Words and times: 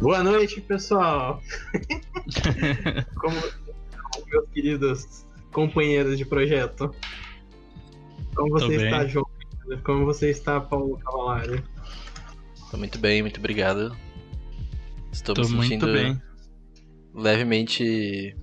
Boa 0.00 0.22
noite, 0.22 0.60
pessoal. 0.60 1.42
como, 3.20 3.40
como 4.12 4.26
meus 4.28 4.48
queridos 4.50 5.26
companheiros 5.52 6.16
de 6.16 6.24
projeto. 6.24 6.94
Como 8.34 8.50
você 8.50 8.76
está, 8.76 9.06
João? 9.06 9.26
Como 9.84 10.04
você 10.04 10.30
está, 10.30 10.60
Paulo 10.60 10.98
Cavalari? 10.98 11.64
Tô 12.70 12.76
muito 12.76 12.98
bem, 12.98 13.22
muito 13.22 13.38
obrigado. 13.38 13.96
Estou 15.10 15.34
Tô 15.34 15.42
me 15.42 15.48
sentindo 15.48 15.88
muito 15.88 15.92
bem. 15.92 16.22
levemente 17.12 18.36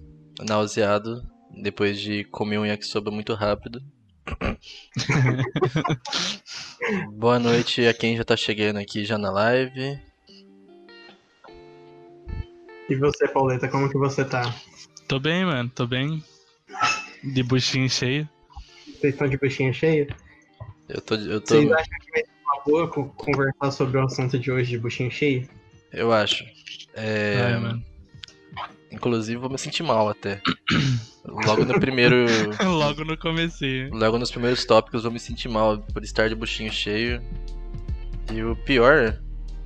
nauseado 0.45 1.25
depois 1.51 1.99
de 1.99 2.25
comer 2.25 2.57
um 2.57 2.65
yakisoba 2.65 3.11
muito 3.11 3.33
rápido. 3.33 3.81
Boa 7.13 7.39
noite 7.39 7.87
a 7.87 7.93
quem 7.93 8.17
já 8.17 8.25
tá 8.25 8.35
chegando 8.35 8.77
aqui 8.77 9.05
já 9.05 9.17
na 9.17 9.31
live. 9.31 9.97
E 12.89 12.95
você, 12.95 13.27
Pauleta, 13.27 13.67
como 13.67 13.89
que 13.89 13.97
você 13.97 14.23
tá? 14.23 14.53
Tô 15.07 15.19
bem, 15.19 15.45
mano, 15.45 15.69
tô 15.69 15.87
bem. 15.87 16.23
De 17.23 17.43
buchinho 17.43 17.89
cheio. 17.89 18.27
Vocês 18.99 19.13
estão 19.13 19.27
de 19.27 19.37
buchinha 19.37 19.73
cheia? 19.73 20.07
Eu 20.87 21.01
tô, 21.01 21.15
eu 21.15 21.41
tô, 21.41 21.55
Vocês 21.55 21.71
acham 21.71 21.99
que 22.01 22.11
vai 22.11 22.21
ser 22.21 22.29
uma 22.45 22.63
boa 22.63 22.87
co- 22.89 23.09
conversar 23.09 23.71
sobre 23.71 23.97
o 23.97 24.03
assunto 24.05 24.37
de 24.37 24.51
hoje 24.51 24.71
de 24.71 24.77
buchinha 24.79 25.09
cheia? 25.09 25.47
eu 25.91 26.11
acho. 26.11 26.43
É, 26.93 27.41
Ai, 27.45 27.59
mano. 27.59 27.83
inclusive 28.91 29.39
vou 29.39 29.49
me 29.49 29.57
sentir 29.57 29.81
mal 29.83 30.09
até. 30.09 30.41
Logo 31.23 31.65
no 31.65 31.79
primeiro, 31.79 32.15
Logo 32.63 33.03
no 33.03 33.17
comecinho. 33.17 33.93
logo 33.95 34.19
nos 34.19 34.29
primeiros 34.31 34.63
tópicos 34.65 35.03
vou 35.03 35.11
me 35.11 35.19
sentir 35.19 35.47
mal 35.49 35.79
por 35.79 36.03
estar 36.03 36.29
de 36.29 36.35
buchinho 36.35 36.71
cheio. 36.71 37.21
E 38.31 38.43
o 38.43 38.55
pior 38.55 39.19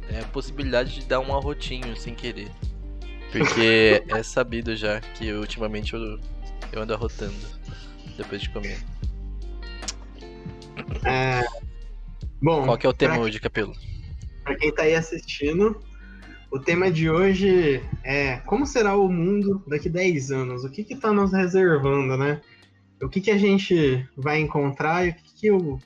é 0.10 0.20
a 0.22 0.26
possibilidade 0.26 0.94
de 0.96 1.06
dar 1.06 1.20
um 1.20 1.36
arrotinho 1.36 1.96
sem 1.98 2.16
querer. 2.16 2.50
Porque 3.32 4.04
é 4.08 4.24
sabido 4.24 4.76
já 4.76 5.00
que 5.00 5.32
ultimamente 5.34 5.94
eu, 5.94 6.20
eu 6.72 6.82
ando 6.82 6.94
arrotando 6.94 7.36
depois 8.18 8.42
de 8.42 8.50
comer. 8.50 8.80
É... 11.06 11.42
Bom, 12.42 12.66
Qual 12.66 12.78
que 12.78 12.86
é 12.86 12.90
o 12.90 12.94
tema 12.94 13.16
pra- 13.16 13.24
hoje, 13.24 13.40
Capelo? 13.40 13.74
Pra 14.44 14.56
quem 14.56 14.74
tá 14.74 14.84
aí 14.84 14.96
assistindo, 14.96 15.80
o 16.50 16.58
tema 16.60 16.90
de 16.92 17.10
hoje 17.10 17.84
é 18.04 18.38
como 18.46 18.66
será 18.66 18.96
o 18.96 19.08
mundo 19.10 19.64
daqui 19.68 19.90
10 19.90 20.32
anos? 20.32 20.64
O 20.64 20.70
que 20.70 20.84
que 20.84 20.96
tá 20.96 21.12
nos 21.14 21.32
reservando, 21.32 22.18
né? 22.18 22.42
O 23.02 23.08
que 23.08 23.22
que 23.22 23.32
a 23.32 23.38
gente 23.38 24.08
vai 24.18 24.40
encontrar 24.40 25.06
e 25.06 25.10
o 25.12 25.14
que 25.14 25.34
que 25.42 25.52
o, 25.52 25.80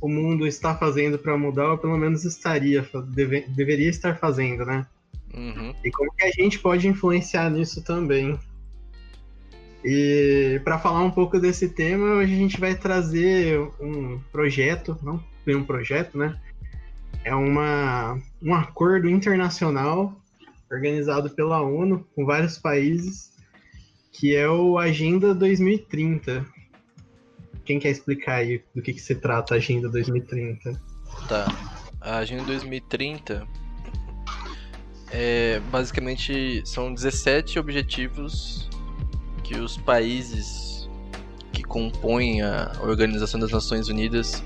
o 0.00 0.08
mundo 0.08 0.46
está 0.46 0.76
fazendo 0.76 1.18
para 1.18 1.36
mudar, 1.38 1.70
ou 1.72 1.78
pelo 1.78 1.96
menos 1.96 2.24
estaria, 2.24 2.86
deve- 3.08 3.46
deveria 3.48 3.88
estar 3.88 4.18
fazendo, 4.18 4.64
né? 4.66 4.86
Uhum. 5.34 5.74
E 5.84 5.90
como 5.90 6.12
que 6.12 6.24
a 6.24 6.30
gente 6.30 6.58
pode 6.58 6.88
influenciar 6.88 7.50
nisso 7.50 7.82
também. 7.82 8.38
E 9.84 10.60
para 10.64 10.78
falar 10.78 11.02
um 11.02 11.10
pouco 11.10 11.38
desse 11.38 11.68
tema, 11.68 12.16
hoje 12.16 12.34
a 12.34 12.36
gente 12.36 12.60
vai 12.60 12.74
trazer 12.74 13.58
um 13.80 14.20
projeto, 14.30 14.98
não 15.02 15.22
bem 15.44 15.56
um 15.56 15.64
projeto, 15.64 16.18
né? 16.18 16.38
É 17.24 17.34
uma, 17.34 18.18
um 18.42 18.54
acordo 18.54 19.08
internacional 19.08 20.14
organizado 20.70 21.30
pela 21.30 21.62
ONU 21.62 22.06
com 22.14 22.24
vários 22.24 22.58
países, 22.58 23.32
que 24.12 24.36
é 24.36 24.48
o 24.48 24.78
Agenda 24.78 25.34
2030. 25.34 26.44
Quem 27.64 27.78
quer 27.78 27.90
explicar 27.90 28.36
aí 28.36 28.62
do 28.74 28.82
que, 28.82 28.92
que 28.92 29.00
se 29.00 29.14
trata 29.14 29.54
a 29.54 29.56
Agenda 29.56 29.88
2030? 29.88 30.80
Tá. 31.28 31.46
A 32.00 32.18
Agenda 32.18 32.44
2030 32.44 33.46
é 35.12 35.60
basicamente 35.70 36.62
são 36.64 36.92
17 36.94 37.58
objetivos 37.58 38.68
que 39.42 39.56
os 39.56 39.76
países 39.76 40.88
que 41.52 41.62
compõem 41.62 42.42
a 42.42 42.72
Organização 42.82 43.40
das 43.40 43.50
Nações 43.50 43.88
Unidas 43.88 44.42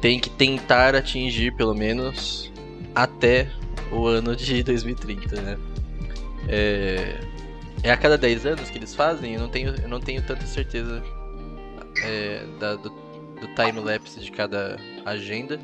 têm 0.00 0.20
que 0.20 0.30
tentar 0.30 0.94
atingir 0.94 1.54
pelo 1.56 1.74
menos 1.74 2.52
até 2.94 3.50
o 3.90 4.06
ano 4.06 4.36
de 4.36 4.62
2030, 4.64 5.40
né? 5.40 5.58
É, 6.48 7.18
é 7.82 7.90
a 7.90 7.96
cada 7.96 8.16
10 8.16 8.46
anos 8.46 8.70
que 8.70 8.78
eles 8.78 8.94
fazem, 8.94 9.34
eu 9.34 9.40
não 9.40 9.48
tenho, 9.48 9.74
eu 9.82 9.88
não 9.88 9.98
tenho 10.00 10.22
tanta 10.22 10.46
certeza 10.46 11.02
é, 12.02 12.44
da- 12.60 12.76
do, 12.76 12.90
do 12.90 13.48
time-lapse 13.56 14.20
de 14.20 14.30
cada 14.30 14.78
agenda, 15.04 15.58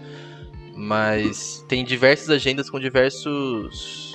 mas 0.74 1.64
tem 1.68 1.84
diversas 1.84 2.30
agendas 2.30 2.68
com 2.70 2.80
diversos 2.80 4.09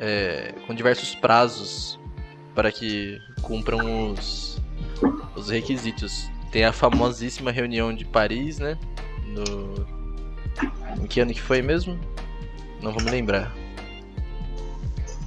é, 0.00 0.54
com 0.66 0.74
diversos 0.74 1.14
prazos 1.14 1.98
para 2.54 2.70
que 2.70 3.20
cumpram 3.42 4.12
os, 4.12 4.60
os 5.34 5.48
requisitos. 5.50 6.30
Tem 6.50 6.64
a 6.64 6.72
famosíssima 6.72 7.50
reunião 7.50 7.92
de 7.94 8.04
Paris, 8.04 8.58
né? 8.58 8.78
No 9.26 9.86
em 11.02 11.06
que 11.06 11.18
ano 11.20 11.32
que 11.32 11.40
foi 11.42 11.60
mesmo? 11.60 11.98
Não 12.80 12.92
vou 12.92 13.02
me 13.02 13.10
lembrar. 13.10 13.52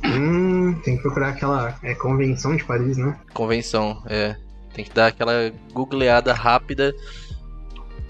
Hum, 0.06 0.74
tem 0.84 0.96
que 0.96 1.02
procurar 1.02 1.30
aquela 1.30 1.78
é, 1.84 1.94
Convenção 1.96 2.56
de 2.56 2.64
Paris, 2.64 2.98
né? 2.98 3.20
Convenção, 3.34 4.02
é. 4.06 4.38
Tem 4.74 4.86
que 4.86 4.94
dar 4.94 5.08
aquela 5.08 5.52
googleada 5.74 6.34
rápida. 6.34 6.96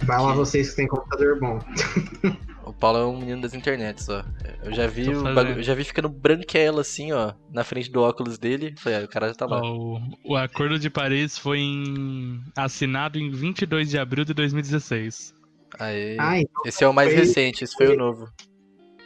Vai 0.03 0.19
lá 0.22 0.31
Que- 0.31 0.38
vocês 0.38 0.69
que 0.72 0.75
têm 0.75 0.88
computador 0.88 1.39
bom. 1.39 1.59
Paulo 2.79 2.99
é 2.99 3.05
um 3.05 3.17
menino 3.19 3.41
das 3.41 3.53
internets, 3.53 4.07
ó. 4.09 4.23
Eu 4.63 4.73
já 4.73 4.85
vi 4.88 5.07
eu 5.07 5.63
já 5.63 5.73
vi 5.73 5.83
ficando 5.83 6.07
branquela 6.09 6.81
assim, 6.81 7.11
ó, 7.11 7.33
na 7.51 7.63
frente 7.63 7.91
do 7.91 8.01
óculos 8.01 8.38
dele. 8.38 8.75
Falei, 8.77 8.99
ah, 8.99 9.05
o 9.05 9.07
cara 9.07 9.27
já 9.29 9.33
tá 9.33 9.45
lá. 9.47 9.61
O, 9.61 9.99
o 10.23 10.35
Acordo 10.35 10.77
de 10.77 10.89
Paris 10.89 11.38
foi 11.38 11.59
em- 11.59 12.39
assinado 12.55 13.17
em 13.17 13.31
22 13.31 13.89
de 13.89 13.97
abril 13.97 14.23
de 14.23 14.33
2016. 14.33 15.33
Aê. 15.79 16.15
Ah, 16.19 16.39
então 16.39 16.61
Esse 16.65 16.83
é 16.83 16.88
o 16.88 16.93
mais 16.93 17.09
foi- 17.09 17.19
recente, 17.19 17.63
esse 17.63 17.75
foi 17.75 17.95
o 17.95 17.97
novo. 17.97 18.29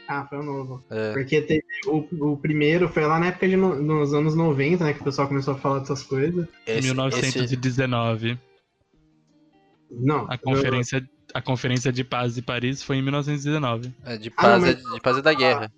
Ah, 0.07 0.25
foi 0.27 0.39
o 0.39 0.43
novo. 0.43 0.83
É. 0.89 1.13
Porque 1.13 1.41
teve 1.41 1.63
o, 1.87 2.31
o 2.33 2.37
primeiro 2.37 2.89
foi 2.89 3.05
lá 3.05 3.17
na 3.17 3.27
época 3.27 3.47
de 3.47 3.55
no- 3.55 3.81
nos 3.81 4.13
anos 4.13 4.35
90, 4.35 4.83
né? 4.83 4.93
Que 4.93 4.99
o 4.99 5.03
pessoal 5.05 5.29
começou 5.29 5.53
a 5.53 5.57
falar 5.57 5.79
dessas 5.79 6.03
coisas. 6.03 6.45
Esse, 6.67 6.81
1919. 6.89 8.37
Não. 9.89 10.25
A 10.29 10.37
conferência, 10.37 11.01
a 11.33 11.41
conferência 11.41 11.91
de 11.91 12.03
paz 12.03 12.35
de 12.35 12.41
Paris 12.41 12.83
foi 12.83 12.97
em 12.97 13.01
1919. 13.01 13.87
esse- 13.87 13.95
é, 14.05 14.17
de 14.17 14.29
Ah, 14.37 14.41
paz, 14.41 14.61
não, 14.61 14.69
é, 14.69 14.73
de 14.73 15.01
paz 15.01 15.17
é 15.17 15.21
da 15.21 15.33
guerra. 15.33 15.71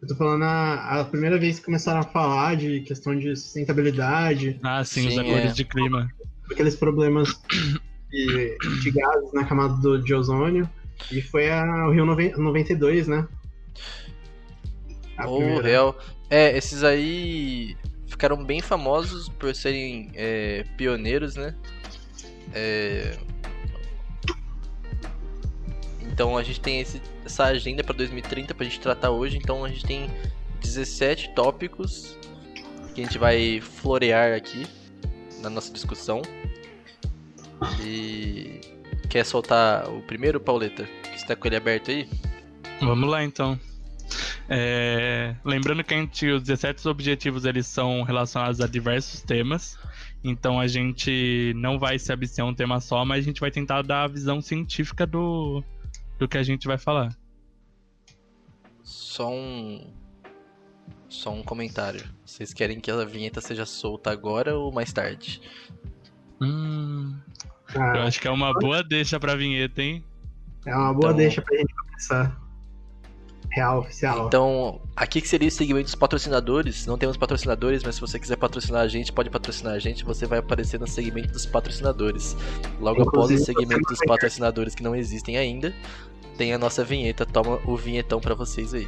Eu 0.00 0.08
tô 0.08 0.16
falando 0.16 0.42
a, 0.42 1.00
a 1.00 1.04
primeira 1.04 1.38
vez 1.38 1.58
que 1.60 1.64
começaram 1.64 2.00
a 2.00 2.04
falar 2.04 2.56
de 2.56 2.80
questão 2.80 3.16
de 3.16 3.36
sustentabilidade, 3.36 4.58
Ah, 4.62 4.84
sim, 4.84 5.06
os 5.06 5.14
Sim, 5.14 5.20
acordos 5.20 5.50
é. 5.52 5.54
de 5.54 5.64
clima. 5.64 6.08
aqueles 6.50 6.74
problemas 6.76 7.40
de, 8.10 8.58
de 8.82 8.90
gases 8.90 9.32
na 9.32 9.44
camada 9.44 9.74
do, 9.80 10.02
de 10.02 10.12
ozônio. 10.12 10.68
E 11.10 11.22
foi 11.22 11.50
a, 11.50 11.86
o 11.88 11.92
Rio 11.92 12.04
Noven- 12.04 12.32
92, 12.36 13.06
né? 13.08 13.26
A 15.16 15.26
Ou 15.28 15.38
primeira. 15.38 15.66
real. 15.68 15.98
É, 16.28 16.56
esses 16.56 16.82
aí 16.82 17.76
ficaram 18.06 18.42
bem 18.44 18.60
famosos 18.60 19.28
por 19.28 19.54
serem 19.54 20.10
é, 20.14 20.64
pioneiros, 20.76 21.36
né? 21.36 21.54
É, 22.54 23.16
Então 26.12 26.36
a 26.36 26.42
gente 26.42 26.60
tem 26.60 26.80
esse- 26.80 27.00
essa 27.24 27.44
agenda 27.44 27.82
para 27.82 27.94
2030 27.96 28.54
pra 28.54 28.64
gente 28.64 28.78
tratar 28.80 29.10
hoje. 29.10 29.36
Então 29.38 29.64
a 29.64 29.68
gente 29.68 29.84
tem 29.84 30.10
17 30.60 31.34
tópicos 31.34 32.16
que 32.94 33.00
a 33.00 33.04
gente 33.04 33.18
vai 33.18 33.60
florear 33.60 34.34
aqui 34.34 34.66
na 35.40 35.48
nossa 35.48 35.72
discussão. 35.72 36.22
E 37.80 38.60
quer 39.08 39.24
soltar 39.24 39.88
o 39.88 40.02
primeiro, 40.02 40.38
Pauleta? 40.40 40.84
Que 41.02 41.16
está 41.16 41.34
com 41.34 41.46
ele 41.46 41.56
aberto 41.56 41.90
aí? 41.90 42.08
Vamos 42.80 43.08
lá 43.08 43.24
então. 43.24 43.58
É, 44.48 45.34
lembrando 45.44 45.82
que 45.82 45.94
a 45.94 46.02
os 46.34 46.42
17 46.42 46.86
objetivos 46.88 47.44
eles 47.44 47.66
são 47.66 48.02
relacionados 48.02 48.60
a 48.60 48.66
diversos 48.66 49.22
temas. 49.22 49.78
Então 50.22 50.60
a 50.60 50.66
gente 50.66 51.52
não 51.56 51.78
vai 51.78 51.98
se 51.98 52.12
abster 52.12 52.44
a 52.44 52.48
um 52.48 52.54
tema 52.54 52.80
só, 52.80 53.04
mas 53.04 53.20
a 53.20 53.26
gente 53.26 53.40
vai 53.40 53.50
tentar 53.50 53.82
dar 53.82 54.04
a 54.04 54.08
visão 54.08 54.40
científica 54.40 55.06
do, 55.06 55.64
do 56.22 56.28
que 56.28 56.38
a 56.38 56.42
gente 56.42 56.66
vai 56.68 56.78
falar. 56.78 57.16
Só 58.82 59.28
um. 59.30 59.92
Só 61.08 61.30
um 61.32 61.42
comentário. 61.42 62.02
Vocês 62.24 62.54
querem 62.54 62.80
que 62.80 62.90
a 62.90 63.04
vinheta 63.04 63.40
seja 63.40 63.66
solta 63.66 64.10
agora 64.10 64.56
ou 64.56 64.72
mais 64.72 64.92
tarde? 64.92 65.42
Hum, 66.40 67.14
eu 67.74 67.82
Ah, 67.82 68.04
acho 68.04 68.20
que 68.20 68.26
é 68.26 68.30
uma 68.30 68.52
boa 68.54 68.82
deixa 68.82 69.20
pra 69.20 69.34
vinheta, 69.36 69.82
hein? 69.82 70.02
é 70.64 70.74
uma 70.74 70.92
boa 70.94 71.06
Então- 71.06 71.16
deixa 71.16 71.42
pra 71.42 71.56
gente 71.58 71.74
começar. 71.74 72.40
Real, 73.50 73.80
oficial. 73.80 74.28
Então, 74.28 74.80
aqui 74.96 75.20
que 75.20 75.28
seria 75.28 75.48
o 75.48 75.50
segmento 75.50 75.84
dos 75.84 75.94
patrocinadores. 75.94 76.86
Não 76.86 76.96
temos 76.96 77.18
patrocinadores, 77.18 77.82
mas 77.84 77.96
se 77.96 78.00
você 78.00 78.18
quiser 78.18 78.36
patrocinar 78.36 78.80
a 78.80 78.88
gente, 78.88 79.12
pode 79.12 79.28
patrocinar 79.28 79.74
a 79.74 79.78
gente. 79.78 80.04
Você 80.04 80.24
vai 80.24 80.38
aparecer 80.38 80.80
no 80.80 80.86
segmento 80.86 81.30
dos 81.34 81.44
patrocinadores. 81.44 82.34
Logo 82.80 83.02
após 83.02 83.28
o 83.28 83.32
Inclusive, 83.34 83.44
segmento 83.44 83.86
dos 83.86 83.98
patrocinadores 84.06 84.74
que 84.74 84.82
não 84.82 84.96
existem 84.96 85.36
ainda, 85.36 85.74
tem 86.36 86.52
a 86.52 86.58
nossa 86.58 86.84
vinheta. 86.84 87.24
Toma 87.26 87.60
o 87.64 87.76
vinhetão 87.76 88.20
pra 88.20 88.34
vocês 88.34 88.74
aí. 88.74 88.86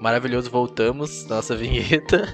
Maravilhoso, 0.00 0.50
voltamos. 0.50 1.26
Nossa 1.26 1.54
vinheta. 1.56 2.28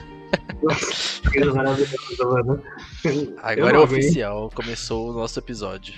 Agora 3.42 3.76
é 3.76 3.80
oficial, 3.80 4.50
começou 4.54 5.10
o 5.10 5.12
nosso 5.12 5.38
episódio. 5.38 5.94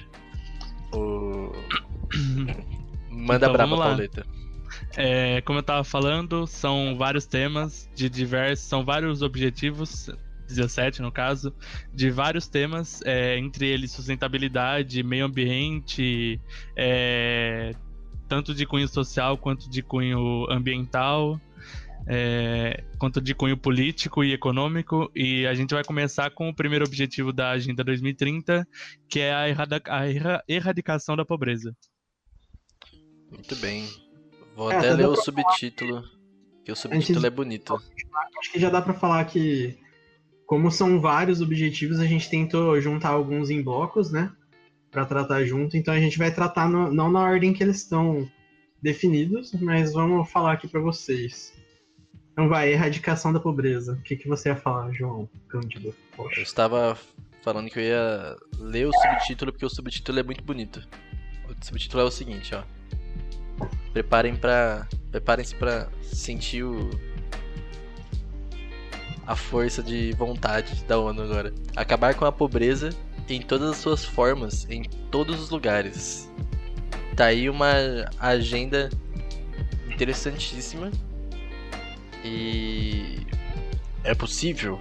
O... 0.93 1.53
Manda 3.11 3.47
Então, 3.47 3.53
braba. 3.53 3.77
Pauleta. 3.77 4.27
É, 4.97 5.41
como 5.43 5.59
eu 5.59 5.63
tava 5.63 5.85
falando, 5.85 6.47
são 6.47 6.97
vários 6.97 7.27
temas 7.27 7.89
de 7.95 8.09
diversos, 8.09 8.67
são 8.67 8.85
vários 8.85 9.23
objetivos, 9.23 10.11
17 10.49 11.01
no 11.01 11.13
caso, 11.13 11.55
de 11.95 12.11
vários 12.11 12.49
temas, 12.49 13.01
é, 13.05 13.39
entre 13.39 13.67
eles 13.67 13.93
sustentabilidade, 13.93 15.03
meio 15.03 15.27
ambiente, 15.27 16.41
é, 16.77 17.73
tanto 18.29 18.53
de 18.55 18.67
cunho 18.67 18.89
social 18.89 19.39
quanto 19.39 19.71
de 19.71 19.83
cunho 19.83 20.47
ambiental, 20.51 21.41
é, 22.07 22.83
quanto 22.99 23.21
de 23.21 23.35
cunho 23.35 23.57
político 23.57 24.25
e 24.25 24.33
econômico. 24.33 25.11
E 25.15 25.47
a 25.47 25.55
gente 25.55 25.73
vai 25.73 25.85
começar 25.85 26.31
com 26.31 26.49
o 26.49 26.55
primeiro 26.55 26.85
objetivo 26.85 27.33
da 27.33 27.51
Agenda 27.51 27.85
2030, 27.85 28.67
que 29.09 29.21
é 29.21 29.33
a, 29.33 30.43
erradicação 30.49 31.17
da 31.17 31.25
pobreza. 31.25 31.73
Muito 33.31 33.55
bem. 33.57 34.10
Vou 34.55 34.71
É, 34.71 34.77
até 34.77 34.93
ler 34.93 35.07
o 35.09 35.17
subtítulo. 35.17 36.03
Que 36.65 36.73
o 36.73 36.77
subtítulo 36.77 37.27
é 37.27 37.31
bonito. 37.31 37.75
Acho 38.39 38.53
que 38.53 38.61
já 38.61 38.69
dá 38.71 38.83
pra 38.83 38.93
falar 38.95 39.25
que, 39.25 39.79
como 40.47 40.71
são 40.71 41.01
vários 41.01 41.41
objetivos, 41.41 41.99
a 42.01 42.07
gente 42.07 42.29
tentou 42.29 42.79
juntar 42.81 43.11
alguns 43.11 43.51
em 43.51 43.63
blocos, 43.63 44.11
né? 44.11 44.31
Pra 44.91 45.05
tratar 45.07 45.45
junto. 45.45 45.77
Então 45.77 45.95
a 45.95 46.01
gente 46.01 46.19
vai 46.19 46.33
tratar 46.33 46.69
no- 46.69 46.93
não 46.93 47.11
na 47.11 47.21
ordem 47.23 47.53
que 47.53 47.63
eles 47.63 47.77
estão 47.79 48.29
definidos, 48.83 49.53
mas 49.55 49.93
vamos 49.93 50.31
falar 50.31 50.53
aqui 50.53 50.67
pra 50.69 50.81
vocês. 50.81 51.53
Então 52.33 52.49
vai, 52.49 52.73
erradicação 52.73 53.33
da 53.33 53.41
pobreza. 53.41 53.93
O 53.95 54.03
que, 54.03 54.17
que 54.17 54.29
você 54.29 54.49
ia 54.49 54.57
falar, 54.57 54.93
João 54.93 55.29
Cândido? 55.49 55.89
Eu 55.89 55.95
Poxa. 56.17 56.41
estava 56.41 56.97
falando 57.43 57.69
que 57.71 57.79
eu 57.79 57.83
ia 57.83 58.37
ler 58.59 58.87
o 58.87 58.93
subtítulo 58.93 59.53
porque 59.53 59.67
o 59.67 59.71
subtítulo 59.71 60.19
é 60.19 60.23
muito 60.23 60.43
bonito. 60.45 60.87
O 61.49 61.65
subtítulo 61.65 62.03
é 62.03 62.07
o 62.07 62.11
seguinte, 62.11 62.55
ó. 62.55 62.63
Preparem 63.93 64.37
para, 64.37 64.87
preparem-se 65.11 65.55
para 65.55 65.89
sentir 66.03 66.65
o 66.65 66.91
a 69.31 69.37
força 69.37 69.81
de 69.81 70.13
vontade 70.15 70.83
da 70.87 70.99
ONU 70.99 71.23
agora. 71.23 71.55
Acabar 71.77 72.15
com 72.17 72.25
a 72.25 72.33
pobreza 72.33 72.91
em 73.29 73.41
todas 73.41 73.71
as 73.71 73.77
suas 73.77 74.05
formas, 74.05 74.67
em 74.69 74.83
todos 75.09 75.41
os 75.41 75.51
lugares. 75.51 76.29
Tá 77.15 77.27
aí 77.27 77.49
uma 77.49 77.75
agenda 78.19 78.91
interessantíssima. 79.89 80.91
E 82.25 83.25
é 84.03 84.17
possível? 84.17 84.81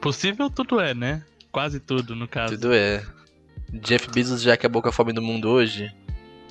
Possível 0.00 0.48
tudo 0.48 0.78
é, 0.78 0.94
né? 0.94 1.24
Quase 1.50 1.80
tudo, 1.80 2.14
no 2.14 2.28
caso. 2.28 2.54
Tudo 2.54 2.72
é. 2.72 3.04
Jeff 3.72 4.10
Bezos 4.10 4.42
já 4.42 4.54
acabou 4.54 4.80
com 4.82 4.88
a 4.88 4.92
fome 4.92 5.12
do 5.12 5.22
mundo 5.22 5.48
hoje? 5.48 5.92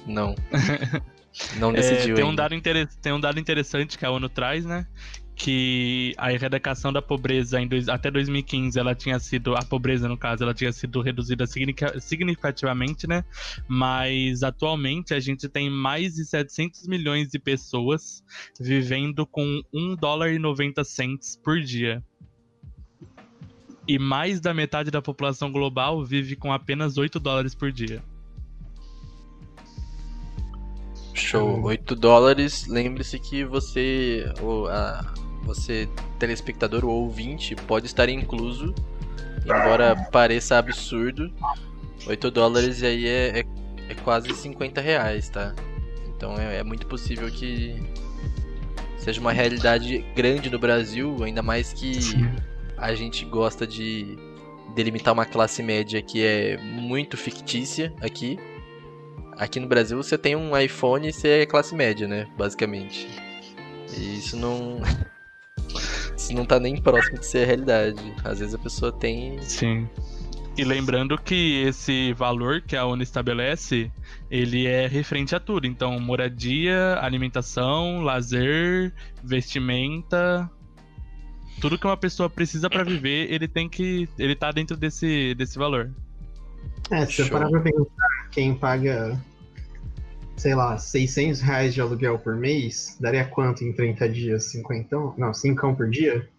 Não. 0.06 0.36
Não 1.60 1.72
É, 1.72 1.74
decidiu 1.74 2.16
tem, 2.16 2.24
um 2.24 2.30
ainda. 2.30 2.44
dado 2.44 2.56
inter- 2.56 2.88
tem 3.02 3.12
um 3.12 3.20
dado 3.20 3.40
interessante 3.40 3.98
que 3.98 4.06
a 4.06 4.12
ONU 4.12 4.30
traz, 4.30 4.64
né? 4.64 4.88
Que 5.36 6.14
a 6.18 6.32
erradicação 6.32 6.94
da 6.94 7.02
pobreza 7.02 7.60
em 7.60 7.68
dois- 7.68 7.90
até 7.90 8.10
2015 8.10 8.80
ela 8.80 8.96
tinha 8.96 9.20
sido, 9.20 9.54
a 9.54 9.62
pobreza 9.62 10.08
no 10.08 10.18
caso, 10.18 10.44
ela 10.44 10.54
tinha 10.54 10.72
sido 10.72 11.02
reduzida 11.02 11.46
significa- 11.46 12.00
significativamente, 12.00 13.06
né? 13.06 13.26
Mas 13.68 14.44
atualmente 14.44 15.14
a 15.14 15.20
gente 15.20 15.50
tem 15.50 15.70
mais 15.70 16.14
de 16.14 16.24
700 16.24 16.88
milhões 16.88 17.28
de 17.28 17.38
pessoas 17.38 18.24
vivendo 18.58 19.26
com 19.26 19.62
1 19.74 19.94
dólar 19.98 20.32
e 20.32 20.40
90 20.40 20.86
cents 20.86 21.38
por 21.44 21.60
dia. 21.60 22.02
E 23.88 24.00
mais 24.00 24.40
da 24.40 24.54
metade 24.54 24.90
da 24.90 25.02
população 25.02 25.52
global 25.52 26.04
vive 26.04 26.36
com 26.36 26.52
apenas 26.52 26.98
8 26.98 27.20
dólares 27.20 27.54
por 27.54 27.72
dia. 27.72 28.02
Show. 31.14 31.62
8 31.64 31.96
dólares. 31.96 32.68
Lembre-se 32.68 33.20
que 33.20 33.46
você, 33.46 34.32
o, 34.42 34.66
a, 34.68 35.14
você, 35.44 35.88
telespectador 36.18 36.84
ou 36.84 37.04
ouvinte, 37.04 37.56
pode 37.56 37.86
estar 37.86 38.10
incluso. 38.10 38.74
Embora 39.44 39.96
pareça 40.12 40.58
absurdo. 40.58 41.32
8 42.08 42.32
dólares 42.32 42.82
e 42.82 42.86
aí 42.86 43.08
é, 43.08 43.40
é, 43.40 43.46
é 43.90 43.96
quase 44.04 44.34
50 44.34 44.82
reais, 44.82 45.30
tá? 45.30 45.54
Então 46.16 46.38
é, 46.38 46.58
é 46.58 46.64
muito 46.64 46.88
possível 46.88 47.30
que 47.30 47.82
seja 48.98 49.22
uma 49.22 49.32
realidade 49.32 50.04
grande 50.16 50.50
no 50.50 50.58
Brasil, 50.58 51.24
ainda 51.24 51.44
mais 51.44 51.72
que 51.72 52.00
a 52.78 52.94
gente 52.94 53.26
gosta 53.26 53.66
de 53.66 54.18
delimitar 54.74 55.14
uma 55.14 55.26
classe 55.26 55.64
média 55.64 56.02
que 56.02 56.24
é 56.24 56.58
muito 56.58 57.18
fictícia 57.18 57.94
aqui. 58.02 58.38
Aqui 59.38 59.60
no 59.60 59.68
Brasil 59.68 60.02
você 60.02 60.18
tem 60.18 60.36
um 60.36 60.58
iPhone 60.58 61.08
e 61.08 61.14
você 61.14 61.42
é 61.42 61.46
classe 61.46 61.76
média, 61.76 62.08
né? 62.08 62.28
Basicamente. 62.38 63.08
E 63.98 64.18
isso 64.20 64.38
não. 64.38 64.82
Isso 66.18 66.34
não 66.34 66.46
tá 66.46 66.58
nem 66.62 66.82
próximo 66.82 67.20
de 67.20 67.26
ser 67.26 67.44
a 67.44 67.46
realidade. 67.46 68.02
Às 68.24 68.40
vezes 68.40 68.56
a 68.56 68.58
pessoa 68.58 68.90
tem. 68.90 69.40
Sim. 69.42 69.88
E 70.58 70.64
lembrando 70.64 71.18
que 71.18 71.62
esse 71.64 72.14
valor 72.14 72.62
que 72.62 72.78
a 72.78 72.86
ONU 72.86 73.04
estabelece, 73.04 73.92
ele 74.32 74.66
é 74.66 74.88
referente 74.88 75.36
a 75.36 75.40
tudo. 75.40 75.68
Então, 75.68 76.00
moradia, 76.00 76.98
alimentação, 77.02 78.02
lazer, 78.02 78.94
vestimenta, 79.22 80.50
tudo 81.60 81.78
que 81.78 81.86
uma 81.86 81.98
pessoa 81.98 82.30
precisa 82.30 82.70
para 82.70 82.84
viver, 82.84 83.32
ele 83.32 83.48
tem 83.48 83.70
que, 83.70 84.08
ele 84.18 84.36
tá 84.36 84.52
dentro 84.52 84.76
desse, 84.76 85.34
desse 85.36 85.58
valor. 85.58 85.92
É, 86.92 87.06
se 87.06 87.14
Show. 87.14 87.30
parar 87.30 87.50
pra 87.50 87.62
pensar, 87.62 88.30
quem 88.32 88.54
paga, 88.54 89.20
sei 90.38 90.54
lá, 90.54 90.78
600 90.78 91.42
reais 91.42 91.74
de 91.74 91.82
aluguel 91.82 92.20
por 92.20 92.36
mês, 92.36 92.98
daria 93.00 93.26
quanto 93.26 93.64
em 93.64 93.74
30 93.74 94.10
dias? 94.10 94.46
50? 94.52 94.96
Não, 95.18 95.34
5 95.34 95.76
por 95.76 95.90
dia? 95.90 96.30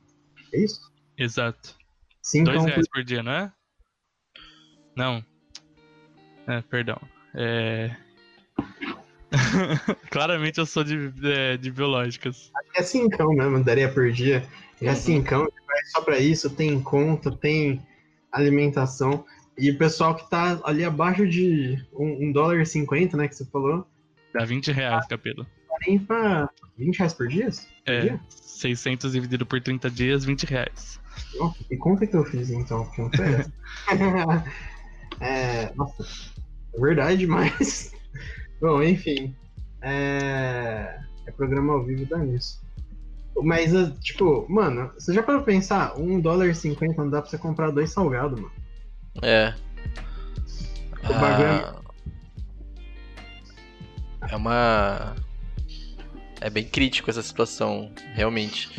É 0.52 0.60
isso? 0.60 0.80
Exato. 1.18 1.74
5 2.22 2.44
Dois 2.44 2.58
por 2.58 2.68
reais 2.68 2.88
por 2.88 3.04
dia, 3.04 3.22
não 3.22 3.32
é? 3.32 3.52
Não. 4.96 5.24
É, 6.46 6.62
perdão. 6.62 7.00
É... 7.34 7.94
Claramente 10.10 10.58
eu 10.58 10.66
sou 10.66 10.84
de, 10.84 11.10
de, 11.10 11.58
de 11.58 11.70
biológicas. 11.70 12.52
É 12.76 12.82
5 12.82 13.34
mesmo, 13.34 13.64
daria 13.64 13.92
por 13.92 14.10
dia. 14.12 14.46
É 14.80 14.94
5, 14.94 15.30
vai 15.30 15.84
só 15.92 16.00
pra 16.02 16.18
isso, 16.18 16.50
tem 16.50 16.80
conta, 16.82 17.30
tem 17.30 17.80
alimentação. 18.30 19.24
E 19.58 19.70
o 19.70 19.78
pessoal 19.78 20.14
que 20.14 20.28
tá 20.28 20.60
ali 20.64 20.84
abaixo 20.84 21.26
de 21.26 21.82
1 21.94 22.30
dólar 22.32 22.60
e 22.60 22.66
50, 22.66 23.16
né, 23.16 23.26
que 23.28 23.34
você 23.34 23.44
falou, 23.46 23.86
Dá 24.34 24.44
20 24.44 24.70
reais, 24.70 25.06
capelo. 25.06 25.46
tem 25.84 25.98
pra 25.98 26.50
20 26.76 26.98
reais 26.98 27.14
por 27.14 27.26
dia? 27.26 27.48
Por 27.50 27.92
É, 27.94 28.00
dia? 28.00 28.20
600 28.28 29.12
dividido 29.12 29.46
por 29.46 29.60
30 29.62 29.90
dias, 29.90 30.24
20 30.26 30.44
reais. 30.44 31.00
Nossa, 31.38 31.64
que 31.64 31.76
conta 31.78 32.06
que 32.06 32.14
eu 32.14 32.24
fiz 32.24 32.50
então? 32.50 32.84
Conta 32.94 33.22
é 33.22 33.46
é, 35.20 35.72
nossa, 35.74 36.04
é 36.74 36.80
verdade, 36.80 37.26
mas. 37.26 37.92
Bom, 38.60 38.82
enfim. 38.82 39.34
É, 39.80 40.98
é 41.26 41.30
programa 41.30 41.72
ao 41.74 41.84
vivo 41.84 42.04
dá 42.06 42.18
nisso. 42.18 42.60
Mas, 43.42 43.70
tipo, 44.00 44.46
mano, 44.48 44.90
você 44.98 45.12
já 45.12 45.22
parou 45.22 45.42
pra 45.42 45.52
pensar? 45.52 45.98
Um 45.98 46.20
dólar 46.20 46.48
e 46.48 46.54
50 46.54 47.02
não 47.02 47.10
dá 47.10 47.20
pra 47.20 47.30
você 47.30 47.38
comprar 47.38 47.70
dois 47.70 47.90
salgados, 47.92 48.40
mano. 48.40 48.52
É. 49.22 49.54
O 51.04 51.14
bagulho 51.14 51.48
é- 51.48 51.50
Ah, 51.50 51.76
É 54.30 54.36
uma. 54.36 55.14
É 56.40 56.50
bem 56.50 56.64
crítico 56.64 57.10
essa 57.10 57.22
situação, 57.22 57.92
realmente. 58.14 58.70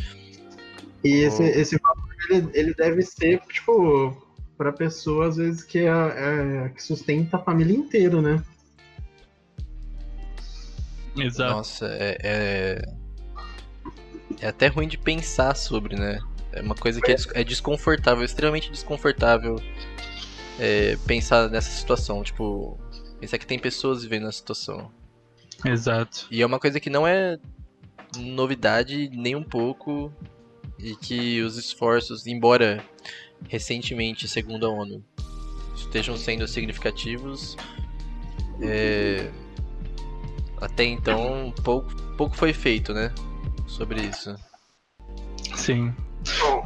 E 1.04 1.22
esse, 1.22 1.44
esse 1.44 1.78
valor, 1.80 2.16
ele, 2.30 2.50
ele 2.54 2.74
deve 2.74 3.02
ser, 3.02 3.40
tipo, 3.48 4.16
pra 4.58 4.74
pessoa, 4.74 5.28
às 5.28 5.38
vezes, 5.38 5.64
que, 5.64 5.80
é, 5.80 5.88
é- 5.88 6.70
que 6.70 6.84
sustenta 6.84 7.38
a 7.38 7.44
família 7.44 7.76
inteira, 7.78 8.22
né? 8.22 8.44
Exato. 11.16 11.54
Nossa, 11.56 11.86
é, 11.88 12.18
é. 12.24 12.97
É 14.39 14.48
até 14.48 14.67
ruim 14.67 14.88
de 14.88 14.98
pensar 14.98 15.56
sobre, 15.56 15.96
né? 15.96 16.20
É 16.51 16.62
uma 16.62 16.75
coisa 16.75 17.01
que 17.01 17.12
é, 17.12 17.15
é 17.34 17.44
desconfortável, 17.44 18.24
extremamente 18.24 18.72
desconfortável 18.72 19.62
é, 20.60 20.98
pensar 21.06 21.50
nessa 21.50 21.72
situação. 21.72 22.24
Tipo, 22.24 22.79
pensar 23.20 23.38
que 23.38 23.46
tem 23.46 23.60
pessoas 23.60 24.03
vivendo 24.03 24.25
nessa 24.25 24.39
situação. 24.39 24.91
Exato. 25.65 26.27
E 26.32 26.41
é 26.41 26.46
uma 26.46 26.60
coisa 26.60 26.79
que 26.79 26.89
não 26.89 27.08
é 27.08 27.38
novidade 28.17 29.10
nem 29.10 29.36
um 29.36 29.44
pouco. 29.44 30.12
e 30.79 30.96
que 30.96 31.41
os 31.41 31.58
esforços, 31.58 32.27
embora 32.27 32.84
recentemente, 33.50 34.27
segundo 34.27 34.65
a 34.65 34.70
ONU, 34.70 35.03
estejam 35.75 36.15
sendo 36.17 36.48
significativos, 36.48 37.56
é, 38.62 39.32
até 40.60 40.84
então 40.84 41.53
pouco, 41.63 41.94
pouco 42.17 42.36
foi 42.36 42.53
feito, 42.53 42.94
né, 42.94 43.13
sobre 43.67 44.01
isso. 44.01 44.36
Sim. 45.55 45.93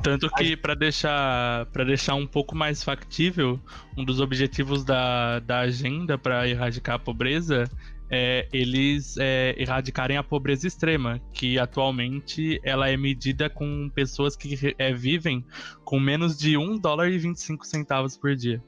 Tanto 0.01 0.29
que 0.31 0.55
para 0.55 0.73
deixar 0.73 1.65
para 1.67 1.83
deixar 1.83 2.15
um 2.15 2.25
pouco 2.25 2.55
mais 2.55 2.83
factível, 2.83 3.59
um 3.97 4.03
dos 4.03 4.19
objetivos 4.19 4.83
da, 4.83 5.39
da 5.39 5.59
agenda 5.59 6.17
para 6.17 6.47
erradicar 6.47 6.95
a 6.95 6.99
pobreza 6.99 7.69
é, 8.11 8.45
eles 8.51 9.15
é, 9.17 9.55
erradicarem 9.57 10.17
a 10.17 10.23
pobreza 10.23 10.67
extrema, 10.67 11.21
que 11.31 11.57
atualmente 11.57 12.59
ela 12.61 12.89
é 12.89 12.97
medida 12.97 13.49
com 13.49 13.89
pessoas 13.95 14.35
que 14.35 14.75
é, 14.77 14.93
vivem 14.93 15.45
com 15.85 15.97
menos 15.97 16.37
de 16.37 16.57
1 16.57 16.77
dólar 16.77 17.09
e 17.09 17.17
25 17.17 17.65
centavos 17.65 18.17
por 18.17 18.35
dia. 18.35 18.61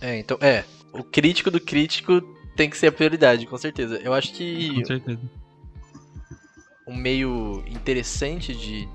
É, 0.00 0.16
então, 0.18 0.38
é, 0.40 0.64
o 0.92 1.02
crítico 1.02 1.50
do 1.50 1.60
crítico 1.60 2.20
tem 2.54 2.70
que 2.70 2.76
ser 2.76 2.86
a 2.86 2.92
prioridade, 2.92 3.46
com 3.46 3.58
certeza. 3.58 3.96
Eu 3.96 4.14
acho 4.14 4.32
que 4.32 4.72
Com 4.72 4.84
certeza. 4.84 5.20
Um 6.86 6.94
meio 6.96 7.62
interessante 7.66 8.54
de 8.54 8.88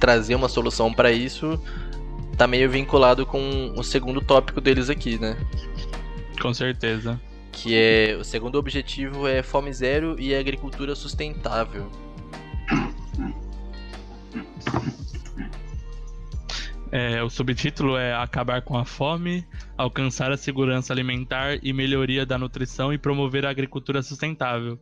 trazer 0.00 0.34
uma 0.34 0.48
solução 0.48 0.92
para 0.92 1.12
isso 1.12 1.60
tá 2.36 2.46
meio 2.46 2.68
vinculado 2.68 3.24
com 3.26 3.72
o 3.76 3.82
segundo 3.82 4.20
tópico 4.20 4.60
deles 4.60 4.90
aqui, 4.90 5.18
né? 5.18 5.36
Com 6.40 6.52
certeza. 6.52 7.20
Que 7.50 7.76
é 7.76 8.16
o 8.18 8.24
segundo 8.24 8.58
objetivo 8.58 9.28
é 9.28 9.42
fome 9.42 9.72
zero 9.72 10.16
e 10.18 10.34
agricultura 10.34 10.94
sustentável. 10.94 11.88
É, 16.90 17.22
o 17.22 17.30
subtítulo 17.30 17.96
é 17.96 18.12
Acabar 18.14 18.60
com 18.60 18.76
a 18.76 18.84
fome, 18.84 19.46
alcançar 19.78 20.30
a 20.30 20.36
segurança 20.36 20.92
alimentar 20.92 21.58
e 21.62 21.72
melhoria 21.72 22.26
da 22.26 22.36
nutrição 22.36 22.92
e 22.92 22.98
promover 22.98 23.46
a 23.46 23.50
agricultura 23.50 24.02
sustentável. 24.02 24.78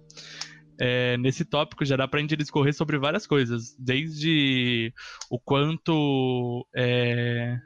É, 0.81 1.19
nesse 1.19 1.45
tópico 1.45 1.85
já 1.85 1.95
dá 1.95 2.09
para 2.09 2.19
a 2.19 2.23
gente 2.23 2.37
discorrer 2.37 2.73
sobre 2.73 2.99
várias 2.99 3.27
coisas, 3.27 3.77
desde 3.79 4.93
o 5.29 5.39
quanto 5.39 6.67
é, 6.75 7.59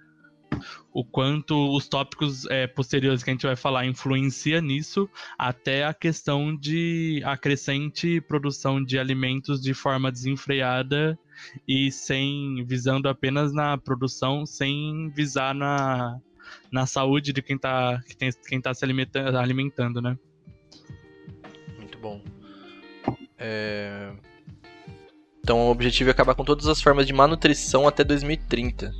o 0.92 1.04
quanto 1.04 1.74
os 1.74 1.88
tópicos 1.88 2.44
é, 2.46 2.66
posteriores 2.66 3.22
que 3.22 3.30
a 3.30 3.32
gente 3.32 3.46
vai 3.46 3.56
falar 3.56 3.86
influencia 3.86 4.60
nisso, 4.60 5.08
até 5.38 5.84
a 5.84 5.94
questão 5.94 6.56
de 6.56 7.22
a 7.24 7.36
crescente 7.36 8.20
produção 8.20 8.82
de 8.82 8.98
alimentos 8.98 9.60
de 9.60 9.74
forma 9.74 10.10
desenfreada 10.10 11.18
e 11.68 11.90
sem 11.90 12.64
visando 12.64 13.08
apenas 13.08 13.52
na 13.52 13.78
produção, 13.78 14.46
sem 14.46 15.08
visar 15.10 15.54
na, 15.54 16.18
na 16.70 16.86
saúde 16.86 17.32
de 17.32 17.42
quem 17.42 17.56
está 17.56 18.00
quem 18.48 18.60
tá 18.60 18.74
se 18.74 18.84
alimentando, 18.84 19.36
alimentando, 19.36 20.02
né? 20.02 20.18
Muito 21.78 21.98
bom. 21.98 22.20
É... 23.38 24.10
Então 25.40 25.66
o 25.66 25.70
objetivo 25.70 26.10
é 26.10 26.12
acabar 26.12 26.34
com 26.34 26.44
todas 26.44 26.66
as 26.66 26.80
formas 26.80 27.06
de 27.06 27.12
malnutrição 27.12 27.86
até 27.86 28.02
2030. 28.02 28.94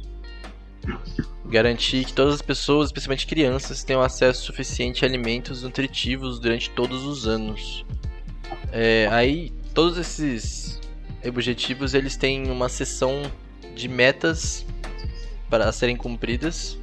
Garantir 1.47 2.05
que 2.05 2.13
todas 2.13 2.35
as 2.35 2.43
pessoas, 2.43 2.89
especialmente 2.89 3.27
crianças, 3.27 3.83
tenham 3.83 4.03
acesso 4.03 4.45
suficiente 4.45 5.05
a 5.05 5.09
alimentos 5.09 5.63
nutritivos 5.63 6.39
durante 6.39 6.69
todos 6.71 7.05
os 7.05 7.27
anos. 7.27 7.85
É, 8.71 9.09
aí, 9.11 9.53
todos 9.73 9.97
esses 9.97 10.81
objetivos 11.27 11.95
eles 11.95 12.17
têm 12.17 12.51
uma 12.51 12.69
seção 12.69 13.23
de 13.75 13.89
metas 13.89 14.67
para 15.49 15.71
serem 15.73 15.97
cumpridas. 15.97 16.79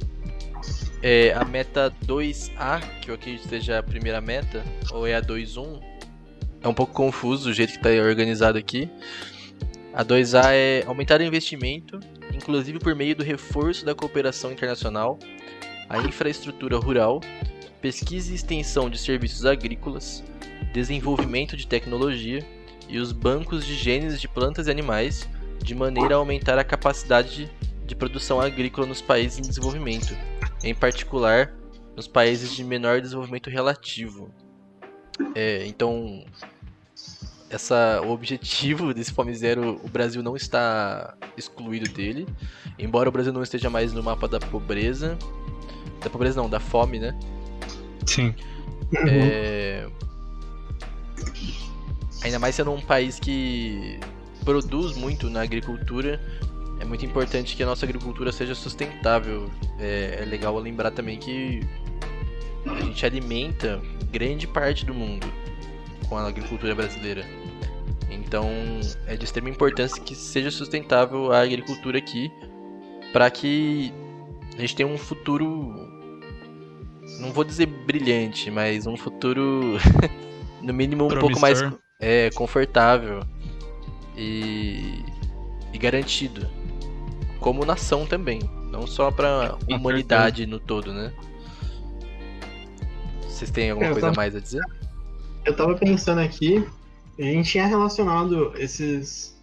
É, 1.02 1.32
a 1.34 1.44
meta 1.44 1.92
2A, 2.06 2.80
que 3.00 3.10
eu 3.10 3.14
acredito 3.14 3.48
seja 3.48 3.78
a 3.78 3.82
primeira 3.82 4.20
meta, 4.20 4.64
ou 4.90 5.06
é 5.06 5.14
a 5.14 5.22
2.1, 5.22 5.91
é 6.62 6.68
um 6.68 6.74
pouco 6.74 6.92
confuso 6.92 7.50
o 7.50 7.52
jeito 7.52 7.72
que 7.72 7.78
está 7.78 7.90
organizado 8.02 8.56
aqui. 8.56 8.88
A 9.92 10.04
2A 10.04 10.52
é 10.52 10.84
aumentar 10.86 11.20
o 11.20 11.22
investimento, 11.22 12.00
inclusive 12.32 12.78
por 12.78 12.94
meio 12.94 13.14
do 13.14 13.22
reforço 13.22 13.84
da 13.84 13.94
cooperação 13.94 14.50
internacional, 14.52 15.18
a 15.88 15.98
infraestrutura 15.98 16.78
rural, 16.78 17.20
pesquisa 17.80 18.32
e 18.32 18.34
extensão 18.34 18.88
de 18.88 18.96
serviços 18.96 19.44
agrícolas, 19.44 20.24
desenvolvimento 20.72 21.56
de 21.56 21.66
tecnologia 21.66 22.46
e 22.88 22.98
os 22.98 23.12
bancos 23.12 23.66
de 23.66 23.74
genes 23.74 24.20
de 24.20 24.28
plantas 24.28 24.66
e 24.66 24.70
animais, 24.70 25.28
de 25.62 25.74
maneira 25.74 26.14
a 26.14 26.18
aumentar 26.18 26.58
a 26.58 26.64
capacidade 26.64 27.50
de 27.84 27.94
produção 27.94 28.40
agrícola 28.40 28.86
nos 28.86 29.02
países 29.02 29.38
em 29.38 29.42
desenvolvimento, 29.42 30.16
em 30.64 30.74
particular 30.74 31.52
nos 31.94 32.08
países 32.08 32.54
de 32.54 32.64
menor 32.64 33.00
desenvolvimento 33.00 33.50
relativo. 33.50 34.32
É, 35.34 35.66
então, 35.66 36.24
essa, 37.52 38.00
o 38.02 38.10
objetivo 38.10 38.94
desse 38.94 39.12
Fome 39.12 39.34
Zero, 39.34 39.78
o 39.84 39.88
Brasil 39.88 40.22
não 40.22 40.34
está 40.34 41.14
excluído 41.36 41.90
dele. 41.90 42.26
Embora 42.78 43.08
o 43.08 43.12
Brasil 43.12 43.32
não 43.32 43.42
esteja 43.42 43.68
mais 43.68 43.92
no 43.92 44.02
mapa 44.02 44.26
da 44.26 44.40
pobreza. 44.40 45.18
Da 46.02 46.08
pobreza 46.08 46.40
não, 46.40 46.48
da 46.48 46.58
fome, 46.58 46.98
né? 46.98 47.16
Sim. 48.06 48.34
É... 49.06 49.86
Ainda 52.24 52.38
mais 52.38 52.54
sendo 52.54 52.72
um 52.72 52.80
país 52.80 53.20
que 53.20 54.00
produz 54.44 54.96
muito 54.96 55.28
na 55.28 55.42
agricultura, 55.42 56.20
é 56.80 56.84
muito 56.84 57.04
importante 57.04 57.54
que 57.54 57.62
a 57.62 57.66
nossa 57.66 57.84
agricultura 57.84 58.32
seja 58.32 58.54
sustentável. 58.54 59.50
É, 59.78 60.20
é 60.22 60.24
legal 60.24 60.58
lembrar 60.58 60.90
também 60.90 61.18
que 61.18 61.60
a 62.64 62.80
gente 62.80 63.04
alimenta 63.04 63.80
grande 64.10 64.46
parte 64.46 64.86
do 64.86 64.94
mundo 64.94 65.26
com 66.12 66.18
a 66.18 66.28
agricultura 66.28 66.74
brasileira. 66.74 67.24
Então 68.10 68.46
é 69.06 69.16
de 69.16 69.24
extrema 69.24 69.48
importância 69.48 70.02
que 70.02 70.14
seja 70.14 70.50
sustentável 70.50 71.32
a 71.32 71.40
agricultura 71.40 71.96
aqui, 71.96 72.30
para 73.14 73.30
que 73.30 73.90
a 74.54 74.60
gente 74.60 74.76
tenha 74.76 74.86
um 74.86 74.98
futuro, 74.98 75.48
não 77.18 77.32
vou 77.32 77.42
dizer 77.44 77.64
brilhante, 77.64 78.50
mas 78.50 78.86
um 78.86 78.94
futuro 78.94 79.78
no 80.60 80.74
mínimo 80.74 81.06
um 81.06 81.08
pouco 81.08 81.40
mais 81.40 81.60
Promissor. 81.60 81.80
é, 81.98 82.28
confortável 82.32 83.20
e, 84.14 85.02
e 85.72 85.78
garantido, 85.78 86.46
como 87.40 87.64
nação 87.64 88.04
também, 88.04 88.40
não 88.70 88.86
só 88.86 89.10
para 89.10 89.56
humanidade 89.66 90.44
no 90.44 90.60
todo, 90.60 90.92
né? 90.92 91.10
Vocês 93.22 93.50
têm 93.50 93.70
alguma 93.70 93.88
coisa 93.92 94.08
tava- 94.08 94.16
mais 94.16 94.36
a 94.36 94.40
dizer? 94.40 94.60
Eu 95.44 95.56
tava 95.56 95.74
pensando 95.74 96.20
aqui, 96.20 96.64
a 97.18 97.22
gente 97.22 97.50
tinha 97.50 97.66
relacionado 97.66 98.52
esses 98.56 99.36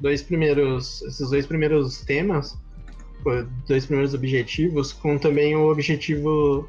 dois 0.00 0.20
primeiros, 0.20 1.00
esses 1.02 1.30
dois 1.30 1.46
primeiros 1.46 2.00
temas, 2.00 2.58
dois 3.68 3.86
primeiros 3.86 4.14
objetivos, 4.14 4.92
com 4.92 5.16
também 5.16 5.54
o 5.54 5.70
objetivo 5.70 6.68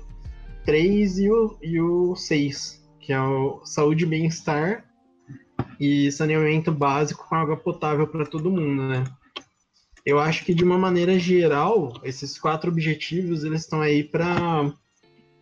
3 0.65 1.19
e 1.19 1.31
o, 1.31 1.57
e 1.61 1.81
o 1.81 2.15
6, 2.15 2.83
que 2.99 3.11
é 3.11 3.19
o 3.19 3.61
saúde 3.65 4.03
e 4.03 4.07
bem-estar 4.07 4.85
e 5.79 6.11
saneamento 6.11 6.71
básico 6.71 7.27
com 7.27 7.35
água 7.35 7.57
potável 7.57 8.07
para 8.07 8.25
todo 8.25 8.51
mundo, 8.51 8.87
né? 8.87 9.03
Eu 10.05 10.19
acho 10.19 10.45
que 10.45 10.53
de 10.53 10.63
uma 10.63 10.77
maneira 10.77 11.17
geral, 11.17 11.99
esses 12.03 12.37
quatro 12.37 12.69
objetivos 12.69 13.43
eles 13.43 13.61
estão 13.61 13.81
aí 13.81 14.03
para 14.03 14.71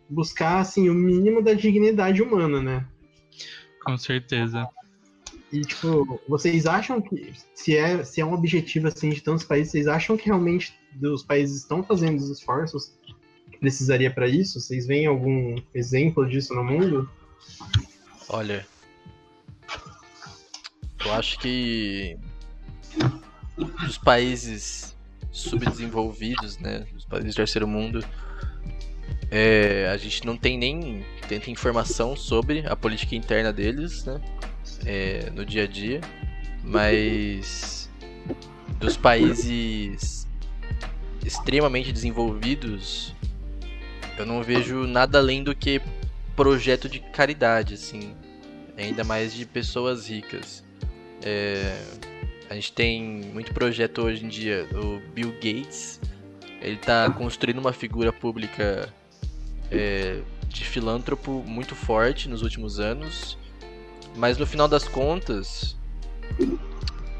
buscar 0.08 0.60
assim 0.60 0.88
o 0.88 0.94
mínimo 0.94 1.42
da 1.42 1.52
dignidade 1.52 2.22
humana, 2.22 2.62
né? 2.62 2.86
Com 3.84 3.98
certeza. 3.98 4.68
E, 5.52 5.60
tipo, 5.60 6.20
vocês 6.28 6.66
acham 6.66 7.00
que, 7.00 7.32
se 7.54 7.76
é, 7.76 8.02
se 8.02 8.20
é 8.20 8.24
um 8.24 8.32
objetivo, 8.32 8.88
assim, 8.88 9.10
de 9.10 9.20
tantos 9.20 9.44
países, 9.44 9.70
vocês 9.70 9.86
acham 9.86 10.16
que 10.16 10.26
realmente 10.26 10.76
os 11.00 11.22
países 11.22 11.60
estão 11.60 11.82
fazendo 11.82 12.16
os 12.16 12.28
esforços 12.28 12.92
que 13.50 13.58
precisaria 13.58 14.12
para 14.12 14.26
isso? 14.26 14.60
Vocês 14.60 14.86
veem 14.86 15.06
algum 15.06 15.54
exemplo 15.72 16.28
disso 16.28 16.54
no 16.54 16.64
mundo? 16.64 17.08
Olha, 18.28 18.66
eu 21.04 21.12
acho 21.12 21.38
que 21.38 22.18
os 23.86 23.98
países 23.98 24.96
subdesenvolvidos, 25.30 26.58
né, 26.58 26.86
os 26.96 27.04
países 27.04 27.34
do 27.34 27.36
terceiro 27.36 27.68
mundo, 27.68 28.04
é, 29.34 29.90
a 29.92 29.96
gente 29.96 30.24
não 30.24 30.36
tem 30.36 30.56
nem 30.56 31.04
tanta 31.28 31.50
informação 31.50 32.14
sobre 32.14 32.64
a 32.68 32.76
política 32.76 33.16
interna 33.16 33.52
deles, 33.52 34.04
né, 34.04 34.20
é, 34.86 35.28
no 35.30 35.44
dia 35.44 35.64
a 35.64 35.66
dia, 35.66 36.00
mas 36.62 37.90
dos 38.78 38.96
países 38.96 40.28
extremamente 41.26 41.90
desenvolvidos, 41.90 43.12
eu 44.16 44.24
não 44.24 44.40
vejo 44.40 44.86
nada 44.86 45.18
além 45.18 45.42
do 45.42 45.52
que 45.52 45.82
projeto 46.36 46.88
de 46.88 47.00
caridade, 47.00 47.74
assim, 47.74 48.14
ainda 48.76 49.02
mais 49.02 49.34
de 49.34 49.44
pessoas 49.44 50.08
ricas. 50.08 50.62
É, 51.24 51.76
a 52.48 52.54
gente 52.54 52.72
tem 52.72 53.02
muito 53.32 53.52
projeto 53.52 54.02
hoje 54.02 54.24
em 54.24 54.28
dia. 54.28 54.68
O 54.74 55.00
Bill 55.12 55.32
Gates, 55.32 56.00
ele 56.60 56.76
tá 56.76 57.10
construindo 57.10 57.58
uma 57.58 57.72
figura 57.72 58.12
pública 58.12 58.92
é, 59.70 60.20
de 60.48 60.64
filântropo 60.64 61.42
muito 61.46 61.74
forte 61.74 62.28
nos 62.28 62.42
últimos 62.42 62.78
anos. 62.78 63.38
Mas 64.16 64.38
no 64.38 64.46
final 64.46 64.68
das 64.68 64.86
contas, 64.86 65.76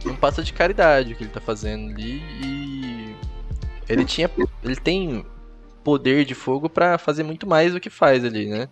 não 0.05 0.15
passa 0.15 0.43
de 0.43 0.53
caridade 0.53 1.13
o 1.13 1.17
que 1.17 1.25
ele 1.25 1.31
tá 1.31 1.41
fazendo 1.41 1.91
ali 1.93 2.23
e 2.41 3.17
ele 3.89 4.05
tinha 4.05 4.31
ele 4.63 4.77
tem 4.77 5.27
poder 5.83 6.25
de 6.25 6.35
fogo 6.35 6.69
para 6.69 6.97
fazer 6.97 7.23
muito 7.23 7.47
mais 7.47 7.73
do 7.73 7.81
que 7.81 7.91
faz 7.91 8.25
ali, 8.25 8.47
né? 8.47 8.69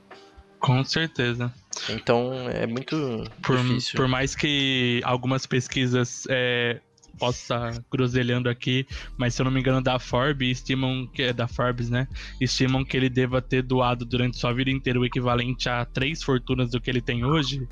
Com 0.59 0.85
certeza. 0.85 1.53
Então 1.91 2.33
é 2.49 2.67
muito 2.67 3.25
por, 3.43 3.57
difícil. 3.59 3.97
Por 3.97 4.07
mais 4.07 4.35
que 4.35 5.01
algumas 5.05 5.45
pesquisas 5.47 6.25
é, 6.31 6.81
posso 7.23 7.43
estar 7.43 7.73
groselhando 7.89 8.49
aqui, 8.49 8.85
mas 9.17 9.33
se 9.33 9.41
eu 9.41 9.45
não 9.45 9.53
me 9.53 9.61
engano 9.61 9.81
da 9.81 9.97
Forbes, 9.97 10.59
estimam 10.59 11.07
que 11.07 11.23
é 11.23 11.33
da 11.33 11.47
Forbes, 11.47 11.89
né? 11.89 12.09
Estimam 12.41 12.85
que 12.85 12.97
ele 12.97 13.09
deva 13.09 13.41
ter 13.41 13.63
doado 13.63 14.05
durante 14.05 14.37
sua 14.37 14.53
vida 14.53 14.73
inteira 14.73 14.99
o 14.99 15.05
equivalente 15.05 15.69
a 15.69 15.85
três 15.85 16.21
fortunas 16.21 16.73
do 16.73 16.81
que 16.81 16.91
ele 16.91 17.01
tem 17.01 17.25
hoje. 17.25 17.69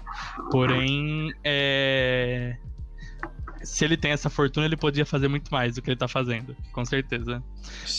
Porém, 0.52 1.32
é, 1.42 2.56
se 3.64 3.84
ele 3.84 3.96
tem 3.96 4.12
essa 4.12 4.30
fortuna, 4.30 4.66
ele 4.66 4.76
podia 4.76 5.04
fazer 5.04 5.26
muito 5.26 5.50
mais 5.50 5.74
do 5.74 5.82
que 5.82 5.90
ele 5.90 5.96
está 5.96 6.06
fazendo, 6.06 6.56
com 6.70 6.84
certeza. 6.84 7.42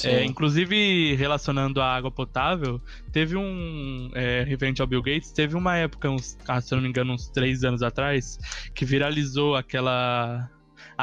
É, 0.05 0.23
inclusive, 0.23 1.15
relacionando 1.15 1.81
a 1.81 1.93
água 1.93 2.09
potável, 2.09 2.81
teve 3.11 3.35
um. 3.35 4.09
É, 4.13 4.45
referente 4.47 4.81
ao 4.81 4.87
Bill 4.87 5.01
Gates, 5.01 5.33
teve 5.33 5.57
uma 5.57 5.75
época, 5.75 6.09
uns, 6.09 6.37
ah, 6.47 6.61
se 6.61 6.73
eu 6.73 6.77
não 6.77 6.83
me 6.83 6.89
engano, 6.89 7.11
uns 7.11 7.27
três 7.27 7.65
anos 7.65 7.83
atrás, 7.83 8.39
que 8.73 8.85
viralizou 8.85 9.57
aquela. 9.57 10.49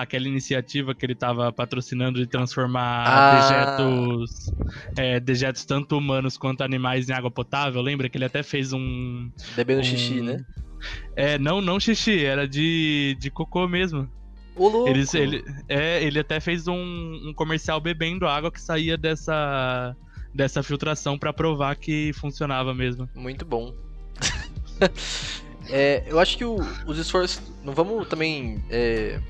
Aquela 0.03 0.27
iniciativa 0.27 0.95
que 0.95 1.05
ele 1.05 1.13
estava 1.13 1.53
patrocinando 1.53 2.19
de 2.19 2.27
transformar 2.27 3.05
ah. 3.07 3.41
dejetos, 3.41 4.53
é, 4.97 5.21
dejetos 5.21 5.65
tanto 5.65 5.97
humanos 5.97 6.37
quanto 6.37 6.63
animais 6.63 7.09
em 7.09 7.13
água 7.13 7.31
potável. 7.31 7.81
Lembra 7.81 8.09
que 8.09 8.17
ele 8.19 8.25
até 8.25 8.43
fez 8.43 8.73
um. 8.73 9.31
Bebendo 9.57 9.81
um... 9.81 9.85
xixi, 9.85 10.21
né? 10.21 10.45
É, 11.17 11.39
não, 11.39 11.61
não 11.61 11.81
xixi, 11.81 12.25
era 12.25 12.47
de, 12.47 13.17
de 13.19 13.31
cocô 13.31 13.67
mesmo. 13.67 14.09
O 14.59 14.69
louco. 14.69 14.89
Ele, 14.91 15.05
ele, 15.15 15.45
é, 15.69 16.03
ele 16.03 16.19
até 16.19 16.41
fez 16.41 16.67
um, 16.67 16.75
um 17.29 17.33
comercial 17.35 17.81
bebendo 17.81 18.27
água 18.27 18.51
que 18.51 18.61
saía 18.61 18.97
dessa, 18.97 19.97
dessa 20.35 20.63
filtração 20.63 21.17
para 21.17 21.33
provar 21.33 21.77
que 21.77 22.13
funcionava 22.15 22.75
mesmo. 22.75 23.09
Muito 23.15 23.45
bom. 23.45 23.73
é, 25.71 26.05
eu 26.07 26.19
acho 26.19 26.37
que 26.37 26.45
o, 26.45 26.57
os 26.87 26.99
esforços. 26.99 27.41
Não 27.63 27.73
vamos 27.73 28.09
também 28.09 28.63
é, 28.69 29.21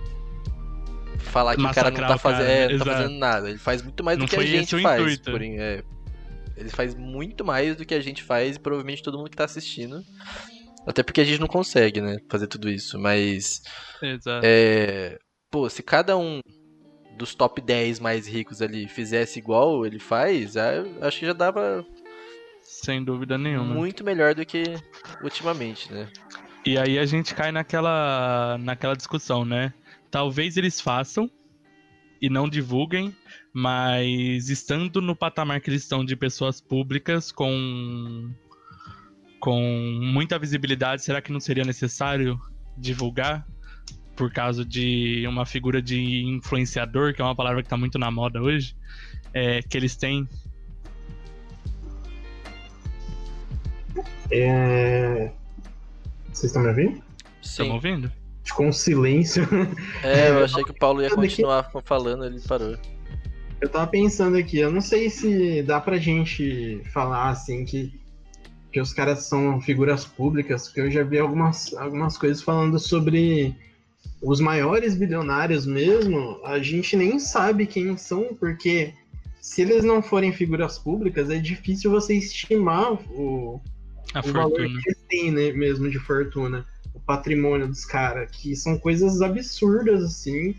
falar 1.19 1.57
que 1.57 1.63
Massacrar 1.63 1.93
o 1.93 1.97
cara 1.97 2.09
não 2.09 2.15
tá, 2.15 2.19
fazendo, 2.19 2.49
é, 2.49 2.69
não 2.69 2.79
tá 2.79 2.85
fazendo 2.85 3.19
nada. 3.19 3.51
Ele 3.51 3.59
faz 3.59 3.83
muito 3.83 4.03
mais 4.03 4.19
não 4.19 4.27
do 4.27 4.31
que 4.31 4.37
a 4.37 4.47
gente 4.47 4.81
faz. 4.81 5.19
Porém, 5.19 5.61
é, 5.61 5.83
ele 6.57 6.69
faz 6.71 6.95
muito 6.95 7.45
mais 7.45 7.77
do 7.77 7.85
que 7.85 7.95
a 7.95 8.01
gente 8.01 8.23
faz 8.23 8.57
e 8.57 8.61
provavelmente 8.61 9.03
todo 9.03 9.19
mundo 9.19 9.31
que 9.31 9.37
tá 9.37 9.45
assistindo. 9.45 10.03
Até 10.87 11.03
porque 11.03 11.21
a 11.21 11.25
gente 11.25 11.41
não 11.41 11.47
consegue, 11.47 12.01
né, 12.01 12.19
fazer 12.31 12.47
tudo 12.47 12.71
isso, 12.71 12.99
mas. 12.99 13.63
Exato. 14.03 14.41
É, 14.43 15.19
pô, 15.51 15.69
se 15.69 15.83
cada 15.83 16.17
um 16.17 16.41
dos 17.17 17.35
top 17.35 17.61
10 17.61 18.01
mais 18.01 18.27
ricos 18.27 18.63
ali 18.63 18.89
fizesse 18.89 19.39
igual 19.39 19.85
ele 19.85 19.99
faz, 19.99 20.57
acho 20.57 21.19
que 21.19 21.27
já 21.27 21.33
dava. 21.33 21.85
Sem 22.63 23.03
dúvida 23.03 23.37
nenhuma. 23.37 23.75
Muito 23.75 24.05
melhor 24.05 24.35
do 24.35 24.47
que 24.47 24.65
ultimamente, 25.23 25.93
né? 25.93 26.09
E 26.65 26.79
aí 26.79 26.99
a 26.99 27.07
gente 27.07 27.35
cai 27.35 27.51
naquela, 27.51 28.57
naquela 28.59 28.95
discussão, 28.95 29.45
né? 29.45 29.73
Talvez 30.11 30.57
eles 30.57 30.81
façam 30.81 31.31
e 32.21 32.29
não 32.29 32.49
divulguem, 32.49 33.15
mas 33.53 34.49
estando 34.49 35.01
no 35.01 35.15
patamar 35.15 35.61
que 35.61 35.71
eles 35.71 35.83
estão 35.83 36.05
de 36.05 36.17
pessoas 36.17 36.61
públicas 36.61 37.31
com 37.31 38.31
com 39.41 39.61
muita 40.03 40.37
visibilidade, 40.37 41.03
será 41.03 41.23
que 41.23 41.31
não 41.31 41.39
seria 41.39 41.65
necessário 41.65 42.41
divulgar? 42.77 43.47
Por 44.17 44.33
causa 44.33 44.65
de 44.65 45.25
uma 45.29 45.47
figura 45.47 45.81
de 45.81 46.25
influenciador, 46.25 47.15
que 47.15 47.23
é 47.23 47.25
uma 47.25 47.37
palavra 47.37 47.63
que 47.63 47.67
está 47.67 47.77
muito 47.77 48.01
na 48.01 48.11
moda 48.11 48.43
hoje, 48.43 48.77
é, 49.33 49.63
que 49.63 49.77
eles 49.77 49.95
têm? 49.95 50.29
É... 54.29 55.31
Vocês 56.33 56.45
estão 56.45 56.63
me 56.63 56.69
ouvindo? 56.69 57.03
Estão 57.41 57.71
ouvindo? 57.71 58.13
Ficou 58.49 58.67
um 58.67 58.73
silêncio. 58.73 59.47
É, 60.03 60.31
eu 60.31 60.45
achei 60.45 60.65
que 60.65 60.71
o 60.71 60.75
Paulo 60.75 61.03
ia 61.03 61.11
continuar 61.11 61.71
falando, 61.85 62.25
ele 62.25 62.41
parou. 62.41 62.77
Eu 63.61 63.69
tava 63.69 63.87
pensando 63.89 64.37
aqui, 64.37 64.59
eu 64.59 64.71
não 64.71 64.81
sei 64.81 65.11
se 65.11 65.63
dá 65.63 65.81
pra 65.81 65.99
gente 65.99 66.81
falar 66.93 67.31
assim 67.31 67.65
que 67.65 67.93
que 68.73 68.81
os 68.81 68.93
caras 68.93 69.25
são 69.25 69.61
figuras 69.61 70.05
públicas, 70.05 70.67
porque 70.67 70.81
eu 70.83 70.91
já 70.91 71.03
vi 71.03 71.19
algumas, 71.19 71.75
algumas 71.75 72.19
coisas 72.19 72.43
falando 72.43 72.79
sobre 72.79 73.57
os 74.23 74.41
maiores 74.41 74.95
bilionários 74.95 75.65
mesmo, 75.65 76.41
a 76.45 76.59
gente 76.59 76.97
nem 76.97 77.19
sabe 77.19 77.67
quem 77.67 77.97
são, 77.97 78.35
porque 78.39 78.93
se 79.41 79.63
eles 79.63 79.85
não 79.85 80.03
forem 80.03 80.33
figuras 80.33 80.79
públicas, 80.79 81.31
é 81.31 81.39
difícil 81.39 81.91
você 81.91 82.15
estimar 82.15 82.93
o, 83.11 83.61
a 84.13 84.21
o 84.21 84.33
valor 84.33 84.67
que 84.67 84.89
eles 84.89 85.05
têm 85.09 85.33
né, 85.33 85.53
mesmo 85.53 85.91
de 85.91 85.99
fortuna, 85.99 86.67
patrimônio 87.09 87.67
dos 87.67 87.87
caras, 87.87 88.31
que 88.31 88.55
são 88.55 88.79
coisas 88.79 89.23
absurdas, 89.23 90.05
assim, 90.05 90.55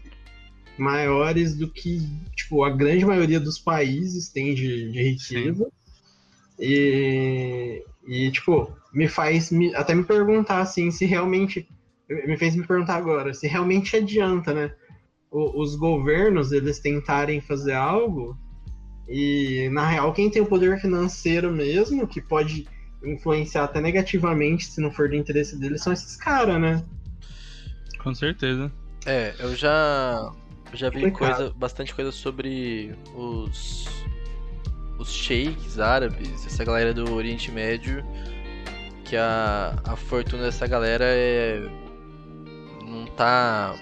maiores 0.80 1.56
do 1.56 1.70
que, 1.72 2.02
tipo, 2.36 2.64
a 2.64 2.72
grande 2.72 3.06
maioria 3.06 3.40
dos 3.40 3.60
países 3.60 4.30
tem 4.30 4.56
de, 4.56 4.92
de 4.92 5.04
riqueza. 5.12 5.66
Sim. 5.66 5.72
E, 6.60 7.86
e, 8.08 8.32
tipo, 8.32 8.76
me 8.92 9.08
faz 9.08 9.52
me, 9.52 9.74
até 9.76 9.94
me 9.94 10.04
perguntar, 10.04 10.62
assim, 10.62 10.90
se 10.90 11.06
realmente. 11.06 11.70
Me 12.10 12.36
fez 12.36 12.56
me 12.56 12.66
perguntar 12.66 12.96
agora, 12.96 13.36
se 13.36 13.48
realmente 13.48 13.96
adianta, 13.96 14.52
né? 14.52 14.74
O, 15.30 15.62
os 15.62 15.76
governos, 15.76 16.52
eles 16.52 16.80
tentarem 16.80 17.40
fazer 17.40 17.74
algo 17.74 18.36
e, 19.10 19.68
na 19.72 19.88
real, 19.88 20.14
quem 20.14 20.30
tem 20.30 20.42
o 20.42 20.46
poder 20.46 20.80
financeiro 20.80 21.52
mesmo, 21.52 22.08
que 22.08 22.22
pode 22.22 22.68
influenciar 23.04 23.64
até 23.64 23.80
negativamente, 23.80 24.66
se 24.66 24.82
não 24.82 24.92
for 24.92 25.10
do 25.10 25.16
interesse 25.16 25.58
deles, 25.58 25.82
são 25.82 25.94
esses 25.94 26.16
caras, 26.16 26.60
né? 26.60 26.84
Com 28.00 28.14
certeza. 28.14 28.72
É, 29.06 29.34
eu 29.40 29.56
já 29.56 30.32
já 30.74 30.90
vi 30.90 31.10
coisa, 31.12 31.52
bastante 31.56 31.94
coisa 31.96 32.12
sobre 32.12 32.94
os 33.16 33.88
os 35.00 35.10
sheiks 35.10 35.80
árabes, 35.80 36.46
essa 36.46 36.64
galera 36.66 36.94
do 36.94 37.14
Oriente 37.14 37.50
Médio, 37.52 38.04
que 39.06 39.16
a, 39.16 39.80
a 39.86 39.96
fortuna 39.96 40.44
dessa 40.44 40.68
galera 40.68 41.06
é 41.08 41.62
não 42.86 43.06
tá 43.06 43.76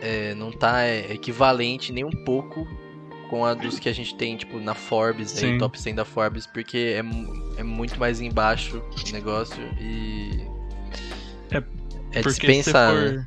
é, 0.00 0.34
não 0.34 0.50
tá 0.50 0.88
equivalente 0.88 1.92
nem 1.92 2.04
um 2.04 2.24
pouco 2.24 2.66
com 3.28 3.44
a 3.44 3.54
dos 3.54 3.78
que 3.78 3.88
a 3.88 3.92
gente 3.92 4.14
tem, 4.14 4.36
tipo, 4.36 4.58
na 4.58 4.74
Forbes, 4.74 5.42
aí, 5.42 5.58
top 5.58 5.80
100 5.80 5.94
da 5.94 6.04
Forbes, 6.04 6.46
porque 6.46 6.96
é, 6.96 7.60
é 7.60 7.62
muito 7.62 7.98
mais 7.98 8.20
embaixo 8.20 8.82
o 9.08 9.12
negócio 9.12 9.62
e. 9.80 10.46
É, 11.50 11.62
é 12.12 12.22
dispensar, 12.22 12.92
for... 12.92 13.12
né? 13.12 13.26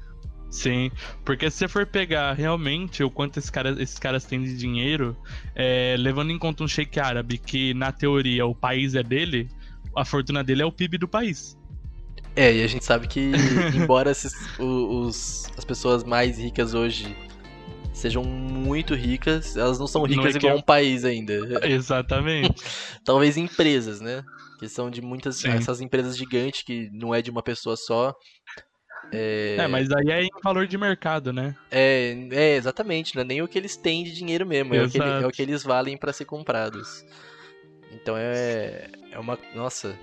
Sim, 0.49 0.89
porque 1.25 1.49
se 1.51 1.57
você 1.57 1.67
for 1.67 1.85
pegar 1.85 2.33
realmente 2.33 3.03
o 3.03 3.11
quanto 3.11 3.37
esses 3.37 3.49
caras, 3.49 3.77
esses 3.79 3.99
caras 3.99 4.23
têm 4.23 4.41
de 4.41 4.57
dinheiro, 4.57 5.15
é, 5.53 5.95
levando 5.99 6.31
em 6.31 6.39
conta 6.39 6.63
um 6.63 6.67
sheik 6.67 6.99
árabe, 6.99 7.37
que 7.37 7.73
na 7.73 7.91
teoria 7.91 8.45
o 8.45 8.55
país 8.55 8.95
é 8.95 9.03
dele, 9.03 9.49
a 9.95 10.05
fortuna 10.05 10.43
dele 10.43 10.61
é 10.61 10.65
o 10.65 10.71
PIB 10.71 10.97
do 10.97 11.07
país. 11.07 11.57
É, 12.35 12.55
e 12.55 12.63
a 12.63 12.67
gente 12.67 12.85
sabe 12.85 13.07
que, 13.07 13.31
embora 13.75 14.11
esses, 14.11 14.33
os, 14.57 15.51
as 15.57 15.65
pessoas 15.65 16.03
mais 16.03 16.37
ricas 16.37 16.73
hoje 16.73 17.15
sejam 17.97 18.23
muito 18.23 18.93
ricas, 18.93 19.57
elas 19.57 19.79
não 19.79 19.87
são 19.87 20.03
ricas 20.03 20.23
não 20.23 20.31
é 20.31 20.35
igual 20.35 20.57
um 20.57 20.61
país 20.61 21.03
ainda. 21.03 21.33
Exatamente. 21.67 22.63
Talvez 23.03 23.37
empresas, 23.37 23.99
né? 23.99 24.23
Que 24.59 24.69
são 24.69 24.89
de 24.89 25.01
muitas. 25.01 25.37
Sim. 25.37 25.49
Essas 25.49 25.81
empresas 25.81 26.17
gigantes 26.17 26.63
que 26.63 26.89
não 26.93 27.13
é 27.13 27.21
de 27.21 27.31
uma 27.31 27.43
pessoa 27.43 27.75
só. 27.75 28.15
É... 29.11 29.55
é... 29.59 29.67
mas 29.67 29.89
aí 29.91 30.11
é 30.11 30.23
em 30.23 30.29
valor 30.43 30.67
de 30.67 30.77
mercado, 30.77 31.33
né? 31.33 31.55
É, 31.71 32.27
é 32.31 32.55
exatamente, 32.55 33.15
não 33.15 33.21
é 33.21 33.25
nem 33.25 33.41
o 33.41 33.47
que 33.47 33.57
eles 33.57 33.77
têm 33.77 34.03
de 34.03 34.13
dinheiro 34.13 34.45
mesmo, 34.45 34.75
é 34.75 34.83
o, 34.83 34.89
que, 34.89 34.97
é 34.97 35.27
o 35.27 35.31
que 35.31 35.41
eles 35.41 35.63
valem 35.63 35.97
para 35.97 36.11
ser 36.11 36.25
comprados. 36.25 37.05
Então 37.91 38.15
é, 38.17 38.89
é 39.11 39.19
uma. 39.19 39.37
Nossa. 39.55 39.97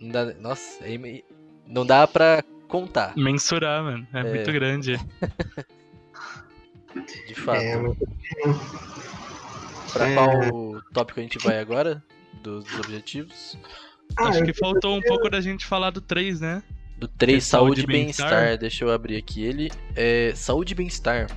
Não 0.00 0.10
dá, 0.10 0.34
nossa, 0.34 0.84
é, 0.84 1.22
não 1.66 1.86
dá 1.86 2.06
pra 2.06 2.42
contar. 2.68 3.16
Mensurar, 3.16 3.82
mano. 3.82 4.06
É, 4.12 4.20
é. 4.20 4.24
muito 4.24 4.52
grande. 4.52 4.98
de 7.26 7.34
fato. 7.34 7.60
É, 7.60 7.76
Pra 9.92 10.12
qual 10.14 10.82
tópico 10.92 11.20
a 11.20 11.22
gente 11.22 11.38
vai 11.38 11.58
agora? 11.60 12.02
Dos, 12.42 12.64
dos 12.64 12.78
objetivos? 12.80 13.56
Ah, 14.16 14.28
Acho 14.28 14.42
que 14.44 14.52
faltou 14.52 14.96
um 14.96 15.00
pouco 15.00 15.30
da 15.30 15.40
gente 15.40 15.64
falar 15.66 15.90
do 15.90 16.00
3, 16.00 16.40
né? 16.40 16.62
Do 16.98 17.06
3, 17.08 17.38
É 17.38 17.40
saúde 17.40 17.80
saúde 17.80 17.80
e 17.82 17.86
bem-estar. 17.86 18.28
bem-estar? 18.30 18.58
Deixa 18.58 18.84
eu 18.84 18.90
abrir 18.92 19.16
aqui 19.16 19.42
ele. 19.44 19.70
É 19.94 20.32
saúde 20.34 20.72
e 20.72 20.74
bem-estar. 20.74 21.28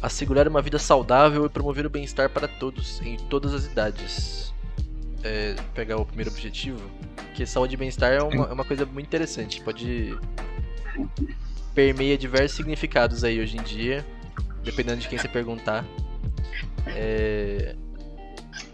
Assegurar 0.00 0.46
uma 0.48 0.62
vida 0.62 0.78
saudável 0.78 1.44
e 1.46 1.48
promover 1.48 1.86
o 1.86 1.90
bem-estar 1.90 2.28
para 2.30 2.46
todos, 2.48 3.00
em 3.02 3.16
todas 3.28 3.52
as 3.52 3.66
idades. 3.66 4.52
É, 5.24 5.54
pegar 5.74 5.96
o 5.98 6.04
primeiro 6.04 6.30
objetivo. 6.30 6.80
Que 7.34 7.46
saúde 7.46 7.74
e 7.74 7.76
bem-estar 7.76 8.12
é 8.12 8.22
uma, 8.22 8.46
é 8.46 8.52
uma 8.52 8.64
coisa 8.64 8.84
muito 8.86 9.06
interessante. 9.06 9.60
Pode. 9.60 10.16
permeia 11.74 12.16
diversos 12.18 12.56
significados 12.56 13.24
aí 13.24 13.40
hoje 13.40 13.56
em 13.56 13.62
dia. 13.62 14.04
Dependendo 14.64 15.00
de 15.00 15.08
quem 15.08 15.18
você 15.18 15.28
perguntar. 15.28 15.84
É, 16.86 17.74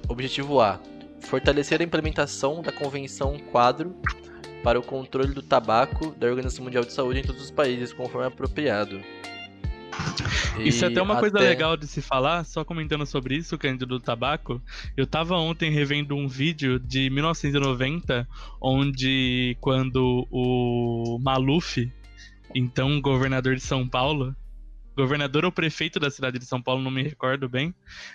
Objetivo 0.09 0.61
A: 0.61 0.81
fortalecer 1.21 1.81
a 1.81 1.85
implementação 1.85 2.63
da 2.63 2.73
Convenção 2.73 3.39
Quadro 3.53 3.95
para 4.63 4.79
o 4.79 4.83
controle 4.83 5.33
do 5.33 5.43
tabaco 5.43 6.11
da 6.19 6.27
Organização 6.27 6.65
Mundial 6.65 6.85
de 6.85 6.93
Saúde 6.93 7.21
em 7.21 7.23
todos 7.23 7.43
os 7.43 7.51
países, 7.51 7.93
conforme 7.93 8.27
apropriado. 8.27 9.01
Isso 10.59 10.85
é 10.85 10.89
E 10.89 10.93
até 10.93 11.01
uma 11.03 11.17
coisa 11.17 11.39
até- 11.39 11.49
legal 11.49 11.77
de 11.77 11.87
se 11.87 12.01
falar, 12.03 12.45
só 12.45 12.65
comentando 12.65 13.07
sobre 13.07 13.37
isso, 13.37 13.57
Cândido 13.57 13.87
do 13.87 14.01
tabaco. 14.01 14.61
Eu 14.97 15.07
tava 15.07 15.37
ontem 15.37 15.71
revendo 15.71 16.17
um 16.17 16.27
vídeo 16.27 16.79
de 16.81 17.09
1990, 17.11 18.27
onde 18.61 19.57
quando 19.61 20.27
o 20.31 21.19
Maluf, 21.21 21.89
então 22.55 23.01
governador 23.01 23.55
de 23.55 23.61
São 23.63 23.89
Paulo, 23.89 24.35
governador 24.99 25.45
ou 25.45 25.53
prefeito 25.53 26.01
da 26.01 26.11
cidade 26.11 26.39
de 26.39 26.45
São 26.45 26.61
Paulo, 26.61 26.83
não 26.83 26.91
me 26.91 27.03
recordo 27.03 27.49
bem, 27.49 27.73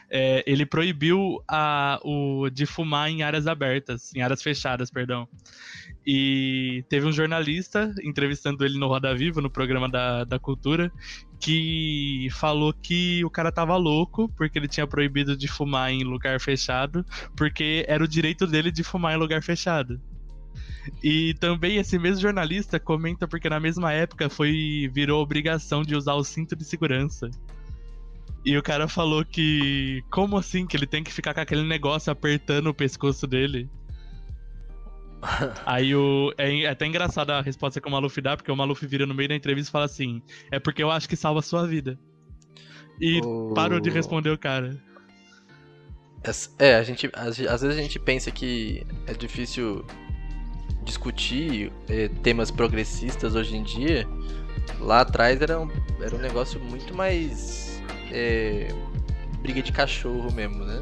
é, 0.10 0.43
ele 0.46 0.65
proibiu 0.65 1.41
a, 1.48 1.98
o, 2.04 2.50
de 2.50 2.65
fumar 2.65 3.10
em 3.10 3.24
áreas 3.24 3.48
abertas, 3.48 4.13
em 4.13 4.22
áreas 4.22 4.43
fechadas, 4.43 4.91
perdão. 4.91 5.28
E 6.06 6.84
teve 6.89 7.08
um 7.08 7.12
jornalista 7.13 7.93
entrevistando 8.04 8.65
ele 8.65 8.78
no 8.78 8.88
Roda 8.88 9.15
Viva, 9.15 9.39
no 9.39 9.50
programa 9.50 9.88
da, 9.88 10.26
da 10.26 10.38
Cultura, 10.38 10.91
que 11.39 12.28
falou 12.32 12.74
que 12.74 13.24
o 13.24 13.30
cara 13.30 13.52
tava 13.52 13.78
louco 13.78 14.28
porque 14.36 14.60
ele 14.60 14.67
tinha 14.67 14.86
proibido 14.86 15.38
de 15.38 15.48
fumar 15.48 15.89
em 15.89 16.04
lugar 16.04 16.39
fechado, 16.41 17.06
porque 17.38 17.86
era 17.88 18.04
o 18.04 18.08
direito 18.08 18.46
dele 18.46 18.72
de 18.72 18.84
fumar 18.84 19.13
em 19.13 19.17
lugar 19.17 19.41
fechado. 19.41 20.02
E 21.04 21.34
também 21.36 21.78
esse 21.78 21.98
mesmo 21.98 22.22
jornalista 22.22 22.80
comenta 22.80 23.28
porque 23.28 23.50
na 23.50 23.60
mesma 23.60 23.91
época 23.93 24.30
foi 24.30 24.89
virou 24.93 25.22
obrigação 25.22 25.82
de 25.84 25.96
usar 25.96 26.13
o 26.15 26.24
cinto 26.24 26.56
de 26.56 26.65
segurança. 26.65 27.30
E 28.46 28.58
o 28.58 28.63
cara 28.63 28.88
falou 28.88 29.24
que 29.24 30.04
como 30.10 30.38
assim 30.38 30.65
que 30.65 30.76
ele 30.76 30.86
tem 30.88 31.04
que 31.04 31.13
ficar 31.13 31.34
com 31.34 31.39
aquele 31.39 31.63
negócio 31.63 32.12
apertando 32.12 32.67
o 32.67 32.74
pescoço 32.74 33.26
dele? 33.26 33.69
Aí 35.65 35.96
o. 35.96 36.34
É, 36.38 36.63
é 36.63 36.67
até 36.69 36.86
engraçado 36.86 37.32
a 37.32 37.41
resposta 37.41 37.80
que 37.80 37.88
o 37.88 37.91
Maluf 37.91 38.19
dá, 38.19 38.36
porque 38.36 38.52
o 38.52 38.56
Maluf 38.56 38.86
vira 38.86 39.06
no 39.06 39.13
meio 39.13 39.30
da 39.30 39.36
entrevista 39.36 39.69
e 39.69 39.72
fala 39.72 39.86
assim: 39.86 40.22
É 40.52 40.60
porque 40.60 40.84
eu 40.84 40.91
acho 40.91 41.08
que 41.08 41.15
salva 41.15 41.39
a 41.39 41.43
sua 41.43 41.65
vida. 41.65 41.98
E 43.00 43.22
O- 43.22 43.54
parou 43.56 43.80
de 43.80 43.89
responder 43.89 44.30
o 44.32 44.38
cara. 44.38 44.78
É, 46.58 46.76
a 46.76 46.84
gente, 46.84 47.10
às, 47.13 47.39
às 47.39 47.62
vezes 47.62 47.78
a 47.78 47.82
gente 47.82 48.00
pensa 48.00 48.32
que 48.32 48.86
é 49.08 49.13
difícil 49.13 49.86
discutir 50.84 51.72
eh, 51.89 52.10
temas 52.22 52.52
progressistas 52.52 53.36
hoje 53.36 53.56
em 53.56 53.63
dia. 53.63 54.08
Lá 54.80 55.02
atrás 55.02 55.41
era 55.41 55.60
um, 55.60 55.69
era 56.02 56.15
um 56.15 56.19
negócio 56.19 56.60
muito 56.60 56.93
mais 56.96 57.82
eh, 58.12 58.67
briga 59.41 59.62
de 59.62 59.72
cachorro 59.72 60.32
mesmo, 60.34 60.63
né? 60.63 60.82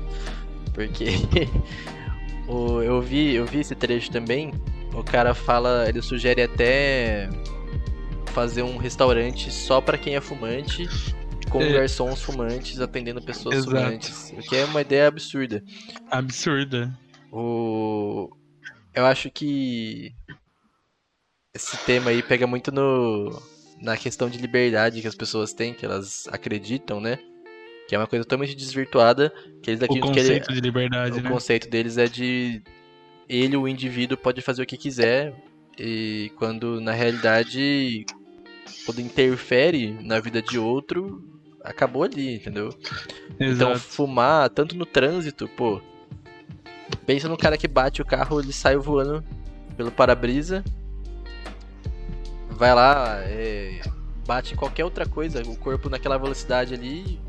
Porque 0.74 1.06
o, 2.48 2.82
eu, 2.82 3.02
vi, 3.02 3.36
eu 3.36 3.46
vi 3.46 3.60
esse 3.60 3.76
trecho 3.76 4.12
também. 4.12 4.52
O 4.94 5.04
cara 5.04 5.34
fala, 5.34 5.86
ele 5.88 6.02
sugere 6.02 6.42
até 6.42 7.30
fazer 8.28 8.62
um 8.64 8.78
restaurante 8.78 9.52
só 9.52 9.82
pra 9.82 9.98
quem 9.98 10.16
é 10.16 10.22
fumante, 10.22 10.88
com 11.50 11.62
É. 11.62 11.72
garçons 11.74 12.22
fumantes 12.22 12.80
atendendo 12.80 13.22
pessoas 13.22 13.56
Exato. 13.56 13.72
fumantes. 13.76 14.34
O 14.38 14.42
que 14.42 14.56
é 14.56 14.66
uma 14.66 14.82
ideia 14.82 15.08
absurda. 15.08 15.64
Absurda. 16.10 16.98
O... 17.32 18.30
Eu 18.94 19.06
acho 19.06 19.30
que 19.32 20.14
esse 21.54 21.78
tema 21.86 22.12
aí 22.12 22.22
pega 22.22 22.46
muito 22.48 22.72
no... 22.72 23.42
na 23.82 23.98
questão 23.98 24.30
de 24.30 24.38
liberdade 24.38 25.02
que 25.02 25.08
as 25.08 25.16
pessoas 25.16 25.54
têm, 25.54 25.74
que 25.74 25.86
elas 25.86 26.28
acreditam, 26.30 27.00
né? 27.00 27.20
Que 27.88 27.96
é 27.96 27.98
uma 27.98 28.08
coisa 28.08 28.24
totalmente 28.24 28.56
desvirtuada, 28.56 29.34
que 29.62 29.72
eles 29.72 29.82
O 29.82 29.86
acreditam 29.86 30.12
que 30.12 30.20
ele... 30.20 30.28
conceito 30.30 30.54
de 30.54 30.62
liberdade, 30.62 31.20
o 31.20 31.24
né? 31.24 31.30
conceito 31.30 31.70
deles 31.70 31.98
é 31.98 32.08
de 32.08 32.62
ele, 33.28 33.56
o 33.56 33.68
indivíduo, 33.68 34.18
pode 34.18 34.42
fazer 34.42 34.62
o 34.62 34.66
que 34.66 34.78
quiser, 34.78 35.34
e 35.80 36.32
quando 36.38 36.82
na 36.82 36.92
realidade, 36.92 38.06
quando 38.86 39.00
interfere 39.00 39.94
na 40.04 40.20
vida 40.20 40.42
de 40.42 40.60
outro, 40.60 41.24
acabou 41.64 42.04
ali, 42.04 42.36
entendeu? 42.36 42.70
Então, 43.36 43.72
Exato. 43.72 43.80
fumar, 43.80 44.50
tanto 44.50 44.76
no 44.76 44.86
trânsito, 44.86 45.48
pô. 45.48 45.82
Pensa 47.06 47.28
no 47.28 47.38
cara 47.38 47.58
que 47.58 47.68
bate 47.68 48.02
o 48.02 48.06
carro, 48.06 48.40
ele 48.40 48.54
sai 48.54 48.76
voando 48.78 49.24
pelo 49.76 49.92
para-brisa. 49.92 50.64
Vai 52.50 52.74
lá, 52.76 53.20
é, 53.24 53.82
bate 54.28 54.54
em 54.54 54.58
qualquer 54.58 54.86
outra 54.86 55.06
coisa, 55.06 55.42
o 55.42 55.56
corpo 55.58 55.90
naquela 55.90 56.18
velocidade 56.18 56.74
ali, 56.74 57.20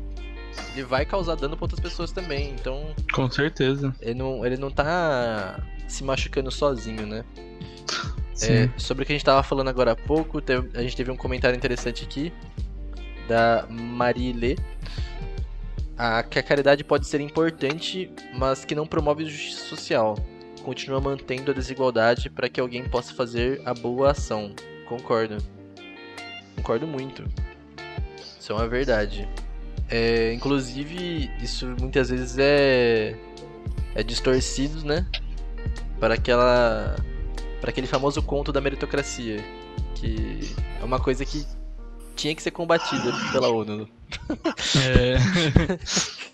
ele 0.73 0.83
vai 0.83 1.05
causar 1.05 1.35
dano 1.35 1.55
pra 1.57 1.65
outras 1.65 1.79
pessoas 1.79 2.11
também. 2.11 2.51
Então, 2.51 2.93
Com 3.11 3.29
certeza. 3.31 3.95
ele 4.01 4.13
não, 4.13 4.45
ele 4.45 4.57
não 4.57 4.69
tá 4.69 5.59
se 5.87 6.03
machucando 6.03 6.51
sozinho, 6.51 7.07
né? 7.07 7.23
É, 8.41 8.69
sobre 8.77 9.03
o 9.03 9.05
que 9.05 9.13
a 9.13 9.15
gente 9.15 9.25
tava 9.25 9.41
falando 9.43 9.69
agora 9.69 9.93
há 9.93 9.95
pouco, 9.95 10.41
teve- 10.41 10.69
a 10.77 10.81
gente 10.81 10.95
teve 10.95 11.09
um 11.11 11.15
comentário 11.17 11.55
interessante 11.55 12.03
aqui 12.03 12.33
da 13.27 13.65
Marile. 13.69 14.57
A, 15.97 16.23
que 16.23 16.39
a 16.39 16.43
caridade 16.43 16.83
pode 16.83 17.07
ser 17.07 17.21
importante, 17.21 18.11
mas 18.35 18.65
que 18.65 18.73
não 18.73 18.87
promove 18.87 19.25
justiça 19.25 19.65
social. 19.65 20.17
Continua 20.63 20.99
mantendo 20.99 21.51
a 21.51 21.53
desigualdade 21.53 22.29
para 22.29 22.49
que 22.49 22.59
alguém 22.59 22.87
possa 22.87 23.13
fazer 23.13 23.61
a 23.65 23.73
boa 23.73 24.11
ação. 24.11 24.55
Concordo. 24.87 25.37
Concordo 26.55 26.87
muito. 26.87 27.23
Isso 28.39 28.51
é 28.51 28.55
uma 28.55 28.67
verdade. 28.67 29.27
É, 29.89 30.33
inclusive, 30.33 31.29
isso 31.41 31.67
muitas 31.79 32.09
vezes 32.09 32.37
é, 32.39 33.15
é 33.93 34.03
distorcido, 34.03 34.85
né? 34.85 35.05
Para 35.99 36.15
aquela 36.15 36.95
para 37.61 37.69
aquele 37.69 37.87
famoso 37.87 38.21
conto 38.21 38.51
da 38.51 38.59
meritocracia, 38.59 39.37
que 39.95 40.53
é 40.81 40.83
uma 40.83 40.99
coisa 40.99 41.23
que 41.23 41.45
tinha 42.15 42.35
que 42.35 42.43
ser 42.43 42.51
combatida 42.51 43.11
pela 43.31 43.49
ONU. 43.49 43.87
É, 44.77 45.17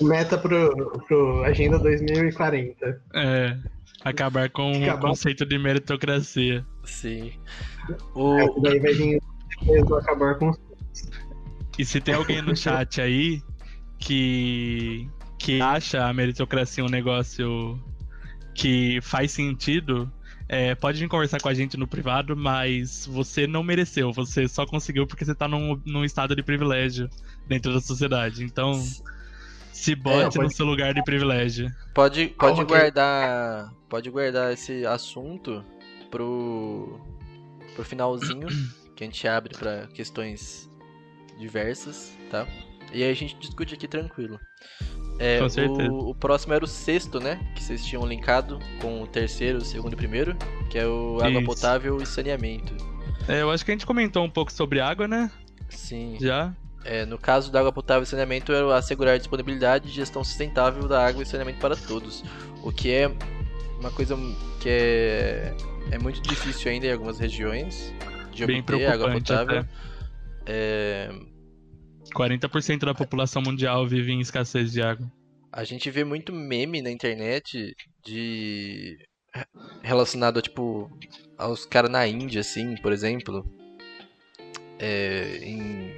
Meta 0.00 0.36
pro, 0.36 1.00
pro 1.06 1.44
Agenda 1.44 1.78
2040. 1.78 3.00
é, 3.14 3.56
acabar 4.04 4.50
com 4.50 4.72
o 4.72 4.82
Acabar. 4.84 5.08
conceito 5.08 5.46
de 5.46 5.58
meritocracia. 5.58 6.64
Sim. 6.84 7.32
Essa 7.88 8.04
O, 8.14 8.60
daí 8.60 8.80
vai 8.80 8.92
vir 8.92 9.22
acabar 9.98 10.34
com 10.38 10.50
os. 10.50 10.58
E 11.78 11.84
se 11.84 12.00
tem 12.00 12.14
alguém 12.14 12.42
no 12.42 12.56
chat 12.56 13.00
aí 13.00 13.40
que, 13.98 15.08
que 15.38 15.60
acha 15.60 16.06
a 16.06 16.12
meritocracia 16.12 16.84
um 16.84 16.88
negócio 16.88 17.78
que 18.54 18.98
faz 19.02 19.32
sentido, 19.32 20.10
é, 20.48 20.74
pode 20.74 20.98
vir 21.00 21.08
conversar 21.08 21.40
com 21.40 21.48
a 21.48 21.54
gente 21.54 21.76
no 21.76 21.86
privado, 21.86 22.36
mas 22.36 23.06
você 23.06 23.46
não 23.46 23.62
mereceu, 23.62 24.12
você 24.12 24.46
só 24.46 24.64
conseguiu 24.66 25.06
porque 25.06 25.24
você 25.24 25.34
tá 25.34 25.48
num, 25.48 25.80
num 25.84 26.04
estado 26.04 26.36
de 26.36 26.42
privilégio 26.42 27.08
dentro 27.46 27.72
da 27.72 27.80
sociedade. 27.80 28.44
Então, 28.44 28.72
se 29.72 29.94
bote 29.94 30.36
pode- 30.36 30.48
no 30.48 30.50
seu 30.50 30.64
lugar 30.66 30.94
de 30.94 31.02
privilégio. 31.04 31.70
pode 31.94 32.28
pode 32.28 32.56
que- 32.58 32.64
guardar 32.64 33.72
pode 33.88 34.10
guardar 34.10 34.52
esse 34.52 34.84
assunto 34.86 35.64
pro 36.10 36.98
pro 37.74 37.84
finalzinho 37.84 38.46
que 38.96 39.04
a 39.04 39.06
gente 39.06 39.26
abre 39.28 39.54
para 39.56 39.86
questões 39.88 40.70
diversas, 41.38 42.16
tá? 42.30 42.46
E 42.92 43.02
aí 43.02 43.10
a 43.10 43.14
gente 43.14 43.36
discute 43.38 43.74
aqui 43.74 43.86
tranquilo. 43.86 44.40
É, 45.18 45.38
Com 45.38 45.48
certeza. 45.48 45.90
O, 45.90 46.10
o 46.10 46.14
próximo 46.14 46.52
era 46.52 46.64
o 46.64 46.68
sexto, 46.68 47.18
né? 47.18 47.40
Que 47.54 47.62
vocês 47.62 47.84
tinham 47.84 48.04
linkado 48.06 48.58
com 48.80 49.02
o 49.02 49.06
terceiro, 49.06 49.58
o 49.58 49.64
segundo 49.64 49.92
e 49.92 49.94
o 49.94 49.96
primeiro, 49.96 50.36
que 50.68 50.78
é 50.78 50.86
o 50.86 51.18
água 51.22 51.40
Isso. 51.40 51.44
potável 51.44 51.96
e 52.00 52.06
saneamento. 52.06 52.74
É, 53.28 53.42
eu 53.42 53.50
acho 53.50 53.64
que 53.64 53.70
a 53.70 53.74
gente 53.74 53.86
comentou 53.86 54.24
um 54.24 54.30
pouco 54.30 54.52
sobre 54.52 54.80
água, 54.80 55.08
né? 55.08 55.30
Sim. 55.68 56.16
Já. 56.20 56.54
É, 56.84 57.04
no 57.04 57.18
caso 57.18 57.50
da 57.50 57.58
água 57.58 57.72
potável 57.72 58.04
e 58.04 58.06
saneamento, 58.06 58.52
é 58.52 58.76
assegurar 58.76 59.14
a 59.14 59.18
disponibilidade 59.18 59.88
e 59.88 59.90
gestão 59.90 60.22
sustentável 60.22 60.86
da 60.86 61.04
água 61.04 61.22
e 61.22 61.26
saneamento 61.26 61.58
para 61.58 61.74
todos. 61.74 62.22
O 62.62 62.70
que 62.70 62.92
é 62.92 63.10
uma 63.80 63.90
coisa 63.90 64.16
que 64.60 64.68
é, 64.68 65.54
é 65.90 65.98
muito 65.98 66.20
difícil 66.20 66.70
ainda 66.70 66.86
em 66.86 66.92
algumas 66.92 67.18
regiões 67.18 67.92
de 68.32 68.46
Bem 68.46 68.60
obter 68.60 68.86
água 68.86 69.10
potável. 69.10 69.64
É, 70.44 71.10
40% 72.16 72.86
da 72.86 72.94
população 72.94 73.42
mundial 73.42 73.86
vive 73.86 74.12
em 74.12 74.20
escassez 74.20 74.72
de 74.72 74.80
água. 74.80 75.06
a 75.52 75.64
gente 75.64 75.90
vê 75.90 76.02
muito 76.02 76.32
meme 76.32 76.80
na 76.80 76.90
internet 76.90 77.76
de 78.04 78.98
relacionado 79.82 80.40
tipo, 80.40 80.90
aos 81.36 81.66
caras 81.66 81.90
na 81.90 82.06
Índia, 82.06 82.40
assim, 82.40 82.74
por 82.76 82.92
exemplo. 82.92 83.44
É, 84.78 85.38
em 85.42 85.94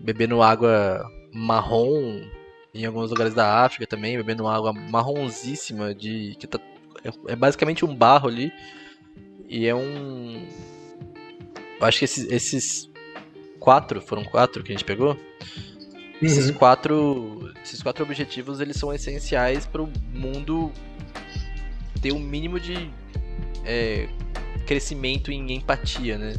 bebendo 0.00 0.42
água 0.42 1.04
marrom 1.32 2.22
em 2.74 2.86
alguns 2.86 3.10
lugares 3.10 3.34
da 3.34 3.64
África 3.64 3.86
também, 3.86 4.16
bebendo 4.16 4.46
água 4.46 4.72
marronzíssima 4.72 5.94
de 5.94 6.34
que 6.38 6.46
tá, 6.46 6.58
é, 7.04 7.32
é 7.32 7.36
basicamente 7.36 7.84
um 7.84 7.94
barro 7.94 8.28
ali 8.28 8.50
e 9.46 9.66
é 9.66 9.74
um 9.74 10.48
acho 11.82 11.98
que 11.98 12.04
esses, 12.04 12.30
esses 12.30 12.91
quatro 13.62 14.00
foram 14.00 14.24
quatro 14.24 14.62
que 14.64 14.72
a 14.72 14.74
gente 14.74 14.84
pegou. 14.84 15.12
Uhum. 15.12 15.18
Esses 16.20 16.50
quatro 16.50 17.52
esses 17.62 17.82
quatro 17.82 18.04
objetivos 18.04 18.60
eles 18.60 18.76
são 18.76 18.92
essenciais 18.92 19.64
para 19.66 19.82
o 19.82 19.90
mundo 20.12 20.72
ter 22.00 22.12
um 22.12 22.18
mínimo 22.18 22.58
de 22.58 22.90
é, 23.64 24.08
crescimento 24.66 25.30
em 25.30 25.52
empatia, 25.52 26.18
né? 26.18 26.34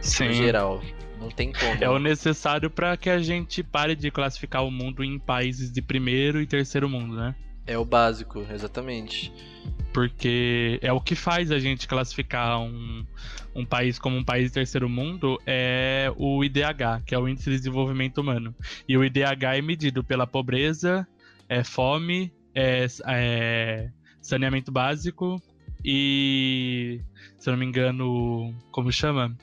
Sim. 0.00 0.26
No 0.26 0.32
geral. 0.34 0.82
Não 1.20 1.30
tem 1.30 1.52
como. 1.52 1.82
É 1.82 1.88
o 1.88 1.98
necessário 1.98 2.68
para 2.68 2.96
que 2.96 3.08
a 3.08 3.18
gente 3.18 3.62
pare 3.62 3.94
de 3.94 4.10
classificar 4.10 4.64
o 4.64 4.70
mundo 4.70 5.02
em 5.02 5.18
países 5.18 5.72
de 5.72 5.80
primeiro 5.80 6.42
e 6.42 6.46
terceiro 6.46 6.88
mundo, 6.88 7.16
né? 7.16 7.34
É 7.66 7.78
o 7.78 7.84
básico, 7.84 8.44
exatamente. 8.52 9.32
Porque 9.96 10.78
é 10.82 10.92
o 10.92 11.00
que 11.00 11.14
faz 11.14 11.50
a 11.50 11.58
gente 11.58 11.88
classificar 11.88 12.60
um, 12.60 13.02
um 13.54 13.64
país 13.64 13.98
como 13.98 14.14
um 14.14 14.22
país 14.22 14.48
de 14.48 14.52
terceiro 14.52 14.90
mundo 14.90 15.40
é 15.46 16.12
o 16.18 16.44
IDH, 16.44 17.02
que 17.06 17.14
é 17.14 17.18
o 17.18 17.26
Índice 17.26 17.48
de 17.48 17.56
Desenvolvimento 17.56 18.18
Humano. 18.18 18.54
E 18.86 18.94
o 18.98 19.02
IDH 19.02 19.56
é 19.56 19.62
medido 19.62 20.04
pela 20.04 20.26
pobreza, 20.26 21.08
é 21.48 21.64
fome, 21.64 22.30
é, 22.54 22.84
é 23.06 23.90
saneamento 24.20 24.70
básico 24.70 25.40
e, 25.82 27.00
se 27.38 27.48
eu 27.48 27.52
não 27.52 27.58
me 27.58 27.64
engano, 27.64 28.54
como 28.70 28.92
chama? 28.92 29.34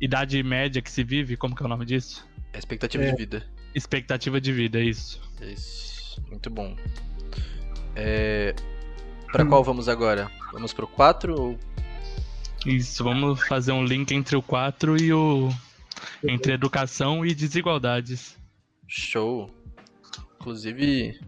idade 0.00 0.42
média 0.42 0.82
que 0.82 0.90
se 0.90 1.04
vive, 1.04 1.36
como 1.36 1.54
que 1.54 1.62
é 1.62 1.66
o 1.66 1.68
nome 1.68 1.86
disso? 1.86 2.28
É 2.52 2.58
expectativa 2.58 3.04
é. 3.04 3.12
de 3.12 3.16
vida. 3.16 3.46
Expectativa 3.72 4.40
de 4.40 4.52
vida, 4.52 4.80
isso. 4.80 5.22
Isso, 5.40 6.20
muito 6.28 6.50
bom. 6.50 6.74
É... 7.94 8.52
Para 9.34 9.42
hum. 9.42 9.48
qual 9.48 9.64
vamos 9.64 9.88
agora? 9.88 10.30
Vamos 10.52 10.72
pro 10.72 10.86
4 10.86 11.34
ou... 11.36 11.58
Isso, 12.64 13.02
vamos 13.02 13.44
fazer 13.48 13.72
um 13.72 13.84
link 13.84 14.12
entre 14.12 14.36
o 14.36 14.40
4 14.40 14.96
e 15.02 15.12
o. 15.12 15.50
entre 16.22 16.52
educação 16.52 17.26
e 17.26 17.34
desigualdades. 17.34 18.38
Show. 18.86 19.50
Inclusive. 20.36 21.18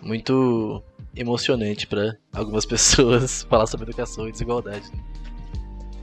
Muito 0.00 0.80
emocionante 1.16 1.88
para 1.88 2.16
algumas 2.32 2.64
pessoas 2.64 3.42
falar 3.42 3.66
sobre 3.66 3.88
educação 3.88 4.28
e 4.28 4.30
desigualdade. 4.30 4.88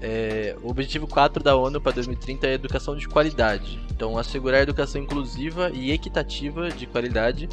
É, 0.01 0.57
o 0.61 0.69
objetivo 0.69 1.07
4 1.07 1.41
da 1.41 1.55
ONU 1.55 1.79
para 1.79 1.93
2030 1.93 2.47
é 2.47 2.53
educação 2.53 2.97
de 2.97 3.07
qualidade. 3.07 3.79
Então, 3.89 4.17
assegurar 4.17 4.61
educação 4.61 5.01
inclusiva 5.01 5.71
e 5.73 5.93
equitativa 5.93 6.69
de 6.69 6.85
qualidade 6.85 7.47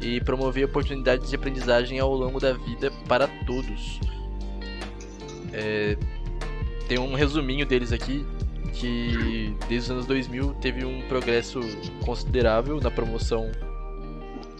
e 0.00 0.20
promover 0.20 0.64
oportunidades 0.64 1.28
de 1.28 1.36
aprendizagem 1.36 1.98
ao 1.98 2.12
longo 2.14 2.38
da 2.38 2.52
vida 2.52 2.90
para 3.08 3.26
todos. 3.46 4.00
É, 5.52 5.96
tem 6.86 6.98
um 6.98 7.14
resuminho 7.14 7.66
deles 7.66 7.92
aqui 7.92 8.24
que 8.72 9.56
desde 9.68 9.86
os 9.86 9.90
anos 9.90 10.06
2000 10.06 10.54
teve 10.54 10.84
um 10.84 11.02
progresso 11.08 11.60
considerável 12.04 12.80
na 12.80 12.90
promoção 12.90 13.50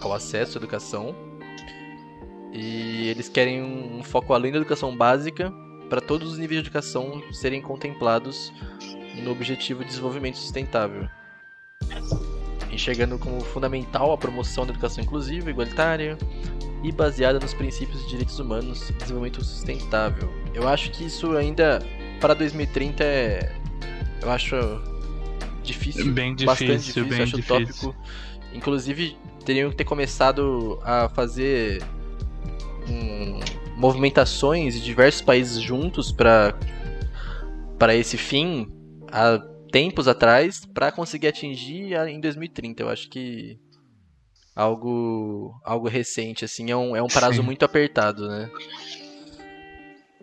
ao 0.01 0.12
acesso 0.12 0.59
à 0.59 0.61
educação. 0.61 1.14
E 2.53 3.09
eles 3.09 3.29
querem 3.29 3.62
um 3.62 4.03
foco 4.03 4.35
além 4.35 4.51
da 4.51 4.59
educação 4.59 4.96
básica 4.96 5.53
para 5.88 6.01
todos 6.01 6.33
os 6.33 6.38
níveis 6.38 6.61
de 6.61 6.68
educação 6.68 7.22
serem 7.33 7.62
contemplados 7.62 8.53
no 9.22 9.31
Objetivo 9.31 9.81
de 9.81 9.90
Desenvolvimento 9.90 10.37
Sustentável, 10.37 11.09
enxergando 12.70 13.18
como 13.18 13.40
fundamental 13.40 14.12
a 14.12 14.18
promoção 14.18 14.64
da 14.64 14.72
educação 14.72 15.02
inclusiva, 15.02 15.50
igualitária 15.50 16.18
e 16.83 16.92
baseada 16.92 17.38
nos 17.38 17.54
princípios 17.54 18.02
de 18.02 18.09
direitos 18.11 18.38
humanos 18.38 18.90
e 18.90 18.92
desenvolvimento 18.92 19.44
sustentável. 19.44 20.33
Eu 20.54 20.68
acho 20.68 20.90
que 20.90 21.04
isso 21.04 21.37
ainda 21.37 21.81
para 22.20 22.35
2030 22.35 23.04
é 23.04 23.52
eu 24.20 24.31
acho 24.31 24.57
difícil, 25.62 26.12
bem 26.12 26.35
difícil, 26.35 26.46
bastante 26.46 26.87
difícil, 26.87 27.04
bem 27.07 27.22
acho 27.22 27.37
difícil. 27.37 27.57
utópico. 27.57 27.96
Inclusive 28.52 29.16
teriam 29.44 29.70
que 29.70 29.76
ter 29.76 29.85
começado 29.85 30.78
a 30.83 31.09
fazer 31.09 31.83
um 32.88 33.40
movimentações 33.76 34.74
de 34.74 34.83
diversos 34.83 35.22
países 35.22 35.61
juntos 35.61 36.11
para 36.11 36.54
para 37.78 37.94
esse 37.94 38.16
fim 38.16 38.68
há 39.12 39.40
tempos 39.70 40.09
atrás 40.09 40.64
para 40.64 40.92
conseguir 40.92 41.28
atingir 41.28 41.92
em 42.09 42.20
2030. 42.20 42.83
Eu 42.83 42.88
acho 42.88 43.09
que 43.09 43.59
algo 44.54 45.54
algo 45.64 45.88
recente 45.88 46.44
assim 46.44 46.70
é 46.70 46.76
um, 46.76 46.96
é 46.96 47.02
um 47.02 47.07
prazo 47.07 47.37
Sim. 47.37 47.42
muito 47.42 47.64
apertado, 47.64 48.28
né? 48.28 48.50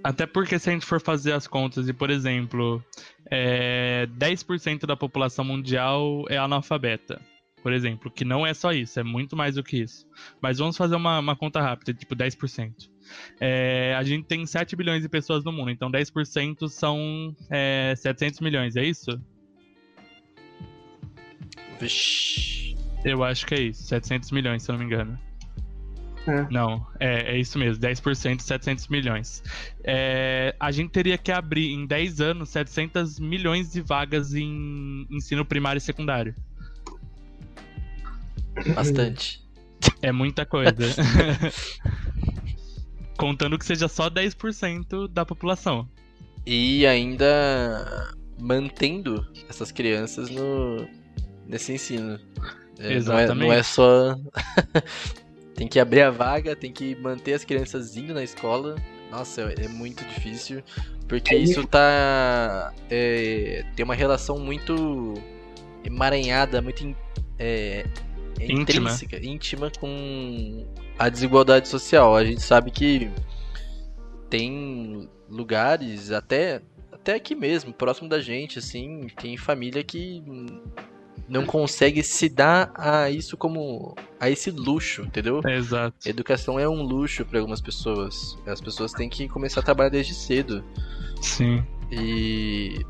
Até 0.03 0.27
porque 0.27 0.59
se 0.59 0.69
a 0.69 0.73
gente 0.73 0.85
for 0.85 1.01
fazer 1.01 1.31
as 1.31 1.47
contas 1.47 1.89
e, 1.89 1.93
por 1.93 2.11
exemplo, 2.11 2.83
é, 3.31 4.07
10% 4.15 4.85
da 4.85 4.95
população 4.95 5.43
mundial 5.43 6.25
é 6.29 6.37
analfabeta, 6.37 7.19
por 7.63 7.73
exemplo, 7.73 8.11
que 8.11 8.23
não 8.23 8.45
é 8.45 8.53
só 8.53 8.71
isso, 8.71 8.99
é 8.99 9.03
muito 9.03 9.35
mais 9.35 9.55
do 9.55 9.63
que 9.63 9.77
isso. 9.77 10.05
Mas 10.39 10.59
vamos 10.59 10.77
fazer 10.77 10.95
uma, 10.95 11.17
uma 11.17 11.35
conta 11.35 11.59
rápida, 11.59 11.91
tipo 11.91 12.15
10%. 12.15 12.71
É, 13.41 13.95
a 13.97 14.03
gente 14.03 14.27
tem 14.27 14.45
7 14.45 14.75
bilhões 14.75 15.01
de 15.01 15.09
pessoas 15.09 15.43
no 15.43 15.51
mundo, 15.51 15.71
então 15.71 15.89
10% 15.89 16.67
são 16.69 17.35
é, 17.49 17.95
700 17.97 18.41
milhões, 18.41 18.75
é 18.75 18.83
isso? 18.83 19.09
Vixe. 21.79 22.75
Eu 23.03 23.23
acho 23.23 23.45
que 23.45 23.53
é 23.53 23.61
isso, 23.61 23.83
700 23.83 24.31
milhões, 24.31 24.63
se 24.63 24.71
eu 24.71 24.73
não 24.73 24.79
me 24.79 24.85
engano. 24.85 25.19
É. 26.27 26.47
Não, 26.49 26.85
é, 26.99 27.35
é 27.35 27.39
isso 27.39 27.59
mesmo, 27.59 27.83
10% 27.83 28.41
700 28.41 28.87
milhões. 28.87 29.43
É, 29.83 30.55
a 30.59 30.71
gente 30.71 30.89
teria 30.89 31.17
que 31.17 31.31
abrir 31.31 31.71
em 31.71 31.85
10 31.85 32.19
anos 32.19 32.49
700 32.49 33.19
milhões 33.19 33.71
de 33.71 33.81
vagas 33.81 34.33
em 34.33 35.05
ensino 35.11 35.45
primário 35.45 35.77
e 35.77 35.81
secundário. 35.81 36.35
Bastante. 38.73 39.43
É 40.01 40.11
muita 40.11 40.45
coisa. 40.45 40.73
Contando 43.17 43.57
que 43.57 43.65
seja 43.65 43.87
só 43.87 44.09
10% 44.09 45.07
da 45.07 45.25
população. 45.25 45.87
E 46.45 46.85
ainda 46.85 48.13
mantendo 48.39 49.25
essas 49.47 49.71
crianças 49.71 50.29
no 50.29 50.87
nesse 51.47 51.73
ensino. 51.73 52.19
É, 52.79 52.93
Exatamente. 52.93 53.27
Não 53.29 53.45
é, 53.45 53.47
não 53.47 53.53
é 53.53 53.63
só. 53.63 54.15
tem 55.55 55.67
que 55.67 55.79
abrir 55.79 56.01
a 56.01 56.11
vaga, 56.11 56.55
tem 56.55 56.71
que 56.71 56.95
manter 56.95 57.33
as 57.33 57.45
crianças 57.45 57.95
indo 57.95 58.13
na 58.13 58.23
escola. 58.23 58.75
Nossa, 59.09 59.41
é 59.41 59.67
muito 59.67 60.03
difícil. 60.05 60.61
Porque 61.07 61.35
é 61.35 61.37
isso 61.37 61.65
tá. 61.67 62.73
É, 62.89 63.63
tem 63.75 63.83
uma 63.83 63.95
relação 63.95 64.39
muito 64.39 65.13
emaranhada, 65.83 66.61
muito 66.61 66.95
é, 67.37 67.85
íntima. 68.39 68.61
intrínseca, 68.61 69.17
íntima 69.23 69.71
com 69.79 70.65
a 70.97 71.09
desigualdade 71.09 71.67
social. 71.67 72.15
A 72.15 72.25
gente 72.25 72.41
sabe 72.41 72.71
que 72.71 73.09
tem 74.29 75.07
lugares, 75.29 76.11
até, 76.11 76.61
até 76.91 77.15
aqui 77.15 77.35
mesmo, 77.35 77.71
próximo 77.71 78.09
da 78.09 78.19
gente, 78.19 78.59
assim, 78.59 79.07
tem 79.21 79.37
família 79.37 79.83
que 79.83 80.23
não 81.27 81.45
consegue 81.45 82.03
se 82.03 82.29
dar 82.29 82.71
a 82.75 83.09
isso 83.09 83.35
como 83.35 83.95
a 84.19 84.29
esse 84.29 84.51
luxo, 84.51 85.01
entendeu? 85.01 85.41
Exato. 85.47 86.07
Educação 86.07 86.59
é 86.59 86.67
um 86.69 86.81
luxo 86.81 87.25
para 87.25 87.39
algumas 87.39 87.61
pessoas. 87.61 88.37
As 88.45 88.61
pessoas 88.61 88.91
têm 88.91 89.09
que 89.09 89.27
começar 89.27 89.61
a 89.61 89.63
trabalhar 89.63 89.89
desde 89.89 90.13
cedo. 90.13 90.63
Sim. 91.21 91.63
E 91.91 92.85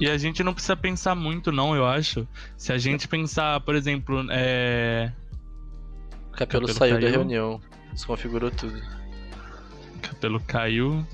e 0.00 0.08
a 0.08 0.16
gente 0.16 0.42
não 0.42 0.54
precisa 0.54 0.74
pensar 0.74 1.14
muito, 1.14 1.52
não, 1.52 1.76
eu 1.76 1.86
acho. 1.86 2.26
Se 2.56 2.72
a 2.72 2.78
gente 2.78 3.06
pensar, 3.06 3.60
por 3.60 3.74
exemplo, 3.74 4.24
é... 4.30 5.12
O 6.28 6.32
Capelo, 6.32 6.66
Capelo 6.66 6.68
saiu 6.68 6.94
caiu. 6.94 7.06
da 7.06 7.10
reunião. 7.10 7.60
Desconfigurou 7.92 8.50
tudo. 8.50 8.80
Capelo 10.00 10.40
caiu. 10.40 11.06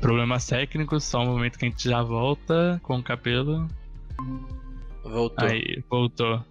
Problemas 0.00 0.46
técnicos, 0.46 1.02
só 1.02 1.20
um 1.20 1.26
momento 1.26 1.58
que 1.58 1.66
a 1.66 1.68
gente 1.68 1.88
já 1.88 2.00
volta 2.00 2.78
com 2.84 2.96
o 2.98 3.02
Capelo. 3.02 3.68
Voltou. 5.02 5.48
Aí, 5.48 5.82
voltou. 5.88 6.44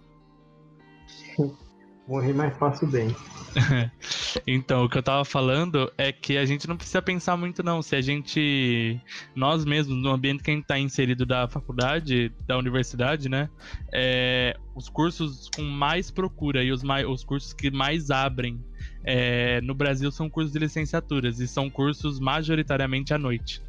Morri 2.08 2.32
mais 2.32 2.56
fácil 2.56 2.88
bem. 2.88 3.14
então, 4.46 4.84
o 4.84 4.88
que 4.88 4.96
eu 4.96 5.02
tava 5.02 5.24
falando 5.26 5.92
é 5.98 6.10
que 6.10 6.38
a 6.38 6.44
gente 6.46 6.66
não 6.66 6.76
precisa 6.76 7.02
pensar 7.02 7.36
muito, 7.36 7.62
não. 7.62 7.82
Se 7.82 7.94
a 7.96 8.00
gente, 8.00 8.98
nós 9.34 9.64
mesmos, 9.64 9.96
no 10.02 10.10
ambiente 10.10 10.42
que 10.42 10.50
a 10.50 10.54
gente 10.54 10.66
tá 10.66 10.78
inserido 10.78 11.26
da 11.26 11.46
faculdade, 11.46 12.32
da 12.46 12.56
universidade, 12.56 13.28
né? 13.28 13.50
É, 13.92 14.56
os 14.74 14.88
cursos 14.88 15.50
com 15.54 15.62
mais 15.62 16.10
procura 16.10 16.64
e 16.64 16.72
os, 16.72 16.82
mais, 16.82 17.06
os 17.06 17.22
cursos 17.22 17.52
que 17.52 17.70
mais 17.70 18.10
abrem 18.10 18.58
é, 19.04 19.60
no 19.60 19.74
Brasil 19.74 20.10
são 20.10 20.30
cursos 20.30 20.52
de 20.52 20.58
licenciaturas 20.58 21.40
e 21.40 21.46
são 21.46 21.68
cursos 21.68 22.18
majoritariamente 22.18 23.12
à 23.12 23.18
noite. 23.18 23.62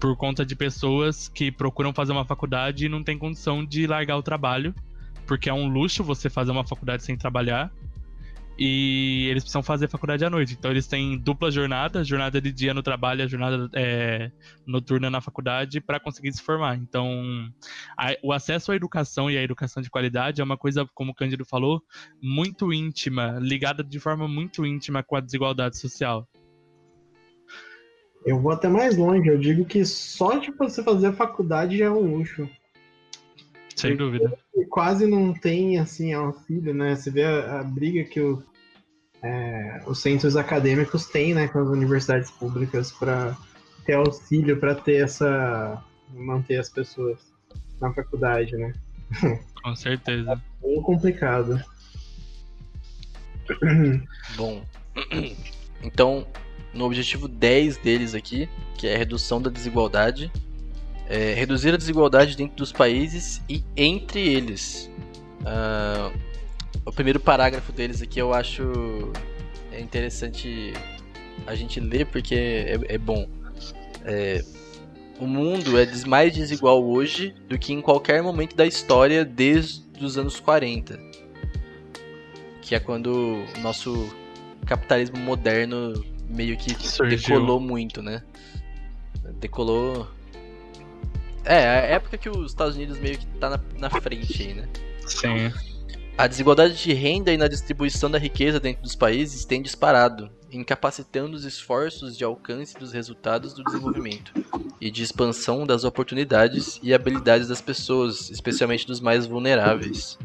Por 0.00 0.16
conta 0.16 0.44
de 0.44 0.54
pessoas 0.54 1.28
que 1.28 1.50
procuram 1.50 1.92
fazer 1.92 2.12
uma 2.12 2.24
faculdade 2.24 2.86
e 2.86 2.88
não 2.88 3.02
tem 3.02 3.18
condição 3.18 3.64
de 3.64 3.86
largar 3.86 4.16
o 4.16 4.22
trabalho, 4.22 4.74
porque 5.26 5.48
é 5.48 5.54
um 5.54 5.68
luxo 5.68 6.04
você 6.04 6.28
fazer 6.28 6.50
uma 6.50 6.66
faculdade 6.66 7.04
sem 7.04 7.16
trabalhar 7.16 7.72
e 8.58 9.26
eles 9.28 9.42
precisam 9.42 9.62
fazer 9.62 9.88
faculdade 9.88 10.24
à 10.24 10.30
noite. 10.30 10.54
Então 10.54 10.70
eles 10.70 10.86
têm 10.86 11.18
dupla 11.18 11.50
jornada, 11.50 12.04
jornada 12.04 12.40
de 12.40 12.52
dia 12.52 12.72
no 12.72 12.82
trabalho, 12.82 13.24
a 13.24 13.26
jornada 13.26 13.68
é, 13.74 14.30
noturna 14.66 15.10
na 15.10 15.20
faculdade 15.20 15.80
para 15.80 15.98
conseguir 15.98 16.32
se 16.32 16.42
formar. 16.42 16.76
Então 16.76 17.50
a, 17.96 18.14
o 18.22 18.32
acesso 18.32 18.72
à 18.72 18.76
educação 18.76 19.30
e 19.30 19.36
à 19.36 19.42
educação 19.42 19.82
de 19.82 19.90
qualidade 19.90 20.40
é 20.40 20.44
uma 20.44 20.56
coisa, 20.56 20.88
como 20.94 21.12
o 21.12 21.14
Cândido 21.14 21.44
falou, 21.44 21.82
muito 22.22 22.72
íntima, 22.72 23.38
ligada 23.40 23.82
de 23.82 23.98
forma 23.98 24.28
muito 24.28 24.64
íntima 24.64 25.02
com 25.02 25.16
a 25.16 25.20
desigualdade 25.20 25.78
social. 25.78 26.28
Eu 28.24 28.40
vou 28.40 28.52
até 28.52 28.68
mais 28.68 28.96
longe, 28.96 29.28
eu 29.28 29.38
digo 29.38 29.64
que 29.64 29.84
só 29.84 30.38
de 30.38 30.50
você 30.50 30.82
fazer 30.82 31.08
a 31.08 31.12
faculdade 31.12 31.76
já 31.76 31.86
é 31.86 31.90
um 31.90 32.16
luxo. 32.16 32.48
Sem 33.76 33.96
dúvida. 33.96 34.36
Quase 34.70 35.06
não 35.06 35.34
tem 35.34 35.78
assim 35.78 36.12
auxílio, 36.14 36.72
né? 36.72 36.96
Você 36.96 37.10
vê 37.10 37.24
a, 37.24 37.60
a 37.60 37.64
briga 37.64 38.04
que 38.04 38.20
o, 38.20 38.42
é, 39.22 39.82
os 39.86 40.00
centros 40.00 40.36
acadêmicos 40.36 41.06
têm, 41.06 41.34
né, 41.34 41.48
com 41.48 41.58
as 41.58 41.68
universidades 41.68 42.30
públicas 42.30 42.92
para 42.92 43.36
ter 43.84 43.94
auxílio, 43.94 44.58
para 44.58 44.74
ter 44.74 45.02
essa 45.02 45.82
manter 46.12 46.58
as 46.58 46.68
pessoas 46.68 47.18
na 47.80 47.92
faculdade, 47.92 48.56
né? 48.56 48.72
Com 49.62 49.74
certeza. 49.74 50.32
É 50.32 50.66
bem 50.66 50.82
complicado. 50.82 51.62
Bom, 54.36 54.64
então 55.82 56.26
no 56.74 56.84
objetivo 56.84 57.28
10 57.28 57.76
deles 57.78 58.14
aqui, 58.14 58.48
que 58.76 58.86
é 58.86 58.94
a 58.94 58.98
redução 58.98 59.40
da 59.40 59.50
desigualdade, 59.50 60.30
é, 61.08 61.34
reduzir 61.34 61.72
a 61.72 61.76
desigualdade 61.76 62.36
dentro 62.36 62.56
dos 62.56 62.72
países 62.72 63.42
e 63.48 63.62
entre 63.76 64.20
eles. 64.20 64.90
Uh, 65.40 66.18
o 66.84 66.92
primeiro 66.92 67.20
parágrafo 67.20 67.72
deles 67.72 68.02
aqui 68.02 68.18
eu 68.18 68.32
acho 68.32 69.12
é 69.70 69.80
interessante 69.80 70.72
a 71.46 71.54
gente 71.54 71.80
ler 71.80 72.06
porque 72.06 72.34
é, 72.34 72.94
é 72.94 72.98
bom. 72.98 73.28
É, 74.04 74.42
o 75.18 75.26
mundo 75.26 75.78
é 75.78 75.86
mais 76.06 76.32
desigual 76.34 76.84
hoje 76.84 77.34
do 77.48 77.58
que 77.58 77.72
em 77.72 77.80
qualquer 77.80 78.22
momento 78.22 78.56
da 78.56 78.66
história 78.66 79.24
desde 79.24 79.82
os 80.00 80.18
anos 80.18 80.40
40. 80.40 80.98
Que 82.60 82.74
é 82.74 82.80
quando 82.80 83.44
o 83.56 83.60
nosso 83.60 84.08
capitalismo 84.66 85.18
moderno 85.18 86.04
meio 86.28 86.56
que 86.56 86.74
decolou 87.08 87.60
muito, 87.60 88.02
né? 88.02 88.22
Decolou 89.40 90.08
é, 91.44 91.56
a 91.56 91.72
época 91.94 92.16
que 92.16 92.28
os 92.28 92.52
Estados 92.52 92.74
Unidos 92.74 92.98
meio 92.98 93.18
que 93.18 93.26
tá 93.38 93.50
na, 93.50 93.60
na 93.78 93.90
frente 93.90 94.42
aí, 94.42 94.54
né? 94.54 94.68
Sim. 95.06 95.52
A 96.16 96.26
desigualdade 96.26 96.80
de 96.80 96.92
renda 96.94 97.32
e 97.32 97.36
na 97.36 97.48
distribuição 97.48 98.10
da 98.10 98.18
riqueza 98.18 98.58
dentro 98.58 98.82
dos 98.82 98.94
países 98.94 99.44
tem 99.44 99.60
disparado, 99.60 100.30
incapacitando 100.50 101.36
os 101.36 101.44
esforços 101.44 102.16
de 102.16 102.24
alcance 102.24 102.78
dos 102.78 102.92
resultados 102.92 103.52
do 103.52 103.64
desenvolvimento 103.64 104.32
e 104.80 104.90
de 104.90 105.02
expansão 105.02 105.66
das 105.66 105.84
oportunidades 105.84 106.78
e 106.82 106.94
habilidades 106.94 107.48
das 107.48 107.60
pessoas, 107.60 108.30
especialmente 108.30 108.86
dos 108.86 109.00
mais 109.00 109.26
vulneráveis. 109.26 110.16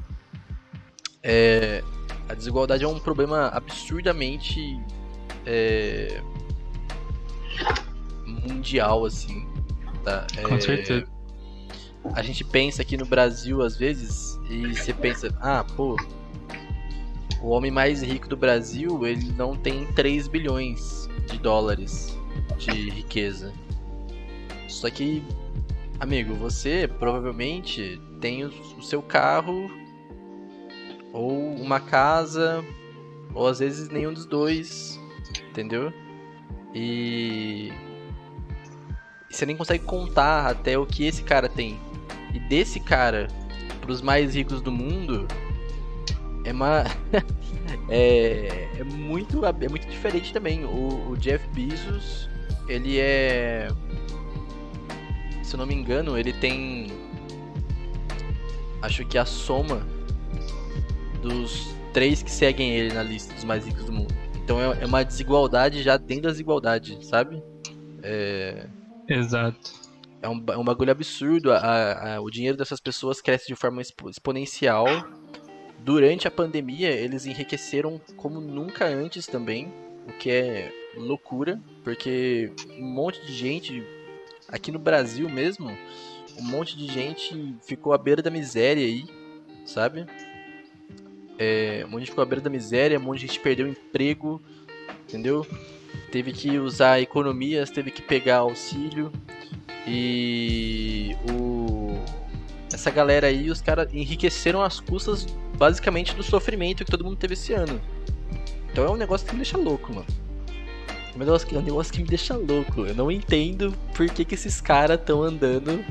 É, 1.24 1.84
a 2.30 2.34
desigualdade 2.36 2.84
é 2.84 2.88
um 2.88 3.00
problema 3.00 3.48
absurdamente 3.48 4.80
é, 5.52 6.22
mundial, 8.28 9.04
assim. 9.04 9.48
Tá? 10.04 10.28
É, 10.38 10.42
Com 10.44 10.62
certeza. 10.62 11.08
A 12.14 12.22
gente 12.22 12.44
pensa 12.44 12.82
aqui 12.84 12.96
no 12.96 13.06
Brasil 13.06 13.62
às 13.62 13.76
vezes 13.76 14.40
e 14.50 14.74
você 14.74 14.94
pensa, 14.94 15.36
ah, 15.42 15.66
pô, 15.76 15.98
o 17.42 17.50
homem 17.50 17.72
mais 17.72 18.02
rico 18.02 18.28
do 18.28 18.38
Brasil, 18.38 19.06
ele 19.06 19.32
não 19.34 19.56
tem 19.56 19.86
3 19.94 20.28
bilhões 20.28 21.10
de 21.28 21.40
dólares 21.40 22.18
de 22.58 22.90
riqueza. 22.90 23.52
Só 24.68 24.90
que, 24.90 25.24
amigo, 26.00 26.36
você 26.36 26.88
provavelmente 27.00 28.00
tem 28.22 28.46
o, 28.46 28.50
o 28.78 28.84
seu 28.84 29.02
carro 29.02 29.70
ou 31.12 31.56
uma 31.56 31.80
casa 31.80 32.64
ou 33.34 33.48
às 33.48 33.60
vezes 33.60 33.90
nenhum 33.90 34.14
dos 34.14 34.26
dois, 34.26 34.99
entendeu? 35.60 35.94
E 36.74 37.72
você 39.30 39.46
nem 39.46 39.56
consegue 39.56 39.84
contar 39.84 40.48
até 40.48 40.78
o 40.78 40.86
que 40.86 41.06
esse 41.06 41.24
cara 41.24 41.50
tem. 41.50 41.80
E 42.34 42.40
desse 42.40 42.80
cara, 42.80 43.28
pros 43.82 44.02
mais 44.02 44.36
ricos 44.36 44.62
do 44.62 44.72
mundo, 44.72 45.28
é 46.46 46.52
uma. 46.52 46.84
é, 47.90 48.70
é, 48.80 48.84
muito, 48.84 49.46
é 49.46 49.70
muito 49.70 49.88
diferente 49.88 50.32
também. 50.32 50.64
O, 50.64 51.12
o 51.12 51.18
Jeff 51.18 51.46
Bezos, 51.50 52.30
ele 52.68 53.00
é. 53.00 53.68
Se 55.44 55.56
eu 55.56 55.58
não 55.58 55.66
me 55.66 55.76
engano, 55.76 56.18
ele 56.18 56.34
tem. 56.34 56.88
Acho 58.82 59.06
que 59.06 59.18
a 59.18 59.26
soma 59.26 59.86
dos 61.22 61.76
três 61.92 62.24
que 62.24 62.32
seguem 62.32 62.72
ele 62.72 62.94
na 62.94 63.04
lista 63.04 63.34
dos 63.34 63.44
mais 63.44 63.66
ricos 63.66 63.84
do 63.84 63.92
mundo. 63.92 64.29
Então 64.50 64.60
é, 64.60 64.82
é 64.82 64.86
uma 64.88 65.06
desigualdade 65.06 65.84
já 65.84 65.96
dentro 65.96 66.24
da 66.24 66.30
desigualdade, 66.32 66.98
sabe? 67.06 67.40
É, 68.02 68.66
Exato. 69.08 69.72
É 70.24 70.28
um, 70.28 70.44
é 70.50 70.58
um 70.58 70.64
bagulho 70.64 70.92
absurdo. 70.92 71.52
A, 71.52 72.16
a, 72.16 72.20
o 72.20 72.32
dinheiro 72.32 72.58
dessas 72.58 72.82
pessoas 72.82 73.22
cresce 73.22 73.46
de 73.46 73.56
forma 73.56 73.80
exponencial. 73.80 74.88
Durante 75.78 76.28
a 76.28 76.32
pandemia, 76.32 76.90
eles 76.90 77.28
enriqueceram 77.28 78.02
como 78.18 78.42
nunca 78.42 78.88
antes 78.88 79.28
também. 79.28 79.72
O 80.08 80.14
que 80.14 80.32
é 80.32 80.74
loucura, 80.98 81.62
porque 81.84 82.52
um 82.72 82.92
monte 82.92 83.24
de 83.28 83.32
gente, 83.32 83.84
aqui 84.48 84.72
no 84.72 84.80
Brasil 84.80 85.30
mesmo, 85.30 85.70
um 86.40 86.44
monte 86.44 86.76
de 86.76 86.88
gente 86.88 87.56
ficou 87.62 87.94
à 87.94 88.00
beira 88.00 88.24
da 88.24 88.32
miséria 88.32 88.84
aí, 88.84 89.06
sabe? 89.64 90.08
É, 91.40 91.84
um 91.86 91.92
monte 91.92 91.94
de 91.94 92.00
gente 92.02 92.10
ficou 92.12 92.22
à 92.22 92.26
beira 92.26 92.42
da 92.42 92.50
miséria, 92.50 93.00
um 93.00 93.02
monte 93.02 93.22
de 93.22 93.28
gente 93.28 93.40
perdeu 93.40 93.68
emprego, 93.68 94.42
entendeu? 95.08 95.48
teve 96.10 96.32
que 96.32 96.58
usar 96.58 97.00
economias, 97.00 97.70
teve 97.70 97.92
que 97.92 98.02
pegar 98.02 98.38
auxílio 98.38 99.12
e 99.88 101.16
o 101.32 101.98
essa 102.72 102.92
galera 102.92 103.28
aí, 103.28 103.50
os 103.50 103.62
caras 103.62 103.92
enriqueceram 103.94 104.62
as 104.62 104.80
custas 104.80 105.26
basicamente 105.58 106.16
do 106.16 106.24
sofrimento 106.24 106.86
que 106.86 106.92
todo 106.92 107.04
mundo 107.04 107.18
teve 107.18 107.34
esse 107.34 107.52
ano. 107.52 107.82
Então 108.72 108.86
é 108.86 108.90
um 108.90 108.96
negócio 108.96 109.26
que 109.26 109.34
me 109.34 109.40
deixa 109.40 109.58
louco, 109.58 109.94
mano. 109.94 110.06
É 111.12 111.16
um 111.16 111.20
negócio 111.20 111.48
que, 111.48 111.56
é 111.56 111.60
um 111.60 111.64
negócio 111.64 111.92
que 111.92 112.02
me 112.02 112.08
deixa 112.08 112.38
louco. 112.38 112.86
Eu 112.86 112.94
não 112.94 113.12
entendo 113.12 113.74
por 113.96 114.08
que, 114.10 114.24
que 114.24 114.36
esses 114.36 114.62
caras 114.62 115.00
estão 115.00 115.24
andando 115.24 115.84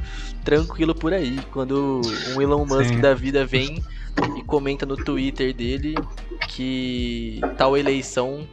tranquilo 0.44 0.94
por 0.94 1.12
aí. 1.12 1.40
Quando 1.52 2.00
um 2.34 2.40
Elon 2.40 2.64
Musk 2.64 2.90
Sim. 2.90 3.00
da 3.00 3.12
vida 3.12 3.44
vem 3.44 3.82
e 4.36 4.44
comenta 4.44 4.84
no 4.84 4.96
Twitter 4.96 5.54
dele 5.54 5.94
que 6.48 7.40
tal 7.56 7.76
eleição 7.76 8.46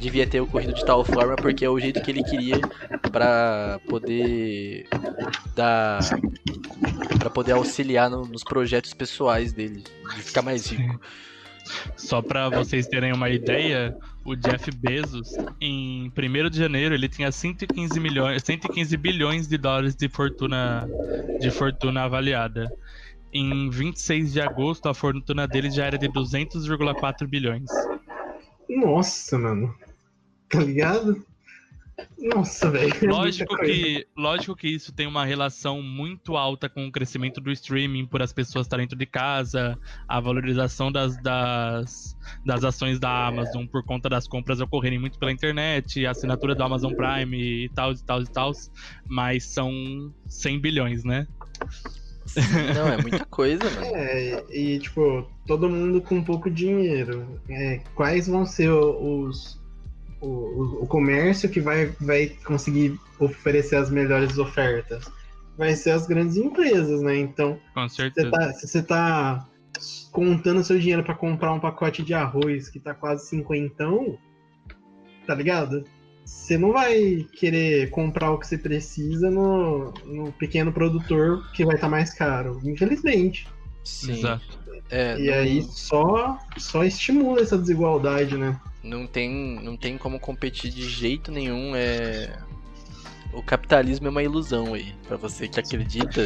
devia 0.00 0.26
ter 0.26 0.40
ocorrido 0.40 0.74
de 0.74 0.84
tal 0.84 1.04
forma 1.04 1.36
porque 1.36 1.64
é 1.64 1.70
o 1.70 1.78
jeito 1.78 2.02
que 2.02 2.10
ele 2.10 2.22
queria 2.22 2.60
para 3.10 3.80
poder 3.88 4.86
dar 5.54 6.00
para 7.18 7.30
poder 7.30 7.52
auxiliar 7.52 8.10
no, 8.10 8.26
nos 8.26 8.44
projetos 8.44 8.92
pessoais 8.92 9.52
dele 9.52 9.82
de 10.14 10.22
ficar 10.22 10.42
mais 10.42 10.66
rico. 10.66 11.00
Só 11.96 12.22
para 12.22 12.48
vocês 12.48 12.86
terem 12.86 13.12
uma 13.12 13.28
ideia, 13.28 13.96
o 14.24 14.36
Jeff 14.36 14.70
Bezos 14.70 15.36
em 15.60 16.12
1 16.16 16.50
de 16.50 16.58
janeiro 16.58 16.94
ele 16.94 17.08
tinha 17.08 17.32
115 17.32 17.98
milhões, 17.98 18.42
115 18.44 18.96
bilhões 18.96 19.48
de 19.48 19.58
dólares 19.58 19.96
de 19.96 20.08
fortuna 20.08 20.88
de 21.40 21.50
fortuna 21.50 22.04
avaliada. 22.04 22.72
Em 23.36 23.68
26 23.68 24.32
de 24.32 24.40
agosto 24.40 24.88
a 24.88 24.94
fortuna 24.94 25.46
dele 25.46 25.70
já 25.70 25.84
era 25.84 25.98
de 25.98 26.08
200,4 26.08 27.26
bilhões. 27.26 27.68
Nossa, 28.66 29.38
mano. 29.38 29.74
Tá 30.48 30.60
ligado? 30.60 31.22
Nossa, 32.18 32.70
velho. 32.70 32.94
É 32.94 33.06
lógico 33.06 33.56
que, 33.58 34.06
lógico 34.16 34.56
que 34.56 34.68
isso 34.68 34.90
tem 34.90 35.06
uma 35.06 35.24
relação 35.26 35.82
muito 35.82 36.34
alta 36.34 36.66
com 36.66 36.86
o 36.86 36.92
crescimento 36.92 37.38
do 37.38 37.52
streaming, 37.52 38.06
por 38.06 38.22
as 38.22 38.32
pessoas 38.32 38.66
estarem 38.66 38.84
dentro 38.84 38.98
de 38.98 39.06
casa, 39.06 39.78
a 40.08 40.18
valorização 40.18 40.90
das, 40.90 41.20
das, 41.22 42.16
das 42.44 42.64
ações 42.64 42.98
da 42.98 43.26
Amazon 43.26 43.66
por 43.66 43.84
conta 43.84 44.08
das 44.08 44.26
compras 44.26 44.60
ocorrerem 44.60 44.98
muito 44.98 45.18
pela 45.18 45.30
internet, 45.30 46.06
a 46.06 46.12
assinatura 46.12 46.54
do 46.54 46.62
Amazon 46.62 46.94
Prime 46.94 47.64
e 47.64 47.68
tal, 47.70 47.92
e 47.92 48.02
tal, 48.02 48.22
e 48.22 48.26
tal. 48.26 48.52
Mas 49.06 49.44
são 49.44 49.70
100 50.26 50.58
bilhões, 50.58 51.04
né? 51.04 51.26
Não, 52.74 52.88
é 52.88 52.96
muita 53.00 53.24
coisa, 53.26 53.64
mano. 53.64 53.86
É, 53.94 54.44
e 54.50 54.78
tipo, 54.78 55.26
todo 55.46 55.68
mundo 55.68 56.00
com 56.00 56.22
pouco 56.22 56.50
dinheiro. 56.50 57.40
É, 57.48 57.80
quais 57.94 58.26
vão 58.26 58.44
ser 58.44 58.70
os. 58.70 59.60
O, 60.20 60.26
o, 60.26 60.82
o 60.84 60.86
comércio 60.86 61.48
que 61.48 61.60
vai, 61.60 61.86
vai 62.00 62.28
conseguir 62.44 62.98
oferecer 63.18 63.76
as 63.76 63.90
melhores 63.90 64.38
ofertas? 64.38 65.10
Vai 65.58 65.74
ser 65.74 65.90
as 65.90 66.06
grandes 66.06 66.36
empresas, 66.36 67.02
né? 67.02 67.18
Então, 67.18 67.58
Com 67.74 67.88
você 67.88 68.02
certeza. 68.02 68.30
tá, 68.30 68.52
se 68.54 68.66
você 68.66 68.82
tá 68.82 69.46
contando 70.10 70.64
seu 70.64 70.78
dinheiro 70.78 71.04
pra 71.04 71.14
comprar 71.14 71.52
um 71.52 71.60
pacote 71.60 72.02
de 72.02 72.14
arroz 72.14 72.70
que 72.70 72.80
tá 72.80 72.94
quase 72.94 73.28
cinquentão, 73.28 74.18
tá 75.26 75.34
ligado? 75.34 75.84
Você 76.26 76.58
não 76.58 76.72
vai 76.72 77.24
querer 77.38 77.88
comprar 77.90 78.32
o 78.32 78.38
que 78.38 78.46
você 78.46 78.58
precisa 78.58 79.30
no, 79.30 79.92
no 80.04 80.32
pequeno 80.32 80.72
produtor 80.72 81.48
que 81.52 81.64
vai 81.64 81.76
estar 81.76 81.88
mais 81.88 82.12
caro, 82.12 82.60
infelizmente. 82.64 83.46
Sim. 83.84 84.12
Exato. 84.12 84.58
É, 84.90 85.18
E 85.18 85.26
não, 85.26 85.34
aí 85.34 85.62
só, 85.62 86.38
só 86.58 86.84
estimula 86.84 87.40
essa 87.40 87.56
desigualdade, 87.56 88.36
né? 88.36 88.60
não 88.82 89.04
tem, 89.06 89.60
não 89.64 89.76
tem 89.76 89.98
como 89.98 90.18
competir 90.20 90.70
de 90.70 90.88
jeito 90.88 91.32
nenhum. 91.32 91.74
É... 91.74 92.36
O 93.32 93.42
capitalismo 93.42 94.06
é 94.06 94.10
uma 94.10 94.22
ilusão 94.22 94.74
aí, 94.74 94.94
pra 95.06 95.16
você 95.16 95.46
que 95.48 95.58
acredita. 95.60 96.22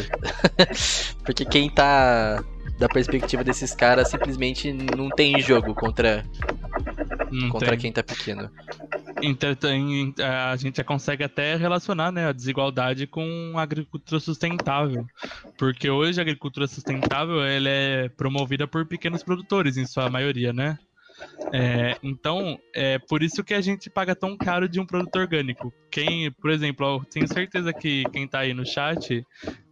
Porque 1.25 1.45
quem 1.45 1.69
tá 1.71 2.45
da 2.79 2.89
perspectiva 2.89 3.43
desses 3.43 3.75
caras 3.75 4.09
simplesmente 4.09 4.73
não 4.73 5.09
tem 5.11 5.41
jogo 5.41 5.75
contra, 5.75 6.25
Não 7.33 7.49
contra 7.49 7.71
tem. 7.71 7.79
quem 7.79 7.93
tá 7.93 8.03
pequeno. 8.03 8.51
A 10.53 10.57
gente 10.57 10.83
consegue 10.85 11.25
até 11.25 11.57
relacionar 11.57 12.11
né, 12.11 12.27
a 12.27 12.33
desigualdade 12.33 13.07
com 13.07 13.53
a 13.57 13.62
agricultura 13.62 14.21
sustentável. 14.21 15.05
Porque 15.59 15.91
hoje 15.91 16.21
a 16.21 16.23
agricultura 16.23 16.66
sustentável 16.66 17.43
ela 17.45 17.68
é 17.68 18.09
promovida 18.09 18.66
por 18.66 18.87
pequenos 18.87 19.23
produtores, 19.23 19.77
em 19.77 19.87
sua 19.87 20.09
maioria, 20.09 20.53
né? 20.53 20.79
É, 21.53 21.97
então, 22.03 22.59
é 22.75 22.99
por 22.99 23.23
isso 23.23 23.43
que 23.43 23.53
a 23.53 23.61
gente 23.61 23.91
paga 23.91 24.14
tão 24.14 24.37
caro 24.37 24.68
de 24.68 24.81
um 24.81 24.87
produto 24.87 25.16
orgânico. 25.16 25.73
Quem, 25.91 26.31
por 26.33 26.51
exemplo, 26.51 27.05
tenho 27.11 27.27
certeza 27.29 27.73
que 27.73 28.05
quem 28.12 28.27
tá 28.27 28.41
aí 28.41 28.55
no 28.55 28.64
chat 28.64 29.23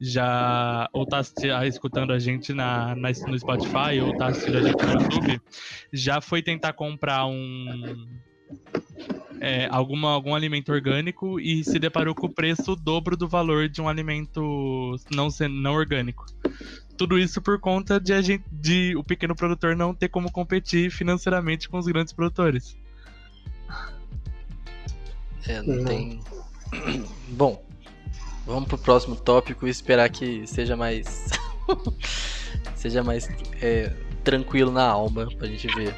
já 0.00 0.88
ou 0.92 1.06
tá 1.06 1.18
assisti- 1.18 1.50
ah, 1.50 1.66
escutando 1.66 2.12
a 2.12 2.18
gente 2.18 2.52
na, 2.52 2.94
na- 2.96 3.10
no 3.26 3.38
Spotify 3.38 4.00
ou 4.02 4.14
tá 4.16 4.26
assistindo 4.26 4.58
a 4.58 4.62
gente 4.62 4.84
no 4.84 4.92
YouTube, 4.92 5.40
já 5.92 6.20
foi 6.20 6.42
tentar 6.42 6.72
comprar 6.72 7.26
um 7.26 7.94
é, 9.40 9.68
alguma, 9.70 10.10
algum 10.10 10.34
alimento 10.34 10.72
orgânico 10.72 11.38
e 11.40 11.64
se 11.64 11.78
deparou 11.78 12.14
com 12.14 12.26
o 12.26 12.32
preço 12.32 12.74
dobro 12.76 13.16
do 13.16 13.28
valor 13.28 13.68
de 13.68 13.80
um 13.80 13.88
alimento 13.88 14.96
não, 15.10 15.28
não 15.50 15.74
orgânico. 15.74 16.26
Tudo 16.96 17.18
isso 17.18 17.40
por 17.40 17.60
conta 17.60 18.00
de, 18.00 18.12
a 18.12 18.20
gente, 18.20 18.44
de 18.50 18.96
o 18.96 19.04
pequeno 19.04 19.34
produtor 19.34 19.76
não 19.76 19.94
ter 19.94 20.08
como 20.08 20.32
competir 20.32 20.90
financeiramente 20.90 21.68
com 21.68 21.78
os 21.78 21.86
grandes 21.86 22.12
produtores. 22.12 22.76
É, 25.46 25.62
Não. 25.62 25.84
tem. 25.84 26.20
Bom, 27.28 27.64
vamos 28.44 28.68
pro 28.68 28.78
próximo 28.78 29.16
tópico 29.16 29.66
e 29.66 29.70
esperar 29.70 30.08
que 30.10 30.46
seja 30.46 30.76
mais. 30.76 31.28
seja 32.76 33.02
mais 33.02 33.28
é, 33.60 33.92
tranquilo 34.22 34.70
na 34.70 34.86
alma 34.86 35.26
pra 35.38 35.48
gente 35.48 35.66
ver. 35.74 35.94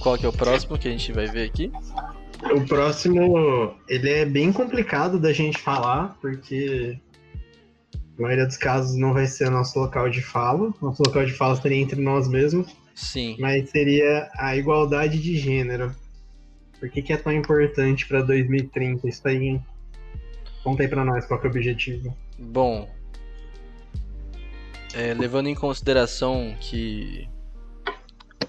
Qual 0.00 0.18
que 0.18 0.26
é 0.26 0.28
o 0.28 0.32
próximo 0.32 0.78
que 0.78 0.86
a 0.86 0.90
gente 0.90 1.10
vai 1.12 1.26
ver 1.26 1.44
aqui? 1.48 1.72
O 2.42 2.66
próximo, 2.66 3.74
ele 3.88 4.10
é 4.10 4.24
bem 4.24 4.52
complicado 4.52 5.18
da 5.18 5.32
gente 5.32 5.58
falar, 5.58 6.16
porque 6.20 6.98
na 8.18 8.22
maioria 8.22 8.46
dos 8.46 8.56
casos 8.56 8.96
não 8.96 9.12
vai 9.12 9.26
ser 9.26 9.50
nosso 9.50 9.78
local 9.78 10.08
de 10.08 10.22
fala. 10.22 10.72
Nosso 10.80 11.02
local 11.04 11.24
de 11.24 11.32
fala 11.32 11.56
seria 11.56 11.78
entre 11.78 12.00
nós 12.00 12.28
mesmos, 12.28 12.74
Sim. 12.94 13.36
mas 13.38 13.70
seria 13.70 14.30
a 14.36 14.56
igualdade 14.56 15.20
de 15.20 15.36
gênero. 15.36 15.94
Por 16.78 16.90
que, 16.90 17.02
que 17.02 17.12
é 17.12 17.16
tão 17.16 17.32
importante 17.32 18.06
para 18.06 18.22
2030 18.22 19.08
isso 19.08 19.26
aí, 19.26 19.44
hein? 19.44 19.66
Conta 20.62 20.82
aí 20.82 20.88
pra 20.88 21.04
nós 21.04 21.26
qual 21.26 21.40
é 21.40 21.44
o 21.44 21.46
objetivo. 21.46 22.16
Bom, 22.38 22.88
é, 24.94 25.14
levando 25.14 25.48
em 25.48 25.54
consideração 25.54 26.56
que 26.60 27.28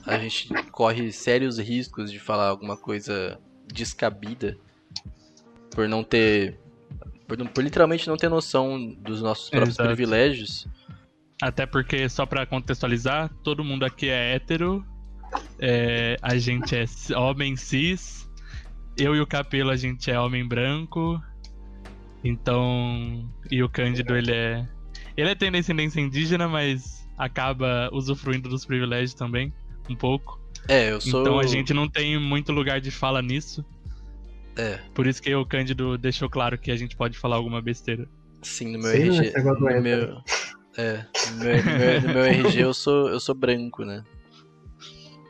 a 0.05 0.17
gente 0.17 0.47
corre 0.71 1.11
sérios 1.11 1.59
riscos 1.59 2.11
de 2.11 2.19
falar 2.19 2.47
alguma 2.47 2.77
coisa 2.77 3.39
descabida 3.67 4.57
por 5.71 5.87
não 5.87 6.03
ter. 6.03 6.59
Por, 7.27 7.37
por 7.49 7.63
literalmente 7.63 8.07
não 8.07 8.17
ter 8.17 8.29
noção 8.29 8.93
dos 8.99 9.21
nossos 9.21 9.49
próprios 9.49 9.75
Exato. 9.75 9.87
privilégios. 9.87 10.67
Até 11.41 11.65
porque, 11.65 12.09
só 12.09 12.25
pra 12.25 12.45
contextualizar, 12.45 13.31
todo 13.43 13.63
mundo 13.63 13.85
aqui 13.85 14.09
é 14.09 14.35
hétero, 14.35 14.83
é, 15.59 16.17
a 16.21 16.35
gente 16.37 16.75
é 16.75 16.85
homem 17.15 17.55
cis, 17.55 18.27
eu 18.97 19.15
e 19.15 19.21
o 19.21 19.27
Capelo 19.27 19.69
a 19.69 19.75
gente 19.75 20.09
é 20.09 20.19
homem 20.19 20.47
branco, 20.47 21.21
então. 22.23 23.29
E 23.51 23.61
o 23.61 23.69
Cândido 23.69 24.15
ele 24.15 24.31
é. 24.31 24.67
Ele 25.15 25.29
é 25.29 25.35
tem 25.35 25.51
descendência 25.51 26.01
indígena, 26.01 26.47
mas 26.47 27.07
acaba 27.17 27.89
usufruindo 27.91 28.49
dos 28.49 28.65
privilégios 28.65 29.13
também, 29.13 29.53
um 29.89 29.95
pouco. 29.95 30.39
É, 30.67 30.91
eu 30.91 30.99
sou. 31.01 31.21
Então 31.21 31.39
a 31.39 31.45
gente 31.45 31.73
não 31.73 31.87
tem 31.87 32.19
muito 32.19 32.51
lugar 32.51 32.79
de 32.81 32.91
fala 32.91 33.21
nisso. 33.21 33.63
É, 34.55 34.79
Por 34.93 35.05
isso 35.05 35.21
que 35.21 35.33
o 35.35 35.45
Cândido 35.45 35.97
deixou 35.97 36.27
claro 36.29 36.57
que 36.57 36.71
a 36.71 36.75
gente 36.75 36.95
pode 36.95 37.17
falar 37.17 37.35
alguma 37.35 37.61
besteira. 37.61 38.07
sim, 38.41 38.71
no 38.71 38.79
meu 38.79 38.91
Sim, 38.91 38.97
RG. 39.19 39.31
do 39.31 39.53
No 39.53 39.81
meu, 39.81 40.21
é, 40.77 41.05
no 41.31 41.37
meu, 41.37 41.63
no 41.63 41.77
meu- 41.77 42.01
no 42.01 42.07
meu 42.13 42.25
RG 42.25 42.59
eu 42.63 42.73
sou, 42.73 43.07
eu 43.09 43.19
sou 43.19 43.35
branco, 43.35 43.83
né? 43.85 44.03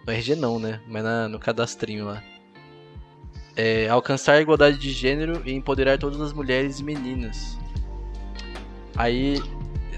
No 0.05 0.13
RG 0.13 0.35
não, 0.35 0.57
né? 0.59 0.79
Mas 0.87 1.03
na- 1.03 1.27
no 1.27 1.37
cadastrinho 1.39 2.05
lá. 2.05 2.23
É, 3.55 3.89
alcançar 3.89 4.33
a 4.33 4.41
igualdade 4.41 4.77
de 4.77 4.91
gênero 4.91 5.41
e 5.45 5.51
empoderar 5.51 5.97
todas 5.97 6.21
as 6.21 6.31
mulheres 6.31 6.79
e 6.79 6.83
meninas. 6.83 7.57
Aí 8.95 9.41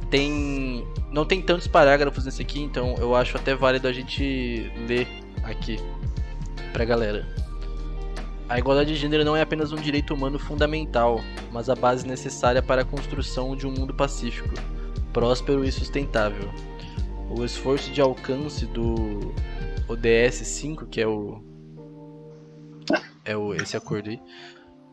tem. 0.09 0.87
Não 1.11 1.23
tem 1.25 1.41
tantos 1.41 1.67
parágrafos 1.67 2.25
nesse 2.25 2.41
aqui, 2.41 2.59
então 2.61 2.95
eu 2.99 3.15
acho 3.15 3.35
até 3.37 3.53
válido 3.53 3.87
a 3.87 3.93
gente 3.93 4.71
ler 4.87 5.07
aqui 5.43 5.77
pra 6.73 6.85
galera. 6.85 7.27
A 8.47 8.57
igualdade 8.57 8.93
de 8.93 8.99
gênero 8.99 9.23
não 9.23 9.35
é 9.35 9.41
apenas 9.41 9.71
um 9.71 9.75
direito 9.75 10.13
humano 10.13 10.39
fundamental, 10.39 11.21
mas 11.51 11.69
a 11.69 11.75
base 11.75 12.07
necessária 12.07 12.61
para 12.63 12.81
a 12.81 12.85
construção 12.85 13.55
de 13.55 13.67
um 13.67 13.71
mundo 13.71 13.93
pacífico, 13.93 14.49
próspero 15.13 15.63
e 15.63 15.71
sustentável. 15.71 16.49
O 17.29 17.45
esforço 17.45 17.91
de 17.91 18.01
alcance 18.01 18.65
do 18.65 19.31
ODS 19.87 20.35
5, 20.47 20.87
que 20.87 20.99
é 20.99 21.07
o 21.07 21.43
é 23.23 23.37
o 23.37 23.53
esse 23.53 23.77
acordo 23.77 24.09
aí, 24.09 24.19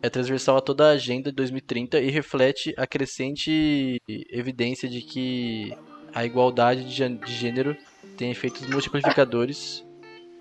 é 0.03 0.11
transversal 0.11 0.59
a 0.59 0.61
toda 0.61 0.89
a 0.89 0.91
agenda 0.91 1.31
de 1.31 1.37
2030 1.37 1.99
e 1.99 2.11
reflete 2.11 2.75
a 2.77 2.87
crescente 2.87 3.97
evidência 4.31 4.87
de 4.87 5.01
que 5.01 5.75
a 6.15 6.27
igualdade 6.27 6.85
de 6.85 6.91
gê- 6.91 7.09
de 7.09 7.33
gênero 7.33 7.75
tem 8.19 8.31
efeitos 8.31 8.67
multiplicadores 8.67 9.86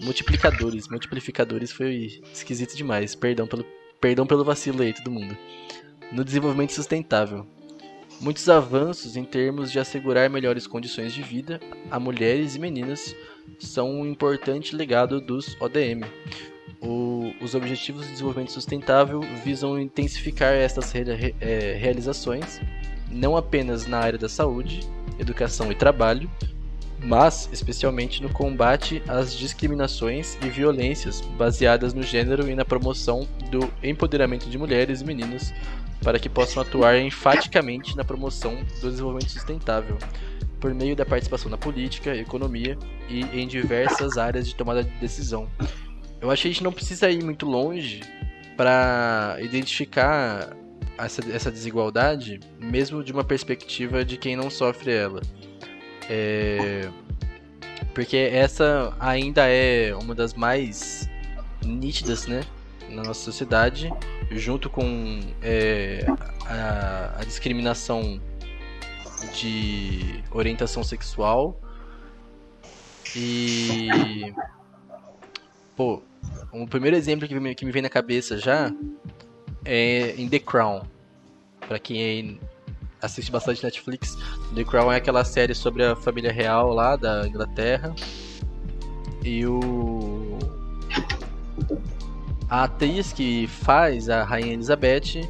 multiplicadores, 0.01 0.87
multiplicadores 0.89 1.71
foi 1.71 2.21
esquisito 2.33 2.75
demais. 2.75 3.15
Perdão 3.15 3.47
pelo 3.47 3.65
perdão 3.99 4.27
pelo 4.27 4.43
vacilo 4.43 4.81
aí 4.81 4.93
todo 4.93 5.09
mundo. 5.11 5.35
No 6.11 6.23
desenvolvimento 6.23 6.73
sustentável. 6.73 7.47
Muitos 8.21 8.47
avanços 8.47 9.17
em 9.17 9.25
termos 9.25 9.71
de 9.71 9.79
assegurar 9.79 10.29
melhores 10.29 10.65
condições 10.67 11.13
de 11.13 11.21
vida 11.21 11.59
a 11.91 11.99
mulheres 11.99 12.55
e 12.55 12.59
meninas 12.59 13.13
são 13.59 13.91
um 13.91 14.05
importante 14.05 14.75
legado 14.75 15.19
dos 15.19 15.57
ODM. 15.59 16.05
O- 16.81 17.33
os 17.41 17.55
Objetivos 17.55 18.05
de 18.05 18.11
Desenvolvimento 18.11 18.51
Sustentável 18.51 19.19
visam 19.43 19.77
intensificar 19.79 20.53
essas 20.53 20.91
re- 20.91 21.35
eh, 21.41 21.75
realizações, 21.79 22.61
não 23.11 23.35
apenas 23.35 23.85
na 23.87 23.97
área 23.99 24.19
da 24.19 24.29
saúde, 24.29 24.81
educação 25.19 25.71
e 25.71 25.75
trabalho, 25.75 26.29
mas 27.05 27.47
especialmente 27.51 28.21
no 28.21 28.29
combate 28.29 29.01
às 29.07 29.33
discriminações 29.33 30.37
e 30.43 30.49
violências 30.49 31.21
baseadas 31.21 31.93
no 31.93 32.01
gênero 32.01 32.49
e 32.49 32.55
na 32.55 32.65
promoção 32.65 33.27
do 33.51 33.71
empoderamento 33.83 34.49
de 34.49 34.57
mulheres 34.57 35.01
e 35.01 35.05
meninas 35.05 35.53
para 36.03 36.19
que 36.19 36.27
possam 36.27 36.63
atuar 36.63 36.99
enfaticamente 36.99 37.95
na 37.95 38.03
promoção 38.03 38.55
do 38.81 38.89
desenvolvimento 38.89 39.29
sustentável 39.29 39.97
por 40.59 40.73
meio 40.73 40.95
da 40.95 41.05
participação 41.05 41.49
na 41.49 41.57
política, 41.57 42.15
economia 42.15 42.77
e 43.07 43.21
em 43.39 43.47
diversas 43.47 44.17
áreas 44.17 44.47
de 44.47 44.55
tomada 44.55 44.83
de 44.83 44.89
decisão. 44.97 45.47
Eu 46.19 46.31
acho 46.31 46.41
que 46.41 46.47
a 46.47 46.51
gente 46.51 46.63
não 46.63 46.73
precisa 46.73 47.09
ir 47.09 47.23
muito 47.23 47.45
longe 47.45 48.01
para 48.57 49.37
identificar 49.41 50.55
essa, 50.97 51.21
essa 51.31 51.51
desigualdade, 51.51 52.39
mesmo 52.59 53.03
de 53.03 53.11
uma 53.11 53.23
perspectiva 53.23 54.03
de 54.03 54.17
quem 54.17 54.35
não 54.35 54.49
sofre 54.49 54.91
ela. 54.91 55.21
É, 56.09 56.89
Porque 57.93 58.17
essa 58.17 58.95
ainda 58.99 59.47
é 59.47 59.95
uma 59.95 60.13
das 60.13 60.33
mais 60.33 61.09
nítidas, 61.63 62.27
né? 62.27 62.41
Na 62.89 63.03
nossa 63.03 63.21
sociedade, 63.21 63.91
junto 64.31 64.69
com 64.69 65.19
é, 65.41 66.05
a, 66.45 67.15
a 67.19 67.23
discriminação 67.23 68.21
de 69.33 70.23
orientação 70.31 70.83
sexual. 70.83 71.59
E. 73.15 74.33
Pô, 75.75 76.01
o 76.51 76.67
primeiro 76.67 76.95
exemplo 76.95 77.27
que 77.27 77.37
me, 77.39 77.55
que 77.55 77.65
me 77.65 77.71
vem 77.71 77.81
na 77.81 77.89
cabeça 77.89 78.37
já 78.37 78.71
é 79.63 80.13
em 80.17 80.29
The 80.29 80.39
Crown. 80.39 80.83
Pra 81.67 81.79
quem 81.79 82.39
assiste 83.05 83.31
bastante 83.31 83.63
Netflix, 83.63 84.17
The 84.53 84.63
Crown 84.63 84.91
é 84.91 84.97
aquela 84.97 85.23
série 85.23 85.55
sobre 85.55 85.83
a 85.83 85.95
família 85.95 86.31
real 86.31 86.73
lá 86.73 86.95
da 86.95 87.27
Inglaterra. 87.27 87.95
E 89.23 89.45
o. 89.45 90.37
A 92.49 92.63
atriz 92.63 93.11
que 93.11 93.47
faz 93.47 94.09
a 94.09 94.23
Rainha 94.23 94.53
Elizabeth, 94.53 95.27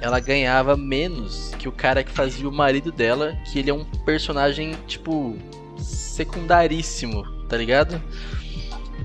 ela 0.00 0.20
ganhava 0.20 0.76
menos 0.76 1.54
que 1.58 1.68
o 1.68 1.72
cara 1.72 2.04
que 2.04 2.10
fazia 2.10 2.48
o 2.48 2.52
marido 2.52 2.92
dela, 2.92 3.36
que 3.50 3.58
ele 3.58 3.70
é 3.70 3.74
um 3.74 3.84
personagem, 4.04 4.76
tipo, 4.86 5.36
secundaríssimo, 5.78 7.24
tá 7.48 7.56
ligado? 7.56 8.02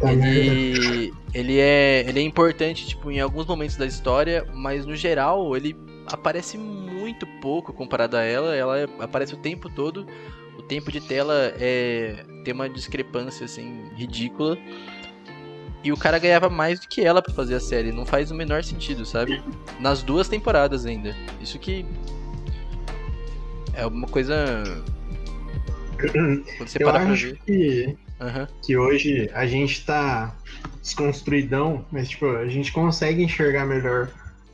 Ele, 0.01 1.13
ele, 1.33 1.59
é, 1.59 2.03
ele 2.07 2.19
é 2.19 2.23
importante, 2.23 2.85
tipo, 2.85 3.09
em 3.11 3.21
alguns 3.21 3.45
momentos 3.45 3.77
da 3.77 3.85
história, 3.85 4.45
mas 4.53 4.85
no 4.85 4.95
geral 4.95 5.55
ele 5.55 5.73
aparece 6.11 6.57
muito 6.57 7.25
pouco 7.41 7.73
comparado 7.73 8.17
a 8.17 8.23
ela. 8.23 8.55
Ela 8.55 8.83
aparece 8.99 9.33
o 9.33 9.37
tempo 9.37 9.69
todo. 9.69 10.05
O 10.57 10.61
tempo 10.61 10.91
de 10.91 11.01
tela 11.01 11.53
é 11.59 12.25
tem 12.43 12.53
uma 12.53 12.69
discrepância 12.69 13.45
assim 13.45 13.89
ridícula. 13.95 14.57
E 15.83 15.91
o 15.91 15.97
cara 15.97 16.19
ganhava 16.19 16.49
mais 16.49 16.79
do 16.79 16.87
que 16.87 17.01
ela 17.01 17.21
para 17.21 17.33
fazer 17.33 17.55
a 17.55 17.59
série. 17.59 17.91
Não 17.91 18.05
faz 18.05 18.29
o 18.29 18.35
menor 18.35 18.63
sentido, 18.63 19.05
sabe? 19.05 19.41
Nas 19.79 20.03
duas 20.03 20.27
temporadas 20.27 20.85
ainda. 20.85 21.15
Isso 21.39 21.57
que 21.57 21.85
é 23.73 23.85
uma 23.85 24.07
coisa. 24.07 24.63
Quando 26.11 26.43
você 26.59 26.83
Eu 26.83 26.89
acho 26.89 27.27
ver... 27.27 27.39
que 27.45 27.97
Uhum. 28.21 28.47
Que 28.61 28.77
hoje 28.77 29.29
a 29.33 29.47
gente 29.47 29.83
tá 29.83 30.35
desconstruidão, 30.79 31.83
mas 31.91 32.09
tipo, 32.09 32.27
a 32.27 32.47
gente 32.47 32.71
consegue 32.71 33.23
enxergar 33.23 33.65
melhor 33.65 34.11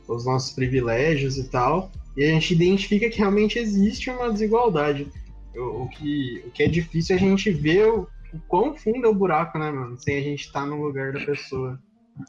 os 0.08 0.24
nossos 0.24 0.52
privilégios 0.52 1.36
e 1.36 1.48
tal. 1.48 1.90
E 2.16 2.24
a 2.24 2.28
gente 2.28 2.54
identifica 2.54 3.08
que 3.08 3.18
realmente 3.18 3.58
existe 3.58 4.10
uma 4.10 4.32
desigualdade. 4.32 5.06
O, 5.54 5.84
o 5.84 5.88
que, 5.88 6.42
o 6.46 6.50
que 6.50 6.62
é 6.62 6.68
difícil 6.68 7.14
é 7.14 7.18
a 7.18 7.20
gente 7.22 7.50
ver 7.50 7.86
o, 7.86 8.08
o 8.32 8.38
quão 8.48 8.74
fundo 8.74 9.06
é 9.06 9.08
o 9.08 9.14
buraco, 9.14 9.58
né, 9.58 9.70
mano? 9.70 9.96
Sem 9.98 10.18
a 10.18 10.22
gente 10.22 10.46
estar 10.46 10.62
tá 10.62 10.66
no 10.66 10.82
lugar 10.82 11.12
da 11.12 11.20
pessoa. 11.20 11.78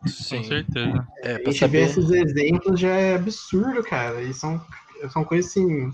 Sim. 0.06 0.38
Com 0.38 0.44
certeza. 0.44 1.08
É, 1.24 1.36
a 1.36 1.38
gente 1.38 1.58
saber... 1.58 1.80
ver 1.80 1.86
esses 1.86 2.10
exemplos 2.12 2.80
já 2.80 2.94
é 2.96 3.16
absurdo, 3.16 3.82
cara. 3.84 4.22
E 4.22 4.34
são, 4.34 4.62
são 5.10 5.24
coisas 5.24 5.50
assim. 5.50 5.92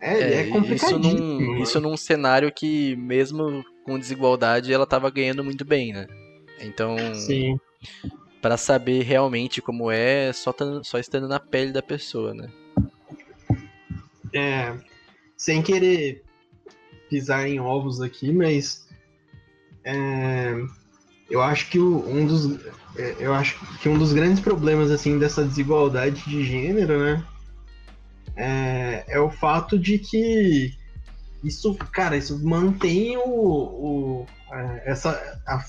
É, 0.00 0.18
é, 0.18 0.50
é 0.50 0.74
Isso 0.74 0.98
num, 0.98 1.62
isso 1.62 1.80
num 1.80 1.96
cenário 1.96 2.52
que, 2.52 2.96
mesmo 2.96 3.64
com 3.84 3.98
desigualdade, 3.98 4.72
ela 4.72 4.84
tava 4.84 5.08
ganhando 5.10 5.44
muito 5.44 5.64
bem, 5.64 5.92
né? 5.92 6.06
Então, 6.60 6.96
Sim. 7.14 7.56
Para 8.42 8.56
saber 8.56 9.04
realmente 9.04 9.62
como 9.62 9.88
é, 9.88 10.32
só, 10.32 10.52
tá, 10.52 10.64
só 10.82 10.98
estando 10.98 11.28
na 11.28 11.38
pele 11.38 11.70
da 11.72 11.80
pessoa, 11.80 12.34
né? 12.34 12.48
É, 14.34 14.76
sem 15.36 15.62
querer 15.62 16.24
pisar 17.08 17.46
em 17.46 17.60
ovos 17.60 18.00
aqui, 18.00 18.32
mas 18.32 18.88
é, 19.84 20.54
eu 21.30 21.40
acho 21.40 21.70
que 21.70 21.78
um 21.78 22.26
dos 22.26 22.58
é, 22.96 23.16
eu 23.20 23.32
acho 23.32 23.58
que 23.78 23.88
um 23.88 23.96
dos 23.96 24.12
grandes 24.12 24.40
problemas 24.40 24.90
assim 24.90 25.18
dessa 25.18 25.44
desigualdade 25.44 26.24
de 26.24 26.42
gênero, 26.42 26.98
né, 26.98 27.24
é, 28.34 29.04
é 29.06 29.20
o 29.20 29.30
fato 29.30 29.78
de 29.78 29.98
que 29.98 30.74
isso, 31.44 31.74
cara, 31.92 32.16
isso 32.16 32.42
mantém 32.44 33.16
o, 33.16 33.22
o 33.22 34.26
é, 34.52 34.90
essa 34.90 35.40
a 35.46 35.62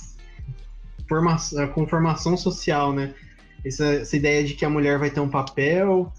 formação, 1.14 1.64
a 1.64 1.68
conformação 1.68 2.36
social, 2.36 2.92
né? 2.92 3.14
Essa, 3.64 3.86
essa, 3.86 4.18
ideia 4.18 4.44
de 4.44 4.56
que 4.56 4.66
a 4.66 4.70
mulher 4.70 4.98
vai 4.98 5.10
ter 5.10 5.20
um 5.20 5.30
papel 5.30 6.12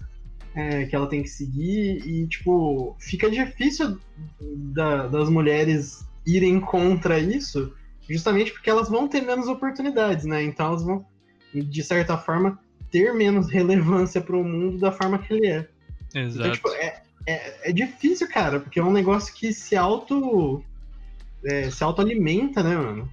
é, 0.55 0.85
que 0.85 0.95
ela 0.95 1.07
tem 1.07 1.21
que 1.21 1.29
seguir 1.29 2.01
e 2.07 2.27
tipo 2.27 2.95
fica 2.99 3.29
difícil 3.29 3.99
da, 4.39 5.07
das 5.07 5.29
mulheres 5.29 6.05
irem 6.25 6.59
contra 6.59 7.19
isso, 7.19 7.73
justamente 8.09 8.51
porque 8.51 8.69
elas 8.69 8.89
vão 8.89 9.07
ter 9.07 9.21
menos 9.21 9.47
oportunidades, 9.47 10.25
né? 10.25 10.43
Então 10.43 10.67
elas 10.67 10.83
vão, 10.83 11.05
de 11.53 11.83
certa 11.83 12.17
forma, 12.17 12.57
ter 12.89 13.13
menos 13.13 13.49
relevância 13.51 14.21
para 14.21 14.37
o 14.37 14.43
mundo 14.43 14.79
da 14.79 14.91
forma 14.91 15.19
que 15.19 15.33
ele 15.33 15.47
é. 15.47 15.67
Exato. 16.15 16.39
Então, 16.39 16.51
tipo, 16.51 16.69
é, 16.69 17.01
é, 17.27 17.69
é 17.69 17.71
difícil, 17.73 18.27
cara, 18.29 18.59
porque 18.59 18.79
é 18.79 18.83
um 18.83 18.93
negócio 18.93 19.33
que 19.33 19.51
se 19.51 19.75
auto. 19.75 20.63
É, 21.43 21.69
se 21.69 21.83
autoalimenta, 21.83 22.63
né, 22.63 22.75
mano? 22.75 23.07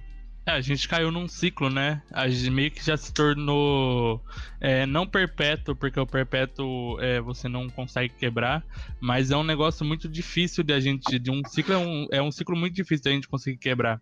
É, 0.45 0.51
a 0.51 0.61
gente 0.61 0.89
caiu 0.89 1.09
num 1.09 1.25
ciclo, 1.25 1.69
né? 1.69 2.01
A 2.11 2.27
gente 2.27 2.49
meio 2.49 2.69
que 2.69 2.85
já 2.85 2.97
se 2.97 3.13
tornou 3.13 4.21
é, 4.59 4.85
não 4.85 5.07
perpétuo, 5.07 5.73
porque 5.73 5.97
o 5.97 6.05
perpétuo 6.05 6.99
é, 6.99 7.21
você 7.21 7.47
não 7.47 7.69
consegue 7.69 8.13
quebrar, 8.13 8.61
mas 8.99 9.31
é 9.31 9.37
um 9.37 9.43
negócio 9.43 9.85
muito 9.85 10.09
difícil 10.09 10.61
de 10.61 10.73
a 10.73 10.81
gente. 10.81 11.17
De 11.17 11.31
um 11.31 11.41
ciclo 11.47 11.73
é 11.73 11.77
um, 11.77 12.07
é 12.11 12.21
um 12.21 12.31
ciclo 12.31 12.57
muito 12.57 12.75
difícil 12.75 13.03
de 13.03 13.09
a 13.09 13.13
gente 13.13 13.27
conseguir 13.29 13.57
quebrar. 13.57 14.01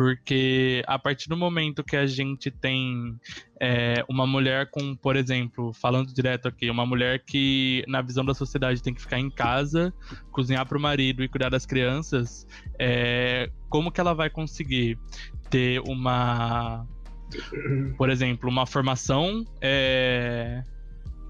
Porque 0.00 0.82
a 0.86 0.98
partir 0.98 1.28
do 1.28 1.36
momento 1.36 1.84
que 1.84 1.94
a 1.94 2.06
gente 2.06 2.50
tem 2.50 3.20
é, 3.60 4.02
uma 4.08 4.26
mulher 4.26 4.70
com, 4.70 4.96
por 4.96 5.14
exemplo, 5.14 5.74
falando 5.74 6.10
direto 6.10 6.48
aqui, 6.48 6.70
uma 6.70 6.86
mulher 6.86 7.22
que, 7.22 7.84
na 7.86 8.00
visão 8.00 8.24
da 8.24 8.32
sociedade, 8.32 8.82
tem 8.82 8.94
que 8.94 9.02
ficar 9.02 9.18
em 9.18 9.28
casa, 9.28 9.92
cozinhar 10.32 10.64
para 10.64 10.78
o 10.78 10.80
marido 10.80 11.22
e 11.22 11.28
cuidar 11.28 11.50
das 11.50 11.66
crianças, 11.66 12.46
é, 12.78 13.50
como 13.68 13.92
que 13.92 14.00
ela 14.00 14.14
vai 14.14 14.30
conseguir 14.30 14.98
ter 15.50 15.82
uma, 15.82 16.88
por 17.98 18.08
exemplo, 18.08 18.48
uma 18.48 18.64
formação, 18.64 19.44
é, 19.60 20.62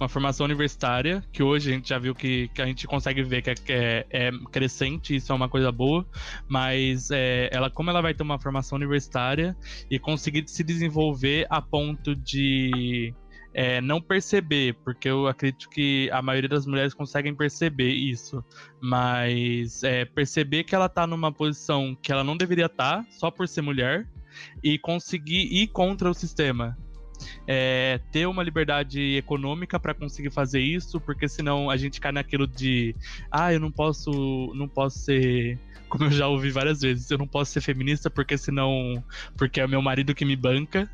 uma 0.00 0.08
formação 0.08 0.44
universitária, 0.46 1.22
que 1.30 1.42
hoje 1.42 1.70
a 1.70 1.74
gente 1.74 1.88
já 1.90 1.98
viu 1.98 2.14
que, 2.14 2.48
que 2.48 2.62
a 2.62 2.66
gente 2.66 2.86
consegue 2.86 3.22
ver 3.22 3.42
que 3.42 3.50
é, 3.50 3.54
que 3.54 3.72
é, 3.72 4.06
é 4.10 4.30
crescente, 4.50 5.14
isso 5.14 5.30
é 5.30 5.34
uma 5.34 5.48
coisa 5.48 5.70
boa, 5.70 6.06
mas 6.48 7.10
é, 7.10 7.50
ela, 7.52 7.70
como 7.70 7.90
ela 7.90 8.00
vai 8.00 8.14
ter 8.14 8.22
uma 8.22 8.38
formação 8.38 8.76
universitária 8.76 9.54
e 9.90 9.98
conseguir 9.98 10.44
se 10.48 10.64
desenvolver 10.64 11.46
a 11.50 11.60
ponto 11.60 12.16
de 12.16 13.14
é, 13.52 13.80
não 13.80 14.00
perceber, 14.00 14.74
porque 14.84 15.08
eu 15.08 15.26
acredito 15.26 15.68
que 15.68 16.08
a 16.12 16.22
maioria 16.22 16.48
das 16.48 16.64
mulheres 16.64 16.94
conseguem 16.94 17.34
perceber 17.34 17.92
isso, 17.92 18.42
mas 18.80 19.82
é, 19.82 20.06
perceber 20.06 20.64
que 20.64 20.74
ela 20.74 20.88
tá 20.88 21.06
numa 21.06 21.30
posição 21.30 21.94
que 22.00 22.10
ela 22.10 22.24
não 22.24 22.36
deveria 22.36 22.66
estar, 22.66 23.04
tá, 23.04 23.06
só 23.10 23.30
por 23.30 23.46
ser 23.46 23.60
mulher, 23.60 24.08
e 24.62 24.78
conseguir 24.78 25.52
ir 25.52 25.68
contra 25.68 26.08
o 26.08 26.14
sistema. 26.14 26.76
É, 27.46 28.00
ter 28.10 28.26
uma 28.26 28.42
liberdade 28.42 29.16
econômica 29.16 29.78
para 29.78 29.94
conseguir 29.94 30.30
fazer 30.30 30.60
isso, 30.60 31.00
porque 31.00 31.28
senão 31.28 31.70
a 31.70 31.76
gente 31.76 32.00
cai 32.00 32.12
naquilo 32.12 32.46
de 32.46 32.94
ah, 33.30 33.52
eu 33.52 33.60
não 33.60 33.70
posso, 33.70 34.52
não 34.54 34.68
posso 34.68 34.98
ser 35.00 35.58
como 35.88 36.04
eu 36.04 36.10
já 36.10 36.28
ouvi 36.28 36.50
várias 36.50 36.80
vezes, 36.80 37.10
eu 37.10 37.18
não 37.18 37.26
posso 37.26 37.50
ser 37.50 37.60
feminista 37.60 38.08
porque 38.08 38.38
senão 38.38 39.02
porque 39.36 39.60
é 39.60 39.66
meu 39.66 39.82
marido 39.82 40.14
que 40.14 40.24
me 40.24 40.36
banca. 40.36 40.88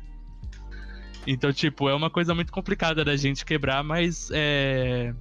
Então, 1.25 1.51
tipo, 1.51 1.89
é 1.89 1.93
uma 1.93 2.09
coisa 2.09 2.33
muito 2.33 2.51
complicada 2.53 3.03
da 3.03 3.15
gente 3.17 3.45
quebrar, 3.45 3.83
mas 3.83 4.29
é, 4.31 5.13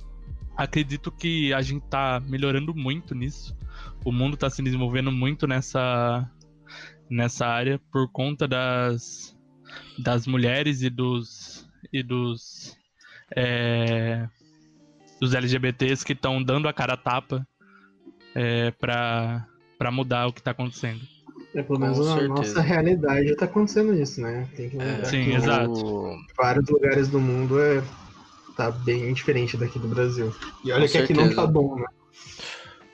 acredito 0.57 1.11
que 1.11 1.53
a 1.53 1.61
gente 1.61 1.85
tá 1.89 2.23
melhorando 2.25 2.75
muito 2.75 3.15
nisso. 3.15 3.57
O 4.05 4.13
mundo 4.13 4.37
tá 4.37 4.49
se 4.49 4.63
desenvolvendo 4.63 5.11
muito 5.11 5.49
nessa, 5.49 6.31
nessa 7.11 7.47
área 7.47 7.81
por 7.91 8.09
conta 8.11 8.47
das, 8.47 9.36
das 9.99 10.27
mulheres 10.27 10.83
e 10.83 10.91
dos, 10.91 11.68
e 11.93 12.03
dos, 12.03 12.77
é, 13.35 14.29
dos 15.20 15.35
LGBTs 15.35 16.05
que 16.05 16.12
estão 16.12 16.43
dando 16.43 16.68
a 16.68 16.72
cara 16.72 16.95
a 16.95 16.97
tapa 16.97 17.47
é, 18.35 18.70
para 18.72 19.91
mudar 19.93 20.27
o 20.27 20.33
que 20.33 20.43
tá 20.43 20.51
acontendo. 20.51 21.01
É, 21.55 21.62
pelo 21.62 21.79
menos 21.79 21.99
na 21.99 22.29
nossa 22.29 22.61
realidade 22.61 23.31
está 23.31 23.47
acontecendo 23.47 23.95
isso, 23.95 24.20
né? 24.20 24.47
Tem 24.55 24.68
que 24.68 24.77
lembrar 24.77 25.01
é, 25.01 25.05
sim, 25.05 25.24
que 25.24 25.33
exato. 25.33 26.16
vários 26.37 26.68
lugares 26.68 27.09
do 27.09 27.18
mundo 27.18 27.59
é, 27.59 27.83
tá 28.57 28.70
bem 28.70 29.12
diferente 29.14 29.57
daqui 29.57 29.79
do 29.79 29.89
Brasil. 29.89 30.35
E 30.64 30.70
olha 30.70 30.83
Com 30.83 30.87
que 30.87 30.93
certeza. 30.93 31.20
aqui 31.20 31.29
não 31.29 31.35
tá 31.35 31.47
bom, 31.47 31.77
né? 31.77 31.87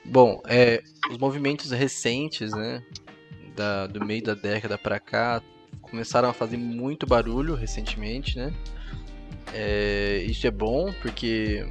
Bom, 0.05 0.41
é, 0.45 0.81
os 1.09 1.17
movimentos 1.17 1.71
recentes, 1.71 2.51
né, 2.51 2.83
da, 3.55 3.87
do 3.87 4.03
meio 4.05 4.23
da 4.23 4.33
década 4.33 4.77
para 4.77 4.99
cá, 4.99 5.41
começaram 5.81 6.29
a 6.29 6.33
fazer 6.33 6.57
muito 6.57 7.05
barulho 7.05 7.55
recentemente, 7.55 8.37
né? 8.37 8.53
É, 9.53 10.23
isso 10.27 10.47
é 10.47 10.51
bom 10.51 10.91
porque 11.01 11.65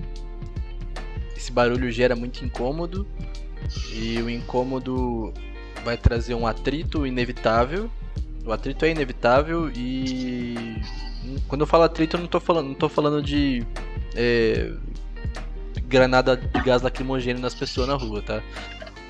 esse 1.36 1.50
barulho 1.50 1.90
gera 1.90 2.14
muito 2.14 2.44
incômodo 2.44 3.06
e 3.92 4.20
o 4.22 4.30
incômodo 4.30 5.32
vai 5.84 5.96
trazer 5.96 6.34
um 6.34 6.46
atrito 6.46 7.06
inevitável. 7.06 7.90
O 8.44 8.52
atrito 8.52 8.84
é 8.84 8.90
inevitável 8.90 9.70
e 9.74 10.80
quando 11.48 11.62
eu 11.62 11.66
falo 11.66 11.84
atrito 11.84 12.16
eu 12.16 12.20
não 12.20 12.26
tô 12.26 12.40
falando, 12.40 12.68
não 12.68 12.74
tô 12.74 12.88
falando 12.88 13.22
de 13.22 13.64
é, 14.14 14.72
granada 15.86 16.36
de 16.36 16.60
gás 16.62 16.82
lacrimogêneo 16.82 17.40
nas 17.40 17.54
pessoas 17.54 17.88
na 17.88 17.94
rua, 17.94 18.22
tá? 18.22 18.42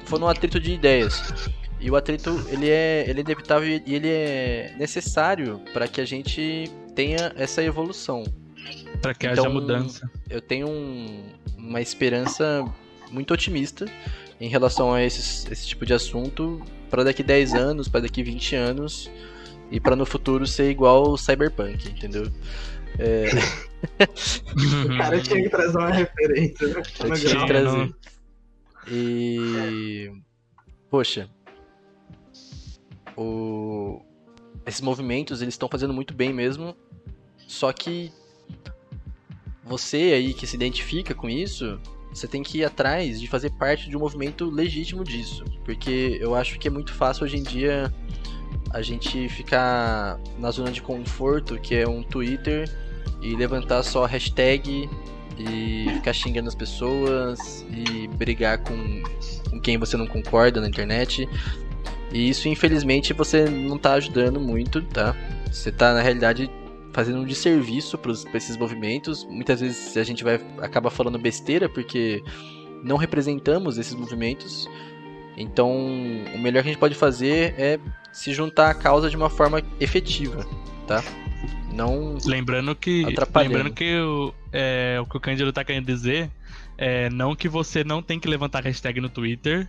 Foi 0.04 0.18
num 0.18 0.28
atrito 0.28 0.60
de 0.60 0.72
ideias. 0.72 1.50
E 1.82 1.90
o 1.90 1.96
atrito, 1.96 2.30
ele 2.48 2.68
é, 2.70 3.04
ele 3.08 3.20
é 3.20 3.22
inevitável 3.22 3.68
e 3.84 3.94
ele 3.94 4.08
é 4.08 4.72
necessário 4.78 5.60
para 5.72 5.88
que 5.88 6.00
a 6.00 6.04
gente 6.04 6.70
tenha 6.94 7.32
essa 7.36 7.62
evolução. 7.62 8.22
Para 9.00 9.12
que 9.14 9.26
Então, 9.26 9.44
haja 9.46 9.52
mudança. 9.52 10.08
Eu 10.30 10.40
tenho 10.40 10.68
um- 10.68 11.24
uma 11.58 11.80
esperança 11.80 12.64
muito 13.10 13.34
otimista 13.34 13.86
em 14.40 14.48
relação 14.48 14.94
a 14.94 15.02
esses, 15.02 15.44
esse 15.50 15.66
tipo 15.66 15.84
de 15.84 15.92
assunto 15.92 16.62
para 16.88 17.02
daqui 17.02 17.22
10 17.22 17.52
anos, 17.54 17.88
para 17.88 18.00
daqui 18.02 18.22
20 18.22 18.54
anos 18.54 19.10
e 19.70 19.80
para 19.80 19.96
no 19.96 20.06
futuro 20.06 20.46
ser 20.46 20.70
igual 20.70 21.10
o 21.10 21.16
Cyberpunk, 21.18 21.88
entendeu? 21.90 22.30
É, 22.98 23.28
O 24.84 24.88
cara 24.98 25.20
tinha 25.20 25.42
que 25.42 25.48
trazer 25.48 25.78
uma 25.78 25.90
referência. 25.90 26.68
né? 26.68 26.74
eu 26.76 27.14
tinha 27.14 27.40
que 27.40 27.46
trazer. 27.46 27.92
E. 28.88 30.12
Poxa. 30.90 31.28
O... 33.16 34.00
Esses 34.66 34.80
movimentos 34.80 35.42
eles 35.42 35.54
estão 35.54 35.68
fazendo 35.68 35.92
muito 35.92 36.14
bem 36.14 36.32
mesmo. 36.32 36.76
Só 37.46 37.72
que. 37.72 38.12
Você 39.64 40.12
aí 40.14 40.34
que 40.34 40.46
se 40.46 40.56
identifica 40.56 41.14
com 41.14 41.30
isso, 41.30 41.80
você 42.12 42.26
tem 42.26 42.42
que 42.42 42.58
ir 42.58 42.64
atrás 42.64 43.20
de 43.20 43.26
fazer 43.26 43.50
parte 43.50 43.88
de 43.88 43.96
um 43.96 44.00
movimento 44.00 44.50
legítimo 44.50 45.04
disso. 45.04 45.44
Porque 45.64 46.18
eu 46.20 46.34
acho 46.34 46.58
que 46.58 46.68
é 46.68 46.70
muito 46.70 46.92
fácil 46.92 47.24
hoje 47.24 47.38
em 47.38 47.42
dia 47.42 47.92
a 48.70 48.82
gente 48.82 49.28
ficar 49.28 50.18
na 50.38 50.50
zona 50.50 50.70
de 50.70 50.82
conforto, 50.82 51.58
que 51.60 51.74
é 51.74 51.88
um 51.88 52.02
Twitter, 52.02 52.68
e 53.20 53.36
levantar 53.36 53.82
só 53.82 54.04
hashtag 54.04 54.88
e 55.38 55.86
ficar 55.94 56.12
xingando 56.12 56.48
as 56.48 56.54
pessoas 56.54 57.64
e 57.70 58.08
brigar 58.08 58.58
com, 58.58 59.02
com 59.50 59.60
quem 59.60 59.78
você 59.78 59.96
não 59.96 60.06
concorda 60.06 60.60
na 60.60 60.68
internet. 60.68 61.28
E 62.12 62.28
isso, 62.28 62.48
infelizmente, 62.48 63.12
você 63.12 63.46
não 63.48 63.78
tá 63.78 63.94
ajudando 63.94 64.38
muito, 64.38 64.82
tá? 64.82 65.16
Você 65.50 65.72
tá, 65.72 65.94
na 65.94 66.02
realidade, 66.02 66.50
fazendo 66.92 67.20
um 67.20 67.24
desserviço 67.24 67.96
para 67.96 68.12
esses 68.34 68.56
movimentos. 68.56 69.24
Muitas 69.24 69.60
vezes 69.60 69.96
a 69.96 70.04
gente 70.04 70.22
vai 70.22 70.40
acaba 70.60 70.90
falando 70.90 71.18
besteira 71.18 71.68
porque 71.68 72.22
não 72.82 72.96
representamos 72.96 73.78
esses 73.78 73.94
movimentos. 73.94 74.68
Então, 75.36 75.70
o 76.34 76.38
melhor 76.38 76.62
que 76.62 76.68
a 76.68 76.72
gente 76.72 76.80
pode 76.80 76.94
fazer 76.94 77.54
é 77.58 77.80
se 78.12 78.34
juntar 78.34 78.70
à 78.70 78.74
causa 78.74 79.08
de 79.08 79.16
uma 79.16 79.30
forma 79.30 79.62
efetiva, 79.80 80.46
tá? 80.86 81.02
Não 81.72 82.18
Lembrando 82.26 82.76
que, 82.76 83.02
lembrando 83.34 83.72
que 83.72 83.96
o, 83.96 84.34
é, 84.52 84.98
o 85.00 85.06
que 85.06 85.16
o 85.16 85.20
Cândido 85.20 85.50
tá 85.52 85.64
querendo 85.64 85.86
dizer 85.86 86.30
é 86.76 87.08
não 87.08 87.34
que 87.34 87.48
você 87.48 87.82
não 87.82 88.02
tem 88.02 88.20
que 88.20 88.28
levantar 88.28 88.62
hashtag 88.62 89.00
no 89.00 89.08
Twitter. 89.08 89.66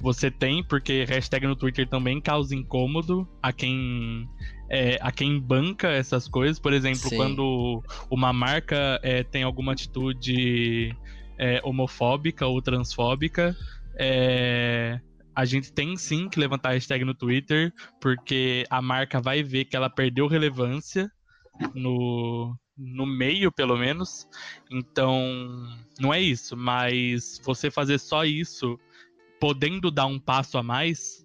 Você 0.00 0.30
tem, 0.30 0.62
porque 0.62 1.04
hashtag 1.04 1.46
no 1.46 1.56
Twitter 1.56 1.88
também 1.88 2.20
causa 2.20 2.54
incômodo 2.54 3.26
a 3.42 3.52
quem 3.52 4.28
é, 4.68 4.98
a 5.00 5.10
quem 5.10 5.40
banca 5.40 5.88
essas 5.88 6.28
coisas. 6.28 6.58
Por 6.58 6.72
exemplo, 6.72 7.08
Sim. 7.08 7.16
quando 7.16 7.82
uma 8.10 8.32
marca 8.32 9.00
é, 9.02 9.22
tem 9.22 9.42
alguma 9.42 9.72
atitude 9.72 10.94
é, 11.38 11.60
homofóbica 11.64 12.46
ou 12.46 12.60
transfóbica, 12.60 13.56
é, 13.98 15.00
a 15.34 15.44
gente 15.44 15.72
tem 15.72 15.96
sim 15.96 16.28
que 16.28 16.40
levantar 16.40 16.72
hashtag 16.72 17.04
no 17.04 17.14
Twitter, 17.14 17.72
porque 18.00 18.64
a 18.70 18.80
marca 18.80 19.20
vai 19.20 19.42
ver 19.42 19.66
que 19.66 19.76
ela 19.76 19.90
perdeu 19.90 20.26
relevância 20.26 21.10
no, 21.74 22.56
no 22.76 23.06
meio, 23.06 23.52
pelo 23.52 23.76
menos. 23.76 24.26
Então, 24.70 25.20
não 26.00 26.12
é 26.12 26.20
isso, 26.20 26.56
mas 26.56 27.40
você 27.44 27.70
fazer 27.70 27.98
só 27.98 28.24
isso, 28.24 28.78
podendo 29.46 29.92
dar 29.92 30.06
um 30.06 30.18
passo 30.18 30.58
a 30.58 30.62
mais, 30.62 31.24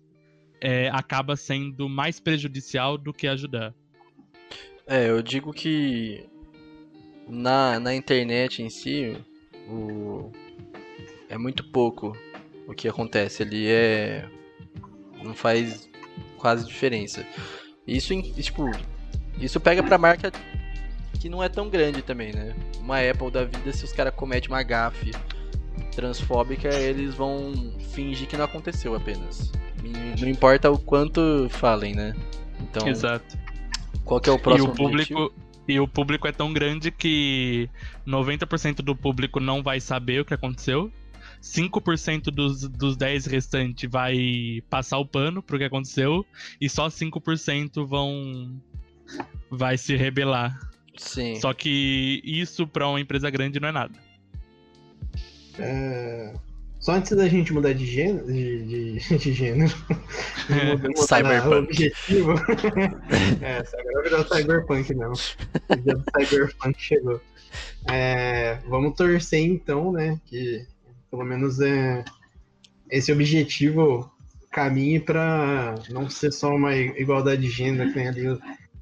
é, 0.62 0.90
acaba 0.90 1.36
sendo 1.36 1.90
mais 1.90 2.20
prejudicial 2.20 2.96
do 2.96 3.12
que 3.12 3.26
ajudar. 3.26 3.74
É, 4.86 5.10
eu 5.10 5.24
digo 5.24 5.52
que 5.52 6.24
na, 7.28 7.80
na 7.80 7.96
internet 7.96 8.62
em 8.62 8.70
si, 8.70 9.18
o, 9.68 10.32
é 11.30 11.36
muito 11.36 11.64
pouco 11.64 12.16
o 12.68 12.76
que 12.76 12.88
acontece 12.88 13.42
ali, 13.42 13.66
é 13.68 14.30
não 15.24 15.34
faz 15.34 15.90
quase 16.38 16.68
diferença. 16.68 17.26
Isso, 17.88 18.14
tipo, 18.34 18.70
isso 19.40 19.60
pega 19.60 19.82
pra 19.82 19.98
marca 19.98 20.32
que 21.20 21.28
não 21.28 21.42
é 21.42 21.50
tão 21.50 21.72
grande 21.72 22.04
também, 22.04 22.34
né? 22.34 22.56
Uma 22.80 23.00
Apple 23.00 23.32
da 23.32 23.46
vida, 23.46 23.74
se 23.74 23.84
os 23.84 23.92
caras 23.92 24.14
cometem 24.14 24.52
uma 24.52 24.62
gafe 24.62 25.10
transfóbica, 25.96 26.68
eles 26.74 27.14
vão 27.14 27.54
fingir 27.94 28.28
que 28.28 28.38
não 28.38 28.46
aconteceu 28.46 28.96
apenas. 28.96 29.52
E 29.84 30.22
Não 30.22 30.28
importa 30.30 30.70
o 30.70 30.78
quanto 30.78 31.48
falem, 31.50 31.96
né? 31.96 32.16
Então, 32.62 32.88
Exato. 32.88 33.38
qual 34.06 34.20
que 34.22 34.30
é 34.30 34.34
o 34.34 34.36
E 34.36 34.40
próximo 34.40 34.70
o 34.72 34.76
público. 34.76 35.14
objetivo? 35.20 35.34
E 35.68 35.80
o 35.80 35.88
público 35.88 36.28
é 36.28 36.32
tão 36.32 36.52
grande 36.52 36.92
que 36.92 37.70
90% 38.06 38.78
do 38.82 38.96
público 38.96 39.40
não 39.40 39.62
vai 39.64 39.80
saber 39.80 40.22
o 40.22 40.26
que 40.26 40.34
aconteceu. 40.34 40.92
5% 41.42 42.24
dos, 42.26 42.68
dos 42.68 42.98
10 42.98 43.26
restantes 43.28 43.90
vai 43.90 44.62
passar 44.70 44.98
o 44.98 45.06
pano 45.06 45.42
pro 45.42 45.58
que 45.58 45.64
aconteceu. 45.64 46.26
E 46.60 46.68
só 46.70 46.88
5% 46.88 47.86
vão. 47.88 48.60
vai 49.50 49.78
se 49.78 49.96
rebelar. 49.96 50.58
Sim. 50.98 51.36
Só 51.40 51.54
que 51.54 52.22
isso 52.24 52.68
pra 52.68 52.88
uma 52.88 53.00
empresa 53.00 53.30
grande 53.30 53.60
não 53.60 53.70
é 53.70 53.72
nada. 53.72 53.94
É, 55.62 56.34
Só 56.80 56.94
antes 56.94 57.16
da 57.16 57.28
gente 57.28 57.54
mudar 57.54 57.74
de 57.74 57.86
gênero. 57.86 58.26
De, 58.26 58.66
de, 59.00 59.18
de 59.18 59.34
gênero. 59.34 59.74
de 60.48 60.54
mudar- 60.54 60.90
mudar 60.90 61.18
Cyberpunk. 61.18 61.54
o 61.56 61.60
objetivo. 61.60 62.32
é, 63.42 63.64
agora 63.80 64.04
virou 64.04 64.28
Cyberpunk, 64.28 64.94
não. 64.96 65.12
O 65.12 65.76
dia 65.76 65.96
do 65.96 66.04
Cyberpunk 66.26 66.82
chegou. 66.82 67.22
É, 67.90 68.58
vamos 68.68 68.96
torcer 68.96 69.42
então, 69.42 69.92
né? 69.92 70.20
Que 70.26 70.66
pelo 71.10 71.24
menos 71.26 71.60
é, 71.60 72.04
esse 72.90 73.12
objetivo 73.12 74.10
caminhe 74.52 75.00
para 75.00 75.76
não 75.90 76.10
ser 76.10 76.32
só 76.32 76.56
uma 76.56 76.76
igualdade 76.76 77.42
de 77.42 77.50
gênero 77.50 77.90
que 77.92 77.98
nem 77.98 78.08
ali 78.08 78.40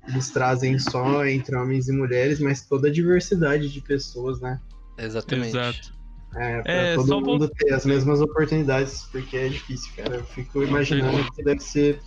eles 0.07 0.29
trazem 0.31 0.77
só 0.79 1.25
entre 1.25 1.55
homens 1.55 1.87
e 1.87 1.91
mulheres, 1.91 2.39
mas 2.39 2.65
toda 2.65 2.87
a 2.87 2.91
diversidade 2.91 3.69
de 3.71 3.81
pessoas, 3.81 4.39
né? 4.41 4.59
Exatamente. 4.97 5.49
Exato. 5.49 5.93
É, 6.35 6.61
pra 6.61 6.71
É, 6.71 6.95
todo 6.95 7.21
mundo 7.21 7.49
ter 7.49 7.73
as 7.73 7.85
mesmas 7.85 8.21
oportunidades, 8.21 9.03
porque 9.11 9.35
é 9.35 9.49
difícil, 9.49 9.91
cara. 9.95 10.17
Eu 10.17 10.23
fico 10.23 10.63
imaginando 10.63 11.31
que 11.31 11.43
deve 11.43 11.59
ser 11.59 11.99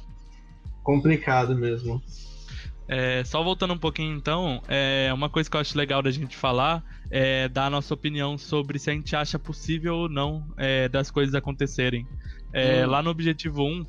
complicado 0.82 1.56
mesmo. 1.56 2.00
É, 2.88 3.24
só 3.24 3.42
voltando 3.42 3.74
um 3.74 3.78
pouquinho 3.78 4.14
então, 4.16 4.60
é, 4.68 5.10
uma 5.14 5.30
coisa 5.30 5.48
que 5.48 5.56
eu 5.56 5.60
acho 5.60 5.78
legal 5.78 6.02
da 6.02 6.10
gente 6.10 6.36
falar 6.36 6.84
é 7.10 7.48
dar 7.48 7.66
a 7.66 7.70
nossa 7.70 7.94
opinião 7.94 8.36
sobre 8.36 8.78
se 8.78 8.90
a 8.90 8.92
gente 8.92 9.14
acha 9.14 9.38
possível 9.38 9.94
ou 9.94 10.08
não 10.08 10.44
é, 10.56 10.88
das 10.88 11.10
coisas 11.10 11.34
acontecerem. 11.34 12.06
É, 12.52 12.86
Hum. 12.86 12.90
Lá 12.90 13.02
no 13.02 13.10
objetivo 13.10 13.62
1, 13.62 13.86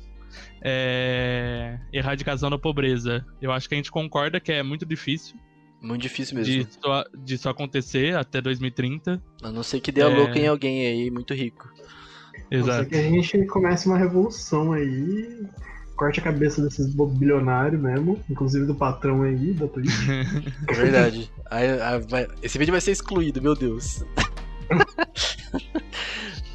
é, 0.62 1.78
erradicação 1.92 2.48
da 2.48 2.58
pobreza. 2.58 3.24
Eu 3.42 3.52
acho 3.52 3.68
que 3.68 3.74
a 3.74 3.76
gente 3.76 3.90
concorda 3.90 4.40
que 4.40 4.52
é 4.52 4.62
muito 4.62 4.86
difícil 4.86 5.36
Muito 5.84 6.00
difícil 6.02 6.36
mesmo. 6.36 6.52
disso, 6.64 6.78
disso 7.22 7.48
acontecer 7.48 8.16
até 8.16 8.40
2030. 8.40 9.22
A 9.42 9.50
não 9.50 9.62
ser 9.62 9.80
que 9.80 9.92
dê 9.92 10.02
a 10.02 10.06
É. 10.10 10.16
louca 10.16 10.38
em 10.38 10.46
alguém 10.46 10.86
aí 10.86 11.10
muito 11.10 11.34
rico. 11.34 11.68
Exato. 12.50 12.88
que 12.88 12.96
a 12.96 13.02
gente 13.02 13.44
começa 13.46 13.88
uma 13.88 13.96
revolução 13.98 14.72
aí, 14.72 15.42
corte 15.96 16.20
a 16.20 16.22
cabeça 16.22 16.62
desses 16.62 16.94
bilionários 16.94 17.80
mesmo, 17.80 18.20
inclusive 18.30 18.66
do 18.66 18.74
patrão 18.74 19.22
aí, 19.22 19.52
da 19.54 19.66
Twitch. 19.68 19.88
É 20.68 20.72
verdade. 20.72 21.30
Aí- 21.50 21.80
aí 21.80 22.00
vai- 22.08 22.28
Esse 22.42 22.58
vídeo 22.58 22.72
vai 22.72 22.80
ser 22.80 22.92
excluído, 22.92 23.40
meu 23.42 23.54
Deus. 23.54 24.04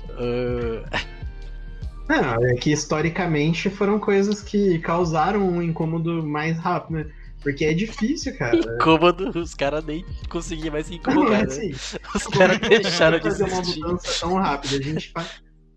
Ah, 0.09 0.99
Não, 2.09 2.43
é 2.45 2.55
que 2.55 2.71
historicamente 2.71 3.69
foram 3.69 3.99
coisas 3.99 4.41
que 4.41 4.80
causaram 4.80 5.47
um 5.47 5.61
incômodo 5.61 6.25
mais 6.25 6.57
rápido, 6.57 6.97
né? 6.97 7.05
Porque 7.41 7.65
é 7.65 7.73
difícil, 7.73 8.37
cara. 8.37 8.57
incômodo, 8.75 9.39
os 9.39 9.53
caras 9.53 9.83
nem 9.85 10.05
conseguiam 10.27 10.73
mais 10.73 10.85
se 10.87 10.93
Não, 10.93 10.97
incomodar, 10.99 11.41
é 11.41 11.45
né? 11.45 11.47
assim, 11.47 11.71
Os 12.15 12.27
caras 12.27 12.59
deixaram 12.59 13.17
de 13.17 13.23
fazer 13.23 13.43
uma 13.45 13.61
mudança 13.61 14.19
tão 14.19 14.33
rápida. 14.35 14.75
A 14.75 14.81
gente 14.81 15.09
fa- 15.11 15.29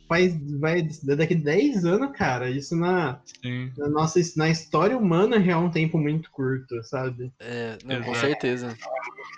faz, 0.08 0.34
vai, 0.58 0.82
daqui 1.16 1.34
10 1.34 1.84
anos, 1.84 2.16
cara, 2.16 2.50
isso 2.50 2.74
na, 2.76 3.20
Sim. 3.42 3.72
na 3.78 3.88
nossa 3.88 4.20
na 4.36 4.48
história 4.50 4.98
humana 4.98 5.42
já 5.42 5.52
é 5.52 5.56
um 5.56 5.70
tempo 5.70 5.96
muito 5.98 6.30
curto, 6.30 6.82
sabe? 6.82 7.32
É, 7.38 7.78
não, 7.84 8.02
com 8.02 8.10
Exato. 8.10 8.26
certeza. 8.26 8.76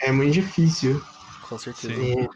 É 0.00 0.10
muito 0.10 0.32
difícil. 0.32 1.00
Com 1.48 1.58
certeza. 1.58 1.94
Sim. 1.94 2.20
É, 2.22 2.28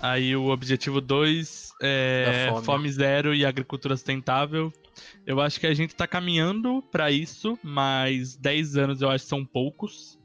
Aí 0.00 0.34
o 0.34 0.48
objetivo 0.48 1.00
2 1.00 1.70
é 1.80 2.48
fome. 2.50 2.66
fome. 2.66 2.92
zero 2.92 3.32
e 3.32 3.46
agricultura 3.46 3.96
sustentável. 3.96 4.72
Eu 5.26 5.40
acho 5.40 5.58
que 5.58 5.66
a 5.66 5.74
gente 5.74 5.94
tá 5.94 6.06
caminhando 6.06 6.82
pra 6.90 7.10
isso, 7.10 7.58
mas 7.62 8.36
10 8.36 8.76
anos 8.76 9.02
eu 9.02 9.10
acho 9.10 9.24
que 9.24 9.30
são 9.30 9.44
poucos. 9.44 10.18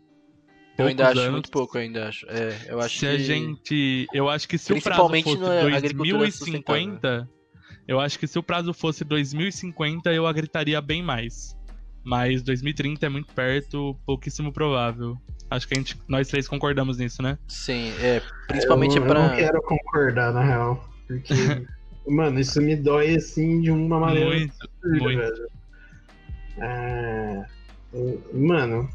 poucos 0.75 0.89
ainda 0.89 1.07
acho 1.09 1.19
anos. 1.19 1.31
muito 1.31 1.51
pouco, 1.51 1.77
eu 1.77 1.81
ainda 1.81 2.07
acho. 2.07 2.25
É, 2.29 2.65
eu 2.67 2.79
acho 2.79 2.99
se 2.99 3.05
que... 3.05 3.07
a 3.07 3.17
gente. 3.17 4.07
Eu 4.13 4.29
acho 4.29 4.47
que 4.47 4.57
se 4.57 4.73
o 4.73 4.81
prazo 4.81 5.07
Principalmente 5.09 5.23
fosse 5.23 5.69
na 5.71 5.77
agricultura 5.77 6.17
2050. 6.19 7.29
Eu 7.87 8.01
acho 8.01 8.19
que 8.19 8.27
se 8.27 8.37
o 8.37 8.43
prazo 8.43 8.73
fosse 8.73 9.05
2050, 9.05 10.11
eu 10.11 10.31
gritaria 10.33 10.81
bem 10.81 11.01
mais. 11.01 11.55
Mas 12.03 12.41
2030 12.41 13.05
é 13.05 13.09
muito 13.09 13.33
perto, 13.33 13.97
pouquíssimo 14.05 14.51
provável. 14.51 15.17
Acho 15.49 15.67
que 15.67 15.73
a 15.73 15.77
gente, 15.77 15.97
nós 16.07 16.27
três 16.27 16.47
concordamos 16.47 16.97
nisso, 16.97 17.21
né? 17.21 17.37
Sim, 17.47 17.93
é. 18.01 18.21
Principalmente 18.47 18.97
eu, 18.97 19.05
pra. 19.05 19.19
Eu 19.19 19.29
não 19.29 19.35
quero 19.35 19.61
concordar, 19.61 20.33
na 20.33 20.43
real. 20.43 20.89
Porque, 21.07 21.33
mano, 22.07 22.39
isso 22.39 22.61
me 22.61 22.75
dói 22.75 23.15
assim 23.15 23.61
de 23.61 23.71
uma 23.71 23.99
maneira 23.99 24.29
Muito, 24.29 24.53
absurda, 24.61 25.03
muito. 25.03 25.17
velho. 25.17 25.47
É, 26.59 27.45
Mano, 28.33 28.89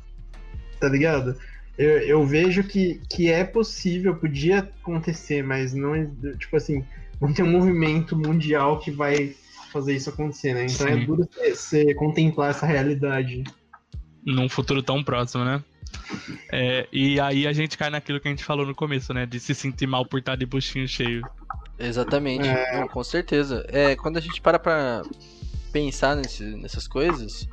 tá 0.81 0.89
ligado? 0.89 1.37
Eu, 1.79 1.99
eu 2.01 2.27
vejo 2.27 2.63
que, 2.65 3.01
que 3.11 3.31
é 3.31 3.45
possível, 3.45 4.15
podia 4.15 4.59
acontecer, 4.61 5.43
mas 5.43 5.73
não 5.73 5.95
é. 5.95 6.07
Tipo 6.39 6.57
assim, 6.57 6.85
não 7.21 7.33
tem 7.33 7.45
um 7.45 7.51
movimento 7.51 8.17
mundial 8.17 8.79
que 8.79 8.91
vai 8.91 9.35
fazer 9.73 9.95
isso 9.95 10.11
acontecer, 10.11 10.55
né? 10.55 10.67
Então 10.67 10.87
é 10.87 10.95
Sim. 10.95 11.07
duro 11.07 11.27
você- 11.33 11.55
você 11.55 11.95
contemplar 11.95 12.51
essa 12.51 12.67
realidade. 12.67 13.43
Num 14.25 14.49
futuro 14.49 14.83
tão 14.83 15.03
próximo, 15.03 15.45
né? 15.45 15.63
É, 16.53 16.87
e 16.93 17.19
aí 17.19 17.47
a 17.47 17.53
gente 17.53 17.79
cai 17.79 17.89
naquilo 17.89 18.21
que 18.21 18.29
a 18.29 18.31
gente 18.31 18.45
falou 18.45 18.67
no 18.67 18.75
começo, 18.75 19.15
né? 19.15 19.25
De 19.25 19.41
se 19.41 19.55
sentir 19.55 19.87
mal 19.87 20.05
por 20.05 20.19
estar 20.19 20.37
de 20.37 20.45
buchinho 20.45 20.87
cheio. 20.87 21.23
Exatamente, 21.83 22.47
É. 22.49 22.81
não, 22.81 22.89
com 22.89 23.03
certeza. 23.05 23.65
É, 23.69 23.97
quando 23.97 24.17
a 24.17 24.21
gente 24.21 24.41
para 24.41 24.59
pra 24.59 25.03
pensar 25.73 26.15
nesse- 26.17 26.45
nessas 26.57 26.87
coisas, 26.87 27.49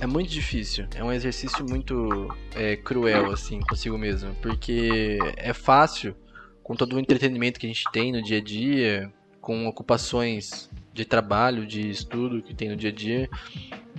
é 0.00 0.06
muito 0.06 0.30
difícil. 0.30 0.86
É 0.94 1.02
um 1.04 1.12
exercício 1.12 1.64
muito 1.68 2.28
é, 2.54 2.76
cruel, 2.76 3.30
assim, 3.30 3.60
consigo 3.60 3.98
mesmo. 3.98 4.34
Porque 4.40 5.18
é 5.36 5.52
fácil, 5.52 6.14
com 6.62 6.74
todo 6.74 6.94
o 6.96 6.98
entretenimento 7.00 7.58
que 7.60 7.66
a 7.66 7.68
gente 7.68 7.88
tem 7.90 8.12
no 8.12 8.22
dia 8.22 8.38
a 8.38 8.40
dia, 8.42 9.12
com 9.40 9.66
ocupações 9.66 10.70
de 10.92 11.04
trabalho, 11.04 11.66
de 11.66 11.88
estudo 11.90 12.42
que 12.42 12.54
tem 12.54 12.68
no 12.68 12.76
dia 12.76 12.90
a 12.90 12.92
dia, 12.92 13.28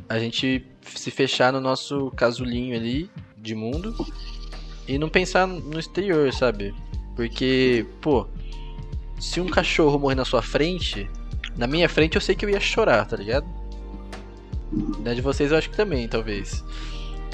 a 0.10 0.18
gente 0.20 0.66
se 0.96 1.12
fechar 1.12 1.52
no 1.54 1.62
nosso 1.62 2.10
casulinho 2.12 2.76
ali 2.76 3.10
de 3.38 3.54
mundo 3.56 3.94
e 4.88 4.98
não 4.98 5.10
pensar 5.10 5.46
no 5.48 5.80
exterior, 5.80 6.32
sabe? 6.34 6.74
Porque, 7.16 7.86
pô, 8.02 8.28
se 9.22 9.40
um 9.40 9.48
cachorro 9.48 9.98
morrer 10.00 10.16
na 10.16 10.26
sua 10.26 10.42
frente, 10.42 11.10
na 11.58 11.68
minha 11.68 11.88
frente 11.88 12.16
eu 12.16 12.22
sei 12.22 12.36
que 12.36 12.44
eu 12.46 12.50
ia 12.50 12.60
chorar, 12.60 13.06
tá 13.06 13.16
ligado? 13.16 13.46
Na 15.04 15.14
de 15.14 15.22
vocês 15.22 15.52
eu 15.52 15.58
acho 15.58 15.70
que 15.70 15.76
também, 15.78 16.08
talvez. 16.08 16.64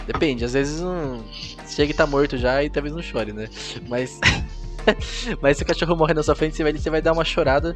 Depende, 0.05 0.43
às 0.45 0.53
vezes 0.53 0.81
não. 0.81 1.23
Chega 1.67 1.91
e 1.91 1.95
tá 1.95 2.07
morto 2.07 2.37
já 2.37 2.63
e 2.63 2.69
talvez 2.69 2.93
não 2.95 3.01
chore, 3.01 3.33
né? 3.33 3.47
Mas. 3.87 4.19
Mas 5.41 5.57
se 5.57 5.63
o 5.63 5.65
cachorro 5.65 5.95
morrer 5.97 6.13
na 6.13 6.23
sua 6.23 6.33
frente, 6.35 6.55
você 6.55 6.63
vai, 6.63 6.71
você 6.73 6.89
vai 6.89 7.01
dar 7.01 7.11
uma 7.11 7.25
chorada 7.25 7.75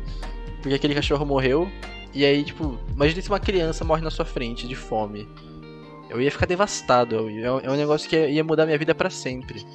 porque 0.62 0.74
aquele 0.76 0.95
cachorro 0.95 1.26
morreu. 1.26 1.70
E 2.14 2.24
aí, 2.26 2.43
tipo, 2.43 2.78
imagina 2.93 3.22
se 3.22 3.30
uma 3.30 3.39
criança 3.39 3.84
morre 3.84 4.01
na 4.01 4.09
sua 4.09 4.26
frente 4.26 4.68
de 4.68 4.76
fome. 4.76 5.28
Eu 6.09 6.22
ia 6.22 6.32
ficar 6.32 6.45
devastado. 6.45 7.30
ia- 7.30 7.47
É 7.47 7.70
um 7.70 7.76
negócio 7.76 8.09
que 8.09 8.16
ia 8.30 8.43
mudar 8.43 8.66
minha 8.66 8.78
vida 8.78 8.95
pra 8.95 9.09
sempre. 9.09 9.66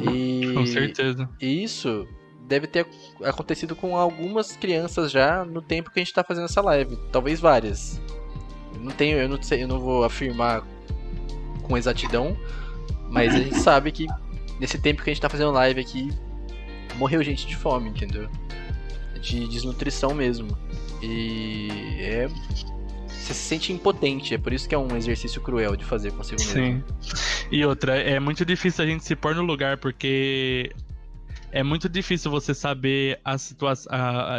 E. 0.00 0.52
Com 0.54 0.66
certeza. 0.66 1.28
E 1.40 1.62
isso 1.62 2.06
deve 2.48 2.66
ter 2.66 2.86
acontecido 3.22 3.76
com 3.76 3.96
algumas 3.96 4.56
crianças 4.56 5.12
já 5.12 5.44
no 5.44 5.60
tempo 5.60 5.90
que 5.90 6.00
a 6.00 6.02
gente 6.02 6.14
tá 6.14 6.24
fazendo 6.24 6.46
essa 6.46 6.62
live. 6.62 6.96
Talvez 7.12 7.38
várias. 7.38 8.00
Eu 8.74 8.80
não 8.80 8.90
tenho, 8.90 9.18
eu 9.18 9.28
não 9.28 9.40
sei, 9.40 9.62
eu 9.62 9.68
não 9.68 9.78
vou 9.78 10.02
afirmar 10.02 10.64
com 11.62 11.76
exatidão, 11.76 12.36
mas 13.10 13.34
a 13.34 13.38
gente 13.38 13.56
sabe 13.60 13.92
que 13.92 14.06
nesse 14.58 14.78
tempo 14.78 15.02
que 15.02 15.10
a 15.10 15.12
gente 15.12 15.20
tá 15.20 15.28
fazendo 15.28 15.52
live 15.52 15.78
aqui, 15.78 16.10
morreu 16.96 17.22
gente 17.22 17.46
de 17.46 17.54
fome, 17.54 17.90
entendeu? 17.90 18.28
De 19.20 19.46
desnutrição 19.46 20.14
mesmo. 20.14 20.56
E 21.02 21.68
é. 22.00 22.28
Você 23.08 23.34
se 23.34 23.40
sente 23.40 23.72
impotente, 23.74 24.34
é 24.34 24.38
por 24.38 24.54
isso 24.54 24.66
que 24.66 24.74
é 24.74 24.78
um 24.78 24.96
exercício 24.96 25.42
cruel 25.42 25.76
de 25.76 25.84
fazer 25.84 26.12
consigo 26.12 26.40
mesmo. 26.40 26.82
Sim. 27.02 27.14
E 27.50 27.62
outra, 27.62 27.94
é 27.96 28.18
muito 28.18 28.42
difícil 28.42 28.82
a 28.82 28.86
gente 28.86 29.04
se 29.04 29.14
pôr 29.14 29.34
no 29.34 29.42
lugar, 29.42 29.76
porque 29.76 30.72
é 31.58 31.62
muito 31.64 31.88
difícil 31.88 32.30
você 32.30 32.54
saber 32.54 33.20
a 33.24 33.36
situação. 33.36 33.90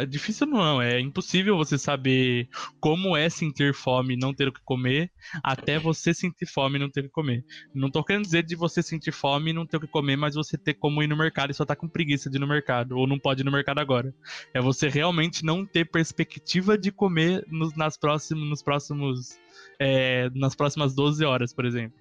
Difícil 0.08 0.46
não, 0.46 0.80
é 0.80 0.98
impossível 0.98 1.54
você 1.54 1.76
saber 1.76 2.48
como 2.80 3.14
é 3.14 3.28
sentir 3.28 3.74
fome 3.74 4.14
e 4.14 4.16
não 4.16 4.32
ter 4.32 4.48
o 4.48 4.52
que 4.52 4.62
comer, 4.64 5.12
até 5.44 5.78
você 5.78 6.14
sentir 6.14 6.46
fome 6.46 6.76
e 6.76 6.78
não 6.78 6.88
ter 6.88 7.00
o 7.00 7.02
que 7.02 7.10
comer. 7.10 7.44
Não 7.74 7.90
tô 7.90 8.02
querendo 8.02 8.24
dizer 8.24 8.42
de 8.42 8.56
você 8.56 8.82
sentir 8.82 9.12
fome 9.12 9.50
e 9.50 9.52
não 9.52 9.66
ter 9.66 9.76
o 9.76 9.80
que 9.80 9.86
comer, 9.86 10.16
mas 10.16 10.34
você 10.34 10.56
ter 10.56 10.72
como 10.72 11.02
ir 11.02 11.08
no 11.08 11.16
mercado 11.16 11.50
e 11.50 11.54
só 11.54 11.66
tá 11.66 11.76
com 11.76 11.86
preguiça 11.86 12.30
de 12.30 12.38
ir 12.38 12.40
no 12.40 12.48
mercado, 12.48 12.96
ou 12.96 13.06
não 13.06 13.18
pode 13.18 13.42
ir 13.42 13.44
no 13.44 13.52
mercado 13.52 13.80
agora. 13.80 14.14
É 14.54 14.60
você 14.62 14.88
realmente 14.88 15.44
não 15.44 15.66
ter 15.66 15.84
perspectiva 15.90 16.78
de 16.78 16.90
comer 16.90 17.44
nos, 17.48 17.76
nas 17.76 17.98
próximos, 17.98 18.48
nos 18.48 18.62
próximos. 18.62 19.38
é, 19.78 20.30
nas 20.34 20.54
próximas 20.54 20.94
12 20.94 21.22
horas, 21.22 21.52
por 21.52 21.66
exemplo. 21.66 22.00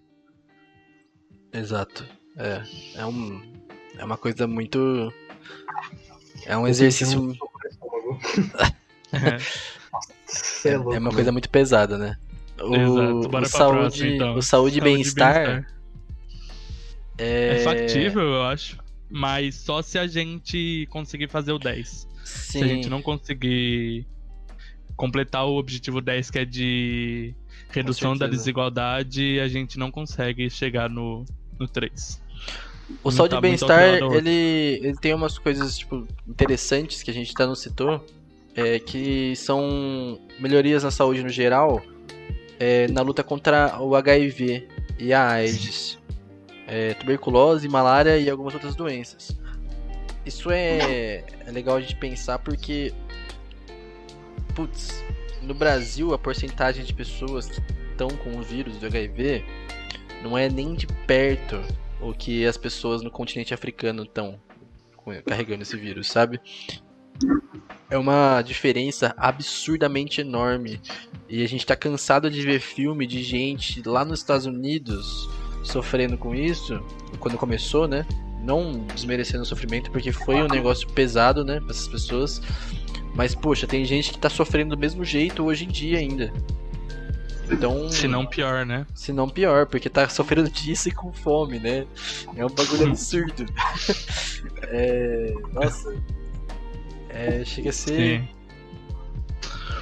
Exato. 1.51 2.05
É. 2.37 2.63
É, 2.95 3.05
um, 3.05 3.58
é 3.99 4.05
uma 4.05 4.17
coisa 4.17 4.47
muito. 4.47 5.13
É 6.45 6.57
um 6.57 6.67
exercício. 6.67 7.37
é, 9.13 9.37
É, 10.65 10.73
é 10.73 10.99
uma 10.99 11.11
coisa 11.11 11.31
muito 11.31 11.49
pesada, 11.49 11.97
né? 11.97 12.17
O, 12.61 12.75
Exato, 12.75 12.95
bora 12.95 13.27
o 13.27 13.29
pra 13.29 13.45
saúde, 13.45 13.79
próxima, 13.79 14.07
então. 14.07 14.35
o 14.35 14.41
saúde 14.41 14.77
e 14.77 14.81
bem-estar 14.81 15.33
bem-estar. 15.33 15.73
é... 17.17 17.57
É 17.57 17.59
factível, 17.59 18.21
eu 18.21 18.43
acho. 18.43 18.77
Mas 19.09 19.55
só 19.55 19.81
se 19.81 19.97
a 19.97 20.05
gente 20.05 20.87
conseguir 20.89 21.29
fazer 21.29 21.51
o 21.51 21.59
10. 21.59 22.07
Sim, 22.23 22.59
Se 22.59 22.63
a 22.63 22.67
gente 22.67 22.89
não 22.89 23.01
conseguir 23.01 24.05
completar 24.95 25.45
o 25.45 25.57
objetivo 25.57 26.01
10, 26.01 26.29
que 26.29 26.39
é 26.39 26.45
de 26.45 27.33
redução 27.71 28.15
da 28.15 28.27
desigualdade, 28.27 29.39
a 29.39 29.47
gente 29.47 29.79
não 29.79 29.89
consegue 29.89 30.49
chegar 30.49 30.89
no, 30.89 31.25
no 31.57 31.67
3. 31.67 32.21
O 33.03 33.11
saúde 33.11 33.31
tá 33.31 33.35
e 33.35 33.37
ao 33.37 33.41
bem-estar, 33.41 33.83
ele, 34.13 34.79
ele 34.83 34.97
tem 34.97 35.13
umas 35.13 35.37
coisas 35.37 35.77
tipo, 35.77 36.07
interessantes 36.27 37.03
que 37.03 37.11
a 37.11 37.13
gente 37.13 37.29
ainda 37.29 37.47
não 37.47 37.55
citou, 37.55 38.05
é, 38.55 38.79
que 38.79 39.35
são 39.35 40.19
melhorias 40.39 40.83
na 40.83 40.91
saúde 40.91 41.23
no 41.23 41.29
geral, 41.29 41.81
é, 42.59 42.87
na 42.87 43.01
luta 43.01 43.23
contra 43.23 43.79
o 43.81 43.95
HIV 43.95 44.67
e 44.97 45.13
a 45.13 45.29
AIDS, 45.29 45.97
é, 46.67 46.93
tuberculose, 46.95 47.67
malária 47.69 48.17
e 48.17 48.29
algumas 48.29 48.53
outras 48.53 48.75
doenças. 48.75 49.37
Isso 50.25 50.51
é, 50.51 51.23
é 51.47 51.51
legal 51.51 51.77
a 51.77 51.81
gente 51.81 51.95
pensar 51.95 52.39
porque, 52.39 52.93
putz, 54.53 55.03
no 55.41 55.53
Brasil 55.53 56.13
a 56.13 56.17
porcentagem 56.17 56.83
de 56.83 56.93
pessoas 56.93 57.47
que 57.47 57.61
estão 57.91 58.09
com 58.09 58.37
o 58.37 58.41
vírus 58.41 58.77
do 58.77 58.85
HIV 58.85 59.43
não 60.21 60.37
é 60.37 60.49
nem 60.49 60.73
de 60.73 60.85
perto 61.07 61.61
o 62.01 62.13
que 62.13 62.45
as 62.45 62.57
pessoas 62.57 63.01
no 63.01 63.11
continente 63.11 63.53
africano 63.53 64.03
estão 64.03 64.39
carregando 65.25 65.63
esse 65.63 65.75
vírus, 65.75 66.07
sabe? 66.07 66.39
É 67.89 67.97
uma 67.97 68.41
diferença 68.41 69.13
absurdamente 69.17 70.21
enorme. 70.21 70.79
E 71.27 71.43
a 71.43 71.47
gente 71.47 71.65
tá 71.65 71.75
cansado 71.75 72.29
de 72.29 72.41
ver 72.41 72.59
filme 72.59 73.05
de 73.05 73.23
gente 73.23 73.81
lá 73.87 74.05
nos 74.05 74.19
Estados 74.19 74.45
Unidos 74.45 75.29
sofrendo 75.63 76.17
com 76.17 76.33
isso, 76.33 76.81
quando 77.19 77.37
começou, 77.37 77.87
né? 77.87 78.05
Não 78.41 78.85
desmerecendo 78.95 79.43
o 79.43 79.45
sofrimento, 79.45 79.91
porque 79.91 80.11
foi 80.11 80.35
um 80.35 80.47
negócio 80.47 80.87
pesado, 80.89 81.43
né, 81.43 81.59
pra 81.59 81.71
essas 81.71 81.87
pessoas. 81.87 82.41
Mas, 83.13 83.35
poxa, 83.35 83.67
tem 83.67 83.83
gente 83.83 84.11
que 84.11 84.17
tá 84.17 84.29
sofrendo 84.29 84.75
do 84.75 84.79
mesmo 84.79 85.03
jeito 85.03 85.43
hoje 85.43 85.65
em 85.65 85.67
dia 85.67 85.97
ainda. 85.97 86.31
Então. 87.49 87.89
Se 87.89 88.07
não 88.07 88.25
pior, 88.25 88.65
né? 88.65 88.85
Se 88.93 89.11
não 89.11 89.27
pior, 89.27 89.65
porque 89.65 89.89
tá 89.89 90.07
sofrendo 90.07 90.49
disso 90.49 90.89
e 90.89 90.91
com 90.91 91.11
fome, 91.11 91.59
né? 91.59 91.85
É 92.35 92.45
um 92.45 92.49
bagulho 92.49 92.87
absurdo. 92.89 93.45
é. 94.63 95.33
Nossa. 95.51 95.95
É, 97.09 97.43
chega 97.43 97.69
a 97.69 97.73
ser. 97.73 98.21
Sim. 98.21 98.27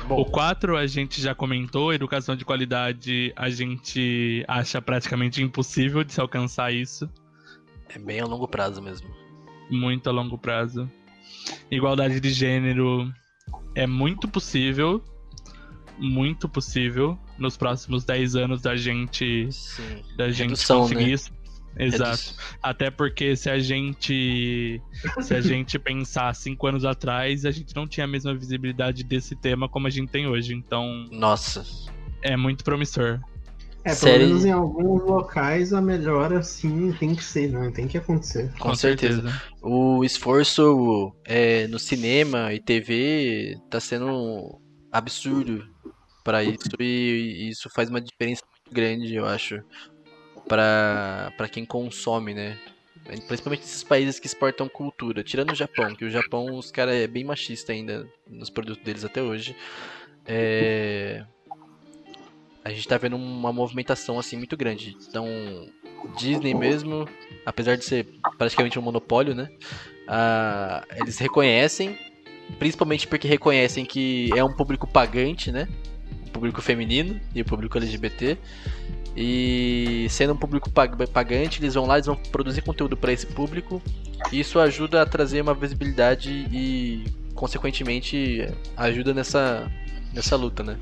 Bom, 0.08 0.22
O 0.22 0.26
4 0.26 0.78
a 0.78 0.88
gente 0.88 1.22
já 1.22 1.36
comentou, 1.36 1.94
educação 1.94 2.34
de 2.34 2.46
qualidade 2.46 3.34
a 3.36 3.50
gente 3.50 4.46
acha 4.48 4.82
praticamente 4.82 5.44
impossível 5.44 6.02
de 6.02 6.14
se 6.14 6.22
alcançar 6.22 6.74
isso. 6.74 7.10
é 7.90 8.00
bem 8.00 8.22
a 8.22 8.26
longo 8.26 8.48
prazo 8.48 8.82
mesmo. 8.82 9.10
muito 9.70 10.10
a 10.10 10.14
longo 10.14 10.38
prazo. 10.38 10.90
Igualdade 11.70 12.22
de 12.22 12.30
gênero 12.30 13.14
é 13.76 13.86
muito 13.86 14.30
possível, 14.30 15.04
muito 15.98 16.48
possível 16.48 17.20
nos 17.38 17.56
próximos 17.58 18.04
10 18.06 18.36
anos 18.36 18.62
da 18.62 18.76
gente 18.76 19.48
Sim. 19.52 20.02
da 20.18 20.30
gente 20.30 20.50
Redução, 20.50 20.82
conseguir 20.82 21.06
né? 21.06 21.12
isso. 21.12 21.32
Exato. 21.80 22.22
Redu- 22.24 22.60
Até 22.64 22.90
porque 22.90 23.36
se 23.36 23.50
a 23.50 23.60
gente 23.60 24.82
se 25.22 25.36
a 25.36 25.42
gente 25.42 25.78
pensar 25.80 26.34
cinco 26.36 26.66
anos 26.68 26.84
atrás, 26.86 27.46
a 27.46 27.52
gente 27.52 27.76
não 27.76 27.88
tinha 27.88 28.06
a 28.06 28.08
mesma 28.08 28.34
visibilidade 28.34 29.04
desse 29.04 29.36
tema 29.36 29.70
como 29.70 29.86
a 29.88 29.90
gente 29.90 30.10
tem 30.10 30.28
hoje. 30.28 30.54
Então 30.56 31.08
Nossa. 31.12 31.64
é 32.24 32.36
muito 32.36 32.64
promissor. 32.64 33.20
É, 33.84 33.94
Série- 33.94 34.18
pelo 34.18 34.28
menos 34.30 34.44
em 34.46 34.52
alguns 34.52 35.04
locais 35.04 35.72
a 35.72 35.80
melhora 35.80 36.44
sim 36.44 36.92
tem 37.00 37.16
que 37.16 37.24
ser, 37.24 37.52
né? 37.52 37.72
Tem 37.74 37.88
que 37.88 37.98
acontecer. 37.98 38.52
Com, 38.60 38.76
certeza. 38.76 39.24
O 39.62 40.04
esforço 40.04 41.14
é, 41.24 41.68
no 41.68 41.80
cinema 41.80 42.52
e 42.54 42.60
TV 42.60 43.56
tá 43.70 43.80
sendo 43.80 44.60
absurdo 44.92 45.64
para 46.28 46.44
isso 46.44 46.76
e 46.78 47.48
isso 47.48 47.70
faz 47.70 47.90
uma 47.90 48.02
diferença 48.02 48.44
muito 48.52 48.76
grande, 48.76 49.16
eu 49.16 49.26
acho, 49.26 49.64
para 50.46 51.48
quem 51.50 51.64
consome, 51.64 52.34
né? 52.34 52.58
Principalmente 53.30 53.64
esses 53.64 53.82
países 53.82 54.20
que 54.20 54.28
exportam 54.28 54.68
cultura, 54.68 55.24
tirando 55.24 55.52
o 55.52 55.56
Japão, 55.56 55.96
que 55.96 56.04
o 56.04 56.10
Japão 56.10 56.54
os 56.58 56.70
caras 56.70 56.96
é 56.96 57.08
bem 57.08 57.24
machista 57.24 57.72
ainda 57.72 58.06
nos 58.30 58.50
produtos 58.50 58.84
deles 58.84 59.06
até 59.06 59.22
hoje. 59.22 59.56
É, 60.26 61.24
A 62.66 62.72
gente 62.72 62.86
tá 62.86 62.98
vendo 62.98 63.16
uma 63.16 63.54
movimentação 63.54 64.20
assim 64.20 64.36
muito 64.36 64.58
grande. 64.58 64.98
Então, 65.08 65.26
Disney 66.18 66.54
mesmo, 66.54 67.08
apesar 67.46 67.78
de 67.78 67.86
ser 67.86 68.06
praticamente 68.38 68.78
um 68.78 68.82
monopólio, 68.82 69.34
né? 69.34 69.50
ah, 70.06 70.84
eles 70.98 71.18
reconhecem, 71.20 71.98
principalmente 72.60 73.08
porque 73.08 73.30
reconhecem 73.30 73.86
que 73.86 74.30
é 74.36 74.44
um 74.44 74.54
público 74.54 74.86
pagante, 74.86 75.54
né? 75.54 75.70
Público 76.28 76.62
feminino 76.62 77.20
e 77.34 77.42
o 77.42 77.46
público 77.46 77.78
LGBT. 77.78 78.38
E 79.16 80.06
sendo 80.10 80.34
um 80.34 80.38
público 80.38 80.70
pag- 80.70 81.08
pagante, 81.08 81.60
eles 81.60 81.74
vão 81.74 81.86
lá, 81.86 81.96
eles 81.96 82.06
vão 82.06 82.16
produzir 82.16 82.62
conteúdo 82.62 82.96
para 82.96 83.12
esse 83.12 83.26
público. 83.26 83.82
E 84.32 84.40
isso 84.40 84.60
ajuda 84.60 85.02
a 85.02 85.06
trazer 85.06 85.42
uma 85.42 85.54
visibilidade 85.54 86.30
e, 86.52 87.06
consequentemente, 87.34 88.48
ajuda 88.76 89.14
nessa, 89.14 89.72
nessa 90.14 90.36
luta, 90.36 90.64
né? 90.64 90.78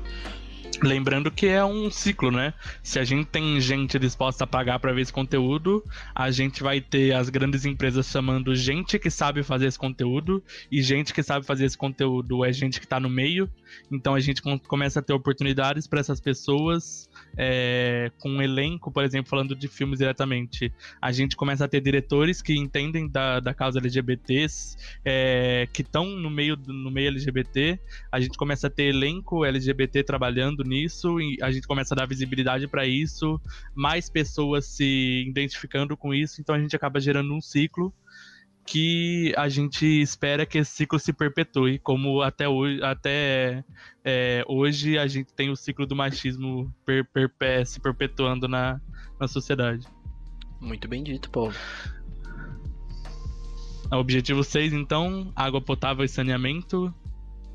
Lembrando 0.82 1.30
que 1.30 1.46
é 1.46 1.64
um 1.64 1.90
ciclo, 1.90 2.30
né? 2.30 2.52
Se 2.82 2.98
a 2.98 3.04
gente 3.04 3.26
tem 3.26 3.60
gente 3.60 3.98
disposta 3.98 4.44
a 4.44 4.46
pagar 4.46 4.78
para 4.78 4.92
ver 4.92 5.02
esse 5.02 5.12
conteúdo, 5.12 5.82
a 6.14 6.30
gente 6.30 6.62
vai 6.62 6.80
ter 6.80 7.14
as 7.14 7.28
grandes 7.28 7.64
empresas 7.64 8.06
chamando 8.06 8.54
gente 8.54 8.98
que 8.98 9.10
sabe 9.10 9.42
fazer 9.42 9.66
esse 9.66 9.78
conteúdo, 9.78 10.42
e 10.70 10.82
gente 10.82 11.14
que 11.14 11.22
sabe 11.22 11.46
fazer 11.46 11.64
esse 11.64 11.78
conteúdo 11.78 12.44
é 12.44 12.52
gente 12.52 12.80
que 12.80 12.86
tá 12.86 13.00
no 13.00 13.08
meio. 13.08 13.48
Então 13.90 14.14
a 14.14 14.20
gente 14.20 14.42
com- 14.42 14.58
começa 14.58 15.00
a 15.00 15.02
ter 15.02 15.12
oportunidades 15.12 15.86
para 15.86 16.00
essas 16.00 16.20
pessoas, 16.20 17.08
é, 17.36 18.10
com 18.18 18.30
um 18.30 18.42
elenco, 18.42 18.90
por 18.90 19.04
exemplo, 19.04 19.30
falando 19.30 19.54
de 19.54 19.68
filmes 19.68 19.98
diretamente. 19.98 20.72
A 21.00 21.12
gente 21.12 21.36
começa 21.36 21.64
a 21.64 21.68
ter 21.68 21.80
diretores 21.80 22.42
que 22.42 22.54
entendem 22.54 23.08
da, 23.08 23.40
da 23.40 23.54
causa 23.54 23.78
LGBTs, 23.78 24.76
é, 25.04 25.68
que 25.72 25.82
estão 25.82 26.06
no 26.06 26.30
meio, 26.30 26.56
no 26.66 26.90
meio 26.90 27.08
LGBT, 27.08 27.78
a 28.10 28.20
gente 28.20 28.36
começa 28.36 28.66
a 28.66 28.70
ter 28.70 28.84
elenco 28.84 29.44
LGBT 29.44 30.02
trabalhando 30.02 30.65
nisso 30.66 31.20
e 31.20 31.38
a 31.42 31.50
gente 31.50 31.66
começa 31.66 31.94
a 31.94 31.96
dar 31.96 32.06
visibilidade 32.06 32.66
para 32.66 32.86
isso, 32.86 33.40
mais 33.74 34.10
pessoas 34.10 34.66
se 34.66 35.24
identificando 35.28 35.96
com 35.96 36.12
isso, 36.12 36.40
então 36.40 36.54
a 36.54 36.58
gente 36.60 36.74
acaba 36.74 37.00
gerando 37.00 37.32
um 37.34 37.40
ciclo 37.40 37.92
que 38.66 39.32
a 39.36 39.48
gente 39.48 39.86
espera 39.86 40.44
que 40.44 40.58
esse 40.58 40.72
ciclo 40.72 40.98
se 40.98 41.12
perpetue, 41.12 41.78
como 41.78 42.20
até 42.20 42.48
hoje, 42.48 42.82
até 42.82 43.64
é, 44.04 44.44
hoje 44.48 44.98
a 44.98 45.06
gente 45.06 45.32
tem 45.32 45.50
o 45.50 45.56
ciclo 45.56 45.86
do 45.86 45.94
machismo 45.94 46.74
per, 46.84 47.04
perpé- 47.06 47.64
se 47.64 47.80
perpetuando 47.80 48.48
na, 48.48 48.80
na 49.20 49.28
sociedade. 49.28 49.86
Muito 50.60 50.88
bem 50.88 51.04
dito, 51.04 51.30
Paulo. 51.30 51.54
Objetivo 53.92 54.42
6, 54.42 54.72
então, 54.72 55.32
água 55.36 55.60
potável 55.60 56.04
e 56.04 56.08
saneamento. 56.08 56.92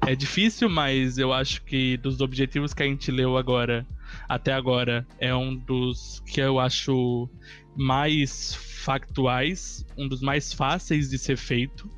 É 0.08 0.16
difícil, 0.16 0.68
mas 0.68 1.18
eu 1.18 1.32
acho 1.32 1.64
que 1.64 1.96
dos 1.98 2.22
objetivos 2.22 2.74
que 2.74 2.82
a 2.82 2.86
gente 2.86 3.12
leu 3.12 3.38
agora, 3.38 3.86
até 4.28 4.52
agora, 4.52 5.06
é 5.20 5.34
um 5.34 5.56
dos 5.56 6.22
que 6.26 6.42
eu 6.42 6.60
acho 6.60 7.30
mais 7.76 8.56
factuais, 8.56 9.86
um 9.98 10.08
dos 10.08 10.22
mais 10.22 10.52
fáceis 10.52 11.10
de 11.10 11.18
ser 11.18 11.38
feito. 11.38 11.90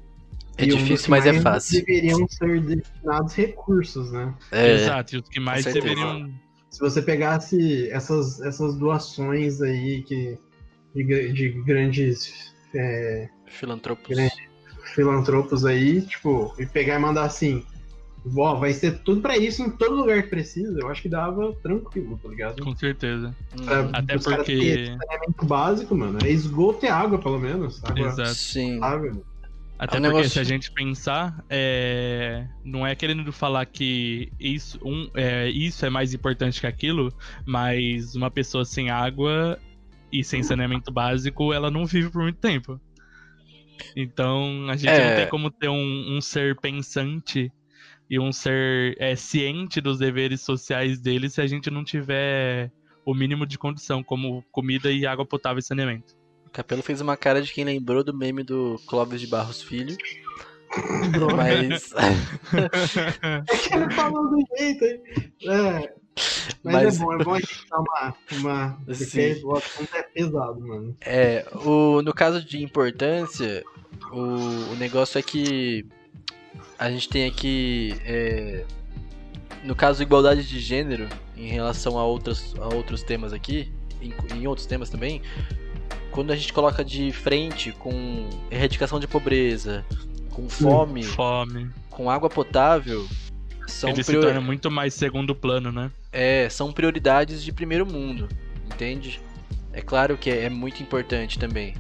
É 0.58 0.66
E 0.66 0.68
difícil, 0.68 1.10
mas 1.10 1.26
é 1.26 1.32
mais 1.32 1.44
fácil. 1.44 1.86
Deveriam 1.86 2.28
ser 2.28 2.62
destinados 2.62 3.34
recursos, 3.34 4.12
né? 4.12 4.36
É, 4.52 4.74
Exato, 4.74 5.16
e 5.16 5.20
os 5.20 5.30
que 5.30 5.40
mais 5.40 5.66
deveriam. 5.66 6.32
Se 6.70 6.80
você 6.80 7.02
pegasse 7.02 7.90
essas, 7.90 8.42
essas 8.42 8.76
doações 8.76 9.62
aí 9.62 10.04
que, 10.04 10.38
de, 10.94 11.32
de 11.32 11.50
grandes 11.64 12.54
é, 12.76 13.30
filantropos. 13.48 14.16
Grande. 14.16 14.50
filantropos 14.94 15.66
aí, 15.66 16.02
tipo, 16.02 16.54
e 16.60 16.66
pegar 16.66 16.96
e 16.96 17.00
mandar 17.00 17.26
assim, 17.26 17.64
ó, 18.38 18.56
vai 18.56 18.74
ser 18.74 19.00
tudo 19.00 19.22
pra 19.22 19.38
isso 19.38 19.62
em 19.62 19.70
todo 19.70 19.96
lugar 19.96 20.24
que 20.24 20.30
precisa, 20.30 20.80
eu 20.80 20.90
acho 20.90 21.02
que 21.02 21.10
dava 21.10 21.54
tranquilo, 21.62 22.20
tá 22.22 22.30
ligado? 22.30 22.64
Com 22.64 22.76
certeza. 22.76 23.36
Pra- 23.66 23.90
Até 23.94 24.16
os 24.16 24.26
caras 24.26 24.46
porque- 24.46 24.86
saneamento 24.86 25.46
básico, 25.46 25.96
mano, 25.96 26.20
é 26.24 26.30
esgoto 26.30 26.86
e 26.86 26.90
água, 26.90 27.20
pelo 27.20 27.40
menos. 27.40 27.84
Água 27.84 28.08
Exato. 28.08 28.34
Sim. 28.36 28.76
potável. 28.76 29.26
Até 29.80 29.98
É 29.98 30.00
um 30.00 30.02
porque 30.04 30.16
negócio- 30.16 30.30
se 30.30 30.40
a 30.40 30.44
gente 30.44 30.72
pensar, 30.72 31.44
é, 31.50 32.48
não 32.64 32.86
é 32.88 32.96
querendo 32.96 33.34
falar 33.34 33.66
que 33.66 34.32
isso, 34.40 34.80
um, 34.84 35.10
é, 35.16 35.50
isso 35.50 35.86
é 35.86 35.90
mais 35.90 36.14
importante 36.14 36.62
que 36.62 36.68
aquilo, 36.68 37.12
mas 37.46 38.16
uma 38.16 38.32
pessoa 38.32 38.64
sem 38.64 38.90
água 38.90 39.60
e 40.12 40.24
sem 40.24 40.42
saneamento 40.44 40.92
básico, 40.92 41.52
ela 41.52 41.70
não 41.72 41.86
vive 41.86 42.10
por 42.10 42.22
muito 42.22 42.38
tempo. 42.40 42.80
Então 43.96 44.70
a 44.70 44.76
gente 44.78 44.90
É. 44.90 45.10
não 45.10 45.16
tem 45.18 45.28
como 45.28 45.50
ter 45.52 45.68
um, 45.70 46.16
um 46.18 46.22
ser 46.22 46.56
pensante 46.60 47.52
e 48.10 48.20
um 48.20 48.32
ser 48.32 48.96
é, 49.00 49.16
ciente 49.16 49.82
dos 49.82 50.00
deveres 50.00 50.42
sociais 50.42 51.00
dele 51.00 51.30
se 51.30 51.42
a 51.42 51.48
gente 51.48 51.70
não 51.70 51.84
tiver 51.84 52.72
o 53.06 53.14
mínimo 53.14 53.46
de 53.46 53.58
condição, 53.58 54.04
como 54.04 54.44
comida 54.52 54.92
e 54.92 55.06
água 55.06 55.26
potável 55.26 55.60
e 55.60 55.64
saneamento. 55.64 56.16
O 56.46 56.50
Capelo 56.50 56.82
fez 56.82 57.02
uma 57.02 57.18
cara 57.18 57.42
de 57.42 57.52
quem 57.52 57.66
lembrou 57.66 58.04
do 58.04 58.16
meme 58.16 58.44
do 58.44 58.80
Clóvis 58.88 59.20
de 59.20 59.28
Barros 59.28 59.62
Filho. 59.62 59.98
Droga. 61.12 61.36
Mas. 61.36 61.94
É 62.54 63.58
que 63.58 63.76
ele 63.76 63.92
falou 63.92 64.30
do 64.30 64.58
jeito 64.58 64.84
aí. 64.86 65.02
É, 65.48 65.94
mas, 66.64 66.74
Mas- 66.74 66.96
é 66.96 67.00
bom, 67.00 67.14
é 67.14 67.24
bom 67.24 67.34
a 67.34 67.40
gente 67.40 67.68
dar 67.70 67.80
uma. 67.80 68.16
uma 68.32 68.80
porque 68.86 69.42
o 69.44 69.56
assunto 69.56 69.96
é 69.96 70.04
pesado, 70.04 70.60
mano. 70.60 70.96
É, 71.02 71.46
o, 71.66 72.02
no 72.02 72.14
caso 72.14 72.44
de 72.44 72.64
importância, 72.64 73.64
o, 74.12 74.20
o 74.72 74.76
negócio 74.76 75.18
é 75.18 75.22
que 75.22 75.86
a 76.78 76.90
gente 76.90 77.08
tem 77.10 77.26
aqui, 77.26 77.96
é, 78.06 78.64
no 79.64 79.76
caso, 79.76 80.02
igualdade 80.04 80.44
de 80.48 80.60
gênero 80.60 81.08
em 81.38 81.48
relação 81.48 81.98
a, 81.98 82.04
outras, 82.06 82.54
a 82.60 82.68
outros 82.74 83.04
temas 83.04 83.34
aqui, 83.34 83.72
em, 84.02 84.14
em 84.36 84.48
outros 84.48 84.66
temas 84.68 84.90
também, 84.90 85.22
quando 86.12 86.32
a 86.32 86.36
gente 86.36 86.52
coloca 86.54 86.84
de 86.84 87.12
frente 87.12 87.72
com 87.74 88.30
erradicação 88.52 89.00
de 89.00 89.08
pobreza, 89.08 89.86
com 90.32 90.48
fome, 90.50 91.04
Fome. 91.04 91.70
com 91.90 92.10
água 92.10 92.30
potável, 92.30 93.08
são, 93.68 93.90
Ele 93.90 94.04
se 94.04 94.12
prior- 94.12 94.24
torna 94.26 94.42
muito 94.42 94.70
mais 94.70 94.94
segundo 94.94 95.34
plano, 95.36 95.72
né? 95.72 95.92
é, 96.12 96.48
são 96.50 96.72
prioridades 96.72 97.44
de 97.44 97.52
primeiro 97.52 97.86
mundo, 97.86 98.28
entende? 98.66 99.20
É 99.72 99.82
claro 99.82 100.16
que 100.18 100.30
é, 100.30 100.44
é 100.44 100.50
muito 100.50 100.84
importante 100.84 101.40
também, 101.40 101.74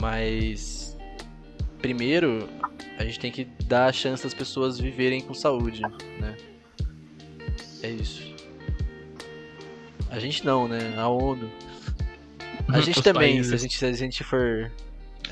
mas 0.00 0.81
primeiro 1.82 2.48
a 2.96 3.04
gente 3.04 3.18
tem 3.18 3.32
que 3.32 3.44
dar 3.66 3.86
a 3.86 3.92
chance 3.92 4.22
das 4.22 4.32
pessoas 4.32 4.78
viverem 4.78 5.20
com 5.20 5.34
saúde, 5.34 5.82
né? 5.82 6.36
É 7.82 7.90
isso. 7.90 8.32
A 10.08 10.18
gente 10.18 10.46
não, 10.46 10.68
né? 10.68 10.94
A 10.96 11.08
ONU. 11.08 11.50
A 12.68 12.80
gente 12.80 13.02
também, 13.02 13.34
países. 13.34 13.48
se 13.48 13.54
a 13.54 13.58
gente, 13.58 13.76
se 13.76 13.84
a 13.84 13.92
gente 13.92 14.24
for 14.24 14.70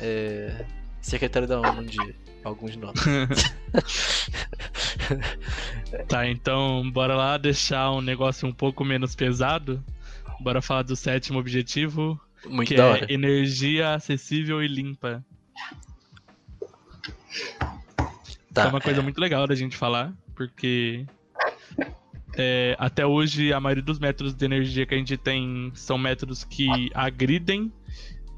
é, 0.00 0.64
secretário 1.00 1.46
da 1.46 1.60
ONU 1.60 1.82
um 1.82 1.86
dia, 1.86 2.14
alguns 2.42 2.72
de 2.72 2.78
nós. 2.78 2.94
Tá, 6.06 6.26
então 6.28 6.88
bora 6.92 7.16
lá 7.16 7.36
deixar 7.36 7.90
um 7.90 8.00
negócio 8.00 8.48
um 8.48 8.52
pouco 8.52 8.84
menos 8.84 9.14
pesado. 9.14 9.82
Bora 10.40 10.62
falar 10.62 10.82
do 10.82 10.94
sétimo 10.94 11.38
objetivo, 11.38 12.20
Muito 12.46 12.68
que 12.68 12.80
é 12.80 13.06
energia 13.12 13.94
acessível 13.94 14.62
e 14.62 14.68
limpa. 14.68 15.24
Tá, 18.52 18.64
é 18.64 18.68
uma 18.68 18.80
coisa 18.80 19.00
muito 19.00 19.20
legal 19.20 19.46
da 19.46 19.54
gente 19.54 19.76
falar, 19.76 20.12
porque 20.34 21.06
é, 22.36 22.76
até 22.78 23.06
hoje 23.06 23.52
a 23.52 23.60
maioria 23.60 23.82
dos 23.82 23.98
métodos 23.98 24.34
de 24.34 24.44
energia 24.44 24.86
que 24.86 24.94
a 24.94 24.98
gente 24.98 25.16
tem 25.16 25.70
são 25.74 25.96
métodos 25.96 26.44
que 26.44 26.68
agridem 26.94 27.72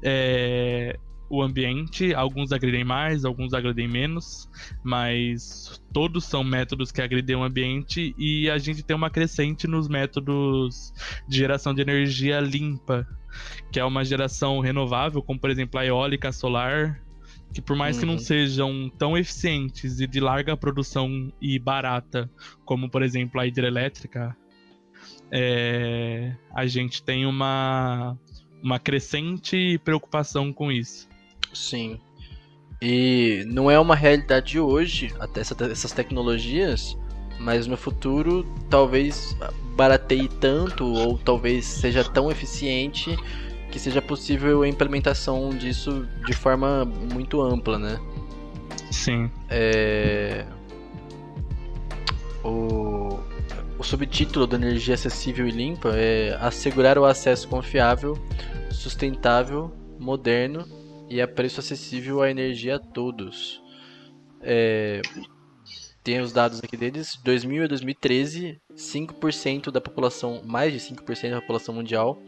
é, 0.03 0.97
o 1.29 1.41
ambiente. 1.41 2.13
Alguns 2.13 2.51
agridem 2.51 2.83
mais, 2.83 3.25
alguns 3.25 3.53
agridem 3.53 3.87
menos, 3.87 4.49
mas 4.83 5.81
todos 5.91 6.25
são 6.25 6.43
métodos 6.43 6.91
que 6.91 7.01
agridem 7.01 7.35
o 7.35 7.43
ambiente 7.43 8.13
e 8.17 8.49
a 8.49 8.57
gente 8.57 8.83
tem 8.83 8.95
uma 8.95 9.09
crescente 9.09 9.67
nos 9.67 9.87
métodos 9.87 10.93
de 11.27 11.37
geração 11.37 11.73
de 11.73 11.81
energia 11.81 12.39
limpa, 12.39 13.07
que 13.71 13.79
é 13.79 13.85
uma 13.85 14.05
geração 14.05 14.59
renovável, 14.59 15.23
como 15.23 15.39
por 15.39 15.49
exemplo 15.49 15.79
a 15.79 15.85
eólica, 15.85 16.29
a 16.29 16.31
solar, 16.31 17.02
que 17.53 17.61
por 17.61 17.75
mais 17.75 17.99
que 17.99 18.05
não 18.05 18.13
Uhum. 18.13 18.19
sejam 18.19 18.91
tão 18.97 19.17
eficientes 19.17 19.99
e 19.99 20.07
de 20.07 20.19
larga 20.19 20.57
produção 20.57 21.31
e 21.39 21.59
barata, 21.59 22.29
como 22.65 22.89
por 22.89 23.03
exemplo 23.03 23.39
a 23.39 23.45
hidrelétrica, 23.45 24.35
é, 25.31 26.35
a 26.53 26.65
gente 26.65 27.03
tem 27.03 27.25
uma, 27.25 28.17
uma 28.61 28.79
crescente 28.79 29.79
preocupação 29.83 30.51
com 30.51 30.71
isso. 30.71 31.07
Sim. 31.53 31.99
E 32.81 33.45
não 33.47 33.69
é 33.69 33.79
uma 33.79 33.95
realidade 33.95 34.59
hoje, 34.59 35.13
até 35.19 35.41
essa, 35.41 35.55
essas 35.65 35.91
tecnologias, 35.91 36.97
mas 37.39 37.67
no 37.67 37.77
futuro 37.77 38.45
talvez 38.69 39.37
barateie 39.75 40.27
tanto 40.27 40.85
ou 40.85 41.17
talvez 41.17 41.65
seja 41.65 42.03
tão 42.03 42.29
eficiente 42.31 43.15
que 43.73 43.79
seja 43.79 44.03
possível 44.03 44.61
a 44.61 44.67
implementação 44.67 45.49
disso 45.49 46.07
de 46.27 46.33
forma 46.33 46.85
muito 46.85 47.41
ampla, 47.41 47.79
né? 47.79 47.99
Sim. 48.91 49.31
É... 49.49 50.45
O... 52.43 53.19
o 53.79 53.83
subtítulo 53.83 54.45
da 54.45 54.57
energia 54.57 54.93
acessível 54.93 55.47
e 55.47 55.51
limpa 55.51 55.89
é 55.95 56.37
assegurar 56.39 56.99
o 56.99 57.05
acesso 57.05 57.47
confiável, 57.47 58.15
sustentável, 58.69 59.73
moderno 59.99 60.67
e 61.09 61.19
a 61.19 61.27
preço 61.27 61.59
acessível 61.59 62.21
à 62.21 62.29
energia 62.29 62.75
a 62.75 62.79
todos. 62.79 63.59
É... 64.39 65.01
Tem 66.03 66.19
os 66.19 66.31
dados 66.31 66.59
aqui 66.63 66.77
deles. 66.77 67.19
2000 67.23 67.63
a 67.63 67.67
2013, 67.67 68.61
5% 68.75 69.71
da 69.71 69.81
população, 69.81 70.43
mais 70.45 70.71
de 70.71 70.77
5% 70.79 71.31
da 71.31 71.41
população 71.41 71.73
mundial 71.73 72.21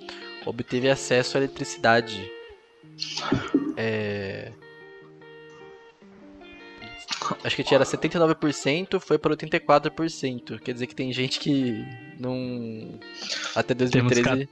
obteve 0.46 0.90
acesso 0.90 1.38
à 1.38 1.42
eletricidade. 1.42 2.32
É... 3.76 4.52
Acho 7.44 7.56
que 7.56 7.64
tinha 7.64 7.80
79%, 7.80 9.00
foi 9.00 9.18
para 9.18 9.36
84%. 9.36 10.60
Quer 10.60 10.74
dizer 10.74 10.88
que 10.88 10.96
tem 10.96 11.12
gente 11.12 11.40
que 11.40 11.84
não. 12.20 13.00
Até 13.56 13.74
2013. 13.74 14.48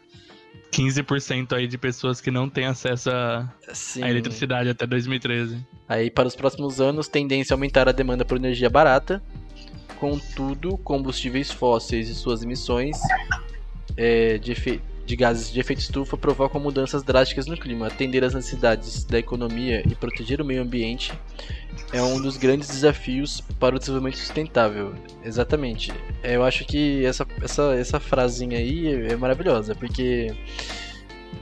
15% 0.71 1.53
aí 1.53 1.67
de 1.67 1.77
pessoas 1.77 2.19
que 2.19 2.31
não 2.31 2.49
têm 2.49 2.65
acesso 2.65 3.11
à 3.11 3.53
eletricidade 3.97 4.69
até 4.69 4.87
2013. 4.87 5.63
Aí 5.87 6.09
para 6.09 6.27
os 6.27 6.35
próximos 6.35 6.81
anos, 6.81 7.07
tendência 7.07 7.53
a 7.53 7.55
aumentar 7.55 7.87
a 7.87 7.91
demanda 7.91 8.25
por 8.25 8.37
energia 8.37 8.71
barata. 8.71 9.21
Contudo, 9.99 10.77
combustíveis 10.79 11.51
fósseis 11.51 12.09
e 12.09 12.15
suas 12.15 12.41
emissões 12.41 12.97
é, 13.95 14.37
de, 14.39 14.53
de 15.05 15.15
gases 15.15 15.51
de 15.51 15.59
efeito 15.59 15.79
estufa 15.79 16.17
provocam 16.17 16.61
mudanças 16.61 17.03
drásticas 17.03 17.45
no 17.45 17.57
clima. 17.57 17.87
Atender 17.87 18.23
às 18.23 18.33
necessidades 18.33 19.03
da 19.03 19.19
economia 19.19 19.83
e 19.85 19.95
proteger 19.95 20.41
o 20.41 20.45
meio 20.45 20.61
ambiente 20.61 21.13
é 21.91 22.01
um 22.01 22.21
dos 22.21 22.37
grandes 22.37 22.69
desafios 22.69 23.41
para 23.59 23.75
o 23.75 23.79
desenvolvimento 23.79 24.17
sustentável. 24.17 24.93
Exatamente. 25.23 25.91
Eu 26.23 26.43
acho 26.43 26.65
que 26.65 27.05
essa, 27.05 27.27
essa, 27.41 27.75
essa 27.75 27.99
frasinha 27.99 28.57
aí 28.57 29.07
é 29.11 29.15
maravilhosa, 29.15 29.75
porque 29.75 30.33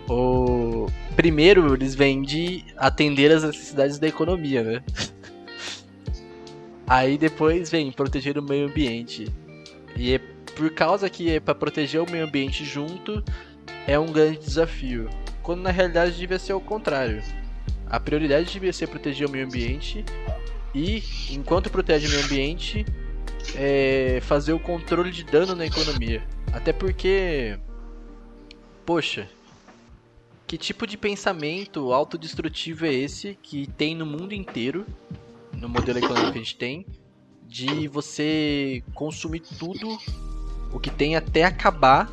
o 0.10 0.88
primeiro 1.16 1.74
eles 1.74 1.94
vêm 1.94 2.22
de 2.22 2.66
atender 2.76 3.32
às 3.32 3.44
necessidades 3.44 4.00
da 4.00 4.08
economia, 4.08 4.64
né? 4.64 4.84
Aí 6.88 7.18
depois 7.18 7.70
vem 7.70 7.90
proteger 7.90 8.38
o 8.38 8.42
meio 8.42 8.68
ambiente. 8.68 9.26
E 9.96 10.16
é 10.16 10.20
por 10.56 10.70
causa 10.72 11.10
que 11.10 11.30
é 11.30 11.40
para 11.40 11.56
proteger 11.56 12.02
o 12.02 12.12
meio 12.12 12.26
ambiente 12.26 12.66
junto 12.66 13.24
é 13.88 13.98
um 14.00 14.12
grande 14.12 14.40
desafio. 14.40 15.10
Quando 15.42 15.62
na 15.62 15.72
realidade 15.72 16.18
devia 16.18 16.40
ser 16.40 16.54
o 16.54 16.62
contrário. 16.62 17.24
A 17.88 18.00
prioridade 18.00 18.52
devia 18.52 18.72
ser 18.72 18.88
proteger 18.88 19.28
o 19.28 19.32
meio 19.32 19.46
ambiente 19.46 20.06
e, 20.74 21.04
enquanto 21.30 21.70
protege 21.70 22.08
o 22.08 22.10
meio 22.10 22.24
ambiente, 22.24 22.86
é 23.56 24.20
fazer 24.22 24.54
o 24.54 24.60
controle 24.60 25.12
de 25.12 25.24
dano 25.24 25.56
na 25.56 25.66
economia. 25.66 26.24
Até 26.54 26.72
porque, 26.72 27.60
poxa, 28.86 29.28
que 30.48 30.58
tipo 30.58 30.86
de 30.86 30.98
pensamento 30.98 31.94
autodestrutivo 31.94 32.86
é 32.86 32.94
esse 32.94 33.38
que 33.42 33.68
tem 33.68 33.96
no 33.96 34.06
mundo 34.06 34.34
inteiro, 34.34 34.86
no 35.54 35.68
modelo 35.68 36.00
econômico 36.00 36.34
que 36.34 36.40
a 36.40 36.44
gente 36.44 36.58
tem, 36.58 36.86
de 37.48 37.88
você 37.88 38.84
consumir 38.94 39.42
tudo 39.42 39.98
o 40.74 40.80
que 40.80 40.90
tem 40.90 41.16
até 41.16 41.44
acabar, 41.44 42.10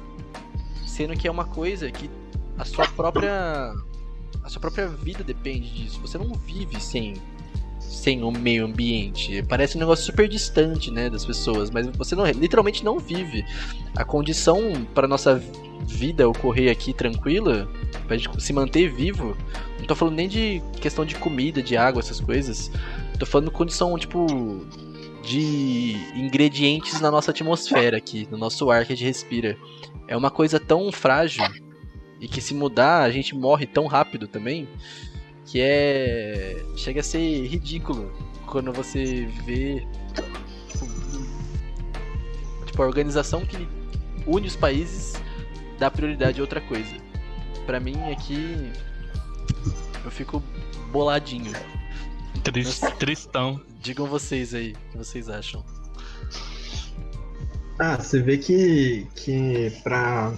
sendo 0.99 1.16
que 1.16 1.28
é 1.28 1.30
uma 1.30 1.44
coisa 1.44 1.88
que 1.92 2.11
a 2.59 2.64
sua 2.64 2.88
própria 2.88 3.72
a 4.42 4.49
sua 4.49 4.61
própria 4.61 4.88
vida 4.88 5.22
depende 5.22 5.70
disso. 5.70 6.01
Você 6.01 6.18
não 6.18 6.34
vive 6.34 6.80
sem 6.80 7.14
sem 7.78 8.24
o 8.24 8.32
meio 8.32 8.64
ambiente. 8.66 9.42
Parece 9.44 9.76
um 9.76 9.80
negócio 9.80 10.05
super 10.05 10.28
distante, 10.28 10.90
né, 10.90 11.09
das 11.09 11.24
pessoas, 11.24 11.70
mas 11.70 11.86
você 11.86 12.16
não, 12.16 12.26
literalmente 12.26 12.84
não 12.84 12.99
vive. 12.99 13.44
A 13.96 14.05
condição 14.05 14.84
para 14.92 15.07
nossa 15.07 15.40
vida 15.86 16.28
ocorrer 16.28 16.70
aqui 16.70 16.92
tranquila, 16.92 17.68
pra 18.07 18.16
gente 18.16 18.42
se 18.42 18.53
manter 18.53 18.92
vivo, 18.92 19.36
não 19.78 19.86
tô 19.86 19.94
falando 19.94 20.16
nem 20.16 20.28
de 20.28 20.61
questão 20.80 21.05
de 21.05 21.14
comida, 21.14 21.62
de 21.62 21.76
água, 21.76 22.01
essas 22.01 22.20
coisas. 22.20 22.70
Tô 23.18 23.24
falando 23.24 23.51
condição, 23.51 23.96
tipo, 23.96 24.26
de 25.28 25.92
ingredientes 26.14 27.00
na 27.00 27.10
nossa 27.10 27.30
atmosfera 27.32 27.98
aqui, 27.98 28.26
no 28.30 28.38
nosso 28.38 28.70
ar 28.70 28.86
que 28.86 28.94
a 28.94 28.96
gente 28.96 29.06
respira. 29.06 29.58
É 30.06 30.16
uma 30.16 30.30
coisa 30.30 30.58
tão 30.58 30.90
frágil 30.90 31.44
e 32.18 32.26
que 32.26 32.40
se 32.40 32.54
mudar 32.54 33.02
a 33.02 33.10
gente 33.10 33.34
morre 33.34 33.66
tão 33.66 33.86
rápido 33.86 34.26
também 34.26 34.66
que 35.44 35.60
é. 35.60 36.64
chega 36.76 37.00
a 37.00 37.02
ser 37.02 37.46
ridículo 37.46 38.10
quando 38.46 38.72
você 38.72 39.26
vê. 39.44 39.86
Tipo, 42.66 42.82
a 42.82 42.86
organização 42.86 43.44
que 43.44 43.68
une 44.26 44.46
os 44.46 44.56
países 44.56 45.14
dá 45.78 45.90
prioridade 45.90 46.40
a 46.40 46.42
outra 46.42 46.60
coisa. 46.60 46.94
Para 47.66 47.78
mim 47.78 47.96
aqui 48.10 48.72
eu 50.04 50.10
fico 50.10 50.42
boladinho. 50.90 51.52
Trist, 52.43 52.80
tristão. 52.99 53.61
Digam 53.80 54.07
vocês 54.07 54.55
aí, 54.55 54.72
o 54.72 54.93
que 54.93 54.99
vocês 54.99 55.28
acham? 55.28 55.64
Ah, 57.78 57.97
você 57.97 58.20
vê 58.20 58.39
que, 58.39 59.07
que 59.14 59.70
pra 59.82 60.34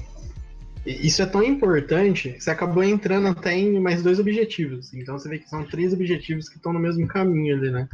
isso 0.87 1.21
é 1.23 1.27
tão 1.27 1.43
importante 1.43 2.33
que 2.33 2.41
você 2.41 2.51
acabou 2.51 2.83
entrando 2.83 3.29
até 3.29 3.57
em 3.57 3.79
mais 3.79 4.03
dois 4.03 4.19
objetivos. 4.19 4.93
Então 4.95 5.19
você 5.19 5.29
vê 5.29 5.39
que 5.39 5.49
são 5.49 5.65
três 5.65 5.93
objetivos 5.93 6.49
que 6.49 6.57
estão 6.57 6.73
no 6.73 6.81
mesmo 6.81 7.07
caminho 7.07 7.57
ali, 7.57 7.71
né? 7.71 7.89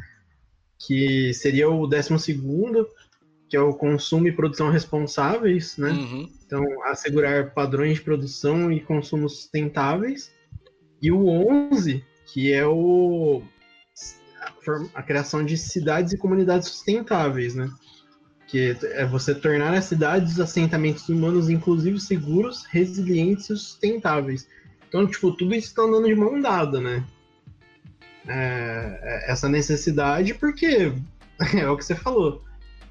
Que 0.79 1.33
seria 1.35 1.69
o 1.69 1.87
décimo 1.87 2.19
segundo, 2.19 2.87
que 3.49 3.57
é 3.57 3.61
o 3.61 3.75
consumo 3.75 4.29
e 4.29 4.33
produção 4.33 4.71
responsáveis, 4.71 5.77
né? 5.77 5.91
Uhum. 5.91 6.31
Então, 6.45 6.65
assegurar 6.85 7.53
padrões 7.53 7.95
de 7.95 8.03
produção 8.03 8.71
e 8.71 8.81
consumo 8.81 9.29
sustentáveis. 9.29 10.31
E 11.03 11.11
o 11.11 11.27
11, 11.29 12.05
que 12.27 12.53
é 12.53 12.65
o 12.67 13.43
a 14.95 15.03
criação 15.03 15.45
de 15.45 15.57
cidades 15.57 16.12
e 16.12 16.19
comunidades 16.19 16.69
sustentáveis, 16.69 17.55
né? 17.55 17.71
que 18.47 18.77
é 18.83 19.05
você 19.05 19.35
tornar 19.35 19.75
as 19.75 19.87
cidades 19.87 20.35
os 20.35 20.41
assentamentos 20.41 21.09
humanos 21.09 21.51
inclusivos, 21.51 22.07
seguros, 22.07 22.64
resilientes 22.67 23.51
e 23.51 23.57
sustentáveis. 23.57 24.49
Então, 24.89 25.07
tipo, 25.07 25.33
tudo 25.33 25.55
isso 25.55 25.69
está 25.69 25.83
andando 25.83 26.07
de 26.07 26.14
mão 26.14 26.41
dada, 26.41 26.81
né? 26.81 27.05
É, 28.29 29.01
é 29.03 29.33
essa 29.33 29.49
necessidade, 29.49 30.35
porque 30.35 30.93
é 31.55 31.69
o 31.69 31.77
que 31.77 31.85
você 31.85 31.95
falou. 31.95 32.45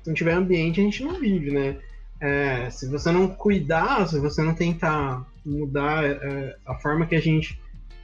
Se 0.03 0.09
não 0.09 0.13
tiver 0.13 0.34
ambiente, 0.34 0.82
a 0.82 0.84
gente 0.84 1.03
não 1.03 1.19
vive, 1.19 1.51
né? 1.51 1.78
É, 2.19 2.69
se 2.69 2.88
você 2.88 3.11
não 3.11 3.28
cuidar, 3.28 4.07
se 4.07 4.19
você 4.19 4.41
não 4.41 4.53
tentar 4.53 5.26
mudar 5.45 6.03
é, 6.03 6.55
a 6.65 6.76
forma 6.76 7.05
que 7.05 7.15
a 7.15 7.21
gente 7.21 7.59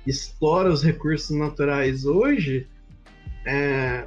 explora 0.05 0.69
os 0.69 0.84
recursos 0.84 1.36
naturais 1.36 2.05
hoje, 2.05 2.67
é, 3.45 4.05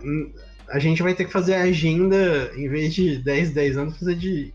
a 0.68 0.78
gente 0.78 1.02
vai 1.02 1.14
ter 1.14 1.24
que 1.24 1.32
fazer 1.32 1.54
a 1.54 1.62
agenda, 1.62 2.52
em 2.56 2.68
vez 2.68 2.94
de 2.94 3.18
10, 3.18 3.50
10 3.50 3.76
anos, 3.76 3.98
fazer 3.98 4.14
de 4.14 4.52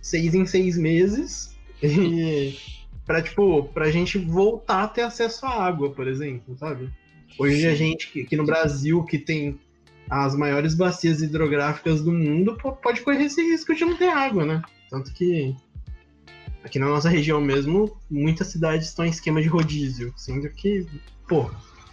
6 0.00 0.34
em 0.34 0.46
6 0.46 0.78
meses. 0.78 1.56
E 1.82 2.56
pra, 3.06 3.22
tipo, 3.22 3.64
pra 3.74 3.90
gente 3.90 4.18
voltar 4.18 4.84
a 4.84 4.88
ter 4.88 5.02
acesso 5.02 5.44
à 5.46 5.64
água, 5.64 5.90
por 5.90 6.06
exemplo, 6.06 6.56
sabe? 6.56 6.90
Hoje 7.38 7.66
a 7.66 7.74
gente, 7.74 8.20
aqui 8.20 8.36
no 8.36 8.44
Brasil, 8.44 9.02
que 9.04 9.18
tem 9.18 9.58
as 10.08 10.36
maiores 10.36 10.74
bacias 10.74 11.22
hidrográficas 11.22 12.02
do 12.02 12.12
mundo, 12.12 12.56
pode 12.82 13.00
correr 13.00 13.24
esse 13.24 13.40
risco 13.42 13.74
de 13.74 13.84
não 13.84 13.96
ter 13.96 14.08
água, 14.08 14.44
né? 14.44 14.62
Tanto 14.90 15.12
que 15.12 15.56
aqui 16.62 16.78
na 16.78 16.86
nossa 16.86 17.08
região 17.08 17.40
mesmo, 17.40 17.96
muitas 18.10 18.48
cidades 18.48 18.88
estão 18.88 19.04
em 19.04 19.10
esquema 19.10 19.40
de 19.40 19.48
rodízio, 19.48 20.12
sendo 20.16 20.48
que, 20.50 20.86
pô, 21.26 21.50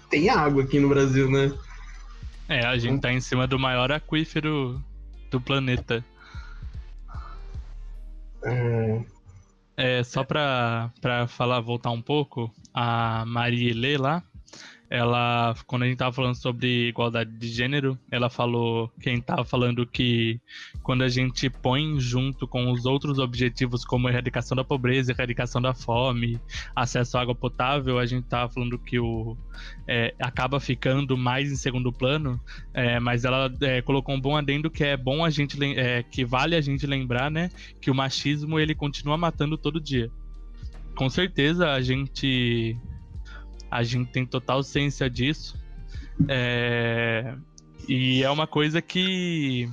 tem 0.09 0.30
água 0.30 0.63
aqui 0.63 0.80
no 0.80 0.89
Brasil, 0.89 1.30
né? 1.30 1.51
É, 2.50 2.66
a 2.66 2.76
gente 2.80 3.00
tá 3.00 3.14
em 3.14 3.22
cima 3.22 3.45
do 3.45 3.60
maior 3.60 3.91
aquífero 3.91 4.84
do 5.30 5.39
planeta. 5.39 6.04
É, 8.43 9.06
é 9.78 10.04
só 10.04 10.24
pra, 10.24 10.91
pra 11.00 11.28
falar, 11.28 11.60
voltar 11.60 11.91
um 11.91 12.02
pouco, 12.02 12.52
a 12.74 13.24
Marie 13.28 13.72
Lê 13.72 13.97
lá, 13.97 14.24
ela, 14.89 15.53
quando 15.67 15.83
a 15.83 15.85
gente 15.85 15.97
tava 15.97 16.11
falando 16.11 16.35
sobre 16.35 16.87
igualdade 16.87 17.31
de 17.37 17.47
gênero, 17.47 17.97
ela 18.11 18.29
falou, 18.29 18.91
quem 18.99 19.21
tava 19.21 19.45
falando 19.45 19.85
que 19.85 20.41
quando 20.81 21.03
a 21.03 21.07
gente 21.07 21.47
põe 21.47 21.99
junto 21.99 22.47
com 22.47 22.71
os 22.71 22.85
outros 22.85 23.19
objetivos 23.19 23.85
como 23.85 24.09
erradicação 24.09 24.55
da 24.55 24.63
pobreza, 24.63 25.11
erradicação 25.11 25.61
da 25.61 25.75
fome, 25.75 26.39
acesso 26.75 27.17
à 27.17 27.21
água 27.21 27.35
potável, 27.35 27.99
a 27.99 28.05
gente 28.05 28.25
tava 28.25 28.51
falando 28.51 28.79
que 28.79 28.99
o 28.99 29.37
é, 29.87 30.15
acaba 30.19 30.59
ficando 30.59 31.15
mais 31.15 31.51
em 31.51 31.55
segundo 31.55 31.93
plano, 31.93 32.41
é, 32.73 32.99
mas 32.99 33.25
ela 33.25 33.53
é, 33.61 33.83
colocou 33.83 34.15
um 34.15 34.19
bom 34.19 34.35
adendo 34.35 34.71
que 34.71 34.83
é 34.83 34.97
bom 34.97 35.23
a 35.23 35.29
gente, 35.29 35.57
é, 35.77 36.01
que 36.01 36.25
vale 36.25 36.55
a 36.55 36.61
gente 36.61 36.87
lembrar, 36.87 37.29
né, 37.29 37.51
que 37.79 37.91
o 37.91 37.95
machismo 37.95 38.59
ele 38.59 38.73
continua 38.73 39.17
matando 39.17 39.55
todo 39.55 39.79
dia. 39.79 40.09
Com 40.95 41.09
certeza 41.09 41.71
a 41.71 41.81
gente 41.81 42.75
a 43.70 43.84
gente 43.84 44.11
tem 44.11 44.26
total 44.26 44.63
ciência 44.63 45.09
disso. 45.09 45.57
É... 46.28 47.36
E 47.88 48.24
é 48.24 48.30
uma 48.30 48.45
coisa 48.45 48.82
que 48.82 49.70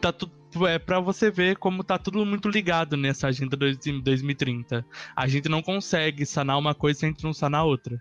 tá 0.00 0.12
tudo 0.12 0.32
é 0.66 0.78
para 0.78 1.00
você 1.00 1.32
ver 1.32 1.56
como 1.56 1.82
tá 1.82 1.98
tudo 1.98 2.24
muito 2.24 2.48
ligado 2.48 2.96
nessa 2.96 3.26
agenda 3.26 3.56
2030. 3.56 4.86
A 5.16 5.26
gente 5.26 5.48
não 5.48 5.60
consegue 5.60 6.24
sanar 6.24 6.58
uma 6.58 6.74
coisa 6.74 7.00
se 7.00 7.06
a 7.06 7.08
gente 7.08 7.24
não 7.24 7.32
sanar 7.32 7.64
outra. 7.64 8.00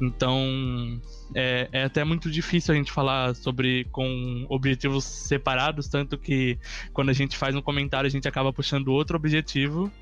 Então, 0.00 1.00
é, 1.34 1.68
é, 1.72 1.84
até 1.84 2.04
muito 2.04 2.30
difícil 2.30 2.72
a 2.72 2.76
gente 2.76 2.92
falar 2.92 3.34
sobre 3.34 3.84
com 3.92 4.46
objetivos 4.48 5.04
separados, 5.04 5.88
tanto 5.88 6.16
que 6.16 6.58
quando 6.92 7.10
a 7.10 7.12
gente 7.12 7.36
faz 7.36 7.54
um 7.54 7.62
comentário 7.62 8.06
a 8.06 8.10
gente 8.10 8.28
acaba 8.28 8.52
puxando 8.52 8.88
outro 8.88 9.16
objetivo 9.16 9.92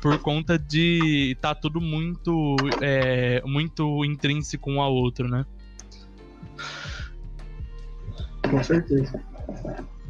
por 0.00 0.18
conta 0.18 0.58
de 0.58 1.36
tá 1.40 1.54
tudo 1.54 1.80
muito 1.80 2.56
é, 2.80 3.42
muito 3.44 4.04
intrínseco 4.04 4.70
um 4.70 4.80
ao 4.80 4.92
outro, 4.92 5.28
né? 5.28 5.44
Com 8.50 8.62
certeza. 8.62 9.22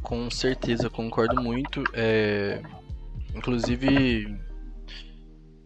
Com 0.02 0.30
certeza, 0.30 0.90
concordo 0.90 1.40
muito. 1.40 1.82
É... 1.94 2.60
Inclusive, 3.34 4.38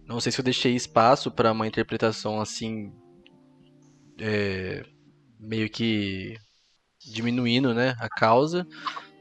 não 0.07 0.21
sei 0.21 0.31
se 0.31 0.41
eu 0.41 0.45
deixei 0.45 0.75
espaço 0.75 1.31
para 1.31 1.53
uma 1.53 1.67
interpretação 1.67 2.41
assim, 2.41 2.93
é... 4.21 4.85
meio 5.41 5.69
que 5.69 6.37
diminuindo, 7.05 7.75
né, 7.75 7.97
a 7.99 8.09
causa. 8.09 8.67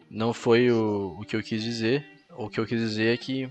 Não 0.10 0.34
foi 0.34 0.72
o, 0.72 1.18
o 1.20 1.26
que 1.26 1.36
eu 1.36 1.42
quis 1.42 1.64
dizer. 1.64 2.06
O 2.38 2.50
que 2.50 2.60
eu 2.60 2.66
quis 2.66 2.80
dizer 2.80 3.14
é 3.14 3.18
que 3.18 3.50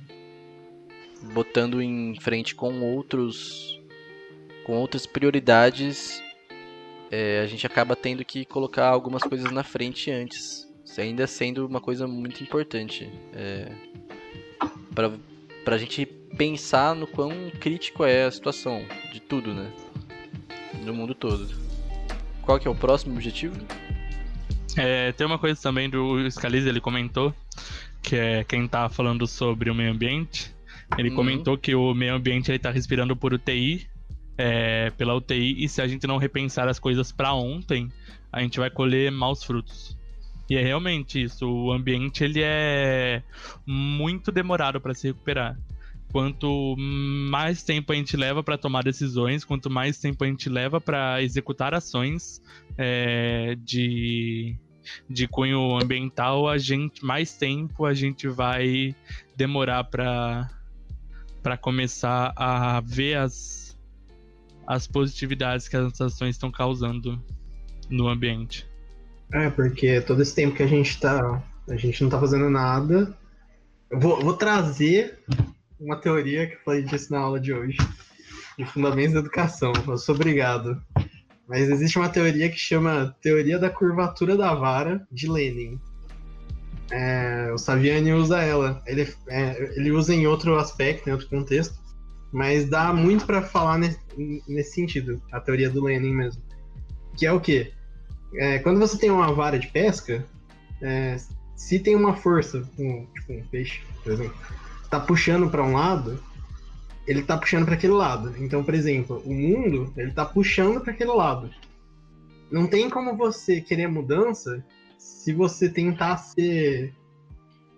botando 1.23 1.83
em 1.83 2.15
frente 2.21 2.55
com 2.55 2.81
outros 2.81 3.81
com 4.65 4.75
outras 4.75 5.07
prioridades 5.07 6.23
é, 7.11 7.41
a 7.41 7.47
gente 7.47 7.67
acaba 7.67 7.95
tendo 7.95 8.25
que 8.25 8.45
colocar 8.45 8.89
algumas 8.89 9.23
coisas 9.23 9.51
na 9.53 9.63
frente 9.63 10.11
antes 10.11 10.67
ainda 11.01 11.27
sendo 11.27 11.67
uma 11.67 11.81
coisa 11.81 12.07
muito 12.07 12.43
importante. 12.43 13.11
É, 13.33 13.71
para 14.95 15.13
para 15.65 15.75
a 15.75 15.79
gente 15.79 16.07
pensar 16.07 16.95
no 16.95 17.09
quão 17.09 17.51
crítico 17.59 18.05
é 18.05 18.25
a 18.25 18.31
situação 18.31 18.87
de 19.13 19.19
tudo 19.19 19.53
né? 19.53 19.73
No 20.85 20.95
mundo 20.95 21.13
todo. 21.13 21.49
Qual 22.43 22.61
que 22.61 22.69
é 22.69 22.71
o 22.71 22.75
próximo 22.75 23.15
objetivo? 23.15 23.57
É, 24.77 25.11
tem 25.11 25.27
uma 25.27 25.41
coisa 25.41 25.61
também 25.61 25.91
do 25.91 26.31
Scalise, 26.31 26.69
ele 26.69 26.81
comentou 26.81 27.35
que 28.01 28.15
é 28.15 28.45
quem 28.45 28.69
tá 28.69 28.89
falando 28.89 29.27
sobre 29.27 29.69
o 29.69 29.75
meio 29.75 29.91
ambiente 29.91 30.55
ele 30.97 31.11
uhum. 31.11 31.17
comentou 31.17 31.59
que 31.59 31.75
o 31.75 31.95
meio 31.95 32.15
ambiente 32.15 32.51
está 32.53 32.71
respirando 32.71 33.17
por 33.17 33.35
UTI, 33.35 33.87
é, 34.39 34.91
pela 34.91 35.15
UTI, 35.15 35.65
e 35.65 35.69
se 35.69 35.81
a 35.81 35.87
gente 35.89 36.07
não 36.07 36.19
repensar 36.19 36.69
as 36.69 36.79
coisas 36.79 37.11
para 37.11 37.33
ontem, 37.35 37.91
a 38.33 38.41
gente 38.41 38.59
vai 38.59 38.71
colher 38.71 39.11
maus 39.11 39.43
frutos. 39.43 39.97
E 40.49 40.57
é 40.57 40.63
realmente 40.63 41.21
isso. 41.23 41.49
O 41.49 41.73
ambiente 41.73 42.23
ele 42.23 42.41
é 42.43 43.23
muito 43.67 44.31
demorado 44.31 44.81
para 44.81 44.95
se 44.95 45.09
recuperar. 45.09 45.59
Quanto 46.13 46.77
mais 46.79 47.63
tempo 47.65 47.93
a 47.93 47.97
gente 47.97 48.17
leva 48.17 48.43
para 48.43 48.57
tomar 48.57 48.85
decisões, 48.85 49.45
quanto 49.45 49.69
mais 49.69 49.99
tempo 49.99 50.23
a 50.23 50.27
gente 50.27 50.49
leva 50.49 50.81
para 50.81 51.21
executar 51.21 51.75
ações 51.75 52.41
é, 52.79 53.57
de, 53.59 54.57
de 55.11 55.27
cunho 55.27 55.77
ambiental, 55.77 56.49
a 56.49 56.59
gente 56.59 57.05
mais 57.05 57.37
tempo 57.37 57.85
a 57.85 57.93
gente 57.93 58.29
vai 58.29 58.95
demorar 59.37 59.83
para 59.85 60.49
para 61.47 61.57
começar 61.57 62.33
a 62.35 62.81
ver 62.81 63.19
as, 63.19 63.79
as 64.67 64.89
positividades 64.89 65.69
que 65.69 65.77
as 65.77 66.01
ações 66.01 66.35
estão 66.35 66.51
causando 66.51 67.23
no 67.89 68.09
ambiente. 68.09 68.69
É, 69.33 69.49
porque 69.49 70.01
todo 70.01 70.23
esse 70.23 70.35
tempo 70.35 70.57
que 70.57 70.65
a 70.65 70.67
gente 70.67 70.99
tá. 70.99 71.41
A 71.71 71.77
gente 71.77 72.03
não 72.03 72.11
tá 72.11 72.19
fazendo 72.19 72.51
nada. 72.51 73.17
Eu 73.89 74.01
vou, 74.01 74.21
vou 74.21 74.35
trazer 74.35 75.21
uma 75.79 75.95
teoria 75.95 76.49
que 76.49 76.55
eu 76.55 76.61
falei 76.65 76.83
disso 76.83 77.13
na 77.13 77.21
aula 77.21 77.39
de 77.39 77.53
hoje. 77.53 77.79
De 78.59 78.65
fundamentos 78.65 79.13
da 79.13 79.21
educação. 79.21 79.73
Eu 79.87 79.99
sou 79.99 80.17
obrigado. 80.17 80.83
Mas 81.47 81.69
existe 81.69 81.97
uma 81.97 82.09
teoria 82.09 82.49
que 82.49 82.59
chama 82.59 83.15
Teoria 83.23 83.57
da 83.57 83.71
Curvatura 83.71 84.37
da 84.37 84.53
Vara 84.53 85.07
de 85.13 85.31
Lenin. 85.31 85.79
É, 86.91 87.51
o 87.53 87.59
Saviani 87.59 88.13
usa 88.13 88.41
ela. 88.41 88.83
Ele, 88.87 89.09
é, 89.29 89.75
ele 89.77 89.91
usa 89.91 90.15
em 90.15 90.27
outro 90.27 90.59
aspecto, 90.59 91.09
em 91.09 91.13
outro 91.13 91.29
contexto, 91.29 91.79
mas 92.33 92.69
dá 92.69 92.93
muito 92.93 93.27
para 93.27 93.43
falar 93.43 93.79
nesse, 93.79 93.99
nesse, 94.49 94.75
sentido, 94.75 95.21
a 95.33 95.41
teoria 95.41 95.71
do 95.71 95.85
Lenin 95.85 96.15
mesmo. 96.15 96.43
Que 97.17 97.27
é 97.27 97.33
o 97.33 97.41
quê? 97.41 97.73
É, 98.35 98.59
quando 98.59 98.79
você 98.79 98.99
tem 98.99 99.11
uma 99.11 99.33
vara 99.33 99.59
de 99.59 99.69
pesca, 99.69 100.25
é, 100.83 101.17
se 101.57 101.79
tem 101.79 101.97
uma 101.97 102.15
força, 102.15 102.69
um, 102.79 103.07
tipo 103.15 103.33
um 103.33 103.43
peixe, 103.49 103.81
por 104.03 104.13
exemplo, 104.13 104.37
tá 104.91 105.01
puxando 105.01 105.49
para 105.49 105.65
um 105.65 105.73
lado, 105.73 106.23
ele 107.07 107.23
tá 107.23 107.37
puxando 107.37 107.65
para 107.65 107.75
aquele 107.75 107.95
lado. 107.95 108.35
Então, 108.39 108.63
por 108.63 108.75
exemplo, 108.75 109.23
o 109.25 109.33
mundo, 109.33 109.93
ele 109.97 110.13
tá 110.13 110.25
puxando 110.25 110.81
para 110.81 110.93
aquele 110.93 111.13
lado. 111.13 111.51
Não 112.51 112.67
tem 112.67 112.91
como 112.91 113.17
você 113.17 113.61
querer 113.61 113.89
mudança 113.89 114.65
se 115.07 115.33
você 115.33 115.69
tentar 115.69 116.19
ser 116.19 116.95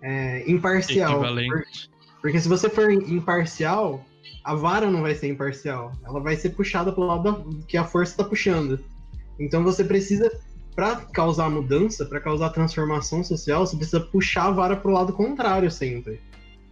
é, 0.01 0.49
imparcial. 0.49 1.21
Porque, 1.21 1.49
porque, 2.21 2.39
se 2.39 2.47
você 2.47 2.69
for 2.69 2.91
imparcial, 2.91 4.05
a 4.43 4.55
vara 4.55 4.89
não 4.89 5.01
vai 5.01 5.15
ser 5.15 5.27
imparcial. 5.27 5.93
Ela 6.03 6.19
vai 6.19 6.35
ser 6.35 6.49
puxada 6.49 6.91
pelo 6.91 7.07
lado 7.07 7.23
da, 7.23 7.65
que 7.67 7.77
a 7.77 7.83
força 7.83 8.13
está 8.13 8.23
puxando. 8.23 8.79
Então 9.39 9.63
você 9.63 9.83
precisa, 9.83 10.31
para 10.75 10.97
causar 10.97 11.49
mudança, 11.49 12.05
para 12.05 12.19
causar 12.19 12.49
transformação 12.49 13.23
social, 13.23 13.65
você 13.65 13.75
precisa 13.75 13.99
puxar 13.99 14.47
a 14.47 14.51
vara 14.51 14.75
para 14.75 14.89
o 14.91 14.93
lado 14.93 15.13
contrário 15.13 15.71
sempre. 15.71 16.21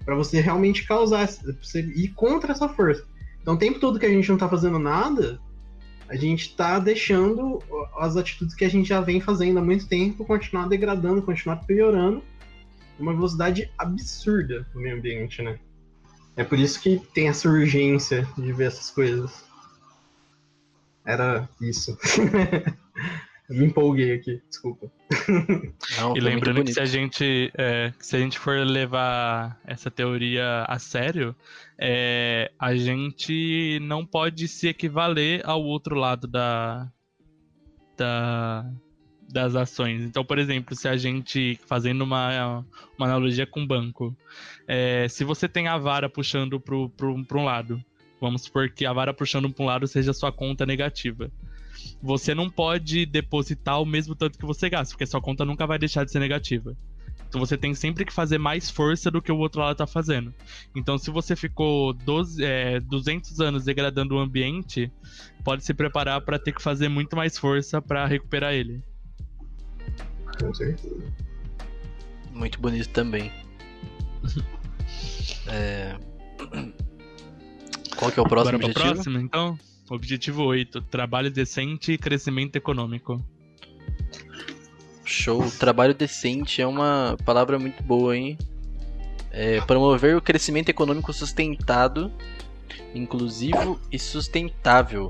Para 0.03 0.15
você 0.15 0.39
realmente 0.39 0.85
causar, 0.85 1.27
você 1.27 1.81
ir 1.81 2.09
contra 2.09 2.51
essa 2.51 2.69
força. 2.69 3.03
Então, 3.41 3.55
o 3.55 3.57
tempo 3.57 3.79
todo 3.79 3.99
que 3.99 4.05
a 4.05 4.09
gente 4.09 4.27
não 4.27 4.35
está 4.35 4.49
fazendo 4.49 4.77
nada, 4.77 5.39
a 6.09 6.15
gente 6.15 6.47
está 6.47 6.79
deixando 6.79 7.61
as 7.97 8.15
atitudes 8.15 8.55
que 8.55 8.65
a 8.65 8.69
gente 8.69 8.87
já 8.89 9.01
vem 9.01 9.19
fazendo 9.19 9.59
há 9.59 9.61
muito 9.61 9.87
tempo 9.87 10.25
continuar 10.25 10.67
degradando, 10.67 11.21
continuar 11.21 11.57
piorando 11.65 12.23
uma 12.99 13.13
velocidade 13.13 13.71
absurda 13.77 14.65
no 14.73 14.81
meio 14.81 14.97
ambiente, 14.97 15.41
né? 15.41 15.59
É 16.35 16.43
por 16.43 16.57
isso 16.57 16.79
que 16.81 16.99
tem 17.13 17.27
essa 17.27 17.49
urgência 17.49 18.27
de 18.37 18.51
ver 18.53 18.65
essas 18.65 18.89
coisas. 18.89 19.43
Era 21.05 21.47
isso. 21.61 21.97
me 23.49 23.65
empolguei 23.65 24.13
aqui, 24.13 24.41
desculpa. 24.49 24.91
Não, 25.97 26.17
e 26.17 26.19
lembrando 26.19 26.63
que 26.63 26.73
se 26.73 26.79
a 26.81 26.85
gente 26.85 27.51
é, 27.57 27.93
se 27.99 28.15
a 28.15 28.19
gente 28.19 28.37
for 28.37 28.57
levar 28.57 29.59
essa 29.65 29.89
teoria 29.89 30.65
a 30.67 30.77
sério, 30.77 31.33
é, 31.77 32.51
a 32.59 32.75
gente 32.75 33.79
não 33.81 34.05
pode 34.05 34.47
se 34.47 34.67
equivaler 34.67 35.41
ao 35.45 35.63
outro 35.63 35.95
lado 35.95 36.27
da, 36.27 36.91
da 37.95 38.69
das 39.29 39.55
ações. 39.55 40.03
Então, 40.03 40.25
por 40.25 40.39
exemplo, 40.39 40.75
se 40.75 40.87
a 40.87 40.97
gente 40.97 41.59
fazendo 41.65 42.01
uma, 42.01 42.65
uma 42.97 43.07
analogia 43.07 43.45
com 43.45 43.65
banco, 43.65 44.15
é, 44.67 45.07
se 45.07 45.23
você 45.23 45.47
tem 45.47 45.67
a 45.67 45.77
vara 45.77 46.09
puxando 46.09 46.59
para 46.59 47.07
um 47.07 47.45
lado, 47.45 47.83
vamos 48.19 48.43
supor 48.43 48.69
que 48.69 48.85
a 48.85 48.91
vara 48.91 49.13
puxando 49.13 49.49
para 49.49 49.63
um 49.63 49.67
lado 49.67 49.87
seja 49.87 50.13
sua 50.13 50.31
conta 50.31 50.65
negativa 50.65 51.31
você 52.01 52.33
não 52.33 52.49
pode 52.49 53.05
depositar 53.05 53.81
o 53.81 53.85
mesmo 53.85 54.15
tanto 54.15 54.37
que 54.37 54.45
você 54.45 54.69
gasta, 54.69 54.93
porque 54.93 55.05
sua 55.05 55.21
conta 55.21 55.45
nunca 55.45 55.65
vai 55.65 55.77
deixar 55.79 56.03
de 56.03 56.11
ser 56.11 56.19
negativa. 56.19 56.75
Então 57.27 57.41
você 57.41 57.57
tem 57.57 57.73
sempre 57.73 58.05
que 58.05 58.13
fazer 58.13 58.37
mais 58.37 58.69
força 58.69 59.11
do 59.11 59.21
que 59.21 59.31
o 59.31 59.37
outro 59.37 59.59
lado 59.59 59.73
está 59.73 59.87
fazendo. 59.87 60.33
Então 60.75 60.97
se 60.97 61.11
você 61.11 61.35
ficou 61.35 61.93
12, 61.93 62.43
é, 62.43 62.79
200 62.79 63.39
anos 63.41 63.65
degradando 63.65 64.15
o 64.15 64.19
ambiente, 64.19 64.91
pode 65.43 65.65
se 65.65 65.73
preparar 65.73 66.21
para 66.21 66.39
ter 66.39 66.53
que 66.53 66.61
fazer 66.61 66.87
muito 66.87 67.15
mais 67.15 67.37
força 67.37 67.81
para 67.81 68.05
recuperar 68.05 68.53
ele. 68.53 68.81
Com 70.39 70.53
certeza. 70.53 71.13
Muito 72.31 72.59
bonito 72.59 72.89
também. 72.89 73.31
é... 75.47 75.97
Qual 77.97 78.11
que 78.11 78.19
é 78.19 78.23
o 78.23 78.27
próximo 78.27 78.59
Bora 78.59 78.71
objetivo? 78.71 78.93
Próximo, 78.93 79.19
então? 79.19 79.59
Objetivo 79.89 80.43
8: 80.43 80.81
trabalho 80.81 81.31
decente 81.31 81.93
e 81.93 81.97
crescimento 81.97 82.57
econômico. 82.57 83.23
Show. 85.05 85.49
Trabalho 85.51 85.93
decente 85.93 86.61
é 86.61 86.67
uma 86.67 87.15
palavra 87.23 87.57
muito 87.57 87.81
boa, 87.81 88.17
hein? 88.17 88.37
É, 89.31 89.61
promover 89.61 90.17
o 90.17 90.21
crescimento 90.21 90.67
econômico 90.67 91.13
sustentado, 91.13 92.11
inclusivo 92.93 93.79
e 93.89 93.97
sustentável. 93.97 95.09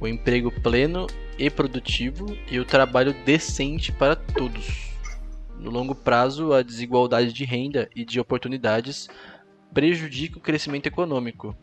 O 0.00 0.08
emprego 0.08 0.50
pleno 0.50 1.06
e 1.38 1.50
produtivo 1.50 2.34
e 2.50 2.58
o 2.58 2.64
trabalho 2.64 3.14
decente 3.26 3.92
para 3.92 4.16
todos. 4.16 4.90
No 5.60 5.70
longo 5.70 5.94
prazo, 5.94 6.54
a 6.54 6.62
desigualdade 6.62 7.30
de 7.30 7.44
renda 7.44 7.90
e 7.94 8.06
de 8.06 8.18
oportunidades 8.18 9.06
prejudica 9.74 10.38
o 10.38 10.40
crescimento 10.40 10.86
econômico 10.86 11.54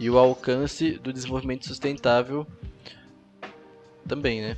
e 0.00 0.08
o 0.08 0.18
alcance 0.18 0.92
do 0.92 1.12
desenvolvimento 1.12 1.66
sustentável 1.66 2.46
também, 4.08 4.40
né? 4.40 4.56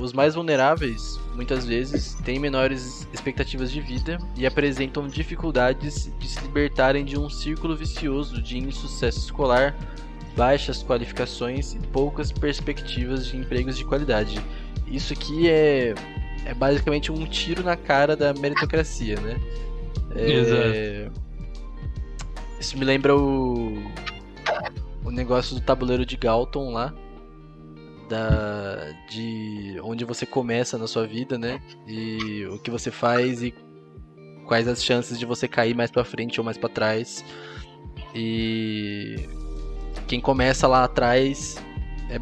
Os 0.00 0.12
mais 0.12 0.36
vulneráveis, 0.36 1.20
muitas 1.34 1.66
vezes, 1.66 2.14
têm 2.24 2.38
menores 2.38 3.06
expectativas 3.12 3.70
de 3.72 3.80
vida 3.80 4.18
e 4.36 4.46
apresentam 4.46 5.08
dificuldades 5.08 6.10
de 6.18 6.28
se 6.28 6.40
libertarem 6.40 7.04
de 7.04 7.18
um 7.18 7.28
círculo 7.28 7.76
vicioso 7.76 8.40
de 8.40 8.56
insucesso 8.56 9.18
escolar, 9.18 9.76
baixas 10.36 10.82
qualificações 10.82 11.74
e 11.74 11.78
poucas 11.88 12.30
perspectivas 12.30 13.26
de 13.26 13.36
empregos 13.36 13.76
de 13.76 13.84
qualidade. 13.84 14.40
Isso 14.86 15.12
aqui 15.12 15.50
é, 15.50 15.92
é 16.46 16.54
basicamente 16.54 17.10
um 17.10 17.26
tiro 17.26 17.64
na 17.64 17.76
cara 17.76 18.16
da 18.16 18.32
meritocracia, 18.32 19.20
né? 19.20 19.40
É... 20.14 20.30
Exato. 20.32 21.24
Isso 22.60 22.78
me 22.78 22.84
lembra 22.84 23.14
o 23.14 23.82
o 25.04 25.10
negócio 25.10 25.54
do 25.54 25.60
tabuleiro 25.60 26.04
de 26.06 26.16
Galton 26.16 26.72
lá, 26.72 26.94
da 28.08 28.92
de 29.08 29.78
onde 29.82 30.04
você 30.04 30.24
começa 30.26 30.78
na 30.78 30.86
sua 30.86 31.06
vida, 31.06 31.38
né? 31.38 31.60
E 31.86 32.46
o 32.46 32.58
que 32.58 32.70
você 32.70 32.90
faz 32.90 33.42
e 33.42 33.54
quais 34.46 34.66
as 34.66 34.82
chances 34.82 35.18
de 35.18 35.26
você 35.26 35.46
cair 35.46 35.74
mais 35.74 35.90
para 35.90 36.04
frente 36.04 36.40
ou 36.40 36.44
mais 36.44 36.56
para 36.56 36.68
trás. 36.68 37.24
E 38.14 39.28
quem 40.06 40.20
começa 40.20 40.66
lá 40.66 40.84
atrás 40.84 41.56
é 42.10 42.18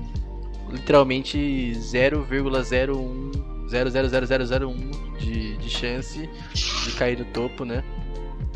literalmente 0.71 1.39
0,01 1.77 3.33
0,00001 3.69 5.19
de, 5.19 5.57
de 5.57 5.71
chance 5.71 6.29
de 6.53 6.93
cair 6.93 7.19
no 7.19 7.25
topo, 7.27 7.65
né? 7.65 7.83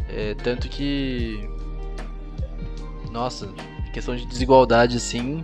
É, 0.09 0.35
tanto 0.35 0.69
que 0.69 1.48
nossa, 3.11 3.53
questão 3.97 4.14
de 4.14 4.27
desigualdade 4.27 4.98
assim, 4.98 5.43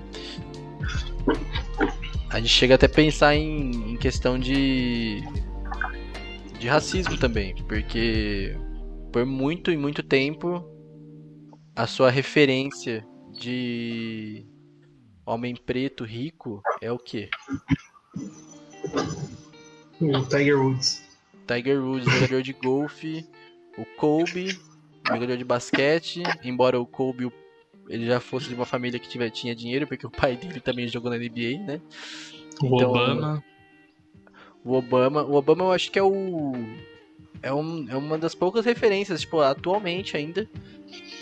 a 2.28 2.38
gente 2.38 2.50
chega 2.50 2.74
até 2.74 2.84
a 2.84 2.88
pensar 2.88 3.34
em, 3.34 3.92
em 3.92 3.96
questão 3.96 4.38
de 4.38 5.22
de 6.58 6.68
racismo 6.68 7.16
também, 7.16 7.54
porque 7.66 8.54
por 9.10 9.24
muito 9.24 9.72
e 9.72 9.76
muito 9.76 10.02
tempo 10.02 10.62
a 11.74 11.86
sua 11.86 12.10
referência 12.10 13.02
de 13.32 14.46
homem 15.24 15.56
preto 15.56 16.04
rico 16.04 16.62
é 16.82 16.92
o 16.92 16.98
quê? 16.98 17.30
O 19.98 20.22
Tiger 20.28 20.60
Woods. 20.60 21.02
Tiger 21.46 21.82
Woods, 21.82 22.04
jogador 22.04 22.42
de 22.42 22.52
golfe, 22.52 23.26
o 23.78 23.86
Kobe, 23.96 24.60
jogador 25.08 25.38
de 25.38 25.44
basquete, 25.44 26.22
embora 26.44 26.78
o 26.78 26.84
Kobe 26.84 27.24
ele 27.92 28.06
já 28.06 28.18
fosse 28.20 28.48
de 28.48 28.54
uma 28.54 28.64
família 28.64 28.98
que 28.98 29.06
tiver, 29.06 29.28
tinha 29.28 29.54
dinheiro, 29.54 29.86
porque 29.86 30.06
o 30.06 30.10
pai 30.10 30.34
dele 30.34 30.60
também 30.60 30.88
jogou 30.88 31.10
na 31.10 31.18
NBA, 31.18 31.58
né? 31.58 31.80
O 32.62 32.74
então, 32.74 32.90
Obama. 32.90 33.44
O 34.64 34.72
Obama. 34.72 35.22
O 35.24 35.34
Obama 35.34 35.64
eu 35.64 35.72
acho 35.72 35.90
que 35.92 35.98
é 35.98 36.02
o. 36.02 36.54
É, 37.42 37.52
um, 37.52 37.86
é 37.90 37.96
uma 37.96 38.16
das 38.16 38.34
poucas 38.34 38.64
referências, 38.64 39.20
tipo, 39.20 39.40
atualmente 39.40 40.16
ainda, 40.16 40.48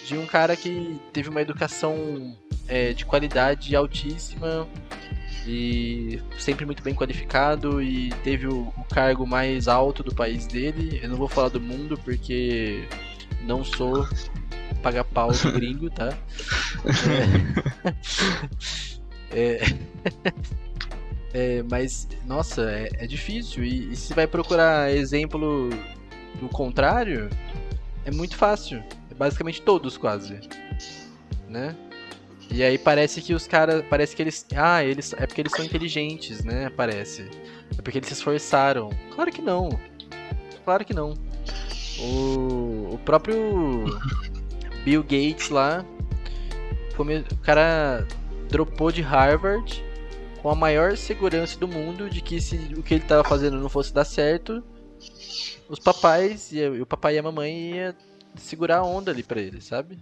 de 0.06 0.16
um 0.16 0.26
cara 0.26 0.54
que 0.54 0.96
teve 1.12 1.28
uma 1.28 1.42
educação 1.42 2.36
é, 2.68 2.92
de 2.92 3.04
qualidade 3.04 3.74
altíssima 3.74 4.68
e 5.46 6.20
sempre 6.38 6.64
muito 6.66 6.82
bem 6.82 6.94
qualificado 6.94 7.82
e 7.82 8.10
teve 8.22 8.46
o, 8.46 8.72
o, 8.76 8.84
cargo 8.84 9.26
mais 9.26 9.66
alto 9.66 10.04
do 10.04 10.14
país 10.14 10.46
dele. 10.46 11.00
Eu 11.02 11.08
não 11.08 11.16
vou 11.16 11.26
falar 11.26 11.48
do 11.48 11.60
mundo 11.60 11.98
porque 12.04 12.84
não 13.42 13.64
sou 13.64 14.06
paga 14.80 15.04
pau 15.04 15.30
do 15.30 15.52
gringo, 15.52 15.90
tá? 15.90 16.12
É... 19.32 19.62
é... 19.62 20.60
É, 21.32 21.62
mas, 21.70 22.08
nossa, 22.26 22.70
é, 22.70 22.90
é 22.94 23.06
difícil. 23.06 23.64
E, 23.64 23.92
e, 23.92 23.96
se 23.96 24.12
vai 24.14 24.26
procurar 24.26 24.92
exemplo 24.92 25.70
do 26.40 26.48
contrário, 26.48 27.30
é 28.04 28.10
muito 28.10 28.36
fácil. 28.36 28.82
É 29.10 29.14
basicamente 29.14 29.62
todos, 29.62 29.96
quase. 29.96 30.40
Né? 31.48 31.76
E 32.50 32.64
aí 32.64 32.78
parece 32.78 33.22
que 33.22 33.32
os 33.32 33.46
caras. 33.46 33.84
Parece 33.88 34.16
que 34.16 34.22
eles. 34.22 34.44
Ah, 34.56 34.82
eles. 34.82 35.12
É 35.12 35.26
porque 35.26 35.40
eles 35.40 35.52
são 35.52 35.64
inteligentes, 35.64 36.42
né? 36.42 36.68
Parece. 36.70 37.28
É 37.78 37.80
porque 37.80 37.98
eles 37.98 38.08
se 38.08 38.14
esforçaram. 38.14 38.90
Claro 39.14 39.30
que 39.30 39.40
não. 39.40 39.68
Claro 40.64 40.84
que 40.84 40.92
não. 40.92 41.14
O, 42.00 42.94
o 42.94 43.00
próprio 43.04 43.84
Bill 44.84 45.02
Gates 45.02 45.50
lá. 45.50 45.84
O 46.98 47.36
cara 47.38 48.06
dropou 48.48 48.92
de 48.92 49.00
Harvard 49.00 49.82
com 50.42 50.50
a 50.50 50.54
maior 50.54 50.96
segurança 50.96 51.58
do 51.58 51.66
mundo 51.66 52.10
de 52.10 52.20
que 52.20 52.40
se 52.40 52.56
o 52.76 52.82
que 52.82 52.94
ele 52.94 53.02
estava 53.02 53.24
fazendo 53.24 53.58
não 53.58 53.68
fosse 53.68 53.92
dar 53.92 54.04
certo, 54.04 54.62
os 55.68 55.78
papais 55.78 56.50
e 56.52 56.66
o 56.80 56.86
papai 56.86 57.14
e 57.14 57.18
a 57.18 57.22
mamãe 57.22 57.72
ia 57.72 57.96
segurar 58.36 58.78
a 58.78 58.84
onda 58.84 59.10
ali 59.10 59.22
para 59.22 59.40
ele, 59.40 59.60
sabe? 59.60 59.98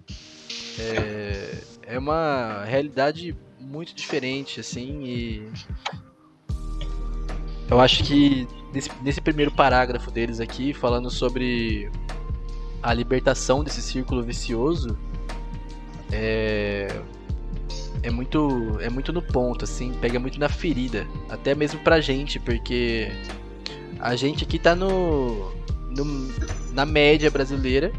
É, 0.78 1.58
é 1.94 1.98
uma 1.98 2.64
realidade 2.64 3.36
muito 3.60 3.94
diferente, 3.94 4.60
assim, 4.60 5.04
e 5.04 5.52
eu 7.70 7.80
acho 7.80 8.04
que 8.04 8.46
nesse, 8.72 8.90
nesse 9.02 9.20
primeiro 9.20 9.50
parágrafo 9.50 10.10
deles 10.10 10.40
aqui, 10.40 10.72
falando 10.72 11.10
sobre 11.10 11.90
a 12.82 12.94
libertação 12.94 13.64
desse 13.64 13.82
círculo 13.82 14.22
vicioso, 14.22 14.98
é, 16.12 17.00
é 18.02 18.10
muito 18.10 18.78
é 18.80 18.88
muito 18.88 19.12
no 19.12 19.20
ponto, 19.20 19.64
assim, 19.64 19.92
pega 20.00 20.18
muito 20.18 20.38
na 20.38 20.48
ferida, 20.48 21.06
até 21.28 21.54
mesmo 21.54 21.80
pra 21.80 22.00
gente, 22.00 22.38
porque 22.38 23.10
a 24.00 24.14
gente 24.14 24.44
aqui 24.44 24.58
tá 24.58 24.74
no, 24.74 25.52
no 25.90 26.04
na 26.72 26.86
média 26.86 27.30
brasileira 27.30 27.92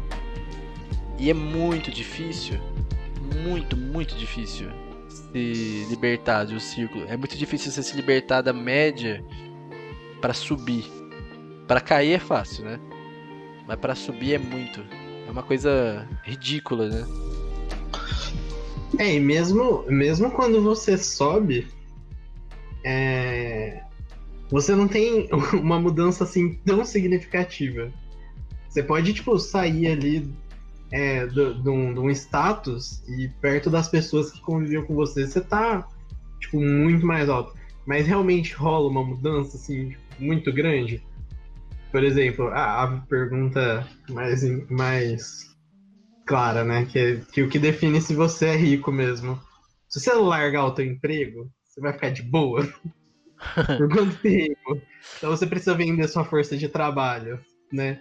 e 1.18 1.28
é 1.28 1.34
muito 1.34 1.90
difícil, 1.90 2.58
muito, 3.44 3.76
muito 3.76 4.14
difícil 4.14 4.70
se 5.08 5.86
libertar 5.88 6.44
do 6.44 6.58
círculo. 6.58 7.04
É 7.08 7.16
muito 7.16 7.36
difícil 7.36 7.70
você 7.70 7.82
se 7.82 7.94
libertar 7.94 8.40
da 8.40 8.52
média 8.52 9.22
para 10.20 10.32
subir. 10.32 10.84
Para 11.66 11.80
cair 11.80 12.14
é 12.14 12.18
fácil, 12.18 12.64
né? 12.64 12.80
Mas 13.70 13.78
para 13.78 13.94
subir 13.94 14.34
é 14.34 14.38
muito. 14.38 14.84
É 15.28 15.30
uma 15.30 15.44
coisa 15.44 16.04
ridícula, 16.24 16.88
né? 16.88 17.06
É, 18.98 19.14
e 19.14 19.20
mesmo, 19.20 19.84
mesmo 19.86 20.28
quando 20.32 20.60
você 20.60 20.98
sobe, 20.98 21.68
é... 22.82 23.84
você 24.50 24.74
não 24.74 24.88
tem 24.88 25.28
uma 25.54 25.78
mudança 25.78 26.24
assim 26.24 26.54
tão 26.66 26.84
significativa. 26.84 27.92
Você 28.68 28.82
pode, 28.82 29.14
tipo, 29.14 29.38
sair 29.38 29.86
ali 29.86 30.28
é, 30.90 31.26
de, 31.26 31.68
um, 31.68 32.10
status 32.10 33.04
e 33.08 33.28
perto 33.40 33.70
das 33.70 33.88
pessoas 33.88 34.32
que 34.32 34.40
conviviam 34.40 34.84
com 34.84 34.96
você, 34.96 35.28
você 35.28 35.40
tá, 35.40 35.86
tipo, 36.40 36.60
muito 36.60 37.06
mais 37.06 37.28
alto. 37.28 37.54
Mas 37.86 38.04
realmente 38.04 38.52
rola 38.52 38.90
uma 38.90 39.04
mudança, 39.04 39.56
assim, 39.56 39.94
muito 40.18 40.52
grande. 40.52 41.00
Por 41.90 42.04
exemplo, 42.04 42.48
a, 42.48 42.84
a 42.84 43.00
pergunta 43.08 43.86
mais, 44.08 44.42
mais 44.70 45.50
clara, 46.26 46.64
né? 46.64 46.86
Que, 46.86 47.20
que 47.32 47.42
o 47.42 47.48
que 47.48 47.58
define 47.58 48.00
se 48.00 48.14
você 48.14 48.46
é 48.46 48.56
rico 48.56 48.92
mesmo. 48.92 49.40
Se 49.88 50.00
você 50.00 50.12
largar 50.12 50.66
o 50.66 50.74
teu 50.74 50.84
emprego, 50.86 51.50
você 51.64 51.80
vai 51.80 51.92
ficar 51.92 52.10
de 52.10 52.22
boa. 52.22 52.62
Por 53.76 53.88
quanto 53.88 54.16
tempo? 54.18 54.80
Então 55.16 55.30
você 55.30 55.46
precisa 55.46 55.74
vender 55.74 56.06
sua 56.08 56.24
força 56.24 56.56
de 56.56 56.68
trabalho, 56.68 57.40
né? 57.72 58.00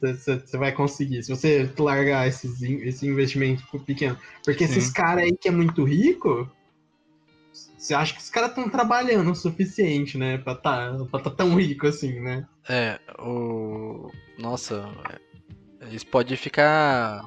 Você, 0.00 0.38
você 0.38 0.56
vai 0.56 0.72
conseguir. 0.72 1.22
Se 1.22 1.30
você 1.30 1.70
largar 1.78 2.28
esses, 2.28 2.62
esse 2.62 3.06
investimento 3.06 3.62
pequeno. 3.80 4.16
Porque 4.44 4.66
Sim. 4.66 4.78
esses 4.78 4.92
caras 4.92 5.24
aí 5.24 5.36
que 5.36 5.48
é 5.48 5.50
muito 5.50 5.84
rico, 5.84 6.50
você 7.78 7.94
acha 7.94 8.12
que 8.12 8.20
os 8.20 8.28
caras 8.28 8.50
estão 8.50 8.68
trabalhando 8.68 9.30
o 9.30 9.36
suficiente, 9.36 10.18
né? 10.18 10.36
Pra 10.38 10.56
tá, 10.56 10.96
pra 11.10 11.20
tá 11.20 11.30
tão 11.30 11.54
rico 11.54 11.86
assim, 11.86 12.18
né? 12.20 12.44
É, 12.68 12.98
o. 13.20 14.10
Nossa, 14.36 14.88
eles 15.82 16.02
podem 16.02 16.36
ficar 16.36 17.24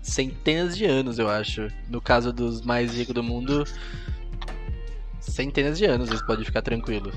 centenas 0.00 0.78
de 0.78 0.84
anos, 0.84 1.18
eu 1.18 1.28
acho. 1.28 1.66
No 1.88 2.00
caso 2.00 2.32
dos 2.32 2.62
mais 2.62 2.94
ricos 2.94 3.14
do 3.14 3.22
mundo, 3.22 3.64
centenas 5.18 5.76
de 5.76 5.84
anos, 5.84 6.08
eles 6.08 6.22
podem 6.22 6.44
ficar 6.44 6.62
tranquilos. 6.62 7.14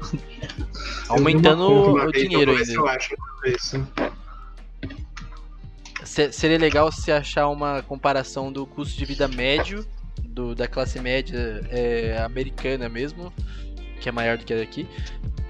Aumentando 1.08 1.68
o 1.68 2.12
dinheiro 2.12 2.56
ainda. 2.56 2.72
Eu 2.72 2.88
acho 2.88 3.14
isso. 3.44 3.86
Seria 6.32 6.58
legal 6.58 6.90
se 6.90 7.12
achar 7.12 7.48
uma 7.48 7.82
comparação 7.82 8.50
do 8.50 8.66
custo 8.66 8.96
de 8.98 9.04
vida 9.04 9.28
médio 9.28 9.86
do, 10.38 10.54
da 10.54 10.68
classe 10.68 11.00
média 11.00 11.60
é, 11.68 12.16
americana 12.24 12.88
mesmo, 12.88 13.32
que 14.00 14.08
é 14.08 14.12
maior 14.12 14.38
do 14.38 14.44
que 14.44 14.54
a 14.54 14.56
daqui, 14.56 14.86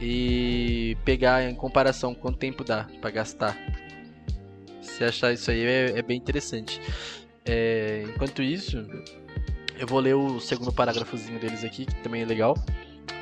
e 0.01 0.97
pegar 1.05 1.45
em 1.45 1.55
comparação 1.55 2.15
quanto 2.15 2.39
tempo 2.39 2.65
dá 2.65 2.87
para 3.01 3.11
gastar. 3.11 3.57
Se 4.81 5.05
achar 5.05 5.33
isso 5.33 5.51
aí 5.51 5.63
é, 5.63 5.99
é 5.99 6.03
bem 6.03 6.17
interessante. 6.17 6.81
É, 7.45 8.05
enquanto 8.09 8.43
isso, 8.43 8.79
eu 9.79 9.87
vou 9.87 10.01
ler 10.01 10.15
o 10.15 10.41
segundo 10.41 10.73
parágrafozinho 10.73 11.39
deles 11.39 11.63
aqui, 11.63 11.85
que 11.85 11.95
também 11.97 12.23
é 12.23 12.25
legal. 12.25 12.55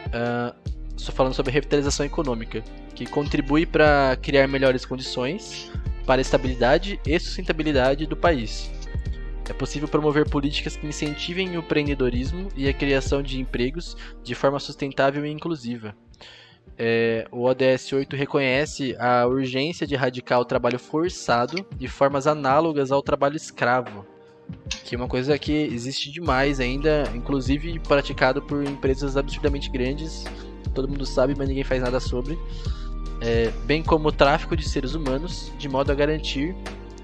Uh, 0.06 0.54
só 0.96 1.10
falando 1.10 1.34
sobre 1.34 1.52
revitalização 1.52 2.06
econômica, 2.06 2.62
que 2.94 3.06
contribui 3.06 3.66
para 3.66 4.16
criar 4.22 4.46
melhores 4.46 4.84
condições 4.86 5.70
para 6.06 6.20
a 6.20 6.22
estabilidade 6.22 7.00
e 7.04 7.18
sustentabilidade 7.18 8.06
do 8.06 8.16
país. 8.16 8.70
É 9.48 9.52
possível 9.52 9.88
promover 9.88 10.28
políticas 10.28 10.76
que 10.76 10.86
incentivem 10.86 11.56
o 11.56 11.60
empreendedorismo 11.60 12.48
e 12.56 12.68
a 12.68 12.72
criação 12.72 13.22
de 13.22 13.40
empregos 13.40 13.96
de 14.22 14.34
forma 14.34 14.58
sustentável 14.58 15.24
e 15.24 15.30
inclusiva. 15.30 15.94
É, 16.78 17.26
o 17.30 17.44
ODS 17.44 17.92
8 17.92 18.16
reconhece 18.16 18.96
a 18.98 19.26
urgência 19.26 19.86
de 19.86 19.94
erradicar 19.94 20.40
o 20.40 20.44
trabalho 20.44 20.78
forçado 20.78 21.64
de 21.76 21.88
formas 21.88 22.26
análogas 22.26 22.90
ao 22.90 23.02
trabalho 23.02 23.36
escravo, 23.36 24.04
que 24.84 24.94
é 24.94 24.98
uma 24.98 25.08
coisa 25.08 25.38
que 25.38 25.52
existe 25.52 26.10
demais 26.10 26.60
ainda, 26.60 27.04
inclusive 27.14 27.78
praticado 27.78 28.42
por 28.42 28.62
empresas 28.64 29.16
absurdamente 29.16 29.70
grandes, 29.70 30.24
todo 30.74 30.88
mundo 30.88 31.06
sabe, 31.06 31.34
mas 31.36 31.48
ninguém 31.48 31.64
faz 31.64 31.80
nada 31.80 31.98
sobre, 31.98 32.38
é, 33.22 33.50
bem 33.64 33.82
como 33.82 34.08
o 34.08 34.12
tráfico 34.12 34.54
de 34.54 34.68
seres 34.68 34.94
humanos, 34.94 35.52
de 35.56 35.68
modo 35.68 35.90
a 35.90 35.94
garantir 35.94 36.54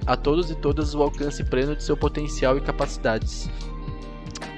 a 0.06 0.16
todos 0.16 0.50
e 0.50 0.54
todas 0.54 0.94
o 0.94 1.02
alcance 1.02 1.44
pleno 1.44 1.76
de 1.76 1.82
seu 1.82 1.96
potencial 1.96 2.56
e 2.56 2.60
capacidades. 2.60 3.48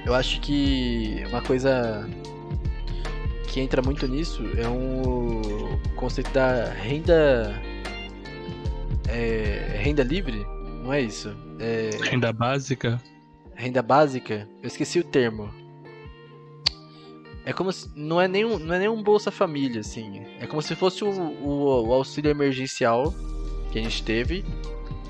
Eu 0.05 0.13
acho 0.13 0.39
que 0.41 1.23
uma 1.29 1.41
coisa 1.41 2.07
que 3.47 3.59
entra 3.59 3.81
muito 3.81 4.07
nisso 4.07 4.43
é 4.57 4.67
um 4.67 5.79
conceito 5.95 6.31
da 6.31 6.65
renda 6.65 7.61
é, 9.07 9.77
renda 9.81 10.03
livre, 10.03 10.45
não 10.83 10.91
é 10.91 11.01
isso? 11.01 11.35
É, 11.59 11.89
renda 12.03 12.31
básica. 12.33 13.01
Renda 13.55 13.81
básica? 13.81 14.47
Eu 14.61 14.67
esqueci 14.67 14.99
o 14.99 15.03
termo. 15.03 15.49
É 17.45 17.53
como 17.53 17.71
se. 17.71 17.89
Não 17.95 18.19
é 18.19 18.27
nenhum, 18.27 18.57
não 18.57 18.75
é 18.75 18.79
nenhum 18.79 19.01
Bolsa 19.01 19.31
Família, 19.31 19.81
assim. 19.81 20.23
É 20.39 20.47
como 20.47 20.61
se 20.61 20.75
fosse 20.75 21.03
o, 21.03 21.09
o, 21.09 21.87
o 21.87 21.93
auxílio 21.93 22.31
emergencial 22.31 23.13
que 23.71 23.79
a 23.79 23.81
gente 23.81 24.03
teve. 24.03 24.43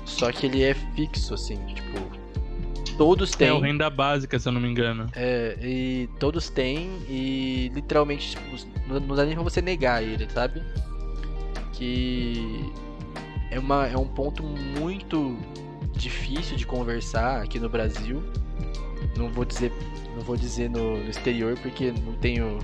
Só 0.06 0.30
que 0.30 0.46
ele 0.46 0.62
é 0.62 0.72
fixo, 0.72 1.34
assim, 1.34 1.58
tipo. 1.66 2.16
Todos 2.96 3.32
têm. 3.32 3.48
É 3.48 3.52
o 3.52 3.60
renda 3.60 3.90
básica, 3.90 4.38
se 4.38 4.48
eu 4.48 4.52
não 4.52 4.60
me 4.60 4.68
engano. 4.68 5.10
É, 5.14 5.58
e 5.60 6.08
todos 6.18 6.48
têm, 6.48 6.88
e 7.08 7.70
literalmente, 7.74 8.30
tipo, 8.30 8.56
não 8.88 9.14
dá 9.14 9.26
nem 9.26 9.34
pra 9.34 9.42
você 9.42 9.60
negar 9.60 10.02
ele, 10.02 10.26
sabe? 10.30 10.62
Que 11.72 12.72
é, 13.50 13.58
uma, 13.58 13.86
é 13.86 13.98
um 13.98 14.06
ponto 14.06 14.42
muito 14.42 15.36
difícil 15.94 16.56
de 16.56 16.64
conversar 16.64 17.42
aqui 17.42 17.58
no 17.58 17.68
Brasil. 17.68 18.22
Não 19.16 19.30
vou 19.30 19.44
dizer, 19.44 19.72
não 20.14 20.22
vou 20.22 20.36
dizer 20.36 20.70
no, 20.70 20.96
no 20.96 21.10
exterior 21.10 21.58
porque 21.58 21.92
não 21.92 22.14
tenho 22.14 22.58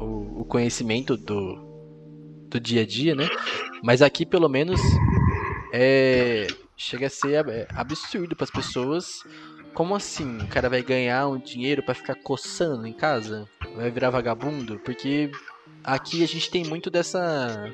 o, 0.00 0.40
o 0.40 0.44
conhecimento 0.44 1.16
do, 1.16 1.56
do 2.48 2.58
dia 2.58 2.82
a 2.82 2.86
dia, 2.86 3.14
né? 3.14 3.28
Mas 3.84 4.02
aqui 4.02 4.26
pelo 4.26 4.48
menos 4.48 4.80
é, 5.72 6.46
chega 6.76 7.06
a 7.06 7.10
ser 7.10 7.48
é, 7.48 7.66
absurdo 7.74 8.36
para 8.36 8.44
as 8.44 8.50
pessoas. 8.50 9.22
Como 9.74 9.94
assim? 9.94 10.38
O 10.38 10.48
cara 10.48 10.70
vai 10.70 10.82
ganhar 10.82 11.28
um 11.28 11.38
dinheiro 11.38 11.82
para 11.82 11.94
ficar 11.94 12.14
coçando 12.14 12.86
em 12.86 12.92
casa? 12.92 13.46
Vai 13.74 13.90
virar 13.90 14.10
vagabundo? 14.10 14.78
Porque 14.78 15.30
aqui 15.84 16.24
a 16.24 16.26
gente 16.26 16.50
tem 16.50 16.64
muito 16.64 16.90
dessa. 16.90 17.72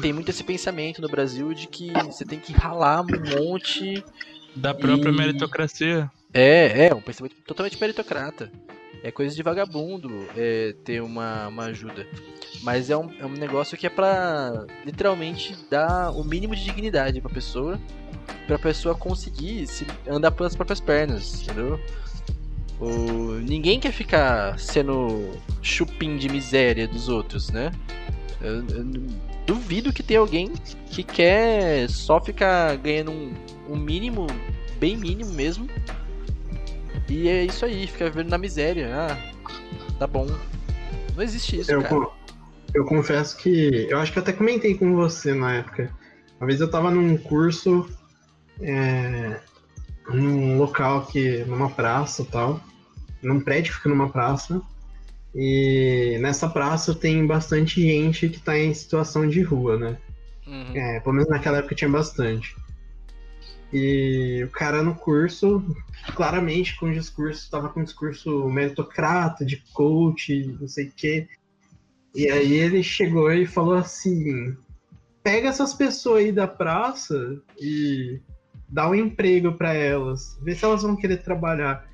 Tem 0.00 0.12
muito 0.12 0.30
esse 0.30 0.42
pensamento 0.42 1.02
no 1.02 1.08
Brasil 1.08 1.52
de 1.52 1.66
que 1.66 1.92
você 2.04 2.24
tem 2.24 2.38
que 2.38 2.52
ralar 2.52 3.02
um 3.02 3.44
monte. 3.44 4.02
Da 4.56 4.72
própria 4.72 5.10
e... 5.10 5.16
meritocracia. 5.16 6.10
É, 6.32 6.86
é, 6.86 6.94
um 6.94 7.00
pensamento 7.00 7.36
totalmente 7.44 7.78
meritocrata. 7.80 8.50
É 9.02 9.10
coisa 9.10 9.34
de 9.34 9.42
vagabundo 9.42 10.26
é, 10.36 10.74
ter 10.84 11.02
uma, 11.02 11.48
uma 11.48 11.64
ajuda. 11.64 12.06
Mas 12.62 12.90
é 12.90 12.96
um, 12.96 13.10
é 13.18 13.24
um 13.24 13.32
negócio 13.32 13.76
que 13.76 13.86
é 13.86 13.90
pra 13.90 14.66
literalmente 14.84 15.56
dar 15.70 16.10
o 16.10 16.22
mínimo 16.22 16.54
de 16.54 16.62
dignidade 16.64 17.20
pra 17.20 17.30
pessoa. 17.30 17.80
Pra 18.46 18.58
pessoa 18.58 18.94
conseguir 18.94 19.66
se 19.66 19.86
andar 20.06 20.30
pelas 20.30 20.54
próprias 20.54 20.80
pernas, 20.80 21.42
entendeu? 21.42 21.80
O, 22.78 23.32
ninguém 23.40 23.78
quer 23.78 23.92
ficar 23.92 24.58
sendo 24.58 25.30
chupim 25.62 26.16
de 26.16 26.28
miséria 26.28 26.88
dos 26.88 27.08
outros, 27.08 27.50
né? 27.50 27.70
Eu, 28.40 28.66
eu 28.68 28.84
duvido 29.46 29.92
que 29.92 30.02
tenha 30.02 30.20
alguém 30.20 30.52
que 30.90 31.02
quer 31.02 31.88
só 31.90 32.20
ficar 32.20 32.76
ganhando 32.76 33.10
um, 33.10 33.34
um 33.68 33.76
mínimo, 33.76 34.26
bem 34.78 34.96
mínimo 34.96 35.32
mesmo. 35.32 35.68
E 37.10 37.28
é 37.28 37.44
isso 37.44 37.64
aí, 37.64 37.86
ficar 37.86 38.06
vivendo 38.06 38.30
na 38.30 38.38
miséria. 38.38 38.88
Ah, 38.94 39.18
tá 39.98 40.06
bom. 40.06 40.26
Não 41.14 41.22
existe 41.22 41.60
isso, 41.60 41.72
eu, 41.72 41.82
cara. 41.82 42.08
Eu 42.72 42.84
confesso 42.84 43.36
que. 43.36 43.86
Eu 43.90 43.98
acho 43.98 44.12
que 44.12 44.18
eu 44.18 44.22
até 44.22 44.32
comentei 44.32 44.74
com 44.74 44.94
você 44.94 45.34
na 45.34 45.56
época. 45.56 45.92
Uma 46.40 46.46
vez 46.46 46.60
eu 46.60 46.70
tava 46.70 46.90
num 46.90 47.16
curso. 47.16 47.88
É, 48.62 49.40
num 50.08 50.56
local 50.56 51.06
que. 51.06 51.44
numa 51.44 51.68
praça 51.68 52.24
tal 52.24 52.60
num 53.22 53.40
prédio 53.40 53.72
que 53.72 53.78
fica 53.78 53.88
numa 53.88 54.08
praça. 54.08 54.60
E 55.34 56.18
nessa 56.20 56.48
praça 56.48 56.94
tem 56.94 57.26
bastante 57.26 57.80
gente 57.80 58.28
que 58.28 58.38
está 58.38 58.58
em 58.58 58.74
situação 58.74 59.28
de 59.28 59.42
rua, 59.42 59.78
né? 59.78 59.98
Uhum. 60.46 60.72
É, 60.74 61.00
pelo 61.00 61.14
menos 61.14 61.28
naquela 61.28 61.58
época 61.58 61.74
tinha 61.74 61.90
bastante. 61.90 62.56
E 63.72 64.42
o 64.44 64.50
cara 64.50 64.82
no 64.82 64.94
curso, 64.94 65.62
claramente 66.14 66.76
com 66.76 66.92
discurso, 66.92 67.42
estava 67.42 67.68
com 67.68 67.80
um 67.80 67.84
discurso 67.84 68.48
meritocrata, 68.48 69.44
de 69.44 69.58
coach, 69.72 70.56
não 70.60 70.66
sei 70.66 70.86
o 70.86 70.92
quê. 70.92 71.28
E 72.14 72.28
aí 72.28 72.54
ele 72.54 72.82
chegou 72.82 73.32
e 73.32 73.46
falou 73.46 73.74
assim: 73.74 74.56
pega 75.22 75.48
essas 75.48 75.72
pessoas 75.72 76.24
aí 76.24 76.32
da 76.32 76.48
praça 76.48 77.40
e 77.60 78.20
dá 78.68 78.88
um 78.88 78.94
emprego 78.94 79.52
para 79.52 79.72
elas, 79.72 80.38
vê 80.42 80.54
se 80.54 80.64
elas 80.64 80.82
vão 80.82 80.96
querer 80.96 81.22
trabalhar. 81.22 81.88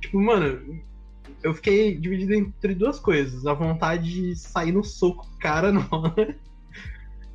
Tipo, 0.00 0.20
mano, 0.20 0.82
eu 1.42 1.54
fiquei 1.54 1.96
dividido 1.96 2.34
entre 2.34 2.74
duas 2.74 2.98
coisas. 2.98 3.46
A 3.46 3.54
vontade 3.54 4.10
de 4.10 4.36
sair 4.36 4.72
no 4.72 4.84
soco 4.84 5.28
cara 5.38 5.70
na 5.72 5.86
hora. 5.90 6.36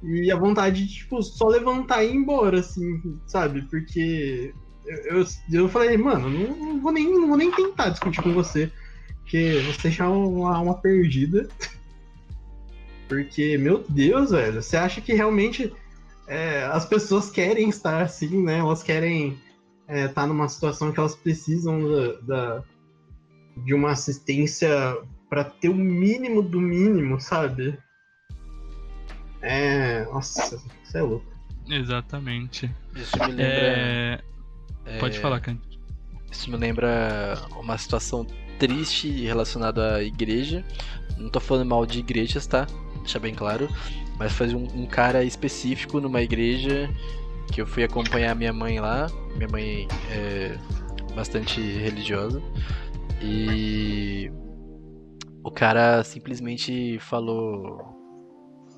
E 0.03 0.31
a 0.31 0.35
vontade 0.35 0.85
de, 0.85 0.93
tipo, 0.93 1.21
só 1.21 1.47
levantar 1.47 2.03
e 2.03 2.09
ir 2.09 2.15
embora, 2.15 2.59
assim, 2.59 3.19
sabe? 3.27 3.61
Porque 3.63 4.53
eu, 4.85 5.19
eu, 5.19 5.25
eu 5.51 5.69
falei, 5.69 5.95
mano, 5.97 6.29
não, 6.29 6.55
não, 6.55 6.81
vou 6.81 6.91
nem, 6.91 7.11
não 7.11 7.27
vou 7.27 7.37
nem 7.37 7.51
tentar 7.51 7.89
discutir 7.89 8.21
com 8.21 8.33
você. 8.33 8.71
Porque 9.21 9.61
você 9.67 9.91
já 9.91 10.05
é 10.05 10.07
uma, 10.07 10.59
uma 10.59 10.73
perdida. 10.73 11.47
Porque, 13.07 13.57
meu 13.57 13.83
Deus, 13.89 14.31
velho, 14.31 14.61
você 14.61 14.77
acha 14.77 15.01
que 15.01 15.13
realmente 15.13 15.71
é, 16.27 16.63
as 16.63 16.85
pessoas 16.85 17.29
querem 17.29 17.69
estar 17.69 18.01
assim, 18.01 18.41
né? 18.41 18.59
Elas 18.59 18.81
querem 18.81 19.37
é, 19.87 20.07
tá 20.07 20.25
numa 20.25 20.47
situação 20.47 20.91
que 20.91 20.99
elas 20.99 21.15
precisam 21.15 21.81
da, 21.83 22.13
da 22.21 22.63
de 23.57 23.73
uma 23.73 23.91
assistência 23.91 24.69
para 25.29 25.43
ter 25.43 25.67
o 25.67 25.75
mínimo 25.75 26.41
do 26.41 26.61
mínimo, 26.61 27.19
sabe? 27.19 27.77
É. 29.41 30.05
Nossa, 30.05 30.61
isso 30.83 30.97
é 30.97 31.01
louco. 31.01 31.25
Exatamente. 31.69 32.69
Isso 32.95 33.17
me 33.19 33.27
lembra. 33.27 33.43
É... 33.43 34.19
É... 34.85 34.97
Pode 34.99 35.19
falar, 35.19 35.39
Cândido. 35.39 35.67
Isso 36.31 36.49
me 36.49 36.57
lembra 36.57 37.37
uma 37.57 37.77
situação 37.77 38.25
triste 38.57 39.09
relacionada 39.25 39.95
à 39.95 40.03
igreja. 40.03 40.63
Não 41.17 41.29
tô 41.29 41.39
falando 41.39 41.67
mal 41.67 41.85
de 41.85 41.99
igrejas, 41.99 42.47
tá? 42.47 42.65
Deixa 42.99 43.19
bem 43.19 43.33
claro. 43.33 43.67
Mas 44.17 44.31
foi 44.31 44.53
um, 44.53 44.67
um 44.75 44.85
cara 44.85 45.23
específico 45.23 45.99
numa 45.99 46.21
igreja 46.21 46.89
que 47.51 47.61
eu 47.61 47.67
fui 47.67 47.83
acompanhar 47.83 48.35
minha 48.35 48.53
mãe 48.53 48.79
lá. 48.79 49.07
Minha 49.35 49.49
mãe 49.49 49.87
é 50.09 50.57
bastante 51.15 51.59
religiosa. 51.59 52.41
E 53.21 54.31
o 55.43 55.51
cara 55.51 56.03
simplesmente 56.03 56.97
falou 56.99 58.00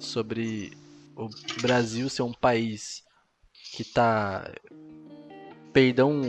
sobre 0.05 0.71
o 1.15 1.29
Brasil 1.61 2.09
ser 2.09 2.23
um 2.23 2.33
país 2.33 3.03
que 3.71 3.83
tá 3.83 4.51
perdão 5.71 6.21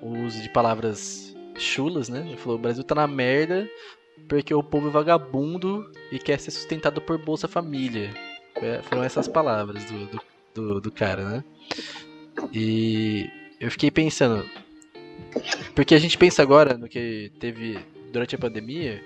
o 0.00 0.18
uso 0.24 0.40
de 0.40 0.48
palavras 0.48 1.34
chulas, 1.56 2.08
né? 2.08 2.24
Ele 2.26 2.36
falou: 2.36 2.58
o 2.58 2.62
Brasil 2.62 2.84
tá 2.84 2.94
na 2.94 3.06
merda 3.06 3.68
porque 4.28 4.52
o 4.52 4.62
povo 4.62 4.88
é 4.88 4.90
vagabundo 4.90 5.90
e 6.10 6.18
quer 6.18 6.38
ser 6.38 6.50
sustentado 6.50 7.00
por 7.00 7.18
Bolsa 7.18 7.46
Família. 7.46 8.12
Foram 8.84 9.04
essas 9.04 9.28
palavras 9.28 9.84
do, 9.84 10.06
do, 10.06 10.20
do, 10.54 10.80
do 10.80 10.90
cara, 10.90 11.24
né? 11.24 11.44
E 12.52 13.30
eu 13.60 13.70
fiquei 13.70 13.90
pensando. 13.90 14.48
Porque 15.74 15.94
a 15.94 15.98
gente 15.98 16.18
pensa 16.18 16.42
agora 16.42 16.76
no 16.76 16.88
que 16.88 17.30
teve 17.38 17.78
durante 18.12 18.34
a 18.34 18.38
pandemia, 18.38 19.02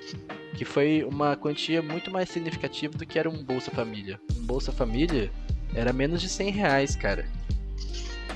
que 0.56 0.64
foi 0.64 1.04
uma 1.04 1.36
quantia 1.36 1.82
muito 1.82 2.10
mais 2.10 2.28
significativa 2.28 2.96
do 2.96 3.06
que 3.06 3.18
era 3.18 3.28
um 3.28 3.42
Bolsa 3.42 3.70
Família. 3.70 4.20
Um 4.36 4.42
Bolsa 4.42 4.72
Família 4.72 5.30
era 5.74 5.92
menos 5.92 6.20
de 6.20 6.28
100 6.28 6.50
reais, 6.50 6.96
cara. 6.96 7.26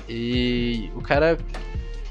E 0.09 0.89
o 0.95 1.01
cara, 1.01 1.37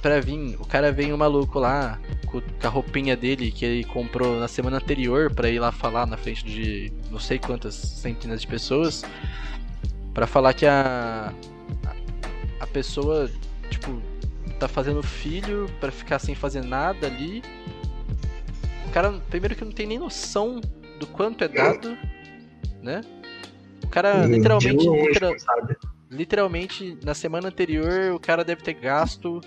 pra 0.03 0.21
vir, 0.21 0.57
o 0.61 0.67
cara 0.67 0.93
vem 0.93 1.13
um 1.13 1.17
maluco 1.17 1.59
lá 1.59 1.99
com 2.27 2.43
a 2.63 2.69
roupinha 2.69 3.17
dele 3.17 3.51
que 3.51 3.65
ele 3.65 3.85
comprou 3.85 4.39
na 4.39 4.49
semana 4.49 4.77
anterior 4.77 5.33
para 5.33 5.49
ir 5.49 5.59
lá 5.59 5.73
falar 5.73 6.07
na 6.07 6.17
frente 6.17 6.45
de 6.45 6.93
não 7.11 7.19
sei 7.19 7.39
quantas 7.39 7.75
centenas 7.75 8.41
de 8.41 8.47
pessoas 8.47 9.05
para 10.13 10.27
falar 10.27 10.53
que 10.53 10.67
a 10.67 11.33
a 12.59 12.67
pessoa 12.67 13.31
tipo 13.71 14.01
tá 14.59 14.67
fazendo 14.67 15.03
filho 15.03 15.71
para 15.81 15.93
ficar 15.93 16.19
sem 16.19 16.35
fazer 16.35 16.65
nada 16.65 17.07
ali. 17.07 17.43
O 18.97 18.99
cara 18.99 19.13
primeiro 19.29 19.55
que 19.55 19.63
não 19.63 19.73
tem 19.73 19.87
nem 19.87 19.99
noção 19.99 20.59
do 20.99 21.07
quanto 21.07 21.45
é 21.45 21.49
dado, 21.49 21.99
né? 22.83 23.03
O 23.85 23.89
cara 23.89 24.25
literalmente 24.25 24.89
literal, 24.89 25.35
literalmente 26.11 26.99
na 27.05 27.13
semana 27.13 27.49
anterior 27.49 28.15
o 28.15 28.19
cara 28.19 28.43
deve 28.43 28.63
ter 28.63 28.73
gasto 28.73 29.39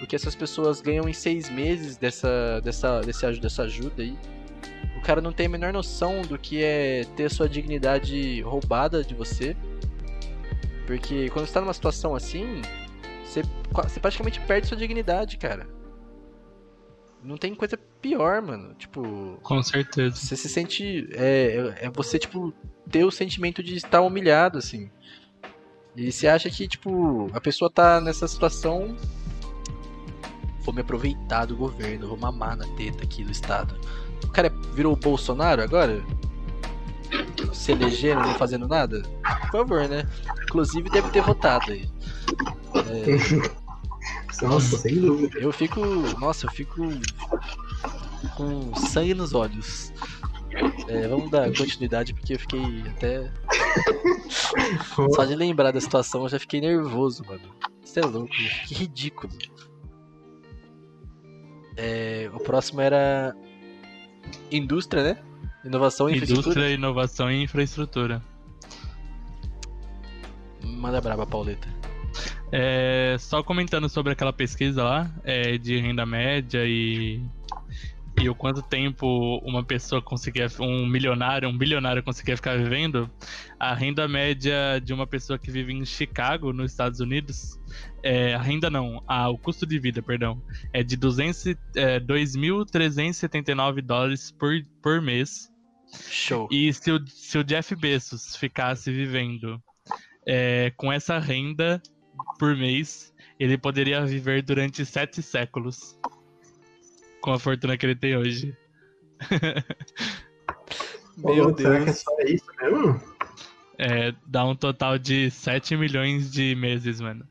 o 0.00 0.06
que 0.06 0.16
essas 0.16 0.34
pessoas 0.34 0.80
ganham 0.80 1.06
em 1.06 1.12
seis 1.12 1.50
meses 1.50 1.98
dessa, 1.98 2.58
dessa, 2.64 3.02
desse, 3.02 3.38
dessa 3.38 3.64
ajuda 3.64 4.02
aí. 4.02 4.16
O 4.96 5.02
cara 5.02 5.20
não 5.20 5.30
tem 5.30 5.44
a 5.44 5.50
menor 5.50 5.74
noção 5.74 6.22
do 6.22 6.38
que 6.38 6.64
é 6.64 7.04
ter 7.16 7.30
sua 7.30 7.50
dignidade 7.50 8.40
roubada 8.40 9.04
de 9.04 9.14
você. 9.14 9.54
Porque 10.86 11.28
quando 11.28 11.46
você 11.46 11.52
tá 11.52 11.60
numa 11.60 11.74
situação 11.74 12.14
assim, 12.14 12.62
você, 13.22 13.42
você 13.74 14.00
praticamente 14.00 14.40
perde 14.40 14.68
sua 14.68 14.76
dignidade, 14.78 15.36
cara. 15.36 15.75
Não 17.26 17.36
tem 17.36 17.54
coisa 17.54 17.76
pior, 18.00 18.40
mano. 18.40 18.74
Tipo. 18.74 19.38
Com 19.42 19.62
certeza. 19.62 20.16
Você 20.16 20.36
se 20.36 20.48
sente. 20.48 21.08
É, 21.12 21.74
é, 21.80 21.86
é 21.86 21.90
você, 21.90 22.18
tipo, 22.18 22.54
ter 22.90 23.04
o 23.04 23.10
sentimento 23.10 23.62
de 23.62 23.74
estar 23.74 24.00
humilhado, 24.00 24.58
assim. 24.58 24.90
E 25.96 26.12
você 26.12 26.28
acha 26.28 26.48
que, 26.50 26.68
tipo, 26.68 27.28
a 27.32 27.40
pessoa 27.40 27.70
tá 27.70 28.00
nessa 28.00 28.28
situação 28.28 28.96
vou 30.66 30.74
me 30.74 30.80
aproveitar 30.80 31.46
do 31.46 31.56
governo, 31.56 32.08
vou 32.08 32.18
mamar 32.18 32.56
na 32.56 32.66
teta 32.76 33.04
aqui 33.04 33.22
do 33.22 33.30
Estado. 33.30 33.78
O 34.24 34.28
cara 34.28 34.52
virou 34.74 34.92
o 34.92 34.96
Bolsonaro 34.96 35.62
agora? 35.62 36.04
Se 37.52 37.70
elegendo, 37.70 38.20
não 38.20 38.34
fazendo 38.34 38.66
nada? 38.66 39.02
Por 39.42 39.50
favor, 39.52 39.88
né? 39.88 40.06
Inclusive 40.42 40.90
deve 40.90 41.08
ter 41.10 41.22
votado 41.22 41.70
aí. 41.70 41.88
É... 42.74 43.56
Nossa, 44.42 44.76
sem 44.76 45.00
dúvida. 45.00 45.38
Eu 45.38 45.52
fico. 45.52 45.80
Nossa, 46.18 46.46
eu 46.46 46.50
fico 46.50 46.86
com 48.36 48.74
sangue 48.74 49.14
nos 49.14 49.34
olhos. 49.34 49.92
É, 50.88 51.06
vamos 51.08 51.30
dar 51.30 51.46
continuidade 51.54 52.14
porque 52.14 52.34
eu 52.34 52.38
fiquei 52.38 52.82
até. 52.88 53.30
Só 55.14 55.24
de 55.24 55.34
lembrar 55.34 55.70
da 55.70 55.80
situação 55.80 56.22
eu 56.22 56.28
já 56.28 56.38
fiquei 56.38 56.60
nervoso, 56.60 57.24
mano. 57.26 57.54
Isso 57.84 57.98
é 57.98 58.02
louco, 58.02 58.32
que 58.66 58.74
ridículo. 58.74 59.32
É, 61.76 62.30
o 62.32 62.40
próximo 62.40 62.80
era 62.80 63.34
indústria, 64.50 65.02
né? 65.02 65.22
Inovação 65.64 66.08
e 66.08 66.12
Indústria, 66.12 66.38
infraestrutura. 66.38 66.70
inovação 66.70 67.30
e 67.30 67.42
infraestrutura. 67.42 68.22
Manda 70.62 71.00
braba, 71.00 71.26
Pauleta. 71.26 71.68
É, 72.52 73.16
só 73.18 73.42
comentando 73.42 73.88
sobre 73.88 74.12
aquela 74.12 74.32
pesquisa 74.32 74.82
lá 74.82 75.10
é, 75.24 75.58
de 75.58 75.78
renda 75.78 76.06
média 76.06 76.64
e, 76.64 77.20
e 78.20 78.28
o 78.28 78.34
quanto 78.34 78.62
tempo 78.62 79.38
uma 79.44 79.64
pessoa 79.64 80.00
conseguia, 80.00 80.46
um 80.60 80.86
milionário, 80.86 81.48
um 81.48 81.56
bilionário 81.56 82.02
conseguia 82.02 82.36
ficar 82.36 82.56
vivendo, 82.56 83.10
a 83.58 83.74
renda 83.74 84.06
média 84.06 84.80
de 84.82 84.92
uma 84.92 85.06
pessoa 85.06 85.38
que 85.38 85.50
vive 85.50 85.72
em 85.72 85.84
Chicago, 85.84 86.52
nos 86.52 86.70
Estados 86.70 87.00
Unidos, 87.00 87.58
é, 88.02 88.34
a 88.34 88.40
renda 88.40 88.70
não, 88.70 89.02
a, 89.06 89.28
o 89.28 89.36
custo 89.36 89.66
de 89.66 89.78
vida, 89.78 90.00
perdão, 90.00 90.40
é 90.72 90.82
de 90.82 90.96
200, 90.96 91.46
é, 91.74 92.00
2.379 92.00 93.82
dólares 93.82 94.30
por, 94.30 94.52
por 94.80 95.02
mês. 95.02 95.50
Show. 96.08 96.48
E 96.50 96.72
se 96.72 96.90
o, 96.90 97.06
se 97.06 97.38
o 97.38 97.44
Jeff 97.44 97.74
Bezos 97.74 98.36
ficasse 98.36 98.90
vivendo 98.92 99.60
é, 100.26 100.72
com 100.76 100.92
essa 100.92 101.18
renda 101.18 101.80
por 102.38 102.56
mês, 102.56 103.14
ele 103.38 103.56
poderia 103.58 104.04
viver 104.04 104.42
durante 104.42 104.84
sete 104.84 105.22
séculos. 105.22 105.98
Com 107.20 107.32
a 107.32 107.38
fortuna 107.38 107.76
que 107.76 107.86
ele 107.86 107.96
tem 107.96 108.16
hoje. 108.16 108.56
Meu 111.16 111.52
Pô, 111.52 111.56
Será 111.56 111.76
que 111.76 111.82
é 111.82 111.84
Deus. 111.86 111.98
só 111.98 112.16
isso 112.20 112.46
mesmo? 112.60 113.00
É, 113.78 114.14
dá 114.26 114.44
um 114.44 114.54
total 114.54 114.98
de 114.98 115.30
7 115.30 115.76
milhões 115.76 116.30
de 116.30 116.54
meses, 116.54 117.00
mano. 117.00 117.26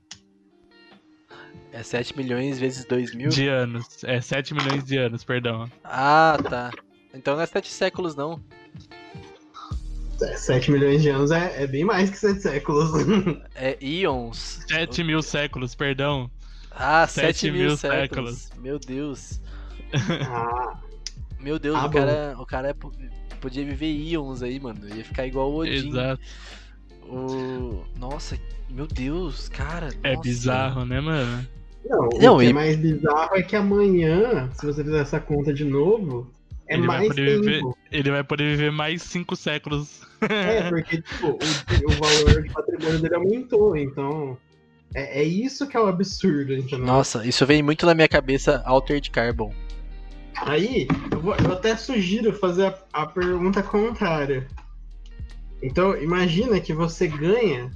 É 1.72 1.84
7 1.84 2.16
milhões 2.18 2.58
vezes 2.60 2.86
2 2.86 3.14
mil? 3.16 3.30
De 3.30 3.48
anos. 3.48 4.04
É 4.04 4.22
7 4.22 4.54
milhões 4.54 4.84
de 4.84 4.98
anos, 4.98 5.24
perdão. 5.24 5.70
Ah, 5.84 6.38
tá. 6.50 6.72
Então 7.14 7.36
não 7.36 7.42
é 7.42 7.46
7 7.46 7.70
séculos, 7.72 8.16
não. 8.16 8.42
7 10.18 10.72
milhões 10.72 11.02
de 11.02 11.10
anos 11.10 11.32
é, 11.32 11.64
é 11.64 11.68
bem 11.68 11.84
mais 11.84 12.10
que 12.10 12.18
7 12.18 12.42
séculos. 12.42 12.92
É 13.56 13.78
íons. 13.84 14.62
7 14.68 15.04
mil 15.04 15.22
séculos, 15.22 15.76
perdão. 15.76 16.30
Ah, 16.72 17.08
Sete 17.08 17.40
7 17.40 17.52
mil 17.52 17.68
mil 17.68 17.78
séculos. 17.78 18.50
Meu 18.62 18.78
Deus. 18.80 19.40
ah, 20.30 20.78
Meu 21.40 21.58
Deus, 21.60 21.76
Ah, 21.76 21.86
o 21.86 21.90
bom. 21.90 22.00
cara, 22.00 22.36
o 22.40 22.46
cara 22.46 22.68
é 22.70 22.74
po- 22.74 22.92
podia 23.40 23.64
viver 23.64 23.88
íons 23.92 24.42
aí, 24.42 24.60
mano. 24.60 24.80
Ia 24.94 25.04
ficar 25.06 25.26
igual 25.26 25.52
o 25.52 25.58
Odin. 25.58 25.90
Exato. 25.90 26.22
O... 27.04 27.84
Nossa, 27.98 28.38
meu 28.70 28.88
Deus, 28.88 29.48
cara. 29.50 29.90
É 30.04 30.12
nossa. 30.16 30.22
bizarro, 30.22 30.86
né, 30.86 31.00
mano? 31.00 31.48
não, 31.88 32.10
Não, 32.20 32.36
o 32.36 32.40
que 32.40 32.46
e- 32.46 32.50
é 32.50 32.54
mais 32.54 32.76
bizarro 32.78 33.36
é 33.36 33.42
que 33.44 33.56
amanhã, 33.56 34.50
se 34.54 34.66
você 34.66 34.84
fizer 34.84 35.02
essa 35.02 35.20
conta 35.20 35.54
de 35.54 35.64
novo, 35.64 36.30
é 36.68 36.74
Ele 36.76 36.88
mais 36.88 37.08
poder 37.08 37.40
viver- 37.42 37.58
tempo. 37.62 37.78
Ele 37.96 38.12
vai 38.12 38.24
poder 38.24 38.44
viver 38.56 38.72
mais 38.72 39.02
5 39.04 39.36
séculos. 39.36 40.02
É, 40.22 40.68
porque 40.70 41.02
tipo, 41.02 41.28
o, 41.28 41.34
o 41.34 41.92
valor 42.00 42.44
de 42.44 42.50
patrimônio 42.50 43.00
dele 43.00 43.16
aumentou, 43.16 43.78
então. 43.78 44.38
É, 44.94 45.22
é 45.22 45.24
isso 45.24 45.68
que 45.68 45.76
é 45.76 45.80
o 45.80 45.88
absurdo, 45.88 46.54
entendeu? 46.54 46.86
Nossa, 46.86 47.26
isso 47.26 47.46
vem 47.46 47.62
muito 47.62 47.86
na 47.86 47.94
minha 47.94 48.08
cabeça, 48.08 48.62
Altered 48.66 49.10
Carbon. 49.12 49.54
Aí, 50.36 50.88
eu, 51.12 51.20
vou, 51.22 51.36
eu 51.36 51.54
até 51.54 51.76
sugiro 51.76 52.34
fazer 52.34 52.68
a, 52.68 53.04
a 53.04 53.06
pergunta 53.06 53.64
contrária. 53.64 54.48
Então, 55.62 55.98
imagina 56.02 56.60
que 56.60 56.74
você 56.74 57.08
ganha 57.08 57.72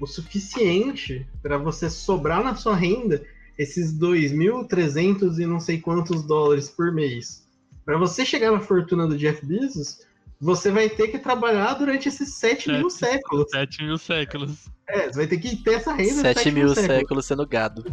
o 0.00 0.06
suficiente 0.06 1.26
para 1.42 1.58
você 1.58 1.88
sobrar 1.88 2.42
na 2.42 2.54
sua 2.54 2.74
renda 2.74 3.22
esses 3.58 3.92
2.300 3.98 5.38
e 5.38 5.46
não 5.46 5.60
sei 5.60 5.78
quantos 5.78 6.22
dólares 6.24 6.68
por 6.68 6.92
mês. 6.92 7.46
Para 7.84 7.98
você 7.98 8.24
chegar 8.24 8.52
na 8.52 8.60
fortuna 8.60 9.06
do 9.06 9.16
Jeff 9.16 9.44
Bezos, 9.44 10.00
você 10.40 10.70
vai 10.70 10.88
ter 10.88 11.08
que 11.08 11.18
trabalhar 11.18 11.74
durante 11.74 12.08
esses 12.08 12.34
7 12.34 12.70
mil 12.72 12.88
Sete. 12.88 13.12
séculos. 13.12 13.50
7 13.50 13.84
mil 13.84 13.98
séculos. 13.98 14.68
É, 14.88 15.08
você 15.08 15.16
vai 15.16 15.26
ter 15.26 15.38
que 15.38 15.56
ter 15.56 15.74
essa 15.74 15.92
renda 15.92 16.14
7 16.14 16.50
mil 16.50 16.68
séculos. 16.68 16.86
séculos 16.86 17.26
sendo 17.26 17.46
gado. 17.46 17.84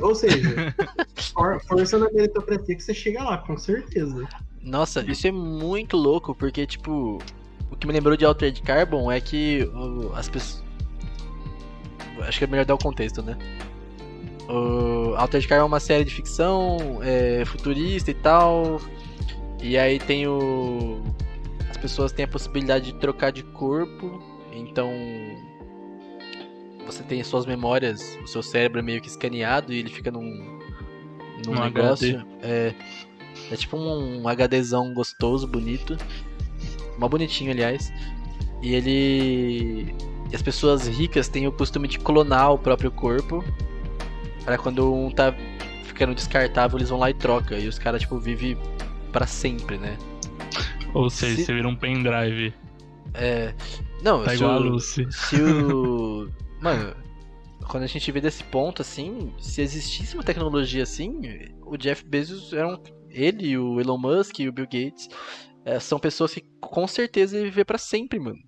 Ou 0.00 0.14
seja, 0.14 0.74
for, 1.34 1.60
força 1.66 1.98
na 1.98 2.10
meritocracia 2.10 2.74
que 2.74 2.82
você 2.82 2.94
chega 2.94 3.22
lá, 3.22 3.38
com 3.38 3.56
certeza. 3.58 4.26
Nossa, 4.62 5.04
isso 5.10 5.26
é 5.26 5.32
muito 5.32 5.96
louco, 5.96 6.34
porque, 6.34 6.66
tipo, 6.66 7.18
o 7.70 7.76
que 7.76 7.86
me 7.86 7.92
lembrou 7.92 8.16
de 8.16 8.24
Altered 8.24 8.62
Carbon 8.62 9.10
é 9.10 9.20
que 9.20 9.68
as 10.14 10.28
pessoas. 10.28 10.64
Acho 12.20 12.38
que 12.38 12.44
é 12.44 12.46
melhor 12.46 12.64
dar 12.64 12.74
o 12.74 12.78
contexto, 12.78 13.20
né? 13.20 13.36
O 14.48 15.14
Altered 15.16 15.46
Carbon 15.48 15.64
é 15.64 15.66
uma 15.66 15.80
série 15.80 16.04
de 16.04 16.14
ficção 16.14 17.00
é, 17.02 17.44
futurista 17.44 18.10
e 18.10 18.14
tal. 18.14 18.80
E 19.62 19.78
aí 19.78 19.98
tem 19.98 20.26
o. 20.26 21.02
As 21.70 21.76
pessoas 21.76 22.12
têm 22.12 22.24
a 22.24 22.28
possibilidade 22.28 22.92
de 22.92 22.98
trocar 22.98 23.32
de 23.32 23.42
corpo, 23.42 24.22
então. 24.52 24.90
Você 26.86 27.02
tem 27.02 27.22
suas 27.24 27.46
memórias, 27.46 28.18
o 28.22 28.26
seu 28.26 28.42
cérebro 28.42 28.78
é 28.78 28.82
meio 28.82 29.00
que 29.00 29.08
escaneado 29.08 29.72
e 29.72 29.78
ele 29.78 29.90
fica 29.90 30.10
num. 30.10 30.60
num 31.46 31.60
negócio. 31.60 32.24
É, 32.42 32.74
é 33.50 33.56
tipo 33.56 33.76
um 33.76 34.22
HDzão 34.28 34.92
gostoso, 34.92 35.46
bonito. 35.46 35.96
Mó 36.98 37.08
bonitinho, 37.08 37.50
aliás. 37.50 37.92
E 38.62 38.74
ele. 38.74 39.94
E 40.30 40.34
as 40.34 40.42
pessoas 40.42 40.86
ricas 40.86 41.28
têm 41.28 41.46
o 41.46 41.52
costume 41.52 41.88
de 41.88 41.98
clonar 41.98 42.52
o 42.52 42.58
próprio 42.58 42.90
corpo. 42.90 43.44
Pra 44.44 44.58
quando 44.58 44.92
um 44.92 45.10
tá 45.10 45.34
ficando 45.84 46.14
descartável, 46.14 46.78
eles 46.78 46.90
vão 46.90 46.98
lá 46.98 47.10
e 47.10 47.14
troca. 47.14 47.58
E 47.58 47.66
os 47.68 47.78
caras, 47.78 48.02
tipo, 48.02 48.18
vivem 48.18 48.58
pra 49.14 49.26
sempre, 49.26 49.78
né? 49.78 49.96
Ou 50.92 51.08
seja, 51.08 51.36
Se- 51.36 51.44
você 51.46 51.54
vira 51.54 51.68
um 51.68 51.74
pendrive. 51.76 52.52
É. 53.14 53.54
Não, 54.02 54.22
Tá 54.24 54.34
igual 54.34 54.50
a 54.52 54.56
o- 54.58 54.62
Lucy. 54.62 55.06
Se 55.10 55.36
o. 55.40 56.28
Mano, 56.60 56.94
quando 57.68 57.84
a 57.84 57.86
gente 57.86 58.10
vê 58.12 58.20
desse 58.20 58.42
ponto, 58.44 58.82
assim, 58.82 59.32
se 59.38 59.62
existisse 59.62 60.14
uma 60.14 60.22
tecnologia 60.24 60.82
assim, 60.82 61.20
o 61.62 61.76
Jeff 61.76 62.04
Bezos 62.04 62.52
era 62.52 62.68
um. 62.68 62.82
Ele, 63.08 63.56
o 63.56 63.80
Elon 63.80 63.96
Musk 63.98 64.40
e 64.40 64.48
o 64.48 64.52
Bill 64.52 64.64
Gates 64.66 65.08
é, 65.64 65.78
são 65.78 65.98
pessoas 66.00 66.34
que 66.34 66.42
com 66.60 66.86
certeza 66.88 67.36
iam 67.36 67.44
viver 67.44 67.64
pra 67.64 67.78
sempre, 67.78 68.18
mano. 68.18 68.38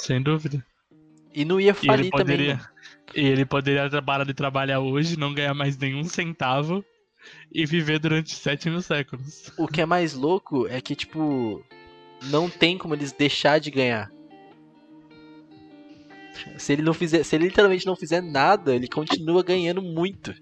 Sem 0.00 0.22
dúvida. 0.22 0.64
E 1.34 1.44
não 1.44 1.60
ia 1.60 1.72
E 1.72 1.74
falir 1.74 2.10
também. 2.10 2.10
poderia. 2.10 2.54
mano. 2.56 2.68
E 3.14 3.20
ele 3.26 3.44
poderia 3.44 4.02
parar 4.02 4.24
de 4.24 4.32
trabalhar 4.34 4.80
hoje, 4.80 5.18
não 5.18 5.34
ganhar 5.34 5.54
mais 5.54 5.76
nenhum 5.76 6.04
centavo 6.04 6.84
e 7.52 7.64
viver 7.64 7.98
durante 7.98 8.34
7 8.34 8.70
mil 8.70 8.82
séculos. 8.82 9.52
O 9.56 9.66
que 9.66 9.80
é 9.80 9.86
mais 9.86 10.14
louco 10.14 10.66
é 10.68 10.80
que, 10.80 10.94
tipo, 10.94 11.64
não 12.24 12.48
tem 12.48 12.76
como 12.76 12.94
eles 12.94 13.12
deixar 13.12 13.58
de 13.58 13.70
ganhar. 13.70 14.10
Se 16.58 16.72
ele 16.72 16.82
não 16.82 16.92
fizer, 16.92 17.24
se 17.24 17.34
ele 17.34 17.46
literalmente 17.46 17.86
não 17.86 17.96
fizer 17.96 18.20
nada, 18.20 18.74
ele 18.74 18.88
continua 18.88 19.42
ganhando 19.42 19.80
muito. 19.80 20.34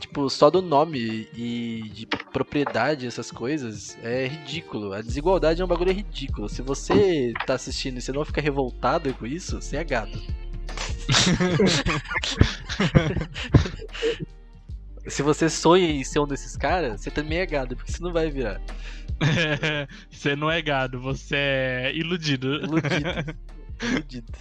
Tipo, 0.00 0.30
só 0.30 0.50
do 0.50 0.62
nome 0.62 1.28
e 1.34 1.82
de 1.92 2.06
propriedade, 2.06 3.06
essas 3.06 3.32
coisas, 3.32 3.98
é 4.02 4.28
ridículo. 4.28 4.92
A 4.92 5.02
desigualdade 5.02 5.60
é 5.60 5.64
um 5.64 5.68
bagulho 5.68 5.92
ridículo. 5.92 6.48
Se 6.48 6.62
você 6.62 7.32
tá 7.44 7.54
assistindo 7.54 7.98
e 7.98 8.00
você 8.00 8.12
não 8.12 8.24
fica 8.24 8.40
revoltado 8.40 9.12
com 9.14 9.26
isso, 9.26 9.60
você 9.60 9.78
é 9.78 9.84
gado. 9.84 10.22
Se 15.06 15.22
você 15.22 15.50
sonha 15.50 15.90
em 15.90 16.02
ser 16.02 16.20
um 16.20 16.26
desses 16.26 16.56
caras, 16.56 17.00
você 17.00 17.10
também 17.10 17.38
é 17.38 17.46
gado, 17.46 17.76
porque 17.76 17.92
você 17.92 18.02
não 18.02 18.12
vai 18.12 18.30
virar. 18.30 18.60
você 20.10 20.34
não 20.34 20.50
é 20.50 20.62
gado, 20.62 21.00
você 21.00 21.36
é 21.36 21.92
iludido. 21.94 22.54
Iludido. 22.56 23.36
Iludido. 23.82 24.32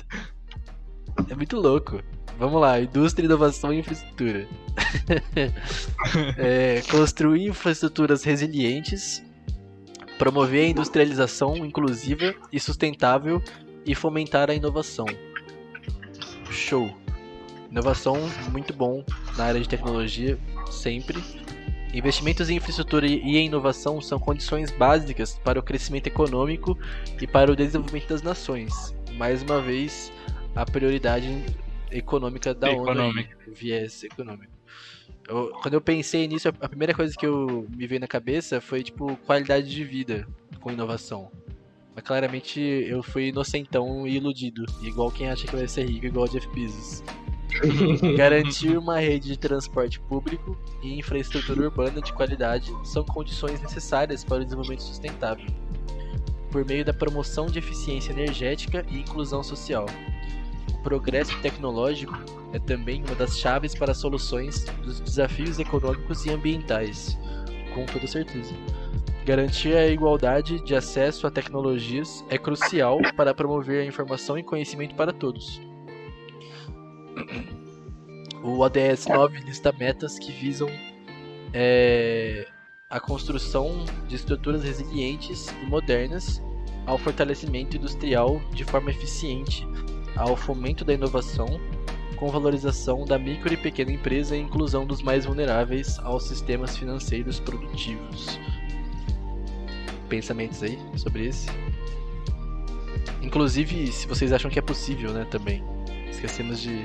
É 1.30 1.36
muito 1.36 1.58
louco. 1.60 2.02
Vamos 2.40 2.60
lá, 2.60 2.80
indústria, 2.82 3.26
inovação 3.26 3.74
e 3.74 3.80
infraestrutura. 3.80 4.48
É, 6.38 6.82
construir 6.90 7.48
infraestruturas 7.48 8.24
resilientes, 8.24 9.24
promover 10.18 10.66
a 10.66 10.68
industrialização 10.68 11.56
inclusiva 11.58 12.34
e 12.52 12.60
sustentável 12.60 13.42
e 13.86 13.96
fomentar 13.96 14.50
a 14.50 14.54
inovação. 14.54 15.06
Show. 16.52 17.03
Inovação 17.74 18.16
muito 18.52 18.72
bom 18.72 19.04
na 19.36 19.46
área 19.46 19.60
de 19.60 19.68
tecnologia, 19.68 20.38
sempre. 20.70 21.20
Investimentos 21.92 22.48
em 22.48 22.58
infraestrutura 22.58 23.08
e 23.08 23.36
em 23.36 23.48
inovação 23.48 24.00
são 24.00 24.20
condições 24.20 24.70
básicas 24.70 25.34
para 25.44 25.60
o 25.60 25.64
crescimento 25.64 26.06
econômico 26.06 26.78
e 27.20 27.26
para 27.26 27.52
o 27.52 27.56
desenvolvimento 27.56 28.10
das 28.10 28.22
nações. 28.22 28.96
Mais 29.18 29.42
uma 29.42 29.60
vez, 29.60 30.12
a 30.56 30.64
prioridade 30.64 31.28
econômica 31.92 32.54
da 32.54 32.70
ONU, 32.70 32.84
Econômica. 32.92 33.38
o 33.48 33.54
viés 33.56 34.04
econômico. 34.04 34.54
Eu- 35.28 35.50
quando 35.64 35.74
eu 35.74 35.82
pensei 35.82 36.28
nisso, 36.28 36.50
a 36.50 36.54
a 36.66 36.70
primeira 36.70 36.94
coisa 36.94 37.16
que 37.18 37.26
eu 37.26 37.68
me 37.76 37.88
veio 37.88 38.02
na 38.02 38.08
cabeça 38.08 38.62
foi 38.62 38.84
tipo 38.84 39.16
qualidade 39.26 39.68
de 39.68 39.84
vida 39.84 40.28
com 40.62 40.72
inovação. 40.72 41.32
Mas 41.96 42.04
claramente 42.04 42.60
eu 42.60 43.02
fui 43.02 43.30
inocentão 43.30 44.06
e 44.08 44.16
iludido, 44.18 44.64
igual 44.84 45.10
quem 45.10 45.28
acha 45.32 45.48
que 45.48 45.56
vai 45.56 45.68
ser 45.68 45.88
rico, 45.90 46.06
igual 46.06 46.26
o 46.28 46.30
Jeff 46.30 46.48
Bezos. 46.54 47.04
Garantir 48.18 48.78
uma 48.78 49.00
rede 49.00 49.30
de 49.30 49.38
transporte 49.38 50.00
público 50.00 50.58
e 50.82 50.98
infraestrutura 50.98 51.62
urbana 51.62 52.02
de 52.02 52.14
qualidade 52.14 52.72
são 52.84 53.04
condições 53.04 53.62
necessárias 53.62 54.24
para 54.24 54.42
o 54.42 54.44
desenvolvimento 54.44 54.84
sustentável, 54.84 55.46
por 56.52 56.66
meio 56.66 56.84
da 56.84 56.94
promoção 56.94 57.46
de 57.46 57.60
eficiência 57.60 58.12
energética 58.12 58.86
e 58.90 59.00
inclusão 59.00 59.44
social. 59.44 59.86
O 60.74 60.84
progresso 60.84 61.38
tecnológico 61.42 62.18
é 62.52 62.60
também 62.60 63.04
uma 63.04 63.16
das 63.16 63.38
chaves 63.40 63.74
para 63.74 63.94
soluções 63.94 64.66
dos 64.84 65.00
desafios 65.00 65.60
econômicos 65.60 66.26
e 66.26 66.32
ambientais, 66.32 67.18
com 67.74 67.86
toda 67.86 68.06
certeza. 68.08 68.54
Garantir 69.26 69.76
a 69.76 69.88
igualdade 69.88 70.62
de 70.66 70.76
acesso 70.76 71.26
a 71.26 71.32
tecnologias 71.32 72.26
é 72.30 72.38
crucial 72.38 73.00
para 73.16 73.34
promover 73.34 73.82
a 73.82 73.86
informação 73.86 74.38
e 74.38 74.44
conhecimento 74.44 74.96
para 74.96 75.14
todos. 75.14 75.62
O 78.44 78.60
ODS 78.60 79.08
9 79.08 79.40
lista 79.40 79.72
metas 79.72 80.20
que 80.20 80.32
visam 80.32 80.70
é, 81.54 82.46
a 82.90 83.00
construção 83.00 83.86
de 84.08 84.16
estruturas 84.16 84.64
resilientes 84.64 85.48
e 85.62 85.66
modernas, 85.66 86.42
ao 86.86 86.98
fortalecimento 86.98 87.78
industrial 87.78 88.42
de 88.54 88.64
forma 88.64 88.92
eficiente, 88.92 89.66
ao 90.16 90.36
fomento 90.36 90.84
da 90.84 90.94
inovação, 90.94 91.48
com 92.18 92.30
valorização 92.30 93.06
da 93.06 93.18
micro 93.18 93.54
e 93.54 93.58
pequena 93.58 93.92
empresa 93.92 94.36
e 94.36 94.42
inclusão 94.42 94.86
dos 94.86 95.02
mais 95.02 95.26
vulneráveis 95.26 95.98
aos 96.00 96.24
sistemas 96.24 96.78
financeiros 96.78 97.40
produtivos. 97.40 98.40
Pensamentos 100.10 100.62
aí 100.62 100.78
sobre 100.96 101.28
esse? 101.28 101.48
Inclusive, 103.22 103.92
se 103.92 104.08
vocês 104.08 104.32
acham 104.32 104.52
que 104.52 104.60
é 104.60 104.62
possível, 104.62 105.12
né, 105.12 105.26
também. 105.32 105.64
Esquecemos 106.14 106.60
de. 106.62 106.84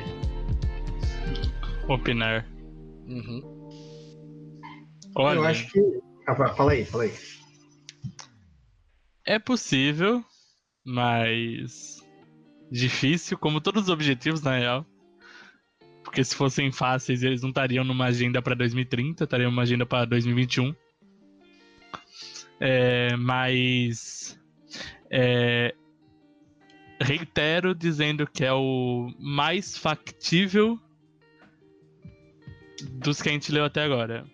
Opinar. 1.88 2.46
Uhum. 3.06 3.42
Olha, 5.14 5.36
Eu 5.38 5.44
acho 5.44 5.70
que. 5.70 5.80
Ah, 6.26 6.34
fa- 6.34 6.54
fala 6.54 6.72
aí, 6.72 6.84
fala 6.84 7.04
aí. 7.04 7.12
é 9.24 9.38
possível, 9.38 10.22
mas 10.84 12.04
difícil, 12.70 13.38
como 13.38 13.60
todos 13.60 13.84
os 13.84 13.88
objetivos, 13.88 14.42
na 14.42 14.56
real. 14.58 14.86
Porque 16.04 16.22
se 16.24 16.34
fossem 16.34 16.72
fáceis, 16.72 17.22
eles 17.22 17.42
não 17.42 17.50
estariam 17.50 17.84
numa 17.84 18.06
agenda 18.06 18.40
para 18.42 18.54
2030, 18.54 19.24
estariam 19.24 19.50
numa 19.50 19.62
agenda 19.62 19.84
para 19.86 20.04
2021. 20.06 20.74
É, 22.60 23.14
mas 23.16 24.38
é, 25.10 25.74
reitero 27.00 27.74
dizendo 27.74 28.26
que 28.26 28.44
é 28.44 28.52
o 28.52 29.12
mais 29.18 29.76
factível 29.76 30.78
dos 32.92 33.20
que 33.20 33.28
a 33.28 33.32
gente 33.32 33.52
leu 33.52 33.64
até 33.64 33.82
agora. 33.82 34.24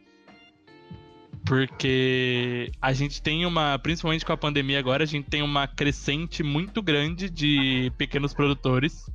Porque 1.47 2.73
a 2.81 2.93
gente 2.95 3.21
tem 3.21 3.45
uma, 3.45 3.79
principalmente 3.79 4.25
com 4.25 4.33
a 4.33 4.37
pandemia 4.37 4.79
agora, 4.79 5.05
a 5.05 5.07
gente 5.07 5.29
tem 5.29 5.43
uma 5.43 5.67
crescente 5.67 6.43
muito 6.43 6.83
grande 6.83 7.29
de 7.29 7.93
pequenos 7.99 8.33
produtores. 8.33 9.11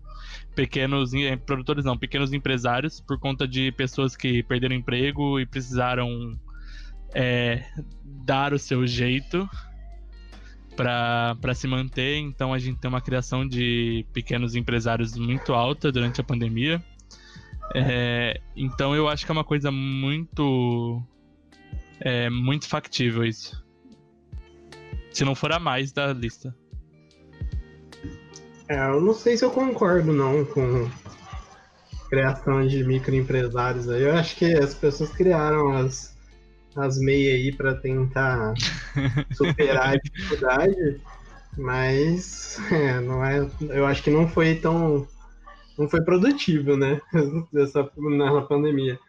Pequenos 0.56 1.14
eh, 1.14 1.36
produtores 1.38 1.86
não, 1.86 1.98
pequenos 1.98 2.34
empresários, 2.34 3.00
por 3.02 3.18
conta 3.18 3.48
de 3.48 3.72
pessoas 3.72 4.16
que 4.16 4.44
perderam 4.44 4.76
emprego 4.76 5.40
e 5.40 5.46
precisaram 5.46 6.38
é, 7.16 7.64
dar 8.04 8.54
o 8.54 8.60
seu 8.60 8.86
jeito 8.86 9.50
para 10.76 11.54
se 11.54 11.68
manter. 11.68 12.18
Então 12.18 12.54
a 12.54 12.60
gente 12.60 12.80
tem 12.80 12.90
uma 12.90 13.02
criação 13.02 13.48
de 13.48 14.06
pequenos 14.14 14.56
empresários 14.56 15.18
muito 15.18 15.54
alta 15.54 15.92
durante 15.92 16.22
a 16.22 16.24
pandemia. 16.24 16.84
É, 17.76 18.40
então 18.56 18.96
eu 18.96 19.08
acho 19.08 19.26
que 19.26 19.32
é 19.32 19.34
uma 19.34 19.44
coisa 19.44 19.72
muito 19.72 21.02
é 22.00 22.30
muito 22.30 22.68
factível 22.68 23.24
isso. 23.24 23.64
Se 25.12 25.26
não 25.26 25.36
for 25.36 25.52
a 25.52 25.60
mais 25.60 25.92
da 25.92 26.14
lista. 26.14 26.56
É, 28.70 28.88
eu 28.90 29.02
não 29.02 29.14
sei 29.14 29.36
se 29.36 29.44
eu 29.44 29.52
concordo 29.52 30.14
não 30.14 30.46
com 30.46 30.90
criação 32.10 32.66
de 32.66 32.84
microempresários 32.84 33.90
aí. 33.90 34.04
Eu 34.04 34.14
acho 34.14 34.36
que 34.36 34.54
as 34.54 34.74
pessoas 34.74 35.10
criaram 35.12 35.72
as, 35.72 36.18
as 36.76 36.98
MEI 37.00 37.32
aí 37.32 37.52
para 37.56 37.76
tentar 37.76 38.54
superar 39.34 39.94
a 39.94 39.98
dificuldade, 39.98 41.02
mas 41.58 42.58
é, 42.72 43.00
não 43.02 43.24
é, 43.24 43.50
eu 43.70 43.86
acho 43.86 44.04
que 44.04 44.12
não 44.12 44.28
foi 44.28 44.56
tão 44.56 45.08
não 45.78 45.88
foi 45.88 46.02
produtivo, 46.02 46.76
né? 46.76 47.00
Dessa, 47.54 47.90
na 47.98 48.42
pandemia. 48.42 49.00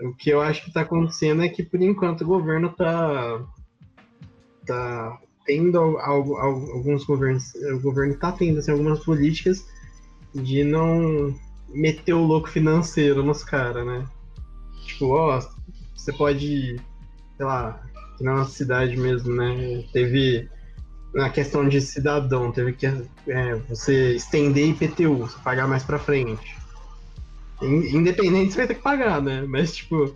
O 0.00 0.14
que 0.14 0.30
eu 0.30 0.40
acho 0.40 0.62
que 0.62 0.68
está 0.68 0.80
acontecendo 0.80 1.42
é 1.42 1.48
que, 1.48 1.62
por 1.62 1.80
enquanto, 1.80 2.22
o 2.22 2.26
governo 2.26 2.68
está 2.68 3.40
tá 4.66 5.18
tendo 5.44 5.78
algo- 5.78 6.36
alguns 6.36 7.04
governos, 7.04 7.54
o 7.54 7.80
governo 7.80 8.14
está 8.14 8.32
tendo 8.32 8.58
assim, 8.58 8.72
algumas 8.72 9.04
políticas 9.04 9.66
de 10.34 10.64
não 10.64 11.34
meter 11.68 12.14
o 12.14 12.24
louco 12.24 12.48
financeiro 12.48 13.22
nos 13.22 13.44
caras, 13.44 13.86
né? 13.86 14.06
Tipo, 14.86 15.10
ó, 15.10 15.40
você 15.94 16.12
pode, 16.12 16.76
sei 17.36 17.46
lá, 17.46 17.80
aqui 18.14 18.24
na 18.24 18.36
nossa 18.36 18.52
cidade 18.52 18.96
mesmo, 18.96 19.34
né? 19.34 19.84
Teve 19.92 20.48
na 21.14 21.30
questão 21.30 21.68
de 21.68 21.80
cidadão, 21.80 22.50
teve 22.50 22.72
que 22.72 22.86
é, 22.86 23.54
você 23.68 24.14
estender 24.14 24.68
IPTU, 24.68 25.18
você 25.18 25.38
pagar 25.42 25.68
mais 25.68 25.84
pra 25.84 25.98
frente. 25.98 26.56
Independente 27.62 28.52
você 28.52 28.58
vai 28.58 28.66
ter 28.66 28.74
que 28.74 28.82
pagar, 28.82 29.22
né? 29.22 29.42
Mas, 29.48 29.76
tipo, 29.76 30.14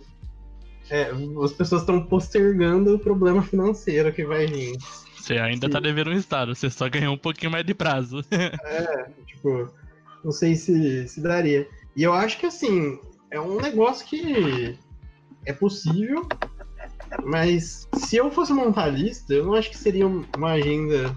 é, 0.89 1.11
as 1.43 1.53
pessoas 1.53 1.81
estão 1.81 2.03
postergando 2.03 2.95
o 2.95 2.99
problema 2.99 3.41
financeiro 3.41 4.11
que 4.11 4.25
vai 4.25 4.45
vir. 4.45 4.77
Você 5.15 5.37
ainda 5.37 5.67
Sim. 5.67 5.73
tá 5.73 5.79
devendo 5.79 6.09
um 6.09 6.17
estado, 6.17 6.53
você 6.53 6.69
só 6.69 6.89
ganhou 6.89 7.13
um 7.13 7.17
pouquinho 7.17 7.51
mais 7.51 7.65
de 7.65 7.73
prazo. 7.73 8.23
é, 8.31 9.09
tipo, 9.25 9.71
não 10.23 10.31
sei 10.31 10.55
se, 10.55 11.07
se 11.07 11.21
daria. 11.21 11.67
E 11.95 12.03
eu 12.03 12.13
acho 12.13 12.37
que, 12.39 12.45
assim, 12.45 12.99
é 13.31 13.39
um 13.39 13.59
negócio 13.59 14.05
que 14.05 14.77
é 15.45 15.53
possível, 15.53 16.27
mas 17.23 17.87
se 17.93 18.17
eu 18.17 18.31
fosse 18.31 18.53
montar 18.53 18.83
a 18.83 18.89
lista, 18.89 19.33
eu 19.33 19.45
não 19.45 19.53
acho 19.53 19.69
que 19.69 19.77
seria 19.77 20.07
uma 20.07 20.51
agenda 20.51 21.15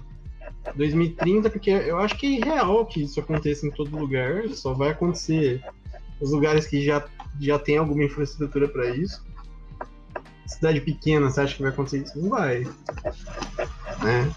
2030, 0.74 1.50
porque 1.50 1.70
eu 1.70 1.98
acho 1.98 2.16
que 2.16 2.26
é 2.26 2.30
irreal 2.38 2.86
que 2.86 3.02
isso 3.02 3.18
aconteça 3.20 3.66
em 3.66 3.70
todo 3.70 3.98
lugar, 3.98 4.48
só 4.50 4.72
vai 4.72 4.90
acontecer 4.90 5.62
nos 6.20 6.30
lugares 6.30 6.66
que 6.66 6.84
já, 6.84 7.04
já 7.40 7.58
tem 7.58 7.78
alguma 7.78 8.04
infraestrutura 8.04 8.68
para 8.68 8.90
isso. 8.90 9.24
Cidade 10.46 10.80
pequena, 10.80 11.30
você 11.30 11.40
acha 11.40 11.56
que 11.56 11.62
vai 11.62 11.72
acontecer 11.72 12.02
isso? 12.02 12.18
Não 12.18 12.30
vai. 12.30 12.60
Né? 14.02 14.32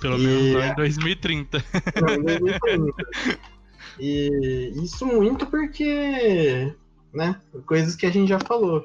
Pelo 0.00 0.18
e... 0.18 0.26
menos 0.26 0.52
não 0.52 0.62
em 0.62 0.74
2030. 0.74 1.64
Não, 2.00 2.14
em 2.14 2.22
2030. 2.22 2.92
e 3.98 4.72
isso 4.82 5.06
muito 5.06 5.46
porque, 5.46 6.74
né, 7.12 7.38
coisas 7.66 7.94
que 7.94 8.06
a 8.06 8.10
gente 8.10 8.28
já 8.30 8.40
falou. 8.40 8.84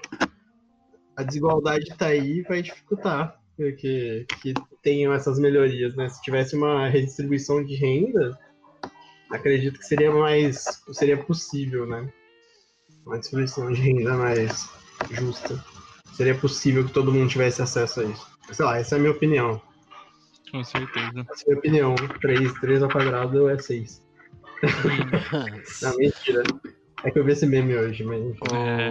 A 1.15 1.23
desigualdade 1.23 1.95
tá 1.97 2.07
aí 2.07 2.41
vai 2.41 2.61
dificultar 2.61 3.39
que, 3.57 4.25
que 4.41 4.53
tenham 4.81 5.13
essas 5.13 5.39
melhorias, 5.39 5.95
né? 5.95 6.09
Se 6.09 6.21
tivesse 6.21 6.55
uma 6.55 6.89
redistribuição 6.89 7.63
de 7.63 7.75
renda, 7.75 8.37
acredito 9.31 9.79
que 9.79 9.85
seria 9.85 10.11
mais 10.11 10.81
seria 10.91 11.17
possível, 11.17 11.85
né? 11.85 12.11
Uma 13.05 13.19
distribuição 13.19 13.71
de 13.71 13.81
renda 13.81 14.13
mais 14.15 14.69
justa. 15.11 15.63
Seria 16.13 16.35
possível 16.35 16.85
que 16.85 16.93
todo 16.93 17.11
mundo 17.11 17.29
tivesse 17.29 17.61
acesso 17.61 18.01
a 18.01 18.03
isso. 18.05 18.27
Sei 18.51 18.65
lá, 18.65 18.77
essa 18.77 18.95
é 18.95 18.97
a 18.97 18.99
minha 18.99 19.11
opinião. 19.11 19.61
Com 20.51 20.63
certeza. 20.63 21.25
Essa 21.31 21.43
é 21.43 21.45
a 21.45 21.47
minha 21.47 21.57
opinião. 21.59 21.95
3, 22.21 22.53
3 22.53 22.83
ao 22.83 22.89
quadrado 22.89 23.49
é 23.49 23.57
6. 23.57 24.01
Não, 25.81 25.97
mentira. 25.97 26.43
É 27.03 27.11
que 27.11 27.19
eu 27.19 27.23
vi 27.23 27.31
esse 27.33 27.45
meme 27.45 27.75
hoje, 27.75 28.03
mas. 28.03 28.21
É. 28.53 28.89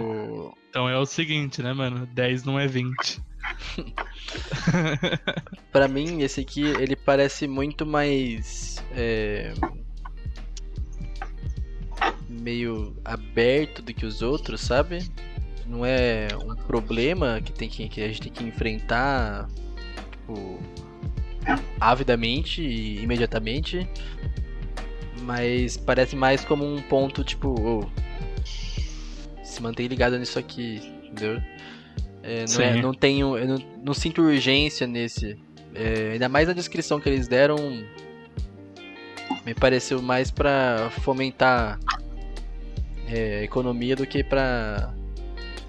Então 0.69 0.87
é 0.89 0.97
o 0.97 1.05
seguinte, 1.05 1.61
né, 1.61 1.73
mano? 1.73 2.05
10 2.07 2.43
não 2.43 2.59
é 2.59 2.67
20. 2.67 3.21
para 5.71 5.87
mim, 5.87 6.21
esse 6.21 6.41
aqui, 6.41 6.63
ele 6.63 6.95
parece 6.95 7.47
muito 7.47 7.85
mais. 7.85 8.83
É, 8.91 9.53
meio 12.29 12.95
aberto 13.03 13.81
do 13.81 13.93
que 13.93 14.05
os 14.05 14.21
outros, 14.21 14.61
sabe? 14.61 14.99
Não 15.65 15.85
é 15.85 16.27
um 16.43 16.55
problema 16.55 17.41
que, 17.41 17.51
tem 17.51 17.67
que, 17.67 17.89
que 17.89 18.01
a 18.01 18.07
gente 18.07 18.21
tem 18.21 18.31
que 18.31 18.43
enfrentar 18.43 19.49
tipo, 20.11 20.59
avidamente 21.79 22.61
e 22.61 23.01
imediatamente. 23.01 23.87
Mas 25.21 25.77
parece 25.77 26.15
mais 26.15 26.43
como 26.43 26.65
um 26.65 26.81
ponto, 26.81 27.23
tipo, 27.23 27.55
oh, 27.59 27.85
se 29.43 29.61
mantém 29.61 29.87
ligado 29.87 30.17
nisso 30.19 30.37
aqui, 30.37 30.81
entendeu? 31.03 31.41
É, 32.21 32.45
não, 32.49 32.61
é, 32.61 32.81
não, 32.81 32.93
tenho. 32.93 33.37
Eu 33.37 33.47
não, 33.47 33.57
não, 33.83 33.93
sinto 33.93 34.21
urgência 34.21 34.87
nesse. 34.87 35.37
É, 35.73 36.13
ainda 36.13 36.27
mais 36.27 36.49
a 36.49 36.53
descrição 36.53 36.99
que 36.99 37.07
eles 37.07 37.27
deram. 37.27 37.55
Me 39.45 39.53
pareceu 39.53 40.01
mais 40.01 40.31
para 40.31 40.89
fomentar 41.01 41.79
é, 43.07 43.43
economia 43.43 43.95
do 43.95 44.05
que 44.05 44.23
para 44.23 44.93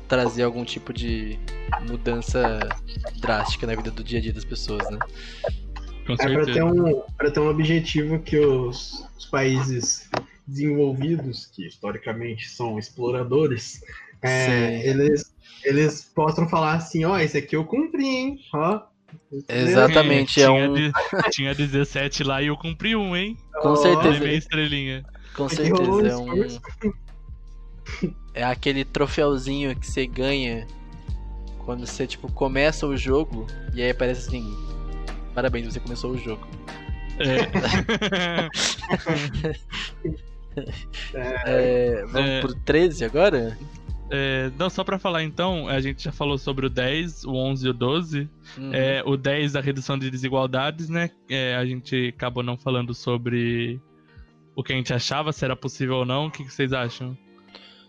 trazer 0.09 0.44
algum 0.44 0.64
tipo 0.64 0.93
de 0.93 1.39
mudança 1.86 2.59
drástica 3.20 3.66
na 3.66 3.74
vida 3.74 3.90
do 3.90 4.02
dia 4.02 4.18
a 4.18 4.23
dia 4.23 4.32
das 4.32 4.44
pessoas, 4.44 4.89
né? 4.90 4.98
Com 6.07 6.12
é 6.12 6.16
para 6.16 6.45
ter, 6.45 6.62
um, 6.62 7.03
ter 7.33 7.41
um 7.41 7.49
objetivo 7.49 8.19
que 8.20 8.39
os, 8.39 9.05
os 9.19 9.27
países 9.27 10.09
desenvolvidos, 10.47 11.47
que 11.47 11.66
historicamente 11.66 12.49
são 12.49 12.78
exploradores, 12.78 13.81
é, 14.23 14.89
eles 14.89 15.35
eles 15.65 16.11
possam 16.15 16.49
falar 16.49 16.74
assim, 16.74 17.05
ó, 17.05 17.15
oh, 17.15 17.19
esse 17.19 17.37
aqui 17.37 17.57
eu 17.57 17.65
cumpri, 17.65 18.07
hein? 18.07 18.39
Ó. 18.55 18.81
Exatamente, 19.49 20.41
é, 20.41 20.49
um... 20.49 20.74
tinha 21.31 21.55
17 21.55 22.23
lá 22.23 22.41
e 22.41 22.47
eu 22.47 22.57
cumpri 22.57 22.95
um, 22.95 23.16
hein? 23.16 23.37
Com 23.61 23.70
oh, 23.70 23.77
certeza. 23.77 24.20
Meia 24.20 24.37
estrelinha. 24.37 25.05
Com 25.35 25.49
certeza, 25.49 26.09
é 26.09 26.16
um... 26.16 26.49
É 28.33 28.45
aquele 28.45 28.85
troféuzinho 28.85 29.74
que 29.74 29.87
você 29.87 30.07
ganha 30.07 30.66
quando 31.65 31.85
você, 31.87 32.07
tipo, 32.07 32.31
começa 32.31 32.87
o 32.87 32.97
jogo 32.97 33.47
e 33.74 33.83
aí 33.83 33.91
aparece 33.91 34.28
assim, 34.28 34.45
parabéns, 35.37 35.67
você 35.67 35.79
começou 35.79 36.13
o 36.13 36.17
jogo. 36.17 36.49
É. 37.19 37.41
é, 41.45 42.07
vamos 42.07 42.31
é. 42.31 42.41
pro 42.41 42.55
13 42.55 43.05
agora? 43.05 43.59
É, 44.11 44.51
não, 44.59 44.71
só 44.71 44.83
para 44.83 44.99
falar 44.99 45.23
então, 45.23 45.69
a 45.69 45.79
gente 45.79 46.05
já 46.05 46.13
falou 46.13 46.39
sobre 46.39 46.65
o 46.65 46.71
10, 46.71 47.25
o 47.25 47.35
11 47.35 47.67
e 47.67 47.69
o 47.69 47.75
12. 47.75 48.31
Uhum. 48.57 48.73
É, 48.73 49.03
o 49.05 49.15
10 49.15 49.53
da 49.53 49.61
redução 49.61 49.99
de 49.99 50.11
desigualdades, 50.11 50.89
né? 50.89 51.11
É, 51.29 51.55
a 51.55 51.67
gente 51.67 52.15
acabou 52.17 52.43
não 52.43 52.57
falando 52.57 52.95
sobre 52.95 53.79
o 54.55 54.63
que 54.63 54.73
a 54.73 54.77
gente 54.77 54.95
achava, 54.95 55.35
se 55.35 55.45
era 55.45 55.55
possível 55.55 55.97
ou 55.97 56.07
não. 56.07 56.29
O 56.29 56.31
que, 56.31 56.45
que 56.45 56.51
vocês 56.51 56.73
acham? 56.73 57.15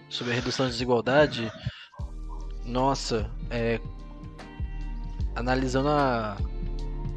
Sobre 0.10 0.34
a 0.34 0.36
redução 0.36 0.66
de 0.66 0.74
desigualdade? 0.74 1.50
Nossa, 2.66 3.32
é, 3.50 3.80
analisando 5.34 5.88
a, 5.88 6.36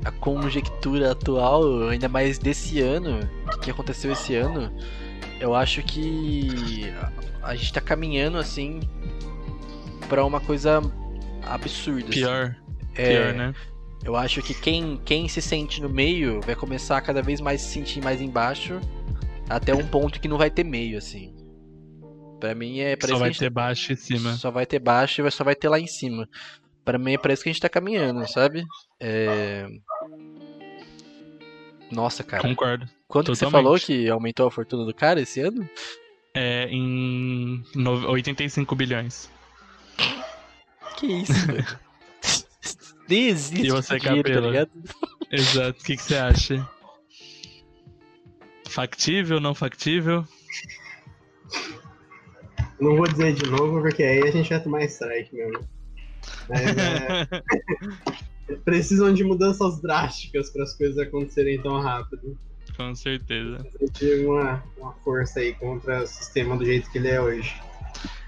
a 0.04 0.10
conjectura 0.10 1.12
atual, 1.12 1.88
ainda 1.88 2.08
mais 2.08 2.38
desse 2.38 2.80
ano, 2.80 3.20
o 3.54 3.58
que 3.58 3.70
aconteceu 3.70 4.12
esse 4.12 4.34
ano, 4.34 4.72
eu 5.40 5.54
acho 5.54 5.82
que 5.82 6.92
a 7.42 7.54
gente 7.54 7.72
tá 7.72 7.80
caminhando 7.80 8.38
assim 8.38 8.80
para 10.08 10.24
uma 10.24 10.40
coisa 10.40 10.80
absurda. 11.42 12.08
Assim. 12.08 12.20
Pior. 12.20 12.44
Assim. 12.44 12.92
É, 12.94 13.08
Pior, 13.08 13.34
né? 13.34 13.54
Eu 14.02 14.16
acho 14.16 14.42
que 14.42 14.54
quem, 14.54 14.98
quem 15.04 15.28
se 15.28 15.42
sente 15.42 15.80
no 15.82 15.88
meio 15.88 16.40
vai 16.40 16.54
começar 16.54 16.96
a 16.96 17.00
cada 17.00 17.20
vez 17.20 17.40
mais 17.40 17.60
se 17.60 17.74
sentir 17.74 18.02
mais 18.02 18.20
embaixo, 18.20 18.80
até 19.48 19.74
um 19.74 19.86
ponto 19.86 20.18
que 20.20 20.28
não 20.28 20.38
vai 20.38 20.50
ter 20.50 20.64
meio, 20.64 20.96
assim. 20.96 21.34
Pra 22.40 22.54
mim 22.54 22.80
é. 22.80 22.96
Só 22.98 23.18
vai 23.18 23.32
ter 23.32 23.50
baixo 23.50 23.92
e 23.92 23.96
cima. 23.96 24.32
Só 24.32 24.50
vai 24.50 24.64
ter 24.64 24.78
baixo 24.78 25.26
e 25.26 25.30
só 25.30 25.44
vai 25.44 25.54
ter 25.54 25.68
lá 25.68 25.78
em 25.78 25.86
cima. 25.86 26.26
Pra 26.84 26.98
mim 26.98 27.14
é 27.14 27.18
pra 27.18 27.32
isso 27.32 27.42
que 27.42 27.48
a 27.48 27.52
gente 27.52 27.62
tá 27.62 27.68
caminhando, 27.68 28.26
sabe? 28.30 28.64
É... 28.98 29.66
Nossa, 31.90 32.22
cara. 32.22 32.42
Concordo. 32.42 32.88
Quanto 33.08 33.32
que 33.32 33.38
você 33.38 33.50
falou 33.50 33.78
que 33.78 34.08
aumentou 34.08 34.46
a 34.46 34.50
fortuna 34.50 34.84
do 34.84 34.94
cara 34.94 35.20
esse 35.20 35.40
ano? 35.40 35.68
É, 36.32 36.68
em 36.68 37.62
85 37.76 38.74
bilhões. 38.76 39.28
Que 40.96 41.06
isso, 41.06 41.32
velho? 41.46 41.66
Nem 43.08 43.26
existe 43.26 43.66
e 43.66 43.70
você, 43.70 43.98
dinheiro, 43.98 44.32
tá 44.32 44.40
ligado? 44.40 44.70
Exato. 45.30 45.80
O 45.80 45.84
que, 45.84 45.96
que 45.96 46.02
você 46.02 46.16
acha? 46.16 46.68
Factível, 48.68 49.40
não 49.40 49.52
factível? 49.52 50.24
Não 52.80 52.96
vou 52.96 53.08
dizer 53.08 53.34
de 53.34 53.50
novo, 53.50 53.82
porque 53.82 54.02
aí 54.04 54.22
a 54.22 54.30
gente 54.30 54.48
vai 54.48 54.62
tomar 54.62 54.84
strike 54.84 55.34
mesmo. 55.34 55.68
Mas, 56.50 56.76
é... 56.76 57.26
Precisam 58.64 59.14
de 59.14 59.22
mudanças 59.24 59.80
drásticas 59.80 60.50
para 60.50 60.64
as 60.64 60.74
coisas 60.74 60.98
acontecerem 60.98 61.60
tão 61.62 61.80
rápido. 61.80 62.36
Com 62.76 62.94
certeza. 62.94 63.64
Sentir 63.78 64.26
uma, 64.26 64.62
uma 64.76 64.92
força 65.04 65.40
aí 65.40 65.54
contra 65.54 66.02
o 66.02 66.06
sistema 66.06 66.56
do 66.56 66.64
jeito 66.64 66.90
que 66.90 66.98
ele 66.98 67.08
é 67.08 67.20
hoje. 67.20 67.54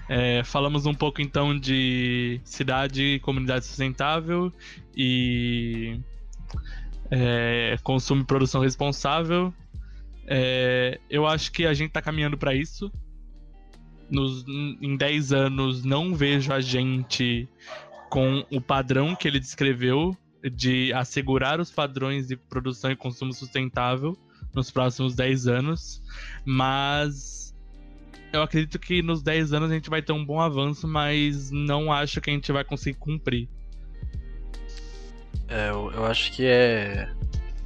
É, 0.07 0.43
falamos 0.43 0.85
um 0.85 0.93
pouco 0.93 1.21
então 1.21 1.57
de 1.57 2.39
cidade 2.43 3.03
e 3.03 3.19
comunidade 3.19 3.65
sustentável 3.65 4.51
e 4.95 5.99
é, 7.09 7.77
consumo 7.83 8.21
e 8.21 8.25
produção 8.25 8.61
responsável. 8.61 9.53
É, 10.27 10.99
eu 11.09 11.25
acho 11.25 11.51
que 11.51 11.65
a 11.65 11.73
gente 11.73 11.89
está 11.89 12.01
caminhando 12.01 12.37
para 12.37 12.53
isso. 12.53 12.91
Nos, 14.09 14.45
em 14.47 14.95
10 14.95 15.33
anos, 15.33 15.83
não 15.83 16.13
vejo 16.13 16.53
a 16.53 16.61
gente 16.61 17.47
com 18.13 18.45
o 18.51 18.61
padrão 18.61 19.15
que 19.15 19.27
ele 19.27 19.39
descreveu 19.39 20.15
de 20.43 20.93
assegurar 20.93 21.59
os 21.59 21.71
padrões 21.71 22.27
de 22.27 22.37
produção 22.37 22.91
e 22.91 22.95
consumo 22.95 23.33
sustentável 23.33 24.15
nos 24.53 24.69
próximos 24.69 25.15
10 25.15 25.47
anos, 25.47 25.99
mas 26.45 27.55
eu 28.31 28.43
acredito 28.43 28.77
que 28.77 29.01
nos 29.01 29.23
10 29.23 29.53
anos 29.53 29.71
a 29.71 29.73
gente 29.73 29.89
vai 29.89 29.99
ter 29.99 30.11
um 30.11 30.23
bom 30.23 30.39
avanço, 30.39 30.87
mas 30.87 31.49
não 31.49 31.91
acho 31.91 32.21
que 32.21 32.29
a 32.29 32.33
gente 32.33 32.51
vai 32.51 32.63
conseguir 32.63 32.99
cumprir. 32.99 33.49
É, 35.47 35.71
eu, 35.71 35.91
eu 35.93 36.05
acho 36.05 36.33
que 36.33 36.45
é, 36.45 37.11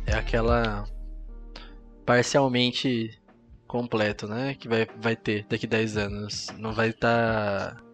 é 0.06 0.16
aquela 0.16 0.86
parcialmente 2.06 3.20
completo, 3.68 4.30
né? 4.30 4.56
Que 4.56 4.70
vai, 4.70 4.88
vai 4.98 5.18
ter 5.18 5.46
daqui 5.50 5.68
10 5.68 5.98
anos. 5.98 6.48
Não 6.58 6.72
vai 6.72 6.92
estar. 6.92 7.76
Tá... 7.76 7.87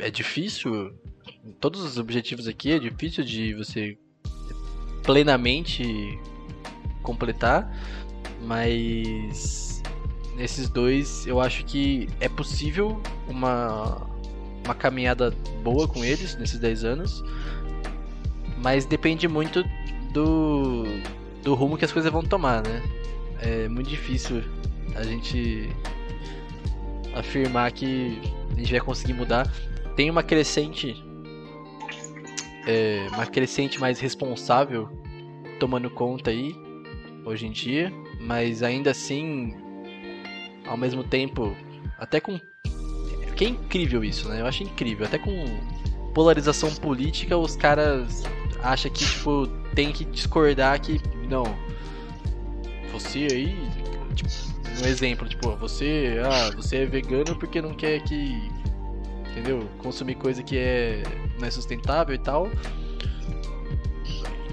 É, 0.00 0.10
difícil. 0.10 0.94
Todos 1.60 1.82
os 1.82 1.98
objetivos 1.98 2.48
aqui 2.48 2.72
é 2.72 2.78
difícil 2.78 3.24
de 3.24 3.54
você 3.54 3.98
plenamente 5.02 6.18
completar, 7.02 7.70
mas 8.42 9.82
nesses 10.36 10.68
dois 10.68 11.26
eu 11.26 11.40
acho 11.40 11.64
que 11.64 12.08
é 12.20 12.28
possível 12.28 13.00
uma, 13.28 14.06
uma 14.64 14.74
caminhada 14.74 15.30
boa 15.62 15.86
com 15.86 16.02
eles 16.02 16.34
nesses 16.36 16.58
10 16.58 16.84
anos, 16.84 17.22
mas 18.62 18.86
depende 18.86 19.28
muito 19.28 19.62
do, 20.12 20.84
do 21.42 21.54
rumo 21.54 21.76
que 21.76 21.84
as 21.84 21.92
coisas 21.92 22.10
vão 22.10 22.22
tomar, 22.22 22.62
né? 22.62 22.82
É 23.40 23.68
muito 23.68 23.90
difícil 23.90 24.42
a 24.96 25.02
gente 25.02 25.68
afirmar 27.14 27.70
que 27.72 28.18
a 28.52 28.58
gente 28.58 28.70
vai 28.70 28.80
conseguir 28.80 29.12
mudar. 29.12 29.50
Tem 29.96 30.10
uma 30.10 30.22
crescente 30.22 31.02
é, 32.66 33.06
uma 33.12 33.26
crescente 33.26 33.78
mais 33.78 34.00
responsável 34.00 34.88
tomando 35.60 35.90
conta 35.90 36.30
aí 36.30 36.54
hoje 37.24 37.46
em 37.46 37.52
dia, 37.52 37.92
mas 38.20 38.62
ainda 38.62 38.90
assim, 38.90 39.54
ao 40.66 40.76
mesmo 40.76 41.04
tempo, 41.04 41.56
até 41.98 42.20
com 42.20 42.40
que 43.36 43.44
é 43.44 43.48
incrível 43.48 44.04
isso, 44.04 44.28
né? 44.28 44.40
Eu 44.40 44.46
acho 44.46 44.62
incrível, 44.62 45.06
até 45.06 45.18
com 45.18 45.32
polarização 46.14 46.72
política, 46.76 47.36
os 47.36 47.56
caras 47.56 48.22
acham 48.62 48.90
que 48.90 49.04
tipo 49.04 49.48
tem 49.74 49.92
que 49.92 50.04
discordar 50.04 50.80
que 50.80 51.00
não 51.28 51.44
você 52.92 53.26
aí, 53.30 53.56
tipo, 54.14 54.30
um 54.80 54.86
exemplo, 54.86 55.28
tipo, 55.28 55.50
você, 55.56 56.20
ah, 56.24 56.54
você 56.54 56.78
é 56.78 56.86
vegano 56.86 57.34
porque 57.36 57.60
não 57.60 57.74
quer 57.74 58.00
que 58.04 58.48
entendeu? 59.34 59.68
Consumir 59.78 60.14
coisa 60.14 60.42
que 60.42 60.56
é 60.56 61.02
não 61.38 61.46
é 61.46 61.50
sustentável 61.50 62.14
e 62.14 62.18
tal. 62.18 62.48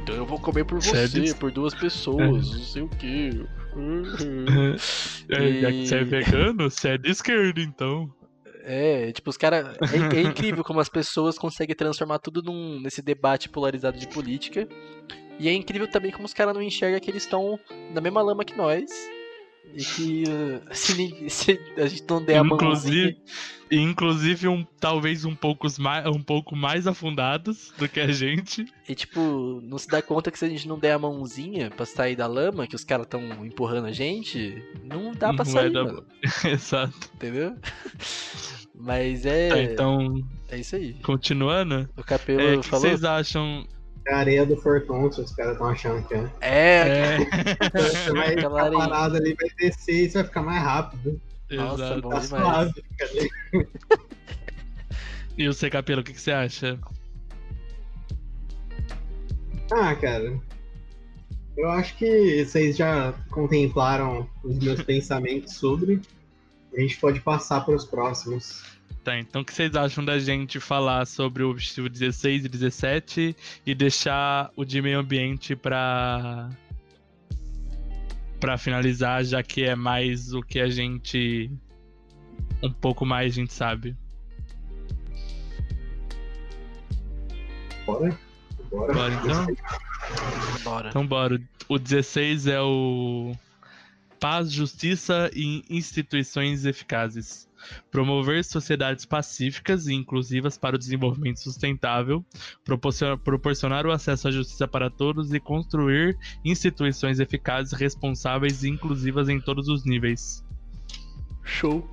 Então 0.02 0.16
eu 0.16 0.26
vou 0.26 0.40
comer 0.40 0.66
por 0.66 0.82
você, 0.82 1.34
por 1.36 1.52
duas 1.52 1.76
pessoas, 1.76 2.52
não 2.52 2.60
sei 2.60 2.82
o 2.82 2.90
que. 2.90 3.46
É, 5.30 5.46
e... 5.46 5.62
Já 5.62 5.72
que 5.72 5.88
você 5.88 5.96
é 5.96 6.04
vegano, 6.04 6.70
você 6.70 6.90
é 6.90 6.98
de 6.98 7.10
esquerda, 7.10 7.62
então. 7.62 8.14
É, 8.64 9.14
tipo, 9.14 9.30
os 9.30 9.38
caras. 9.38 9.78
É, 9.78 10.18
é, 10.18 10.22
incrível 10.22 10.62
como 10.62 10.82
as 10.82 10.90
pessoas 10.90 11.38
conseguem 11.38 11.74
transformar 11.74 12.20
tudo 12.20 12.42
num, 12.42 12.82
nesse 12.82 13.02
debate 13.02 13.48
polarizado 13.48 13.98
de 13.98 14.10
política. 14.10 14.68
E 15.40 15.48
é 15.48 15.54
incrível 15.54 15.90
também 15.90 16.12
como 16.12 16.26
os 16.26 16.34
caras 16.34 16.54
não 16.54 16.62
enxergam 16.62 17.00
que 17.00 17.10
eles 17.10 17.24
estão 17.24 17.58
na 17.94 18.02
mesma 18.02 18.22
lama 18.22 18.44
que 18.44 18.58
nós. 18.58 18.92
E 19.74 19.84
que 19.84 20.24
uh, 20.24 20.62
se, 20.72 21.30
se, 21.30 21.60
a 21.78 21.88
gente 21.88 22.04
não 22.10 22.24
der 22.24 22.44
inclusive, 22.44 22.64
a 22.64 22.66
mãozinha... 22.66 23.18
Inclusive, 23.72 24.50
um, 24.50 24.66
talvez 24.82 25.24
um, 25.24 25.34
poucos 25.34 25.80
mais, 25.80 26.06
um 26.06 26.22
pouco 26.22 26.58
mais 26.58 26.88
afundados 26.88 27.74
do 27.78 27.88
que 27.88 28.02
a 28.02 28.12
gente. 28.12 28.66
E 28.88 28.94
tipo, 28.94 29.62
não 29.64 29.78
se 29.78 29.88
dá 29.88 30.02
conta 30.02 30.30
que 30.30 30.38
se 30.38 30.44
a 30.44 30.50
gente 30.50 30.68
não 30.68 30.78
der 30.78 30.92
a 30.92 31.00
mãozinha 31.00 31.72
pra 31.72 31.86
sair 31.86 32.18
da 32.18 32.28
lama, 32.28 32.68
que 32.68 32.76
os 32.76 32.84
caras 32.84 33.06
estão 33.06 33.22
empurrando 33.46 33.86
a 33.86 33.92
gente, 33.94 34.62
não 34.84 35.14
dá 35.14 35.34
pra 35.34 35.46
não 35.46 35.52
sair, 35.52 35.72
dar... 35.72 35.86
Exato. 36.52 37.10
Entendeu? 37.16 37.56
Mas 38.76 39.26
é... 39.26 39.50
Tá, 39.50 39.62
então... 39.62 40.22
É 40.50 40.58
isso 40.60 40.76
aí. 40.76 40.94
Continuando. 40.96 41.88
O 41.96 42.04
Capelo 42.04 42.42
é, 42.42 42.44
falou... 42.44 42.60
O 42.60 42.62
que 42.62 42.70
vocês 42.70 43.04
acham 43.06 43.66
é 44.12 44.16
a 44.16 44.20
areia 44.20 44.46
do 44.46 44.58
Fortão, 44.58 45.12
se 45.12 45.22
os 45.22 45.32
caras 45.34 45.54
estão 45.54 45.68
achando 45.68 46.08
que 46.08 46.14
é. 46.14 46.30
É, 46.42 47.18
é. 47.18 47.80
Você 47.80 48.12
vai 48.12 48.30
ficar 48.30 48.50
parado 48.50 49.16
ali, 49.18 49.36
vai 49.36 49.50
descer 49.58 50.06
e 50.06 50.10
você 50.10 50.18
vai 50.20 50.24
ficar 50.26 50.42
mais 50.42 50.62
rápido. 50.62 51.22
Nossa, 51.52 51.84
Exato. 51.84 52.02
bom 52.02 52.10
Tá 52.10 52.20
demais. 52.20 52.44
suave, 52.44 52.74
fica 52.74 53.06
ali. 53.06 53.30
E 55.38 55.50
o 55.50 55.72
Capelo, 55.72 56.02
o 56.02 56.04
que, 56.04 56.14
que 56.14 56.22
você 56.22 56.32
acha? 56.32 56.80
Ah, 59.72 59.96
cara. 59.96 60.40
Eu 61.58 61.70
acho 61.70 61.98
que 61.98 62.46
vocês 62.46 62.78
já 62.78 63.14
contemplaram 63.30 64.30
os 64.44 64.60
meus 64.60 64.82
pensamentos 64.84 65.56
sobre. 65.56 66.02
A 66.76 66.80
gente 66.80 67.00
pode 67.00 67.20
passar 67.22 67.66
para 67.66 67.76
os 67.76 67.86
próximos. 67.86 68.64
Tá, 69.04 69.18
então 69.18 69.42
o 69.42 69.46
que 69.46 69.52
vocês 69.52 69.76
acham 69.76 70.06
da 70.06 70.20
gente 70.20 70.60
falar 70.60 71.08
sobre 71.08 71.42
o 71.42 71.50
objetivo 71.50 71.90
16 71.90 72.46
e 72.46 72.50
17 72.50 73.36
e 73.66 73.74
deixar 73.74 74.52
o 74.56 74.64
de 74.64 74.80
meio 74.80 75.00
ambiente 75.00 75.56
para 75.56 76.50
para 78.40 78.58
finalizar, 78.58 79.24
já 79.24 79.42
que 79.42 79.64
é 79.64 79.76
mais 79.76 80.34
o 80.34 80.42
que 80.42 80.60
a 80.60 80.70
gente 80.70 81.50
um 82.62 82.72
pouco 82.72 83.04
mais 83.04 83.34
a 83.34 83.36
gente 83.36 83.54
sabe. 83.54 83.96
Bora? 87.86 88.20
Bora. 88.70 88.94
Bora 88.94 89.14
então? 89.14 89.48
Bora. 90.64 90.90
Então 90.90 91.08
bora. 91.08 91.42
O 91.68 91.80
16 91.80 92.48
é 92.48 92.62
o 92.62 93.34
paz, 94.20 94.52
justiça 94.52 95.32
e 95.34 95.64
instituições 95.70 96.66
eficazes. 96.66 97.50
Promover 97.92 98.44
sociedades 98.44 99.06
pacíficas 99.06 99.88
e 99.88 99.94
inclusivas 99.94 100.58
para 100.58 100.76
o 100.76 100.80
desenvolvimento 100.80 101.40
sustentável, 101.40 102.24
proporcionar 103.24 103.86
o 103.86 103.92
acesso 103.92 104.28
à 104.28 104.32
justiça 104.32 104.68
para 104.68 104.90
todos 104.90 105.34
e 105.34 105.40
construir 105.40 106.18
instituições 106.44 107.20
eficazes, 107.20 107.74
responsáveis 107.74 108.64
e 108.64 108.70
inclusivas 108.70 109.30
em 109.30 109.40
todos 109.40 109.68
os 109.68 109.86
níveis. 109.86 110.44
Show. 111.44 111.90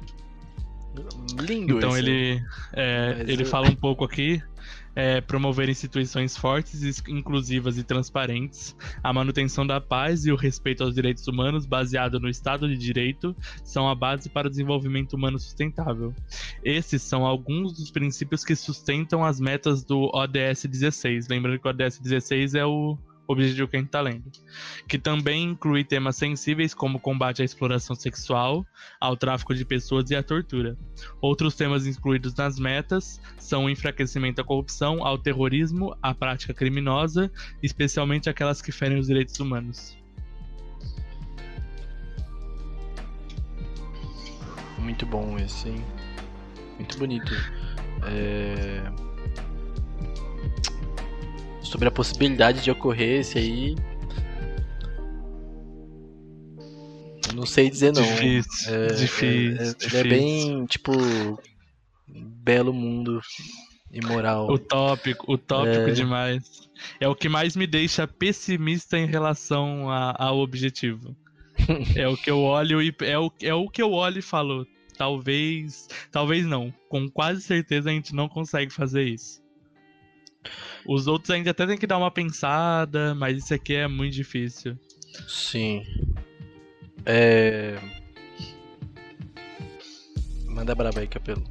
Lindo 1.40 1.76
Então 1.78 1.90
esse. 1.90 1.98
ele, 2.00 2.44
é, 2.72 3.24
ele 3.26 3.42
eu- 3.42 3.46
fala 3.46 3.68
um 3.68 3.74
pouco 3.74 4.04
aqui. 4.04 4.42
É, 4.98 5.20
promover 5.20 5.68
instituições 5.68 6.36
fortes, 6.36 7.00
inclusivas 7.06 7.78
e 7.78 7.84
transparentes, 7.84 8.74
a 9.00 9.12
manutenção 9.12 9.64
da 9.64 9.80
paz 9.80 10.26
e 10.26 10.32
o 10.32 10.34
respeito 10.34 10.82
aos 10.82 10.92
direitos 10.92 11.28
humanos 11.28 11.66
baseado 11.66 12.18
no 12.18 12.28
Estado 12.28 12.68
de 12.68 12.76
Direito 12.76 13.34
são 13.62 13.88
a 13.88 13.94
base 13.94 14.28
para 14.28 14.48
o 14.48 14.50
desenvolvimento 14.50 15.12
humano 15.12 15.38
sustentável. 15.38 16.12
Esses 16.64 17.00
são 17.00 17.24
alguns 17.24 17.74
dos 17.74 17.92
princípios 17.92 18.44
que 18.44 18.56
sustentam 18.56 19.24
as 19.24 19.38
metas 19.38 19.84
do 19.84 20.10
ODS 20.12 20.64
16. 20.64 21.28
Lembrando 21.28 21.60
que 21.60 21.68
o 21.68 21.70
ODS 21.70 22.00
16 22.00 22.56
é 22.56 22.66
o 22.66 22.98
objetivo 23.28 23.68
que 23.68 23.76
a 23.76 23.78
gente 23.78 23.88
está 23.88 24.00
lendo. 24.00 24.24
Que 24.88 24.98
também 24.98 25.44
inclui 25.44 25.84
temas 25.84 26.16
sensíveis 26.16 26.72
como 26.72 26.98
combate 26.98 27.42
à 27.42 27.44
exploração 27.44 27.94
sexual, 27.94 28.66
ao 28.98 29.16
tráfico 29.16 29.54
de 29.54 29.64
pessoas 29.64 30.10
e 30.10 30.16
à 30.16 30.22
tortura. 30.22 30.76
Outros 31.20 31.54
temas 31.54 31.86
incluídos 31.86 32.34
nas 32.34 32.58
metas 32.58 33.20
são 33.36 33.66
o 33.66 33.70
enfraquecimento 33.70 34.40
à 34.40 34.44
corrupção, 34.44 35.04
ao 35.04 35.18
terrorismo, 35.18 35.96
à 36.02 36.14
prática 36.14 36.54
criminosa, 36.54 37.30
especialmente 37.62 38.30
aquelas 38.30 38.62
que 38.62 38.72
ferem 38.72 38.98
os 38.98 39.06
direitos 39.06 39.38
humanos. 39.38 39.96
Muito 44.78 45.04
bom 45.04 45.36
esse, 45.38 45.68
hein? 45.68 45.84
Muito 46.78 46.98
bonito. 46.98 47.32
É... 48.04 49.07
Sobre 51.62 51.88
a 51.88 51.90
possibilidade 51.90 52.62
de 52.62 52.70
ocorrer 52.70 53.20
esse 53.20 53.38
aí. 53.38 53.74
Não 57.34 57.44
sei 57.46 57.68
dizer 57.70 57.92
não. 57.92 58.02
Difícil, 58.02 58.74
É, 58.74 58.86
difícil, 58.88 59.28
é- 59.28 59.68
é- 59.68 59.74
difícil. 59.74 59.98
Ele 59.98 59.98
é 59.98 60.04
bem, 60.18 60.66
tipo, 60.66 60.92
belo 62.08 62.72
mundo 62.72 63.20
imoral. 63.92 64.50
Utópico, 64.50 65.32
utópico 65.32 65.90
É. 65.90 65.92
demais. 65.92 66.42
É 67.00 67.08
o 67.08 67.14
que 67.14 67.28
mais 67.28 67.54
me 67.56 67.66
deixa 67.66 68.06
pessimista 68.06 68.96
em 68.98 69.06
relação 69.06 69.90
a- 69.90 70.14
ao 70.18 70.38
objetivo. 70.38 71.14
é 71.96 72.08
o 72.08 72.16
que 72.16 72.30
eu 72.30 72.38
olho 72.40 72.80
e 72.80 72.94
é 73.02 73.18
o, 73.18 73.32
é 73.42 73.52
o 73.54 73.68
que 73.68 73.82
eu 73.82 73.92
olho 73.92 74.18
e 74.20 74.22
falo. 74.22 74.66
Talvez, 74.96 75.86
talvez 76.10 76.44
não. 76.46 76.72
Com 76.88 77.08
quase 77.08 77.42
certeza 77.42 77.90
a 77.90 77.92
gente 77.92 78.14
não 78.14 78.28
consegue 78.28 78.72
fazer 78.72 79.04
isso. 79.04 79.40
Os 80.86 81.06
outros 81.06 81.30
ainda 81.30 81.50
até 81.50 81.66
tem 81.66 81.76
que 81.76 81.86
dar 81.86 81.98
uma 81.98 82.10
pensada, 82.10 83.14
mas 83.14 83.44
isso 83.44 83.54
aqui 83.54 83.74
é 83.74 83.88
muito 83.88 84.14
difícil. 84.14 84.76
Sim. 85.26 85.84
É... 87.04 87.78
Manda 90.46 90.74
braba 90.74 91.00
aí, 91.00 91.06
Capelo. 91.06 91.44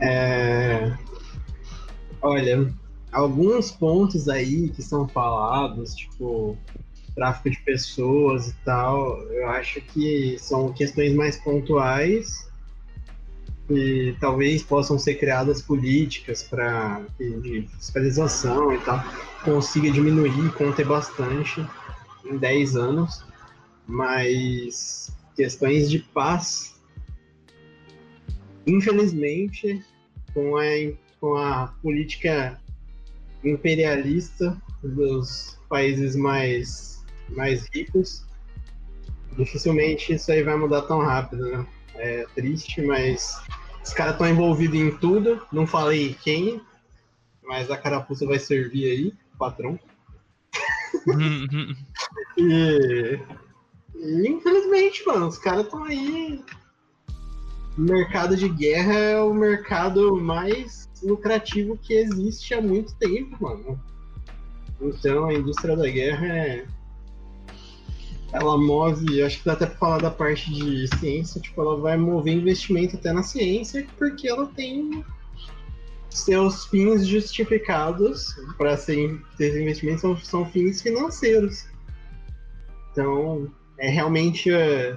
É... 0.00 0.92
Olha, 2.22 2.72
alguns 3.12 3.70
pontos 3.70 4.28
aí 4.28 4.68
que 4.70 4.82
são 4.82 5.08
falados, 5.08 5.94
tipo 5.94 6.56
tráfico 7.14 7.50
de 7.50 7.60
pessoas 7.62 8.48
e 8.48 8.54
tal, 8.64 9.20
eu 9.32 9.48
acho 9.48 9.80
que 9.80 10.38
são 10.38 10.72
questões 10.72 11.12
mais 11.14 11.36
pontuais, 11.38 12.49
que 13.70 14.16
talvez 14.18 14.64
possam 14.64 14.98
ser 14.98 15.14
criadas 15.14 15.62
políticas 15.62 16.42
para 16.42 17.02
de 17.20 17.68
fiscalização 17.76 18.72
e 18.72 18.78
tal, 18.78 19.00
consiga 19.44 19.88
diminuir, 19.92 20.52
conter 20.54 20.84
bastante 20.84 21.64
em 22.24 22.36
10 22.36 22.76
anos, 22.76 23.24
mas 23.86 25.16
questões 25.36 25.88
de 25.88 26.00
paz, 26.00 26.80
infelizmente, 28.66 29.84
com 30.34 30.56
a, 30.56 30.64
com 31.20 31.36
a 31.36 31.68
política 31.80 32.60
imperialista 33.44 34.60
dos 34.82 35.60
países 35.68 36.16
mais, 36.16 37.04
mais 37.28 37.68
ricos, 37.72 38.26
dificilmente 39.38 40.14
isso 40.14 40.32
aí 40.32 40.42
vai 40.42 40.56
mudar 40.56 40.82
tão 40.82 40.98
rápido, 40.98 41.46
né? 41.46 41.64
É 41.94 42.24
triste, 42.34 42.80
mas 42.80 43.42
os 43.90 43.94
caras 43.94 44.12
estão 44.12 44.28
envolvidos 44.28 44.78
em 44.78 44.96
tudo. 44.98 45.44
Não 45.50 45.66
falei 45.66 46.14
quem, 46.22 46.60
mas 47.42 47.68
a 47.72 47.76
carapuça 47.76 48.24
vai 48.24 48.38
servir 48.38 48.84
aí, 48.84 49.12
patrão. 49.36 49.76
e, 52.38 53.18
e, 53.96 54.28
infelizmente, 54.28 55.04
mano, 55.04 55.26
os 55.26 55.38
caras 55.38 55.64
estão 55.64 55.82
aí. 55.82 56.40
O 57.76 57.80
mercado 57.80 58.36
de 58.36 58.48
guerra 58.48 58.94
é 58.94 59.20
o 59.20 59.34
mercado 59.34 60.16
mais 60.20 60.88
lucrativo 61.02 61.76
que 61.76 61.94
existe 61.94 62.54
há 62.54 62.62
muito 62.62 62.94
tempo, 62.94 63.36
mano. 63.42 63.82
Então 64.80 65.26
a 65.26 65.34
indústria 65.34 65.76
da 65.76 65.88
guerra 65.88 66.26
é 66.28 66.66
ela 68.32 68.56
move, 68.56 69.22
acho 69.22 69.38
que 69.38 69.44
dá 69.44 69.52
até 69.52 69.66
pra 69.66 69.76
falar 69.76 69.98
da 69.98 70.10
parte 70.10 70.52
de 70.52 70.86
ciência, 70.98 71.40
tipo, 71.40 71.60
ela 71.60 71.76
vai 71.76 71.96
mover 71.96 72.34
investimento 72.34 72.96
até 72.96 73.12
na 73.12 73.22
ciência, 73.22 73.86
porque 73.98 74.28
ela 74.28 74.46
tem 74.46 75.04
seus 76.08 76.66
fins 76.66 77.06
justificados 77.06 78.34
para 78.58 78.76
ser 78.76 79.20
esses 79.38 79.60
investimentos 79.60 80.00
são, 80.00 80.16
são 80.16 80.46
fins 80.46 80.82
financeiros. 80.82 81.66
Então, 82.92 83.50
é 83.78 83.88
realmente 83.88 84.52
é, 84.52 84.96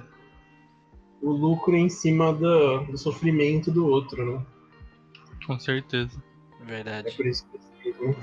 o 1.22 1.30
lucro 1.30 1.76
em 1.76 1.88
cima 1.88 2.32
do, 2.32 2.80
do, 2.84 2.98
sofrimento 2.98 3.70
do 3.70 3.86
outro, 3.86 4.24
né? 4.24 4.46
Com 5.46 5.58
certeza. 5.58 6.22
Verdade. 6.66 7.08
É 7.08 7.10
por 7.12 7.26
isso 7.26 7.46
que 7.82 7.88
eu 7.88 8.08
né? 8.08 8.16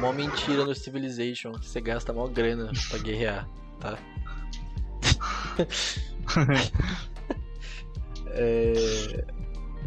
Mó 0.00 0.12
mentira 0.12 0.64
no 0.64 0.74
Civilization, 0.74 1.52
você 1.52 1.80
gasta 1.80 2.12
mó 2.12 2.26
grana 2.26 2.70
pra 2.90 2.98
guerrear, 2.98 3.48
tá? 3.80 3.98
é... 8.32 9.24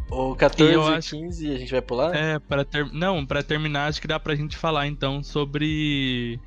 O 0.10 0.36
14 0.36 0.74
e 0.74 0.76
acho... 0.76 1.16
15 1.16 1.52
a 1.52 1.58
gente 1.58 1.72
vai 1.72 1.82
pular? 1.82 2.14
É, 2.14 2.38
para 2.38 2.66
ter... 2.66 2.86
não, 2.92 3.26
para 3.26 3.42
terminar, 3.42 3.88
acho 3.88 4.02
que 4.02 4.08
dá 4.08 4.20
pra 4.20 4.36
gente 4.36 4.58
falar 4.58 4.88
então 4.88 5.24
sobre 5.24 6.40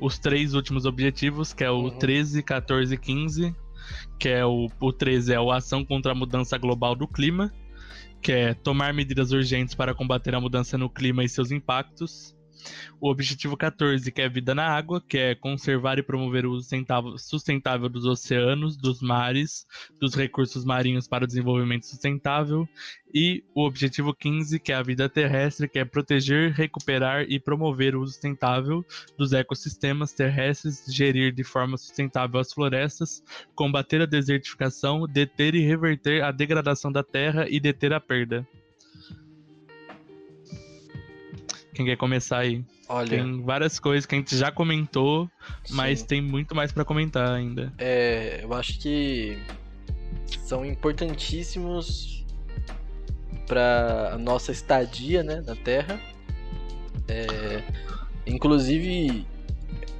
os 0.00 0.18
três 0.18 0.54
últimos 0.54 0.86
objetivos, 0.86 1.52
que 1.52 1.62
é 1.62 1.70
o 1.70 1.84
uhum. 1.84 1.98
13, 1.98 2.42
14 2.42 2.94
e 2.94 2.98
15, 2.98 3.54
que 4.18 4.28
é 4.28 4.44
o, 4.44 4.68
o 4.80 4.92
13 4.92 5.32
é 5.32 5.36
a 5.36 5.56
ação 5.56 5.84
contra 5.84 6.12
a 6.12 6.14
mudança 6.14 6.56
global 6.56 6.96
do 6.96 7.06
clima, 7.06 7.52
que 8.20 8.32
é 8.32 8.54
tomar 8.54 8.94
medidas 8.94 9.30
urgentes 9.30 9.74
para 9.74 9.94
combater 9.94 10.34
a 10.34 10.40
mudança 10.40 10.78
no 10.78 10.88
clima 10.88 11.22
e 11.22 11.28
seus 11.28 11.50
impactos. 11.50 12.34
O 13.00 13.10
objetivo 13.10 13.56
14, 13.56 14.10
que 14.12 14.22
é 14.22 14.28
vida 14.28 14.54
na 14.54 14.66
água, 14.66 15.00
que 15.00 15.18
é 15.18 15.34
conservar 15.34 15.98
e 15.98 16.02
promover 16.02 16.46
o 16.46 16.52
uso 16.52 16.68
sustentável 17.18 17.88
dos 17.88 18.04
oceanos, 18.04 18.76
dos 18.76 19.00
mares, 19.00 19.66
dos 20.00 20.14
recursos 20.14 20.64
marinhos 20.64 21.08
para 21.08 21.24
o 21.24 21.26
desenvolvimento 21.26 21.86
sustentável. 21.86 22.68
E 23.14 23.44
o 23.54 23.66
objetivo 23.66 24.14
15, 24.14 24.58
que 24.58 24.72
é 24.72 24.74
a 24.74 24.82
vida 24.82 25.08
terrestre, 25.08 25.68
que 25.68 25.78
é 25.78 25.84
proteger, 25.84 26.52
recuperar 26.52 27.26
e 27.28 27.38
promover 27.38 27.94
o 27.94 28.02
uso 28.02 28.12
sustentável 28.12 28.84
dos 29.18 29.32
ecossistemas 29.32 30.12
terrestres, 30.12 30.84
gerir 30.88 31.32
de 31.32 31.44
forma 31.44 31.76
sustentável 31.76 32.40
as 32.40 32.52
florestas, 32.52 33.22
combater 33.54 34.00
a 34.00 34.06
desertificação, 34.06 35.06
deter 35.06 35.54
e 35.54 35.60
reverter 35.60 36.22
a 36.22 36.30
degradação 36.30 36.90
da 36.90 37.02
terra 37.02 37.46
e 37.48 37.60
deter 37.60 37.92
a 37.92 38.00
perda. 38.00 38.46
Quem 41.74 41.86
quer 41.86 41.96
começar 41.96 42.38
aí? 42.38 42.64
Olha, 42.88 43.08
tem 43.08 43.42
várias 43.42 43.80
coisas 43.80 44.04
que 44.04 44.14
a 44.14 44.18
gente 44.18 44.36
já 44.36 44.52
comentou, 44.52 45.30
mas 45.70 46.00
sim. 46.00 46.06
tem 46.06 46.20
muito 46.20 46.54
mais 46.54 46.70
para 46.70 46.84
comentar 46.84 47.30
ainda. 47.30 47.72
É, 47.78 48.40
eu 48.42 48.52
acho 48.52 48.78
que 48.78 49.38
são 50.44 50.64
importantíssimos 50.64 52.26
para 53.46 54.12
a 54.14 54.18
nossa 54.18 54.52
estadia, 54.52 55.22
né, 55.22 55.42
na 55.46 55.56
Terra. 55.56 55.98
É, 57.08 57.62
inclusive, 58.26 59.26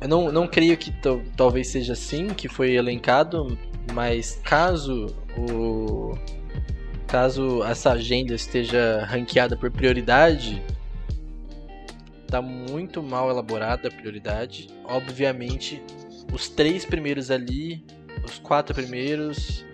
eu 0.00 0.08
não, 0.08 0.30
não 0.30 0.46
creio 0.46 0.76
que 0.76 0.92
talvez 1.36 1.68
seja 1.68 1.94
assim 1.94 2.28
que 2.28 2.48
foi 2.48 2.72
elencado, 2.74 3.58
mas 3.92 4.40
caso 4.44 5.06
o 5.36 6.16
caso 7.06 7.62
essa 7.64 7.92
agenda 7.92 8.34
esteja 8.34 9.04
ranqueada 9.06 9.56
por 9.56 9.70
prioridade, 9.70 10.62
tá 12.32 12.40
muito 12.40 13.02
mal 13.02 13.28
elaborada 13.28 13.88
a 13.88 13.90
prioridade. 13.90 14.70
Obviamente, 14.84 15.82
os 16.32 16.48
três 16.48 16.82
primeiros 16.82 17.30
ali, 17.30 17.84
os 18.24 18.38
quatro 18.38 18.74
primeiros, 18.74 19.66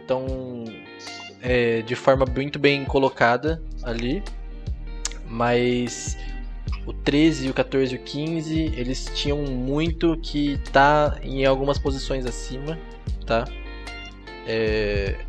estão 0.00 0.64
é, 1.42 1.82
de 1.82 1.96
forma 1.96 2.24
muito 2.24 2.60
bem 2.60 2.84
colocada 2.84 3.60
ali. 3.82 4.22
Mas 5.26 6.16
o 6.86 6.92
13, 6.92 7.50
o 7.50 7.54
14 7.54 7.92
e 7.92 7.98
o 7.98 8.02
15, 8.02 8.60
eles 8.76 9.10
tinham 9.12 9.38
muito 9.42 10.16
que 10.18 10.58
tá 10.70 11.18
em 11.24 11.44
algumas 11.44 11.76
posições 11.76 12.24
acima, 12.24 12.78
tá? 13.26 13.44
É, 14.46 15.24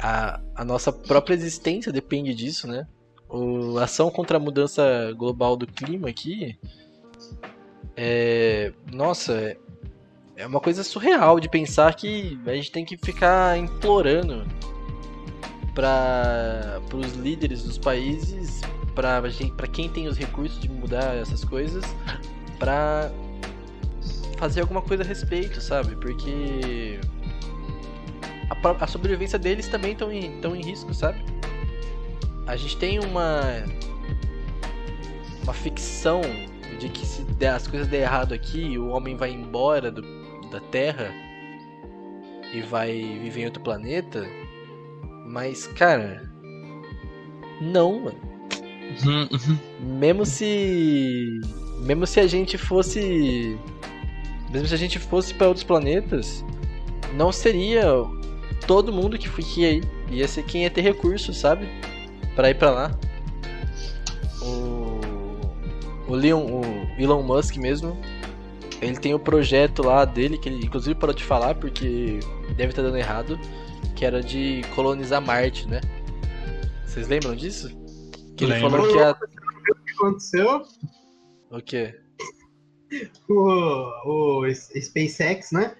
a, 0.00 0.40
a 0.52 0.64
nossa 0.64 0.92
própria 0.92 1.34
existência 1.34 1.92
depende 1.92 2.34
disso, 2.34 2.66
né? 2.66 2.88
O 3.28 3.78
ação 3.78 4.10
contra 4.10 4.36
a 4.36 4.40
mudança 4.40 5.12
global 5.16 5.56
do 5.56 5.66
clima 5.66 6.08
aqui 6.08 6.58
é, 7.96 8.72
nossa, 8.92 9.56
é 10.36 10.46
uma 10.46 10.60
coisa 10.60 10.84
surreal 10.84 11.40
de 11.40 11.48
pensar 11.48 11.94
que 11.94 12.38
a 12.46 12.54
gente 12.54 12.70
tem 12.70 12.84
que 12.84 12.96
ficar 12.98 13.58
implorando 13.58 14.46
para 15.74 16.80
os 16.92 17.14
líderes 17.14 17.62
dos 17.62 17.78
países, 17.78 18.60
para 18.94 19.66
quem 19.66 19.88
tem 19.88 20.06
os 20.08 20.18
recursos 20.18 20.60
de 20.60 20.68
mudar 20.70 21.16
essas 21.16 21.42
coisas, 21.42 21.84
para 22.58 23.10
fazer 24.36 24.60
alguma 24.60 24.82
coisa 24.82 25.02
a 25.02 25.06
respeito, 25.06 25.60
sabe? 25.60 25.96
Porque 25.96 27.00
a, 28.50 28.84
a 28.84 28.86
sobrevivência 28.86 29.38
deles 29.38 29.68
também 29.68 29.92
estão 29.92 30.12
em, 30.12 30.40
em 30.42 30.62
risco, 30.62 30.92
sabe? 30.92 31.18
A 32.46 32.56
gente 32.56 32.76
tem 32.76 32.98
uma 32.98 33.64
uma 35.42 35.52
ficção 35.52 36.20
de 36.78 36.88
que 36.88 37.06
se 37.06 37.24
as 37.46 37.66
coisas 37.66 37.88
der 37.88 38.02
errado 38.02 38.34
aqui, 38.34 38.76
o 38.76 38.88
homem 38.88 39.16
vai 39.16 39.30
embora 39.30 39.90
do, 39.90 40.02
da 40.50 40.60
Terra 40.60 41.14
e 42.52 42.60
vai 42.62 42.92
viver 43.22 43.42
em 43.42 43.44
outro 43.46 43.62
planeta. 43.62 44.26
Mas, 45.28 45.66
cara, 45.68 46.22
não, 47.60 48.00
mano. 48.00 48.18
mesmo 49.80 50.24
se 50.24 51.40
mesmo 51.80 52.06
se 52.06 52.20
a 52.20 52.26
gente 52.26 52.56
fosse 52.56 53.58
mesmo 54.50 54.68
se 54.68 54.74
a 54.74 54.78
gente 54.78 54.98
fosse 54.98 55.34
para 55.34 55.48
outros 55.48 55.64
planetas, 55.64 56.44
não 57.14 57.32
seria 57.32 57.84
todo 58.66 58.92
mundo 58.92 59.18
que 59.18 59.28
foi 59.28 59.64
aí. 59.64 59.82
Ia 60.10 60.28
ser 60.28 60.44
quem 60.44 60.62
ia 60.62 60.70
ter 60.70 60.82
recursos, 60.82 61.36
sabe? 61.36 61.68
Para 62.36 62.50
ir 62.50 62.54
para 62.54 62.70
lá. 62.70 62.98
O, 64.42 65.00
o, 66.12 66.14
Leon, 66.14 66.44
o 66.44 66.62
Elon 67.00 67.22
Musk 67.22 67.56
mesmo, 67.56 67.98
ele 68.80 68.96
tem 68.98 69.14
o 69.14 69.18
projeto 69.18 69.82
lá 69.82 70.04
dele, 70.04 70.38
que 70.38 70.48
ele 70.48 70.64
inclusive 70.64 70.94
parou 70.94 71.14
de 71.14 71.24
falar 71.24 71.54
porque 71.54 72.20
deve 72.56 72.70
estar 72.70 72.82
dando 72.82 72.98
errado, 72.98 73.40
que 73.96 74.04
era 74.04 74.22
de 74.22 74.62
colonizar 74.74 75.20
Marte, 75.20 75.66
né? 75.66 75.80
Vocês 76.84 77.08
lembram 77.08 77.34
disso? 77.34 77.70
Que 78.36 78.44
ele 78.44 78.52
Lembro. 78.52 78.70
falou 78.70 78.92
que 78.92 78.98
a... 78.98 79.10
O 79.12 79.74
que 79.84 79.92
aconteceu? 79.92 80.62
O 81.50 81.60
quê? 81.60 81.98
O, 83.28 84.42
o 84.44 84.54
SpaceX, 84.54 85.52
né? 85.52 85.74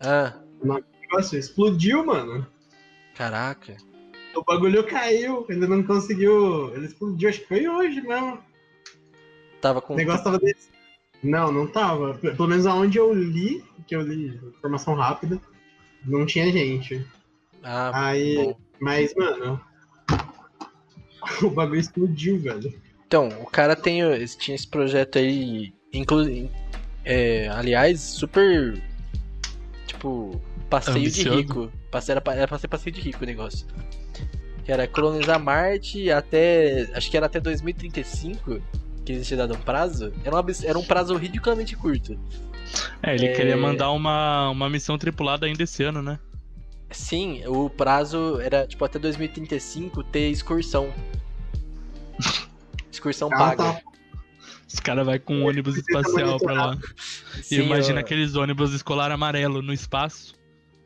Ah. 0.00 0.34
O 0.60 0.82
negócio 1.02 1.38
explodiu, 1.38 2.04
mano. 2.04 2.46
Caraca. 3.14 3.76
O 4.34 4.42
bagulho 4.44 4.86
caiu, 4.86 5.44
ele 5.48 5.66
não 5.66 5.82
conseguiu. 5.82 6.74
Ele 6.74 6.86
explodiu, 6.86 7.28
acho 7.28 7.40
que 7.40 7.48
foi 7.48 7.68
hoje 7.68 8.00
mesmo. 8.00 8.38
Tava 9.60 9.80
com. 9.80 9.94
O 9.94 9.96
negócio 9.96 10.24
tava 10.24 10.38
desse. 10.38 10.68
Não, 11.22 11.50
não 11.50 11.66
tava. 11.66 12.14
Pelo 12.14 12.48
menos 12.48 12.66
aonde 12.66 12.98
eu 12.98 13.12
li, 13.12 13.64
que 13.86 13.96
eu 13.96 14.02
li 14.02 14.40
informação 14.58 14.94
rápida, 14.94 15.40
não 16.04 16.24
tinha 16.24 16.50
gente. 16.52 17.04
Ah, 17.62 18.08
Aí. 18.08 18.36
Bom. 18.36 18.56
Mas, 18.80 19.14
mano. 19.14 19.60
o 21.42 21.50
bagulho 21.50 21.80
explodiu, 21.80 22.38
velho. 22.38 22.72
Então, 23.06 23.28
o 23.40 23.46
cara 23.46 23.74
tem, 23.74 24.00
tinha 24.38 24.54
esse 24.54 24.68
projeto 24.68 25.18
aí, 25.18 25.72
inclu, 25.92 26.48
é, 27.04 27.48
aliás, 27.48 28.00
super. 28.00 28.80
Tipo, 29.86 30.40
passeio 30.68 30.96
Ambicioso. 30.98 31.30
de 31.30 31.36
rico. 31.42 31.72
Passeio, 31.90 32.14
era, 32.14 32.20
pra- 32.20 32.34
era 32.34 32.48
pra 32.48 32.58
ser 32.58 32.68
passeio 32.68 32.94
de 32.94 33.00
rico 33.00 33.22
o 33.22 33.26
negócio. 33.26 33.66
Que 34.64 34.72
era 34.72 34.86
colonizar 34.86 35.38
Marte 35.40 36.10
até. 36.10 36.88
Acho 36.94 37.10
que 37.10 37.16
era 37.16 37.26
até 37.26 37.40
2035, 37.40 38.60
que 39.04 39.12
eles 39.12 39.26
tinham 39.26 39.38
dado 39.38 39.54
um 39.58 39.62
prazo. 39.62 40.12
Era 40.24 40.36
um, 40.36 40.44
era 40.64 40.78
um 40.78 40.84
prazo 40.84 41.16
ridiculamente 41.16 41.74
curto. 41.76 42.18
É, 43.02 43.14
ele 43.14 43.26
É. 43.28 43.32
queria 43.32 43.56
mandar 43.56 43.90
uma, 43.92 44.50
uma 44.50 44.68
missão 44.68 44.98
tripulada 44.98 45.46
ainda 45.46 45.62
esse 45.62 45.82
ano, 45.82 46.02
né? 46.02 46.18
Sim, 46.90 47.42
o 47.46 47.68
prazo 47.70 48.40
era 48.40 48.66
tipo 48.66 48.84
até 48.84 48.98
2035 48.98 50.02
ter 50.04 50.28
excursão. 50.30 50.92
Excursão 52.92 53.28
Ah, 53.32 53.36
paga. 53.38 53.56
tá. 53.56 53.80
Os 54.66 54.80
caras 54.80 55.06
vão 55.06 55.18
com 55.20 55.34
um 55.36 55.46
ônibus 55.48 55.76
espacial 55.78 56.36
pra 56.38 56.52
lá. 56.52 56.78
E 57.38 57.42
Sim, 57.42 57.62
imagina 57.62 57.98
ó. 57.98 58.00
aqueles 58.00 58.34
ônibus 58.34 58.72
escolar 58.74 59.10
amarelo 59.10 59.62
no 59.62 59.72
espaço, 59.72 60.34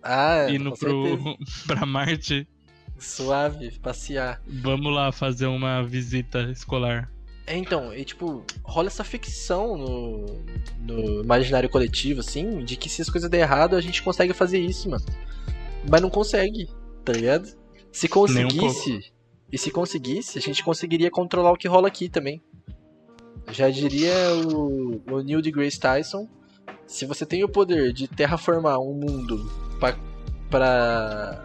Ah, 0.02 0.50
indo 0.50 0.72
pro, 0.72 1.36
pra 1.66 1.86
Marte. 1.86 2.46
Suave, 2.98 3.78
passear. 3.78 4.40
Vamos 4.46 4.92
lá 4.92 5.10
fazer 5.12 5.46
uma 5.46 5.82
visita 5.82 6.42
escolar. 6.50 7.10
É, 7.46 7.56
então, 7.56 7.92
e 7.92 8.04
tipo, 8.04 8.44
rola 8.62 8.86
essa 8.86 9.02
ficção 9.02 9.76
no, 9.76 10.26
no 10.78 11.22
imaginário 11.22 11.68
coletivo, 11.68 12.20
assim, 12.20 12.64
de 12.64 12.76
que 12.76 12.88
se 12.88 13.02
as 13.02 13.10
coisas 13.10 13.28
der 13.28 13.40
errado, 13.40 13.74
a 13.74 13.80
gente 13.80 14.02
consegue 14.02 14.32
fazer 14.32 14.60
isso, 14.60 14.88
mano. 14.88 15.04
Mas 15.90 16.00
não 16.00 16.08
consegue, 16.08 16.68
tá 17.04 17.12
ligado? 17.12 17.48
Se 17.90 18.06
um 18.06 18.10
conseguisse, 18.10 19.12
e 19.50 19.58
se 19.58 19.70
conseguisse, 19.70 20.38
a 20.38 20.40
gente 20.40 20.62
conseguiria 20.62 21.10
controlar 21.10 21.52
o 21.52 21.56
que 21.56 21.66
rola 21.66 21.88
aqui 21.88 22.08
também. 22.08 22.40
Já 23.50 23.68
diria 23.68 24.14
o, 24.46 25.02
o 25.10 25.20
Neil 25.20 25.42
deGrasse 25.42 25.80
Tyson, 25.80 26.28
se 26.92 27.06
você 27.06 27.24
tem 27.24 27.42
o 27.42 27.48
poder 27.48 27.92
de 27.92 28.06
terraformar 28.06 28.78
um 28.78 28.92
mundo 28.92 29.50
pra, 29.80 29.96
pra, 30.50 31.44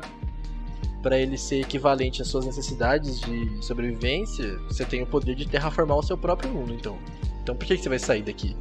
pra 1.02 1.18
ele 1.18 1.38
ser 1.38 1.62
equivalente 1.62 2.22
às 2.22 2.28
suas 2.28 2.46
necessidades 2.46 3.22
de 3.22 3.66
sobrevivência, 3.66 4.60
você 4.68 4.84
tem 4.84 5.02
o 5.04 5.08
poder 5.08 5.36
de 5.36 5.48
terraformar 5.48 5.98
o 5.98 6.04
seu 6.04 6.18
próprio 6.18 6.52
mundo, 6.52 6.74
então. 6.74 6.98
Então 7.42 7.56
por 7.56 7.66
que, 7.66 7.78
que 7.78 7.84
você 7.84 7.90
vai 7.90 8.00
sair 8.00 8.24
daqui? 8.24 8.56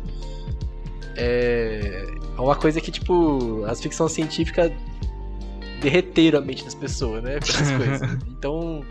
É 1.16 2.06
é 2.36 2.40
uma 2.40 2.54
coisa 2.54 2.80
que, 2.80 2.90
tipo, 2.90 3.64
as 3.64 3.80
ficções 3.80 4.12
científicas 4.12 4.70
derreteram 5.80 6.38
a 6.38 6.42
mente 6.42 6.62
das 6.62 6.74
pessoas, 6.74 7.22
né? 7.22 7.40
Com 7.40 7.46
essas 7.46 7.70
coisas. 7.72 8.18
Então, 8.36 8.84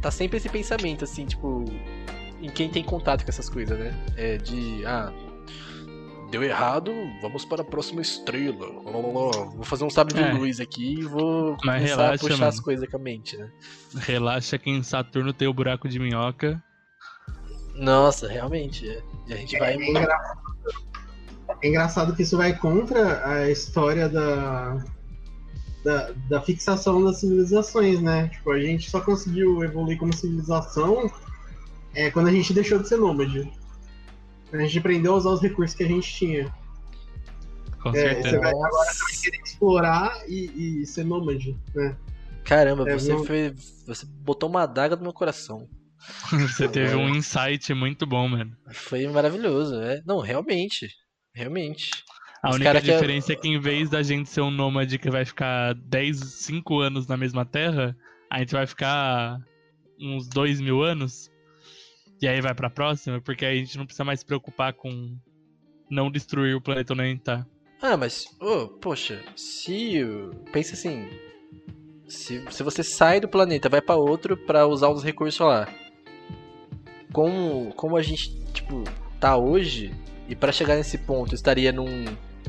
tá 0.00 0.10
sempre 0.10 0.36
esse 0.36 0.48
pensamento, 0.48 1.02
assim, 1.02 1.26
tipo, 1.26 1.64
em 2.40 2.48
quem 2.48 2.70
tem 2.70 2.84
contato 2.84 3.24
com 3.24 3.30
essas 3.30 3.48
coisas, 3.48 3.76
né? 3.76 3.92
É 4.16 4.36
de, 4.38 4.86
ah, 4.86 5.12
deu 6.32 6.42
errado, 6.42 6.90
vamos 7.20 7.44
para 7.44 7.60
a 7.60 7.64
próxima 7.64 8.00
estrela. 8.00 8.66
Vou 8.82 9.62
fazer 9.64 9.84
um 9.84 9.90
sabre 9.90 10.14
de 10.14 10.20
É. 10.22 10.32
luz 10.32 10.58
aqui 10.60 10.94
e 11.00 11.04
vou 11.04 11.56
Mas 11.64 11.76
começar 11.82 11.96
relaxa, 11.96 12.14
a 12.14 12.18
puxar 12.18 12.36
mano. 12.38 12.48
as 12.48 12.60
coisas 12.60 12.88
com 12.88 12.96
a 12.96 13.00
mente, 13.00 13.36
né? 13.36 13.50
Relaxa 13.98 14.58
que 14.58 14.70
em 14.70 14.82
Saturno 14.82 15.32
tem 15.34 15.46
o 15.46 15.52
buraco 15.52 15.88
de 15.88 15.98
minhoca. 16.00 16.62
Nossa, 17.74 18.26
realmente. 18.28 18.88
é. 18.88 19.02
E 19.28 19.34
a 19.34 19.36
gente 19.36 19.58
vai. 19.58 19.74
É 19.74 19.88
engraçado, 19.90 20.38
é 21.62 21.68
engraçado 21.68 22.16
que 22.16 22.22
isso 22.22 22.36
vai 22.36 22.56
contra 22.56 23.26
a 23.28 23.50
história 23.50 24.08
da, 24.08 24.82
da, 25.84 26.10
da 26.30 26.40
fixação 26.40 27.04
das 27.04 27.20
civilizações, 27.20 28.00
né? 28.00 28.28
Tipo, 28.28 28.52
a 28.52 28.58
gente 28.60 28.90
só 28.90 29.00
conseguiu 29.02 29.62
evoluir 29.62 29.98
como 29.98 30.14
civilização 30.16 31.10
é, 31.94 32.10
quando 32.10 32.28
a 32.28 32.32
gente 32.32 32.54
deixou 32.54 32.78
de 32.78 32.88
ser 32.88 32.96
nômade. 32.96 33.50
A 34.52 34.58
gente 34.58 34.78
aprendeu 34.78 35.14
a 35.14 35.16
usar 35.16 35.30
os 35.30 35.40
recursos 35.40 35.76
que 35.76 35.82
a 35.84 35.88
gente 35.88 36.12
tinha. 36.14 36.52
Com 37.82 37.90
É, 37.90 37.92
certeza. 37.92 38.30
você 38.30 38.38
vai- 38.38 38.52
Nossa. 38.52 39.02
Explorar 39.44 40.22
e, 40.28 40.80
e 40.82 40.86
ser 40.86 41.04
nômade, 41.04 41.56
né? 41.74 41.96
Caramba, 42.44 42.88
É, 42.88 42.98
você 42.98 43.12
não- 43.12 43.24
foi. 43.24 43.54
Você 43.86 44.06
botou 44.06 44.48
uma 44.48 44.62
adaga 44.62 44.96
no 44.96 45.02
meu 45.02 45.12
coração. 45.12 45.68
Você 46.32 46.68
teve 46.68 46.96
um 46.96 47.08
insight 47.08 47.72
muito 47.72 48.04
bom, 48.04 48.26
mano. 48.26 48.56
Foi 48.72 49.06
maravilhoso, 49.06 49.76
é. 49.80 50.02
Não, 50.04 50.18
realmente. 50.18 50.88
Realmente. 51.32 51.90
A 52.42 52.50
Os 52.50 52.56
única 52.56 52.72
que 52.80 52.90
é- 52.90 52.94
diferença 52.94 53.32
é 53.32 53.36
que 53.36 53.46
em 53.48 53.60
vez 53.60 53.88
da 53.88 54.02
gente 54.02 54.28
ser 54.28 54.40
um 54.40 54.50
nômade 54.50 54.98
que 54.98 55.08
vai 55.08 55.24
ficar 55.24 55.74
10, 55.74 56.18
5 56.18 56.80
anos 56.80 57.06
na 57.06 57.16
mesma 57.16 57.44
terra, 57.44 57.96
a 58.28 58.40
gente 58.40 58.52
vai 58.52 58.66
ficar 58.66 59.38
uns 60.00 60.28
2 60.28 60.60
mil 60.60 60.82
anos. 60.82 61.30
E 62.22 62.28
aí 62.28 62.40
vai 62.40 62.54
pra 62.54 62.70
próxima, 62.70 63.20
porque 63.20 63.44
aí 63.44 63.56
a 63.56 63.58
gente 63.58 63.76
não 63.76 63.84
precisa 63.84 64.04
mais 64.04 64.20
se 64.20 64.24
preocupar 64.24 64.72
com 64.72 65.16
não 65.90 66.08
destruir 66.08 66.54
o 66.54 66.60
planeta 66.60 66.92
onde 66.92 67.02
a 67.02 67.06
gente 67.06 67.22
tá. 67.22 67.44
Ah, 67.82 67.96
mas, 67.96 68.26
ô, 68.40 68.68
poxa, 68.68 69.20
se. 69.34 70.00
Pensa 70.52 70.74
assim. 70.74 71.08
Se, 72.06 72.44
se 72.48 72.62
você 72.62 72.84
sai 72.84 73.18
do 73.18 73.26
planeta, 73.26 73.68
vai 73.68 73.82
pra 73.82 73.96
outro 73.96 74.36
pra 74.36 74.68
usar 74.68 74.88
os 74.88 75.02
recursos 75.02 75.40
lá. 75.40 75.66
Como, 77.12 77.74
como 77.74 77.96
a 77.96 78.02
gente, 78.02 78.40
tipo, 78.52 78.84
tá 79.18 79.36
hoje, 79.36 79.92
e 80.28 80.36
pra 80.36 80.52
chegar 80.52 80.76
nesse 80.76 80.98
ponto 80.98 81.34
estaria 81.34 81.72
num. 81.72 82.04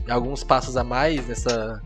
alguns 0.07 0.43
passos 0.43 0.77
a 0.77 0.83
mais 0.83 1.27
nessa. 1.27 1.81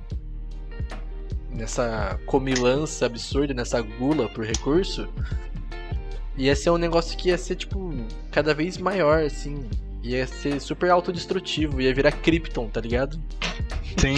nessa 1.49 2.19
comilança 2.25 3.05
absurda, 3.05 3.53
nessa 3.53 3.81
gula 3.81 4.27
por 4.27 4.43
recurso. 4.43 5.07
Ia 6.37 6.55
ser 6.55 6.69
um 6.69 6.77
negócio 6.77 7.17
que 7.17 7.29
ia 7.29 7.37
ser, 7.37 7.55
tipo, 7.55 7.93
cada 8.31 8.53
vez 8.53 8.77
maior, 8.77 9.23
assim. 9.23 9.67
Ia 10.03 10.25
ser 10.27 10.61
super 10.61 10.89
autodestrutivo, 10.91 11.81
ia 11.81 11.93
virar 11.93 12.11
Krypton, 12.11 12.69
tá 12.69 12.79
ligado? 12.79 13.19
Sim, 13.97 14.15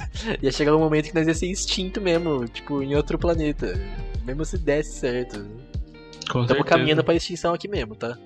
Ia 0.42 0.50
chegar 0.50 0.74
um 0.74 0.80
momento 0.80 1.08
que 1.08 1.14
nós 1.14 1.26
ia 1.28 1.34
ser 1.34 1.46
extinto 1.50 2.00
mesmo, 2.00 2.48
tipo, 2.48 2.82
em 2.82 2.94
outro 2.96 3.18
planeta. 3.18 3.74
Mesmo 4.24 4.44
se 4.44 4.56
desse 4.58 4.98
certo. 4.98 5.40
com 6.30 6.42
Estamos 6.42 6.46
certeza. 6.48 6.64
caminhando 6.64 7.04
pra 7.04 7.14
extinção 7.14 7.52
aqui 7.54 7.68
mesmo, 7.68 7.94
tá? 7.94 8.18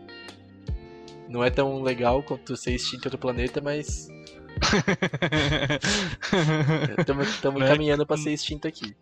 Não 1.28 1.42
é 1.42 1.50
tão 1.50 1.82
legal 1.82 2.22
quanto 2.22 2.56
ser 2.56 2.74
extinto 2.74 3.04
em 3.04 3.08
outro 3.08 3.18
planeta, 3.18 3.60
mas 3.60 4.08
estamos 6.98 7.60
Né? 7.60 7.68
caminhando 7.68 8.06
pra 8.06 8.16
ser 8.16 8.32
extinto 8.32 8.68
aqui. 8.68 8.94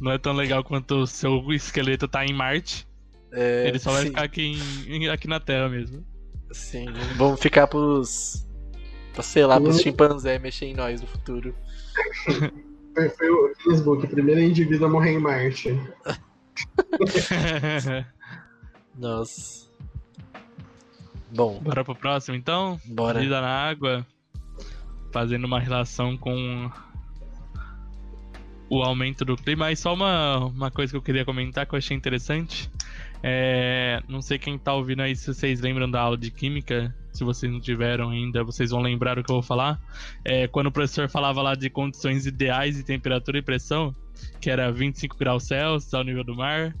Não 0.00 0.12
é 0.12 0.18
tão 0.18 0.32
legal 0.34 0.62
quanto 0.64 1.02
o 1.02 1.06
seu 1.06 1.52
esqueleto 1.52 2.08
tá 2.08 2.24
em 2.24 2.32
Marte. 2.32 2.86
É, 3.32 3.68
Ele 3.68 3.78
só 3.78 3.92
vai 3.92 4.02
sim, 4.02 4.08
ficar 4.08 4.22
aqui, 4.24 4.42
em- 4.88 5.08
aqui 5.08 5.28
na 5.28 5.38
Terra 5.40 5.68
mesmo. 5.68 6.04
Sim, 6.52 6.86
vamos 7.16 7.40
ficar 7.40 7.66
pros. 7.68 8.46
Pra, 9.12 9.22
sei 9.22 9.44
lá, 9.46 9.60
pros 9.60 9.76
Uhum. 9.76 9.82
chimpanzés 9.82 10.40
mexer 10.40 10.66
em 10.66 10.74
nós 10.74 11.00
no 11.00 11.06
futuro. 11.06 11.54
Foi, 12.94 13.08
foi 13.10 13.30
o 13.30 13.54
Facebook, 13.62 14.04
o 14.06 14.08
primeiro 14.08 14.40
indivíduo 14.40 14.86
a 14.86 14.90
morrer 14.90 15.12
em 15.12 15.18
Marte. 15.20 15.78
Nossa. 18.98 19.68
Bom, 21.32 21.60
Bora 21.60 21.84
pro 21.84 21.94
próximo 21.94 22.36
então? 22.36 22.80
bora. 22.86 23.20
Vida 23.20 23.40
na 23.40 23.48
água, 23.48 24.04
fazendo 25.12 25.44
uma 25.44 25.60
relação 25.60 26.16
com 26.16 26.68
o 28.68 28.82
aumento 28.82 29.24
do 29.24 29.36
clima. 29.36 29.70
E 29.70 29.76
só 29.76 29.94
uma, 29.94 30.38
uma 30.46 30.70
coisa 30.70 30.90
que 30.92 30.96
eu 30.96 31.02
queria 31.02 31.24
comentar 31.24 31.66
que 31.66 31.74
eu 31.74 31.78
achei 31.78 31.96
interessante. 31.96 32.68
É, 33.22 34.02
não 34.08 34.22
sei 34.22 34.38
quem 34.38 34.58
tá 34.58 34.72
ouvindo 34.74 35.02
aí 35.02 35.14
se 35.14 35.26
vocês 35.26 35.60
lembram 35.60 35.90
da 35.90 36.00
aula 36.00 36.16
de 36.16 36.30
química. 36.30 36.94
Se 37.12 37.24
vocês 37.24 37.52
não 37.52 37.60
tiveram 37.60 38.10
ainda, 38.10 38.44
vocês 38.44 38.70
vão 38.70 38.80
lembrar 38.80 39.18
o 39.18 39.24
que 39.24 39.30
eu 39.30 39.36
vou 39.36 39.42
falar. 39.42 39.80
É, 40.24 40.46
quando 40.46 40.68
o 40.68 40.72
professor 40.72 41.08
falava 41.08 41.42
lá 41.42 41.54
de 41.54 41.68
condições 41.68 42.24
ideais 42.24 42.76
de 42.76 42.84
temperatura 42.84 43.38
e 43.38 43.42
pressão, 43.42 43.94
que 44.40 44.48
era 44.48 44.70
25 44.70 45.16
graus 45.16 45.44
Celsius 45.44 45.92
ao 45.92 46.04
nível 46.04 46.24
do 46.24 46.36
mar. 46.36 46.74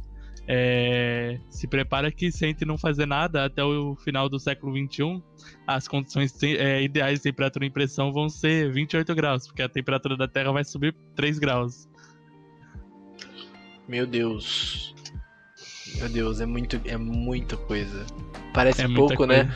É, 0.52 1.38
se 1.48 1.68
prepara 1.68 2.10
que 2.10 2.32
se 2.32 2.44
a 2.44 2.48
gente 2.48 2.64
não 2.64 2.76
fazer 2.76 3.06
nada 3.06 3.44
até 3.44 3.62
o 3.62 3.94
final 3.96 4.28
do 4.28 4.38
século 4.38 4.74
XXI, 4.74 5.22
as 5.66 5.86
condições 5.86 6.34
é, 6.42 6.82
ideais 6.82 7.18
de 7.18 7.24
temperatura 7.24 7.66
e 7.66 7.70
pressão 7.70 8.12
vão 8.12 8.28
ser 8.28 8.72
28 8.72 9.14
graus, 9.14 9.46
porque 9.46 9.62
a 9.62 9.68
temperatura 9.68 10.16
da 10.16 10.26
Terra 10.26 10.50
vai 10.50 10.64
subir 10.64 10.92
3 11.14 11.38
graus. 11.38 11.88
Meu 13.86 14.06
Deus. 14.06 14.89
Meu 15.96 16.08
Deus, 16.08 16.40
é 16.40 16.46
muito, 16.46 16.80
é 16.84 16.96
muita 16.96 17.56
coisa. 17.56 18.06
Parece 18.54 18.82
É 18.82 18.88
pouco, 18.88 19.26
né? 19.26 19.54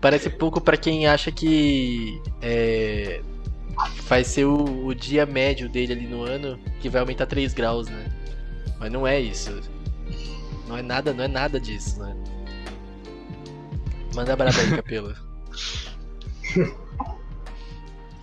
Parece 0.00 0.30
pouco 0.30 0.60
pra 0.60 0.76
quem 0.76 1.06
acha 1.06 1.30
que 1.30 2.20
é, 2.40 3.20
vai 4.08 4.24
ser 4.24 4.44
o, 4.44 4.86
o 4.86 4.94
dia 4.94 5.26
médio 5.26 5.68
dele 5.68 5.92
ali 5.92 6.06
no 6.06 6.22
ano 6.22 6.58
que 6.80 6.88
vai 6.88 7.00
aumentar 7.00 7.26
3 7.26 7.52
graus, 7.52 7.88
né? 7.88 8.06
Mas 8.78 8.90
não 8.90 9.06
é 9.06 9.20
isso. 9.20 9.60
Não 10.68 10.76
é 10.76 10.82
nada, 10.82 11.12
não 11.12 11.24
é 11.24 11.28
nada 11.28 11.60
disso, 11.60 12.00
né? 12.00 12.16
Manda 14.14 14.36
braba 14.36 14.58
aí, 14.58 14.70
Capelo. 14.70 15.14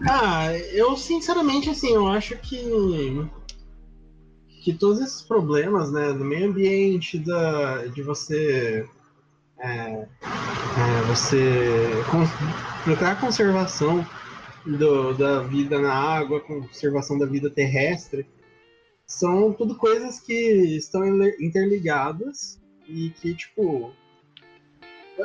Ah, 0.08 0.54
eu 0.72 0.96
sinceramente, 0.96 1.70
assim, 1.70 1.90
eu 1.94 2.08
acho 2.08 2.38
que. 2.38 2.58
Que 4.62 4.74
todos 4.74 5.00
esses 5.02 5.22
problemas, 5.22 5.92
né, 5.92 6.14
do 6.14 6.26
meio 6.26 6.50
ambiente, 6.50 7.18
da, 7.18 7.86
de 7.88 8.02
você 8.02 8.86
é, 9.60 9.70
é, 9.70 11.02
você 11.08 11.90
procurar 12.84 13.12
a 13.12 13.16
conservação 13.16 14.06
do, 14.66 15.14
da 15.14 15.42
vida 15.42 15.80
na 15.80 15.94
água, 15.94 16.40
conservação 16.40 17.18
da 17.18 17.26
vida 17.26 17.50
terrestre, 17.50 18.26
são 19.06 19.52
tudo 19.54 19.76
coisas 19.76 20.20
que 20.20 20.34
estão 20.78 21.04
interligadas 21.40 22.60
e 22.88 23.10
que, 23.10 23.34
tipo, 23.34 23.92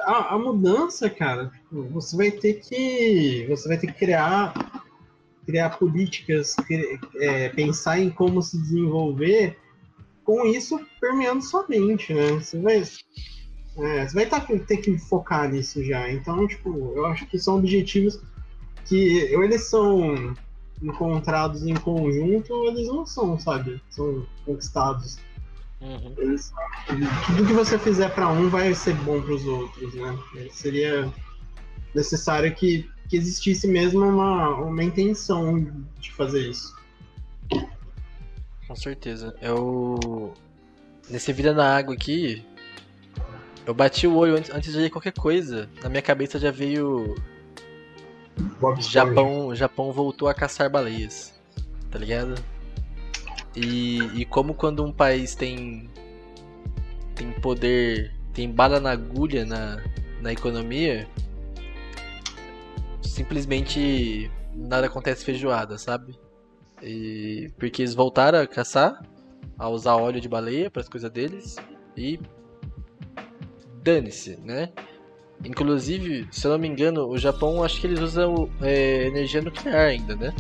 a, 0.03 0.35
a 0.35 0.39
mudança, 0.39 1.09
cara, 1.11 1.49
tipo, 1.49 1.83
você 1.91 2.17
vai 2.17 2.31
ter 2.31 2.55
que 2.55 3.47
você 3.49 3.69
vai 3.69 3.79
ter 3.79 3.89
que 3.89 3.99
criar 3.99 4.55
criar 5.45 5.71
políticas, 5.71 6.57
é, 7.17 7.49
pensar 7.51 7.99
em 7.99 8.11
como 8.11 8.43
se 8.43 8.59
desenvolver 8.59 9.57
com 10.25 10.47
isso 10.47 10.81
permeando 11.01 11.45
sua 11.45 11.67
mente, 11.69 12.13
né? 12.13 12.33
Você 12.33 12.59
vai, 12.59 12.77
é, 12.77 14.09
você 14.09 14.15
vai 14.15 14.27
tá, 14.27 14.41
ter 14.41 14.79
que 14.79 14.99
focar 14.99 15.51
nisso 15.51 15.85
já. 15.85 16.11
Então, 16.11 16.47
tipo, 16.47 16.93
eu 16.97 17.07
acho 17.07 17.27
que 17.27 17.39
são 17.39 17.59
objetivos 17.59 18.21
que 18.87 19.35
ou 19.35 19.45
eles 19.45 19.69
são 19.69 20.35
encontrados 20.83 21.67
em 21.67 21.75
conjunto 21.75 22.53
ou 22.53 22.69
eles 22.69 22.89
não 22.89 23.07
são, 23.07 23.39
sabe? 23.39 23.81
São 23.91 24.27
conquistados. 24.45 25.19
Uhum. 25.81 26.15
Eles, 26.17 26.53
tudo 27.27 27.47
que 27.47 27.53
você 27.53 27.79
fizer 27.79 28.09
para 28.15 28.29
um 28.29 28.49
vai 28.49 28.75
ser 28.75 28.95
bom 28.97 29.21
para 29.21 29.35
os 29.35 29.45
outros, 29.45 29.95
né? 29.95 30.19
Seria 30.51 31.13
necessário 31.95 32.55
que 32.55 32.89
que 33.09 33.17
existisse 33.17 33.67
mesmo 33.67 34.05
uma, 34.05 34.51
uma 34.57 34.83
intenção 34.83 35.67
de 36.01 36.13
fazer 36.13 36.49
isso. 36.49 36.75
Com 38.67 38.77
certeza. 38.77 39.35
Eu. 39.41 40.33
Nesse 41.09 41.33
Vida 41.33 41.53
na 41.53 41.77
Água 41.77 41.95
aqui, 41.95 42.43
eu 43.67 43.75
bati 43.75 44.07
o 44.07 44.17
olho 44.17 44.37
antes, 44.37 44.73
de 44.73 44.79
ler 44.79 44.91
qualquer 44.91 45.13
coisa. 45.13 45.69
Na 45.83 45.89
minha 45.89 46.03
cabeça 46.03 46.39
já 46.39 46.51
veio. 46.51 47.15
Japão, 48.81 49.55
Japão 49.55 49.93
voltou 49.93 50.29
a 50.29 50.35
caçar 50.35 50.71
baleias. 50.71 51.33
Tá 51.91 51.99
ligado? 51.99 52.35
E, 53.55 53.99
e 54.15 54.25
como 54.25 54.55
quando 54.55 54.85
um 54.85 54.93
país 54.93 55.35
tem. 55.35 55.89
tem 57.15 57.31
poder. 57.33 58.13
tem 58.33 58.51
bala 58.51 58.81
na 58.81 58.91
agulha 58.91 59.45
na, 59.45 59.81
na 60.21 60.33
economia, 60.33 61.07
simplesmente 63.05 64.31
nada 64.55 64.87
acontece 64.87 65.25
feijoada, 65.25 65.79
sabe? 65.79 66.19
E 66.83 67.51
porque 67.59 67.83
eles 67.83 67.95
voltaram 67.95 68.41
a 68.41 68.47
caçar, 68.47 69.01
a 69.59 69.69
usar 69.69 69.97
óleo 69.97 70.21
de 70.21 70.29
baleia 70.29 70.71
para 70.71 70.83
as 70.83 70.89
coisas 70.89 71.11
deles 71.11 71.57
e 71.97 72.19
dane-se, 73.83 74.39
né? 74.43 74.73
Inclusive, 75.45 76.27
se 76.31 76.47
eu 76.47 76.53
não 76.53 76.59
me 76.59 76.69
engano, 76.69 77.07
o 77.07 77.19
Japão 77.19 77.63
acho 77.63 77.81
que 77.81 77.87
eles 77.87 78.01
usam 78.01 78.51
é, 78.61 79.07
energia 79.07 79.43
nuclear 79.43 79.89
ainda, 79.89 80.17
né? 80.17 80.35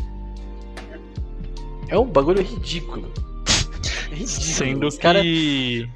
É 1.89 1.99
um 1.99 2.07
bagulho 2.07 2.43
ridículo. 2.43 3.13
É 4.11 4.17
ridículo. 4.17 4.29
Sendo 4.29 4.87
Os 4.87 4.99
cara... 4.99 5.21
que 5.23 5.89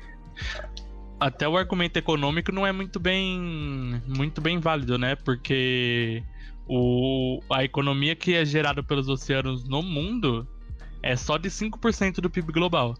até 1.21 1.49
o 1.49 1.57
argumento 1.57 1.97
econômico 1.97 2.51
não 2.53 2.67
é 2.67 2.73
muito 2.73 2.99
bem 2.99 4.03
muito 4.07 4.41
bem 4.41 4.59
válido, 4.59 4.99
né? 4.99 5.15
Porque 5.15 6.23
o, 6.69 7.41
a 7.51 7.65
economia 7.65 8.15
que 8.15 8.35
é 8.35 8.45
gerada 8.45 8.83
pelos 8.83 9.09
oceanos 9.09 9.65
no 9.65 9.83
mundo 9.83 10.47
é 11.03 11.17
só 11.17 11.39
de 11.39 11.49
5% 11.49 12.21
do 12.21 12.29
PIB 12.29 12.53
global. 12.53 12.95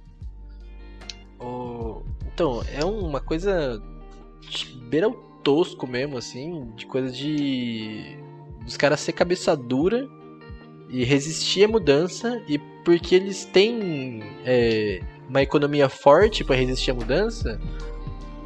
Oh, 1.39 2.01
então, 2.33 2.65
é 2.73 2.85
uma 2.85 3.21
coisa 3.21 3.83
beira 4.89 5.09
o 5.09 5.13
tosco 5.43 5.87
mesmo, 5.87 6.17
assim, 6.17 6.73
de 6.77 6.87
coisa 6.87 7.11
de. 7.11 8.17
dos 8.65 8.77
caras 8.77 9.01
ser 9.01 9.13
cabeça 9.13 9.57
dura 9.57 10.09
e 10.89 11.05
resistir 11.05 11.65
à 11.65 11.69
mudança, 11.69 12.43
e 12.49 12.59
porque 12.85 13.15
eles 13.15 13.45
têm 13.45 14.23
é, 14.45 15.01
uma 15.29 15.43
economia 15.43 15.89
forte 15.89 16.43
para 16.43 16.57
resistir 16.57 16.93
à 16.93 16.95
mudança, 16.95 17.61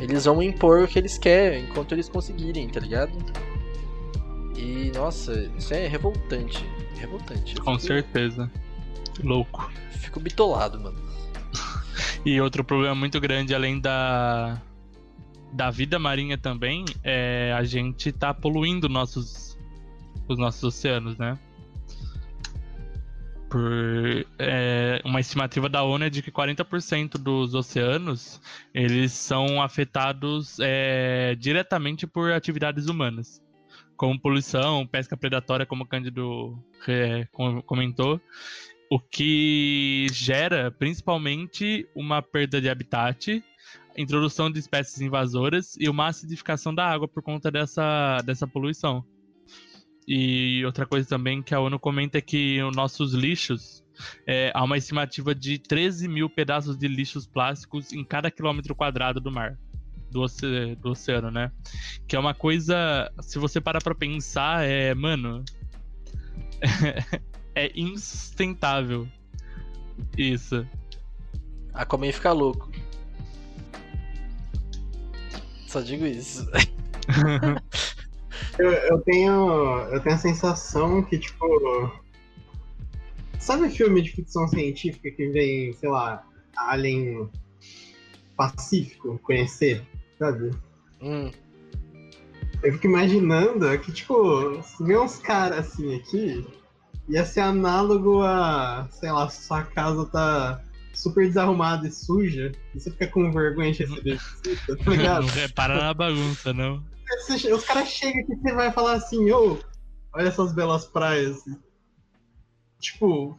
eles 0.00 0.24
vão 0.24 0.42
impor 0.42 0.82
o 0.82 0.88
que 0.88 0.98
eles 0.98 1.16
querem 1.16 1.64
enquanto 1.64 1.92
eles 1.92 2.08
conseguirem, 2.08 2.68
tá 2.68 2.80
ligado? 2.80 3.12
E 4.56 4.90
nossa, 4.94 5.50
isso 5.56 5.72
é 5.74 5.86
revoltante. 5.86 6.64
Revoltante. 6.96 7.54
Com 7.56 7.78
fico... 7.78 7.86
certeza. 7.86 8.50
Louco. 9.22 9.70
Fico 9.90 10.20
bitolado, 10.20 10.80
mano. 10.80 10.98
e 12.24 12.40
outro 12.40 12.64
problema 12.64 12.94
muito 12.94 13.20
grande, 13.20 13.54
além 13.54 13.80
da, 13.80 14.60
da 15.52 15.70
vida 15.70 15.98
marinha 15.98 16.36
também, 16.36 16.84
é 17.02 17.52
a 17.56 17.64
gente 17.64 18.12
tá 18.12 18.32
poluindo 18.32 18.88
nossos, 18.88 19.58
os 20.28 20.38
nossos 20.38 20.62
oceanos, 20.62 21.16
né? 21.16 21.38
Por, 23.48 24.26
é, 24.38 25.02
uma 25.04 25.20
estimativa 25.20 25.68
da 25.68 25.82
ONU 25.82 26.06
é 26.06 26.10
de 26.10 26.22
que 26.22 26.32
40% 26.32 27.18
dos 27.18 27.54
oceanos 27.54 28.40
eles 28.72 29.12
são 29.12 29.60
afetados 29.60 30.56
é, 30.58 31.34
diretamente 31.38 32.06
por 32.06 32.32
atividades 32.32 32.86
humanas 32.86 33.41
como 34.02 34.18
poluição, 34.18 34.84
pesca 34.84 35.16
predatória, 35.16 35.64
como 35.64 35.84
o 35.84 35.86
Cândido 35.86 36.58
é, 36.88 37.24
comentou, 37.64 38.20
o 38.90 38.98
que 38.98 40.08
gera 40.12 40.72
principalmente 40.72 41.88
uma 41.94 42.20
perda 42.20 42.60
de 42.60 42.68
habitat, 42.68 43.40
introdução 43.96 44.50
de 44.50 44.58
espécies 44.58 45.00
invasoras 45.00 45.76
e 45.78 45.88
uma 45.88 46.08
acidificação 46.08 46.74
da 46.74 46.84
água 46.84 47.06
por 47.06 47.22
conta 47.22 47.48
dessa, 47.48 48.16
dessa 48.24 48.44
poluição. 48.44 49.04
E 50.04 50.64
outra 50.66 50.84
coisa 50.84 51.08
também 51.08 51.40
que 51.40 51.54
a 51.54 51.60
ONU 51.60 51.78
comenta 51.78 52.18
é 52.18 52.20
que 52.20 52.60
os 52.60 52.74
nossos 52.74 53.14
lixos, 53.14 53.84
é, 54.26 54.50
há 54.52 54.64
uma 54.64 54.76
estimativa 54.76 55.32
de 55.32 55.60
13 55.60 56.08
mil 56.08 56.28
pedaços 56.28 56.76
de 56.76 56.88
lixos 56.88 57.24
plásticos 57.24 57.92
em 57.92 58.04
cada 58.04 58.32
quilômetro 58.32 58.74
quadrado 58.74 59.20
do 59.20 59.30
mar 59.30 59.56
do, 60.12 60.20
oce 60.20 60.76
do 60.76 60.90
oceano, 60.90 61.30
né? 61.30 61.50
Que 62.06 62.14
é 62.14 62.18
uma 62.18 62.34
coisa, 62.34 63.10
se 63.20 63.38
você 63.38 63.60
parar 63.60 63.82
pra 63.82 63.94
pensar, 63.94 64.64
é, 64.64 64.94
mano. 64.94 65.44
é 67.54 67.72
insustentável. 67.74 69.08
Isso. 70.16 70.66
A 71.72 71.82
Aquaman 71.82 72.12
fica 72.12 72.32
louco. 72.32 72.70
Só 75.66 75.80
digo 75.80 76.06
isso. 76.06 76.46
eu, 78.58 78.70
eu, 78.70 79.00
tenho. 79.00 79.48
Eu 79.90 80.00
tenho 80.00 80.14
a 80.14 80.18
sensação 80.18 81.02
que, 81.02 81.18
tipo. 81.18 81.46
Sabe 83.38 83.70
filme 83.70 84.02
de 84.02 84.12
ficção 84.12 84.46
científica 84.46 85.10
que 85.10 85.28
vem, 85.30 85.72
sei 85.72 85.88
lá, 85.88 86.24
Alien 86.56 87.28
Pacífico 88.36 89.18
conhecer? 89.22 89.84
Sabe? 90.22 90.50
Hum. 91.00 91.30
Eu 92.62 92.72
fico 92.74 92.86
imaginando 92.86 93.76
que, 93.80 93.90
tipo, 93.90 94.62
se 94.62 94.84
vê 94.84 94.96
uns 94.96 95.18
caras 95.18 95.66
assim 95.66 95.96
aqui, 95.96 96.46
ia 97.08 97.24
ser 97.24 97.40
análogo 97.40 98.22
a, 98.22 98.86
sei 98.90 99.10
lá, 99.10 99.28
sua 99.28 99.64
casa 99.64 100.06
tá 100.06 100.62
super 100.94 101.26
desarrumada 101.26 101.88
e 101.88 101.90
suja, 101.90 102.52
e 102.72 102.78
você 102.78 102.90
fica 102.92 103.08
com 103.08 103.32
vergonha 103.32 103.72
de 103.72 103.84
receber 103.84 104.20
visita, 104.44 104.76
tá 104.76 104.90
ligado? 104.92 105.26
Não 105.26 105.34
repara 105.34 105.76
na 105.76 105.92
bagunça, 105.92 106.52
não. 106.52 106.84
Os 107.52 107.64
caras 107.64 107.88
chegam 107.88 108.22
aqui 108.22 108.32
e 108.32 108.36
você 108.36 108.52
vai 108.54 108.70
falar 108.70 108.92
assim, 108.92 109.30
ô, 109.32 109.54
oh, 109.54 109.58
olha 110.14 110.28
essas 110.28 110.52
belas 110.52 110.86
praias. 110.86 111.38
Tipo. 112.78 113.36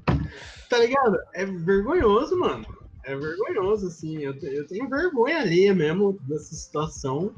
tá 0.70 0.78
ligado? 0.78 1.18
É 1.34 1.44
vergonhoso, 1.44 2.38
mano 2.38 2.83
é 3.04 3.16
vergonhoso, 3.16 3.86
assim. 3.86 4.18
Eu, 4.18 4.34
eu 4.34 4.66
tenho 4.66 4.88
vergonha 4.88 5.38
ali 5.38 5.72
mesmo 5.72 6.18
dessa 6.22 6.54
situação. 6.54 7.32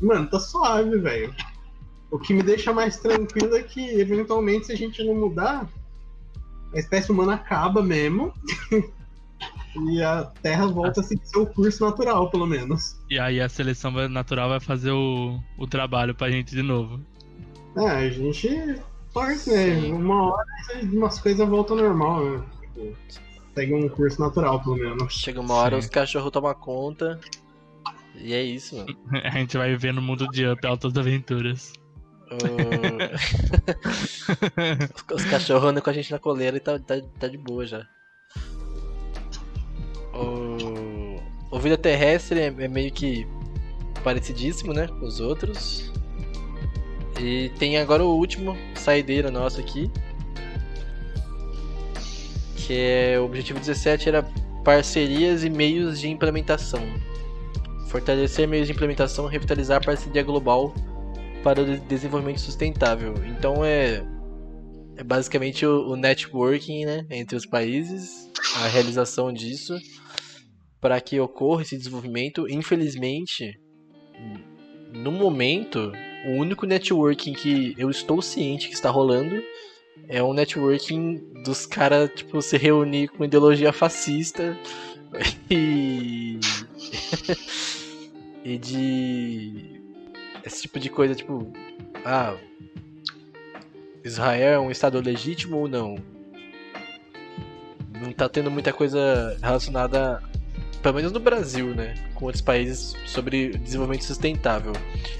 Mano, 0.00 0.28
tá 0.28 0.38
suave, 0.38 0.98
velho. 0.98 1.34
O 2.10 2.18
que 2.18 2.34
me 2.34 2.42
deixa 2.42 2.72
mais 2.72 2.98
tranquilo 2.98 3.56
é 3.56 3.62
que, 3.62 3.98
eventualmente, 3.98 4.66
se 4.66 4.72
a 4.72 4.76
gente 4.76 5.02
não 5.02 5.14
mudar, 5.14 5.68
a 6.72 6.78
espécie 6.78 7.10
humana 7.10 7.34
acaba 7.34 7.82
mesmo. 7.82 8.32
e 9.90 10.02
a 10.02 10.24
Terra 10.42 10.66
volta 10.66 11.00
a 11.00 11.04
seguir 11.04 11.26
seu 11.26 11.46
curso 11.46 11.84
natural, 11.84 12.30
pelo 12.30 12.46
menos. 12.46 13.00
E 13.10 13.18
aí 13.18 13.40
a 13.40 13.48
seleção 13.48 13.90
natural 14.08 14.48
vai 14.48 14.60
fazer 14.60 14.92
o, 14.92 15.40
o 15.58 15.66
trabalho 15.66 16.14
pra 16.14 16.30
gente 16.30 16.54
de 16.54 16.62
novo. 16.62 17.00
É, 17.76 17.88
a 17.88 18.10
gente 18.10 18.80
torce, 19.12 19.50
né? 19.50 19.92
Uma 19.92 20.32
hora 20.32 20.46
umas 20.82 21.18
coisas 21.18 21.48
voltam 21.48 21.76
ao 21.78 21.84
normal, 21.84 22.24
né? 22.24 22.44
Segue 23.54 23.74
um 23.74 23.88
curso 23.88 24.20
natural, 24.20 24.60
pelo 24.62 24.76
menos. 24.76 25.14
Chega 25.14 25.40
uma 25.40 25.54
hora, 25.54 25.80
Sim. 25.80 25.86
os 25.86 25.88
cachorros 25.88 26.30
tomam 26.32 26.52
conta. 26.54 27.20
E 28.16 28.34
é 28.34 28.42
isso, 28.42 28.76
mano. 28.76 28.96
A 29.24 29.30
gente 29.30 29.56
vai 29.56 29.70
viver 29.70 29.92
no 29.92 30.02
mundo 30.02 30.26
de 30.28 30.46
Up 30.46 30.66
Altas 30.66 30.96
Aventuras. 30.96 31.72
Uh... 32.32 33.14
os 35.14 35.24
cachorros 35.24 35.70
andam 35.70 35.82
com 35.82 35.90
a 35.90 35.92
gente 35.92 36.10
na 36.10 36.18
coleira 36.18 36.56
e 36.56 36.60
tá, 36.60 36.78
tá, 36.78 36.96
tá 37.18 37.28
de 37.28 37.38
boa 37.38 37.64
já. 37.64 37.86
O, 40.12 41.20
o 41.50 41.58
vida 41.58 41.76
terrestre 41.76 42.40
é, 42.40 42.46
é 42.46 42.68
meio 42.68 42.92
que 42.92 43.26
parecidíssimo, 44.02 44.72
né? 44.72 44.88
Com 44.88 45.06
os 45.06 45.20
outros. 45.20 45.92
E 47.20 47.50
tem 47.58 47.78
agora 47.78 48.04
o 48.04 48.16
último 48.16 48.56
saideira 48.74 49.30
nosso 49.30 49.60
aqui. 49.60 49.90
Que 52.66 52.74
é 52.74 53.20
o 53.20 53.24
objetivo 53.24 53.58
17 53.58 54.08
era 54.08 54.22
parcerias 54.64 55.44
e 55.44 55.50
meios 55.50 56.00
de 56.00 56.08
implementação. 56.08 56.80
Fortalecer 57.88 58.48
meios 58.48 58.66
de 58.66 58.72
implementação, 58.72 59.26
revitalizar 59.26 59.78
a 59.78 59.84
parceria 59.84 60.22
global 60.22 60.74
para 61.42 61.60
o 61.60 61.78
desenvolvimento 61.80 62.40
sustentável. 62.40 63.14
Então 63.26 63.64
é 63.64 64.02
é 64.96 65.02
basicamente 65.02 65.66
o, 65.66 65.88
o 65.88 65.96
networking 65.96 66.84
né, 66.84 67.06
entre 67.10 67.36
os 67.36 67.44
países, 67.44 68.30
a 68.56 68.68
realização 68.68 69.32
disso, 69.32 69.76
para 70.80 71.00
que 71.00 71.18
ocorra 71.18 71.62
esse 71.62 71.76
desenvolvimento. 71.76 72.48
Infelizmente, 72.48 73.58
no 74.92 75.10
momento, 75.10 75.92
o 76.26 76.32
único 76.32 76.64
networking 76.66 77.32
que 77.32 77.74
eu 77.76 77.90
estou 77.90 78.22
ciente 78.22 78.68
que 78.68 78.74
está 78.74 78.88
rolando 78.88 79.42
é 80.08 80.22
um 80.22 80.32
networking 80.32 81.16
dos 81.44 81.66
caras 81.66 82.10
tipo, 82.14 82.40
se 82.42 82.56
reunir 82.56 83.08
com 83.08 83.24
ideologia 83.24 83.72
fascista 83.72 84.56
e. 85.50 86.38
e 88.44 88.58
de. 88.58 89.80
esse 90.44 90.62
tipo 90.62 90.78
de 90.78 90.90
coisa, 90.90 91.14
tipo. 91.14 91.52
Ah, 92.04 92.36
Israel 94.04 94.52
é 94.52 94.58
um 94.58 94.70
estado 94.70 95.00
legítimo 95.00 95.56
ou 95.58 95.68
não? 95.68 95.96
Não 98.00 98.12
tá 98.12 98.28
tendo 98.28 98.50
muita 98.50 98.72
coisa 98.72 99.38
relacionada, 99.40 100.22
pelo 100.82 100.96
menos 100.96 101.12
no 101.12 101.20
Brasil, 101.20 101.74
né? 101.74 101.94
Com 102.14 102.26
outros 102.26 102.42
países 102.42 102.94
sobre 103.06 103.56
desenvolvimento 103.56 104.04
sustentável. 104.04 104.72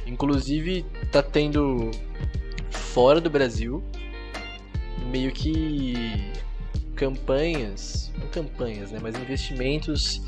Inclusive, 0.06 0.84
tá 1.10 1.22
tendo 1.22 1.90
fora 2.70 3.20
do 3.20 3.30
Brasil 3.30 3.82
meio 5.10 5.32
que 5.32 6.32
campanhas, 6.94 8.12
não 8.18 8.28
campanhas, 8.28 8.92
né, 8.92 8.98
mas 9.02 9.14
investimentos 9.16 10.22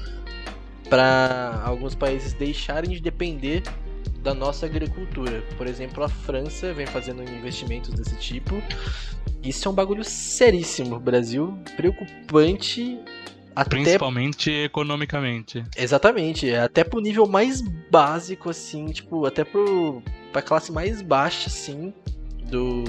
para 0.88 1.62
alguns 1.64 1.94
países 1.94 2.32
deixarem 2.32 2.90
de 2.90 3.00
depender 3.00 3.62
da 4.22 4.34
nossa 4.34 4.66
agricultura. 4.66 5.42
Por 5.56 5.66
exemplo, 5.66 6.02
a 6.02 6.08
França 6.08 6.72
vem 6.72 6.86
fazendo 6.86 7.22
investimentos 7.22 7.90
desse 7.90 8.16
tipo. 8.16 8.60
Isso 9.42 9.68
é 9.68 9.70
um 9.70 9.74
bagulho 9.74 10.02
seríssimo 10.04 10.98
Brasil, 10.98 11.56
preocupante 11.76 12.98
até... 13.54 13.70
Principalmente 13.70 14.50
economicamente. 14.50 15.64
Exatamente, 15.76 16.54
até 16.54 16.84
pro 16.84 17.00
nível 17.00 17.26
mais 17.26 17.62
básico, 17.62 18.50
assim, 18.50 18.86
tipo, 18.86 19.24
até 19.24 19.44
pro, 19.44 20.02
pra 20.30 20.42
classe 20.42 20.70
mais 20.70 21.00
baixa, 21.00 21.48
assim, 21.48 21.94
do, 22.50 22.84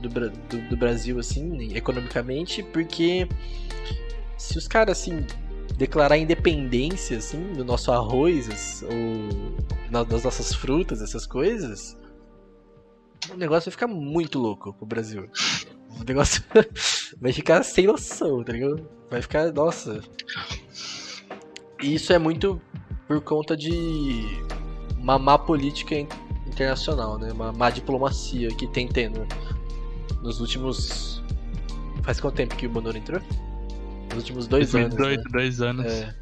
do, 0.00 0.08
do, 0.08 0.68
do 0.68 0.76
Brasil, 0.76 1.18
assim, 1.18 1.74
economicamente, 1.74 2.62
porque 2.62 3.28
se 4.36 4.56
os 4.58 4.66
caras, 4.66 4.98
assim, 4.98 5.24
declarar 5.76 6.16
independência, 6.18 7.18
assim, 7.18 7.52
do 7.52 7.64
nosso 7.64 7.92
arroz, 7.92 8.82
ou 8.82 10.04
das 10.04 10.24
nossas 10.24 10.54
frutas, 10.54 11.02
essas 11.02 11.26
coisas, 11.26 11.96
o 13.32 13.36
negócio 13.36 13.70
vai 13.70 13.72
ficar 13.72 13.86
muito 13.86 14.38
louco 14.38 14.72
pro 14.72 14.86
Brasil. 14.86 15.28
O 16.00 16.04
negócio 16.04 16.42
vai 17.20 17.32
ficar 17.32 17.62
sem 17.62 17.86
noção, 17.86 18.42
tá 18.42 18.52
ligado? 18.52 18.88
Vai 19.10 19.20
ficar, 19.20 19.52
nossa. 19.52 20.00
E 21.82 21.94
isso 21.94 22.12
é 22.12 22.18
muito 22.18 22.60
por 23.06 23.20
conta 23.20 23.56
de 23.56 23.70
uma 24.96 25.18
má 25.18 25.38
política 25.38 25.94
internacional, 26.46 27.18
né? 27.18 27.32
Uma 27.32 27.52
má 27.52 27.70
diplomacia 27.70 28.48
que 28.48 28.66
tem 28.66 28.86
tendo 28.86 29.26
nos 30.22 30.40
últimos. 30.40 31.22
Faz 32.02 32.20
quanto 32.20 32.36
tempo 32.36 32.56
que 32.56 32.66
o 32.66 32.70
Bonoro 32.70 32.96
entrou? 32.96 33.20
Nos 34.08 34.18
últimos 34.18 34.46
dois 34.46 34.74
anos. 34.74 34.94
Dois, 34.94 35.16
né? 35.18 35.24
dois 35.30 35.60
anos. 35.60 35.86
É. 35.86 36.14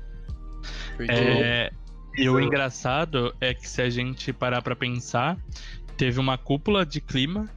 Porque... 0.96 1.12
é. 1.12 1.70
E 2.16 2.28
o 2.28 2.40
engraçado 2.40 3.32
é 3.40 3.54
que 3.54 3.68
se 3.68 3.80
a 3.80 3.88
gente 3.88 4.32
parar 4.32 4.60
para 4.60 4.74
pensar, 4.74 5.38
teve 5.96 6.18
uma 6.18 6.36
cúpula 6.36 6.84
de 6.84 7.00
clima. 7.00 7.48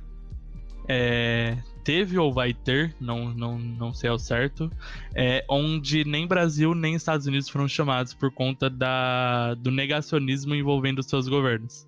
É, 0.87 1.57
teve 1.83 2.17
ou 2.17 2.31
vai 2.31 2.53
ter, 2.53 2.95
não, 2.99 3.33
não, 3.33 3.57
não 3.57 3.93
sei 3.93 4.09
ao 4.09 4.19
certo, 4.19 4.71
é, 5.15 5.43
onde 5.49 6.03
nem 6.05 6.27
Brasil 6.27 6.75
nem 6.75 6.95
Estados 6.95 7.27
Unidos 7.27 7.49
foram 7.49 7.67
chamados 7.67 8.13
por 8.13 8.31
conta 8.31 8.69
da, 8.69 9.53
do 9.55 9.71
negacionismo 9.71 10.53
envolvendo 10.53 11.01
seus 11.01 11.27
governos. 11.27 11.87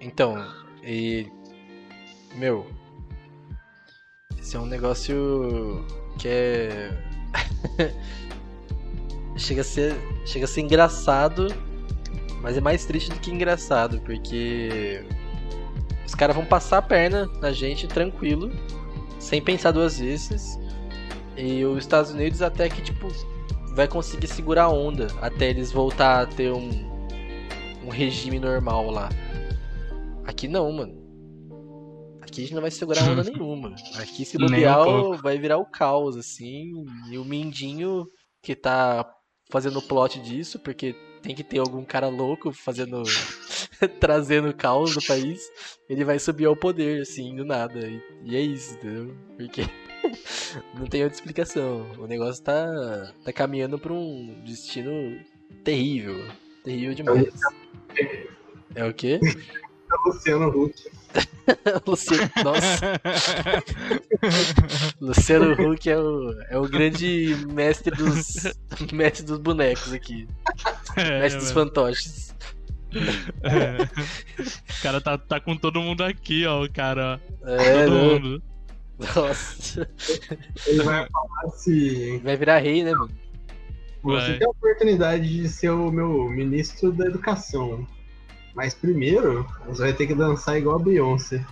Então, 0.00 0.36
e. 0.82 1.26
Meu. 2.34 2.66
Esse 4.38 4.56
é 4.56 4.60
um 4.60 4.66
negócio 4.66 5.84
que 6.18 6.28
é. 6.28 6.90
chega, 9.36 9.60
a 9.60 9.64
ser, 9.64 9.94
chega 10.24 10.44
a 10.44 10.48
ser 10.48 10.60
engraçado, 10.60 11.48
mas 12.40 12.56
é 12.56 12.60
mais 12.60 12.84
triste 12.84 13.10
do 13.10 13.18
que 13.20 13.30
engraçado, 13.30 14.00
porque 14.00 15.04
os 16.06 16.14
caras 16.14 16.34
vão 16.34 16.44
passar 16.44 16.78
a 16.78 16.82
perna 16.82 17.26
na 17.40 17.52
gente 17.52 17.86
tranquilo, 17.86 18.50
sem 19.18 19.40
pensar 19.40 19.72
duas 19.72 19.98
vezes. 19.98 20.58
E 21.36 21.64
os 21.64 21.78
Estados 21.78 22.10
Unidos 22.10 22.42
até 22.42 22.68
que 22.68 22.82
tipo 22.82 23.08
vai 23.74 23.86
conseguir 23.86 24.26
segurar 24.26 24.64
a 24.64 24.68
onda 24.68 25.06
até 25.22 25.48
eles 25.50 25.70
voltar 25.72 26.22
a 26.22 26.26
ter 26.26 26.52
um, 26.52 26.68
um 27.84 27.88
regime 27.88 28.38
normal 28.38 28.90
lá. 28.90 29.08
Aqui 30.24 30.48
não, 30.48 30.70
mano. 30.72 30.99
Aqui 32.20 32.40
a 32.40 32.44
gente 32.44 32.54
não 32.54 32.62
vai 32.62 32.70
segurar 32.70 33.04
onda 33.04 33.24
nenhuma. 33.24 33.74
Aqui 33.96 34.24
se 34.24 34.36
bobear 34.38 34.86
um 34.86 35.16
vai 35.16 35.38
virar 35.38 35.58
o 35.58 35.66
caos, 35.66 36.16
assim. 36.16 36.72
E 37.10 37.18
o 37.18 37.24
Mindinho 37.24 38.06
que 38.42 38.54
tá 38.54 39.06
fazendo 39.50 39.78
o 39.78 39.82
plot 39.82 40.20
disso, 40.20 40.58
porque 40.58 40.94
tem 41.22 41.34
que 41.34 41.44
ter 41.44 41.58
algum 41.58 41.84
cara 41.84 42.08
louco 42.08 42.52
fazendo. 42.52 43.02
trazendo 43.98 44.54
caos 44.54 44.94
no 44.94 45.02
país, 45.02 45.40
ele 45.88 46.04
vai 46.04 46.18
subir 46.18 46.46
ao 46.46 46.56
poder, 46.56 47.02
assim, 47.02 47.34
do 47.34 47.44
nada. 47.44 47.80
E, 47.80 48.02
e 48.24 48.36
é 48.36 48.40
isso, 48.40 48.74
entendeu? 48.74 49.14
Porque 49.36 49.62
não 50.78 50.86
tem 50.86 51.02
outra 51.02 51.16
explicação. 51.16 51.90
O 51.98 52.06
negócio 52.06 52.42
tá, 52.42 53.12
tá 53.24 53.32
caminhando 53.32 53.78
pra 53.78 53.92
um 53.92 54.42
destino 54.44 55.18
terrível. 55.64 56.16
Terrível 56.64 56.94
demais. 56.94 57.34
É 58.74 58.84
o 58.84 58.94
quê? 58.94 59.18
É 59.90 60.08
Luciano 60.08 60.48
Huck. 60.48 60.90
Luciano, 61.86 62.30
nossa. 62.44 63.00
Luciano 65.00 65.52
Huck 65.52 65.90
é 65.90 65.98
o, 65.98 66.42
é 66.48 66.58
o 66.58 66.68
grande 66.68 67.36
mestre 67.52 67.94
dos 67.96 68.44
mestre 68.92 69.26
dos 69.26 69.38
bonecos 69.38 69.92
aqui. 69.92 70.28
É, 70.96 71.20
mestre 71.20 71.40
dos 71.40 71.50
fantoches. 71.50 72.34
É. 73.42 73.82
O 74.42 74.82
cara 74.82 75.00
tá, 75.00 75.18
tá 75.18 75.40
com 75.40 75.56
todo 75.56 75.80
mundo 75.80 76.02
aqui, 76.02 76.46
ó, 76.46 76.64
o 76.64 76.72
cara. 76.72 77.20
É, 77.44 77.84
todo 77.84 77.94
né? 77.94 78.02
mundo. 78.02 78.42
Nossa. 78.98 79.88
Ele 80.66 80.82
vai 80.82 81.06
falar 81.08 81.52
se. 81.56 82.18
Vai 82.18 82.36
virar 82.36 82.58
rei, 82.58 82.84
né, 82.84 82.92
mano? 82.92 83.10
Você 84.02 84.28
vai. 84.28 84.38
tem 84.38 84.46
a 84.46 84.50
oportunidade 84.50 85.28
de 85.28 85.48
ser 85.48 85.70
o 85.70 85.90
meu 85.90 86.28
ministro 86.28 86.92
da 86.92 87.06
educação. 87.06 87.86
Mas 88.54 88.74
primeiro, 88.74 89.46
você 89.66 89.82
vai 89.82 89.92
ter 89.92 90.06
que 90.06 90.14
dançar 90.14 90.58
igual 90.58 90.76
a 90.76 90.82
Beyoncé. 90.82 91.44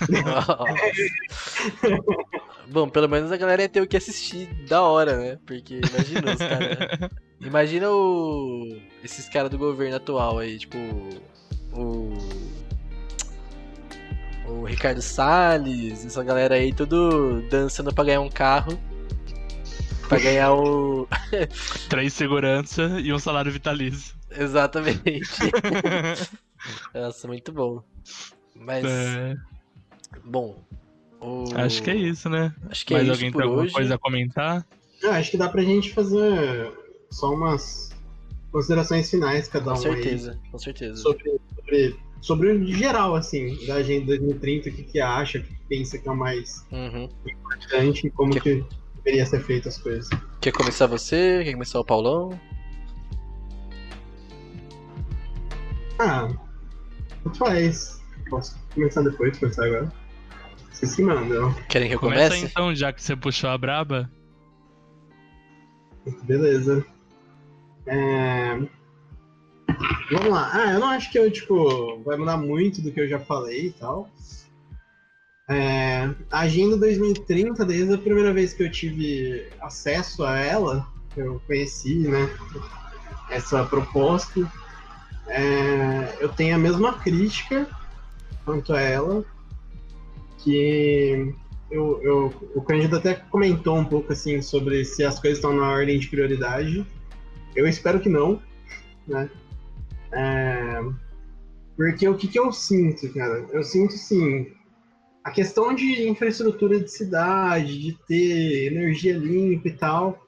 Bom, 2.70 2.88
pelo 2.88 3.08
menos 3.08 3.30
a 3.30 3.36
galera 3.36 3.62
ia 3.62 3.68
ter 3.68 3.80
o 3.80 3.86
que 3.86 3.96
assistir 3.96 4.48
da 4.68 4.82
hora, 4.82 5.16
né? 5.16 5.38
Porque 5.46 5.80
imagina 5.84 6.32
os 6.32 6.38
caras. 6.38 7.10
Imagina 7.40 7.90
o. 7.90 8.78
Esses 9.02 9.28
caras 9.28 9.50
do 9.50 9.58
governo 9.58 9.96
atual 9.96 10.38
aí, 10.38 10.58
tipo. 10.58 10.78
O. 11.72 12.12
O 14.46 14.64
Ricardo 14.64 15.00
Salles, 15.00 16.04
essa 16.04 16.22
galera 16.22 16.56
aí, 16.56 16.72
tudo 16.72 17.42
dançando 17.50 17.92
pra 17.92 18.04
ganhar 18.04 18.20
um 18.20 18.30
carro. 18.30 18.78
Pra 20.08 20.18
ganhar 20.18 20.54
o. 20.54 21.08
Três 21.88 22.12
segurança 22.12 23.00
e 23.00 23.12
um 23.12 23.18
salário 23.18 23.50
vitalício. 23.50 24.14
Exatamente. 24.36 25.02
Nossa, 26.94 27.26
muito 27.26 27.52
bom. 27.52 27.82
Mas. 28.54 28.84
É... 28.84 29.36
Bom. 30.24 30.62
O... 31.20 31.44
Acho 31.54 31.82
que 31.82 31.90
é 31.90 31.96
isso, 31.96 32.28
né? 32.28 32.54
Acho 32.68 32.84
que 32.84 32.94
é 32.94 32.98
Mais 32.98 33.08
é 33.08 33.12
alguém 33.12 33.32
tem 33.32 33.42
alguma 33.42 33.62
hoje. 33.62 33.72
coisa 33.72 33.94
a 33.94 33.98
comentar? 33.98 34.66
Ah, 35.04 35.16
acho 35.16 35.30
que 35.30 35.36
dá 35.36 35.48
pra 35.48 35.62
gente 35.62 35.92
fazer 35.92 36.72
só 37.10 37.32
umas 37.32 37.90
considerações 38.50 39.10
finais, 39.10 39.48
cada 39.48 39.64
com 39.64 39.70
um. 39.70 39.74
Com 39.74 39.80
certeza, 39.80 40.32
aí, 40.32 40.50
com 40.50 40.58
certeza. 40.58 40.96
Sobre, 40.96 41.40
sobre, 41.56 41.96
sobre 42.20 42.52
o 42.52 42.66
geral, 42.66 43.14
assim, 43.14 43.56
da 43.66 43.76
Agenda 43.76 44.06
2030, 44.18 44.68
o 44.68 44.72
que, 44.72 44.82
que 44.84 45.00
acha, 45.00 45.38
o 45.38 45.42
que 45.42 45.54
pensa 45.68 45.98
que 45.98 46.08
é 46.08 46.12
o 46.12 46.16
mais 46.16 46.64
uhum. 46.70 47.08
importante, 47.24 48.10
como 48.10 48.32
que... 48.32 48.40
que 48.40 48.64
deveria 48.96 49.26
ser 49.26 49.40
feito 49.40 49.68
as 49.68 49.78
coisas. 49.78 50.08
Quer 50.40 50.52
começar 50.52 50.86
você? 50.86 51.42
Quer 51.44 51.52
começar 51.52 51.80
o 51.80 51.84
Paulão? 51.84 52.38
Ah, 56.04 56.28
tanto 57.22 57.38
faz. 57.38 58.02
Posso 58.28 58.58
começar 58.74 59.02
depois, 59.02 59.38
começar 59.38 59.66
agora. 59.66 59.92
Vocês 60.72 60.96
que 60.96 61.02
mandam. 61.02 61.54
Querem 61.68 61.88
que 61.88 61.94
eu 61.94 62.00
Começa 62.00 62.30
comece? 62.30 62.44
então, 62.44 62.74
já 62.74 62.92
que 62.92 63.00
você 63.00 63.14
puxou 63.14 63.50
a 63.50 63.56
braba. 63.56 64.10
Beleza. 66.24 66.84
É... 67.86 68.56
Vamos 70.10 70.28
lá. 70.28 70.50
Ah, 70.52 70.72
eu 70.72 70.80
não 70.80 70.88
acho 70.88 71.08
que 71.12 71.18
eu, 71.20 71.30
tipo, 71.30 72.02
vai 72.02 72.16
mudar 72.16 72.36
muito 72.36 72.82
do 72.82 72.90
que 72.90 73.00
eu 73.00 73.08
já 73.08 73.20
falei 73.20 73.66
e 73.66 73.72
tal. 73.72 74.10
É... 75.48 76.10
A 76.32 76.40
Agenda 76.40 76.76
2030, 76.78 77.64
desde 77.64 77.94
a 77.94 77.98
primeira 77.98 78.32
vez 78.32 78.52
que 78.52 78.64
eu 78.64 78.70
tive 78.72 79.48
acesso 79.60 80.24
a 80.24 80.36
ela, 80.36 80.84
eu 81.16 81.40
conheci, 81.46 82.08
né, 82.08 82.28
essa 83.30 83.64
proposta, 83.64 84.50
é... 85.28 86.16
eu 86.20 86.28
tenho 86.28 86.54
a 86.54 86.58
mesma 86.58 86.98
crítica 86.98 87.68
quanto 88.44 88.72
a 88.72 88.80
ela, 88.80 89.24
que 90.38 91.34
eu, 91.70 92.02
eu, 92.02 92.50
o 92.54 92.62
Cândido 92.62 92.96
até 92.96 93.14
comentou 93.14 93.76
um 93.76 93.84
pouco 93.84 94.12
assim 94.12 94.42
sobre 94.42 94.84
se 94.84 95.04
as 95.04 95.18
coisas 95.18 95.38
estão 95.38 95.54
na 95.54 95.68
ordem 95.70 95.98
de 95.98 96.08
prioridade. 96.08 96.86
Eu 97.54 97.66
espero 97.66 98.00
que 98.00 98.08
não, 98.08 98.42
né? 99.06 99.30
É, 100.12 100.80
porque 101.76 102.06
o 102.08 102.16
que, 102.16 102.28
que 102.28 102.38
eu 102.38 102.52
sinto, 102.52 103.12
cara? 103.14 103.46
Eu 103.52 103.62
sinto 103.62 103.92
sim 103.94 104.52
a 105.24 105.30
questão 105.30 105.74
de 105.74 106.08
infraestrutura 106.08 106.80
de 106.80 106.90
cidade, 106.90 107.78
de 107.78 107.98
ter 108.06 108.72
energia 108.72 109.16
limpa 109.16 109.68
e 109.68 109.72
tal, 109.72 110.26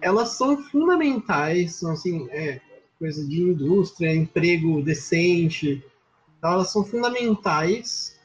elas 0.00 0.30
são 0.30 0.56
fundamentais, 0.64 1.74
são 1.74 1.92
assim, 1.92 2.28
é, 2.30 2.60
coisa 2.98 3.26
de 3.26 3.40
indústria, 3.40 4.14
emprego 4.14 4.82
decente, 4.82 5.84
tal, 6.40 6.54
elas 6.54 6.72
são 6.72 6.84
fundamentais, 6.84 8.18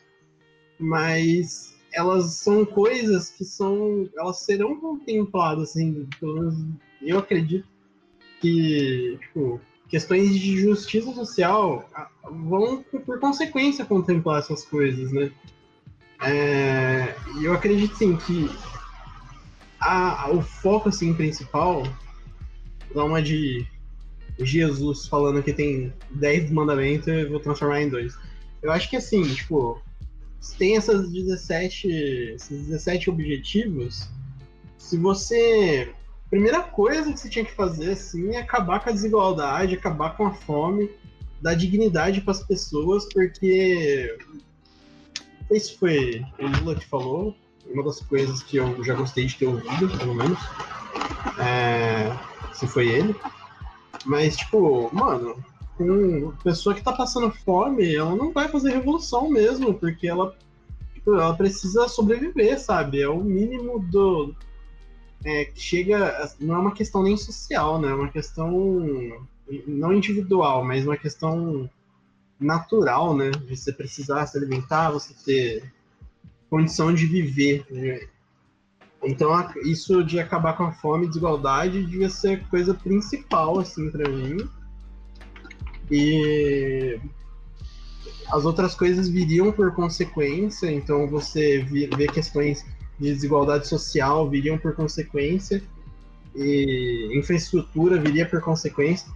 mas 0.80 1.76
elas 1.94 2.34
são 2.34 2.66
coisas 2.66 3.30
que 3.30 3.45
são, 3.45 4.10
elas 4.18 4.40
serão 4.40 4.80
contempladas, 4.80 5.70
assim, 5.70 6.08
pelo 6.20 6.36
menos 6.36 6.66
eu 7.02 7.20
acredito 7.20 7.68
que, 8.41 9.18
tipo, 9.22 9.62
questões 9.88 10.34
de 10.34 10.58
justiça 10.60 11.14
social 11.14 11.88
vão, 12.24 12.84
por 13.06 13.20
consequência, 13.20 13.86
contemplar 13.86 14.40
essas 14.40 14.66
coisas, 14.66 15.12
né? 15.12 15.32
É, 16.22 17.16
eu 17.41 17.54
acredito, 17.54 17.95
sim, 17.95 18.16
que 18.16 18.50
a, 19.80 20.32
o 20.32 20.41
foco, 20.41 20.90
assim, 20.90 21.14
principal, 21.14 21.84
dar 22.95 23.04
uma 23.04 23.22
de 23.22 23.68
Jesus 24.40 25.08
falando 25.08 25.44
que 25.44 25.54
tem 25.54 25.94
10 26.12 26.52
mandamentos, 26.52 27.08
eu 27.08 27.30
vou 27.30 27.40
transformar 27.40 27.82
em 27.82 27.90
dois. 27.90 28.18
Eu 28.62 28.72
acho 28.72 28.90
que, 28.90 28.96
assim, 28.96 29.24
tipo, 29.34 29.82
se 30.40 30.58
tem 30.58 30.78
essas 30.78 31.12
17, 31.12 31.88
esses 32.36 32.68
17 32.68 33.10
objetivos, 33.10 34.10
se 34.78 34.98
você. 34.98 35.94
Primeira 36.30 36.64
coisa 36.64 37.14
que 37.14 37.20
você 37.20 37.30
tinha 37.30 37.46
que 37.46 37.54
fazer 37.54 37.92
assim 37.92 38.34
é 38.34 38.40
acabar 38.40 38.80
com 38.80 38.90
a 38.90 38.94
desigualdade, 38.94 39.76
acabar 39.76 40.18
com 40.18 40.26
a 40.26 40.34
fome, 40.34 40.90
dar 41.40 41.54
dignidade 41.54 42.22
para 42.22 42.32
as 42.32 42.42
pessoas, 42.42 43.08
porque 43.14 44.18
se 45.52 45.78
foi 45.78 46.26
o 46.40 46.48
Lula 46.48 46.76
que 46.76 46.86
falou, 46.88 47.36
uma 47.68 47.84
das 47.84 48.00
coisas 48.02 48.42
que 48.42 48.58
eu 48.58 48.84
já 48.84 48.96
gostei 48.96 49.26
de 49.26 49.36
ter 49.36 49.46
ouvido, 49.46 49.98
pelo 49.98 50.16
menos. 50.16 50.40
É, 51.40 52.12
se 52.54 52.68
foi 52.68 52.88
ele. 52.88 53.16
Mas, 54.06 54.38
tipo, 54.38 54.90
mano, 54.94 55.44
uma 55.80 56.32
pessoa 56.44 56.76
que 56.76 56.84
tá 56.84 56.94
passando 56.94 57.32
fome, 57.32 57.96
ela 57.96 58.16
não 58.16 58.32
vai 58.32 58.48
fazer 58.48 58.72
revolução 58.72 59.30
mesmo, 59.30 59.74
porque 59.74 60.08
ela, 60.08 60.36
tipo, 60.94 61.16
ela 61.16 61.36
precisa 61.36 61.88
sobreviver, 61.88 62.60
sabe? 62.60 63.02
É 63.02 63.10
o 63.10 63.24
mínimo 63.24 63.80
do. 63.80 64.34
É, 65.26 65.50
chega. 65.56 66.32
Não 66.40 66.56
é 66.56 66.60
uma 66.60 66.74
questão 66.74 67.04
nem 67.04 67.18
social, 67.18 67.80
né? 67.80 67.90
É 67.90 67.94
uma 67.94 68.10
questão 68.10 68.52
não 69.68 69.94
individual, 69.94 70.64
mas 70.64 70.86
uma 70.86 70.98
questão 70.98 71.70
natural, 72.40 73.16
né? 73.16 73.32
De 73.32 73.56
você 73.56 73.72
precisar 73.72 74.26
se 74.26 74.38
alimentar, 74.38 74.92
você 74.92 75.14
ter 75.26 75.74
condição 76.50 76.94
de 76.94 77.06
viver. 77.06 78.10
Então, 79.04 79.32
isso 79.64 80.04
de 80.04 80.20
acabar 80.20 80.56
com 80.56 80.64
a 80.64 80.72
fome 80.72 81.06
e 81.06 81.08
desigualdade 81.08 81.84
devia 81.84 82.10
ser 82.10 82.40
a 82.40 82.50
coisa 82.50 82.74
principal, 82.74 83.60
assim, 83.60 83.92
para 83.92 84.10
mim. 84.10 84.38
E 85.92 87.00
as 88.32 88.46
outras 88.46 88.74
coisas 88.74 89.10
viriam 89.10 89.52
por 89.52 89.74
consequência, 89.74 90.72
então 90.72 91.08
você 91.08 91.60
vê 91.60 92.08
questões 92.08 92.66
de 93.00 93.14
desigualdade 93.14 93.68
social 93.68 94.30
viriam 94.30 94.58
por 94.58 94.74
consequência, 94.76 95.62
e 96.36 97.12
infraestrutura 97.14 98.00
viria 98.00 98.26
por 98.26 98.42
consequência. 98.42 99.12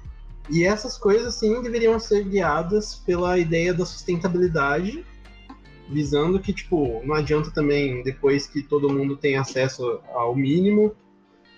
E 0.50 0.64
essas 0.64 0.98
coisas, 0.98 1.36
sim, 1.36 1.62
deveriam 1.62 2.00
ser 2.00 2.24
guiadas 2.24 2.96
pela 2.96 3.38
ideia 3.38 3.74
da 3.74 3.86
sustentabilidade, 3.86 5.06
visando 5.90 6.40
que, 6.40 6.54
tipo, 6.54 7.02
não 7.06 7.16
adianta 7.16 7.52
também, 7.52 8.04
depois 8.04 8.48
que 8.48 8.62
todo 8.62 8.92
mundo 8.92 9.16
tem 9.16 9.38
acesso 9.38 10.00
ao 10.14 10.36
mínimo, 10.36 10.96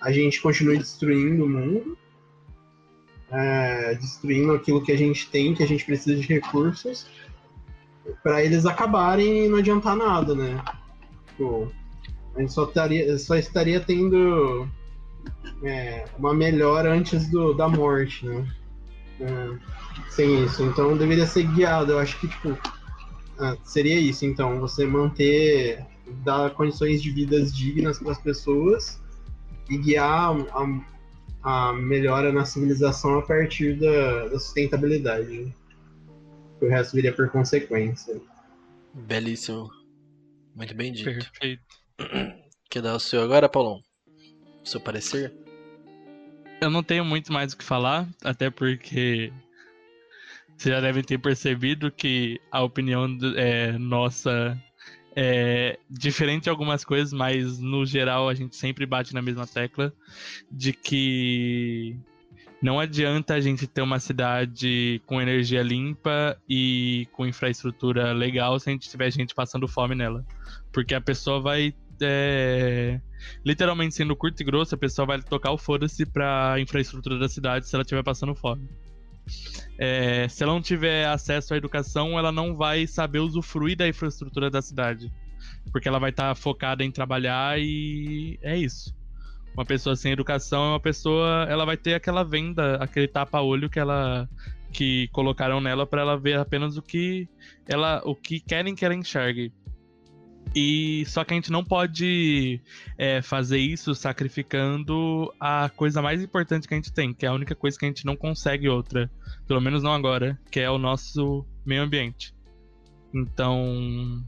a 0.00 0.12
gente 0.12 0.40
continue 0.40 0.78
destruindo 0.78 1.44
o 1.44 1.48
mundo, 1.48 1.98
é, 3.30 3.94
destruindo 3.94 4.52
aquilo 4.52 4.82
que 4.82 4.92
a 4.92 4.98
gente 4.98 5.28
tem, 5.30 5.54
que 5.54 5.62
a 5.62 5.66
gente 5.66 5.84
precisa 5.84 6.20
de 6.20 6.26
recursos, 6.26 7.06
para 8.22 8.42
eles 8.42 8.66
acabarem 8.66 9.46
e 9.46 9.48
não 9.48 9.58
adiantar 9.58 9.96
nada, 9.96 10.34
né? 10.34 10.62
Tipo, 11.28 11.70
a 12.34 12.40
gente 12.40 12.52
só 12.52 12.64
estaria, 12.64 13.18
só 13.18 13.36
estaria 13.36 13.80
tendo 13.80 14.68
é, 15.62 16.04
uma 16.18 16.32
melhora 16.32 16.92
antes 16.92 17.28
do, 17.30 17.52
da 17.52 17.68
morte, 17.68 18.26
né? 18.26 18.46
É, 19.20 19.58
sem 20.08 20.44
isso. 20.44 20.62
Então 20.62 20.96
deveria 20.96 21.26
ser 21.26 21.44
guiado. 21.44 21.92
Eu 21.92 21.98
acho 21.98 22.18
que, 22.18 22.28
tipo, 22.28 22.56
ah, 23.40 23.56
seria 23.64 23.98
isso, 23.98 24.26
então, 24.26 24.60
você 24.60 24.86
manter, 24.86 25.82
dar 26.22 26.50
condições 26.50 27.02
de 27.02 27.10
vidas 27.10 27.56
dignas 27.56 27.98
para 27.98 28.12
as 28.12 28.20
pessoas 28.20 29.00
e 29.70 29.78
guiar 29.78 30.36
a, 31.42 31.70
a 31.70 31.72
melhora 31.72 32.30
na 32.30 32.44
civilização 32.44 33.18
a 33.18 33.22
partir 33.22 33.78
da, 33.80 34.28
da 34.28 34.38
sustentabilidade. 34.38 35.54
O 36.60 36.68
resto 36.68 36.94
viria 36.94 37.14
por 37.14 37.30
consequência. 37.30 38.20
Belíssimo. 38.92 39.70
Muito 40.54 40.74
bem 40.74 40.92
dito. 40.92 41.04
Perfeito. 41.04 41.62
Quer 42.68 42.82
dar 42.82 42.94
o 42.94 43.00
seu 43.00 43.22
agora, 43.22 43.48
Paulão? 43.48 43.80
O 44.62 44.68
seu 44.68 44.80
parecer? 44.80 45.32
Eu 46.60 46.68
não 46.68 46.82
tenho 46.82 47.06
muito 47.06 47.32
mais 47.32 47.54
o 47.54 47.56
que 47.56 47.64
falar, 47.64 48.06
até 48.22 48.50
porque 48.50 49.32
vocês 50.60 50.74
já 50.74 50.80
devem 50.80 51.02
ter 51.02 51.16
percebido 51.16 51.90
que 51.90 52.38
a 52.52 52.62
opinião 52.62 53.16
é, 53.34 53.78
nossa 53.78 54.62
é 55.16 55.78
diferente 55.88 56.48
em 56.48 56.50
algumas 56.50 56.84
coisas, 56.84 57.14
mas 57.14 57.58
no 57.58 57.86
geral 57.86 58.28
a 58.28 58.34
gente 58.34 58.54
sempre 58.56 58.84
bate 58.84 59.14
na 59.14 59.22
mesma 59.22 59.46
tecla 59.46 59.90
de 60.52 60.74
que 60.74 61.96
não 62.60 62.78
adianta 62.78 63.32
a 63.32 63.40
gente 63.40 63.66
ter 63.66 63.80
uma 63.80 63.98
cidade 63.98 65.00
com 65.06 65.18
energia 65.18 65.62
limpa 65.62 66.36
e 66.46 67.08
com 67.12 67.26
infraestrutura 67.26 68.12
legal 68.12 68.60
se 68.60 68.68
a 68.68 68.72
gente 68.72 68.90
tiver 68.90 69.10
gente 69.10 69.34
passando 69.34 69.66
fome 69.66 69.94
nela. 69.94 70.26
Porque 70.70 70.94
a 70.94 71.00
pessoa 71.00 71.40
vai. 71.40 71.74
É, 72.02 73.00
literalmente 73.44 73.94
sendo 73.94 74.14
curto 74.14 74.42
e 74.42 74.44
grosso, 74.44 74.74
a 74.74 74.78
pessoa 74.78 75.06
vai 75.06 75.22
tocar 75.22 75.52
o 75.52 75.58
foda-se 75.58 76.04
pra 76.04 76.56
infraestrutura 76.58 77.18
da 77.18 77.30
cidade 77.30 77.66
se 77.66 77.74
ela 77.74 77.82
estiver 77.82 78.02
passando 78.02 78.34
fome. 78.34 78.68
É, 79.78 80.28
se 80.28 80.42
ela 80.42 80.52
não 80.52 80.60
tiver 80.60 81.06
acesso 81.06 81.54
à 81.54 81.56
educação, 81.56 82.18
ela 82.18 82.30
não 82.30 82.56
vai 82.56 82.86
saber 82.86 83.20
usufruir 83.20 83.76
da 83.76 83.88
infraestrutura 83.88 84.50
da 84.50 84.60
cidade. 84.60 85.12
Porque 85.72 85.88
ela 85.88 85.98
vai 85.98 86.10
estar 86.10 86.28
tá 86.28 86.34
focada 86.34 86.84
em 86.84 86.90
trabalhar 86.90 87.58
e 87.58 88.38
é 88.42 88.56
isso. 88.56 88.94
Uma 89.54 89.64
pessoa 89.64 89.96
sem 89.96 90.12
educação 90.12 90.64
é 90.64 90.68
uma 90.70 90.80
pessoa, 90.80 91.46
ela 91.48 91.64
vai 91.64 91.76
ter 91.76 91.94
aquela 91.94 92.22
venda, 92.22 92.76
aquele 92.76 93.08
tapa-olho 93.08 93.68
que 93.68 93.78
ela 93.78 94.28
que 94.72 95.08
colocaram 95.08 95.60
nela 95.60 95.84
para 95.84 96.02
ela 96.02 96.16
ver 96.16 96.38
apenas 96.38 96.76
o 96.76 96.82
que 96.82 97.28
ela 97.66 98.00
o 98.04 98.14
que 98.14 98.38
querem 98.38 98.74
que 98.74 98.84
ela 98.84 98.94
enxergue. 98.94 99.52
E 100.54 101.04
só 101.06 101.22
que 101.24 101.32
a 101.32 101.36
gente 101.36 101.52
não 101.52 101.64
pode 101.64 102.60
é, 102.98 103.22
fazer 103.22 103.58
isso 103.58 103.94
sacrificando 103.94 105.32
a 105.38 105.70
coisa 105.76 106.02
mais 106.02 106.22
importante 106.22 106.66
que 106.66 106.74
a 106.74 106.76
gente 106.76 106.92
tem, 106.92 107.14
que 107.14 107.24
é 107.24 107.28
a 107.28 107.32
única 107.32 107.54
coisa 107.54 107.78
que 107.78 107.84
a 107.84 107.88
gente 107.88 108.04
não 108.04 108.16
consegue 108.16 108.68
outra, 108.68 109.10
pelo 109.46 109.60
menos 109.60 109.82
não 109.82 109.92
agora, 109.92 110.38
que 110.50 110.58
é 110.58 110.68
o 110.68 110.78
nosso 110.78 111.46
meio 111.64 111.82
ambiente. 111.82 112.34
Então, 113.14 114.24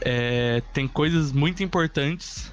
é, 0.00 0.62
tem 0.72 0.88
coisas 0.88 1.32
muito 1.32 1.62
importantes 1.62 2.52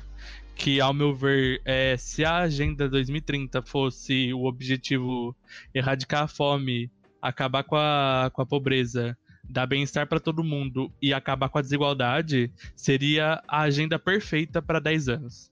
que, 0.55 0.81
ao 0.81 0.93
meu 0.93 1.13
ver, 1.13 1.61
é, 1.63 1.95
se 1.97 2.25
a 2.25 2.37
Agenda 2.37 2.89
2030 2.89 3.61
fosse 3.61 4.33
o 4.33 4.45
objetivo 4.45 5.35
erradicar 5.73 6.23
a 6.23 6.27
fome, 6.27 6.91
acabar 7.21 7.63
com 7.63 7.75
a, 7.75 8.29
com 8.33 8.41
a 8.41 8.45
pobreza, 8.45 9.17
dar 9.49 9.65
bem-estar 9.65 10.07
para 10.07 10.19
todo 10.19 10.43
mundo 10.43 10.91
e 11.01 11.13
acabar 11.13 11.49
com 11.49 11.57
a 11.57 11.61
desigualdade, 11.61 12.51
seria 12.75 13.41
a 13.47 13.61
agenda 13.61 13.97
perfeita 13.97 14.61
para 14.61 14.79
10 14.79 15.09
anos. 15.09 15.51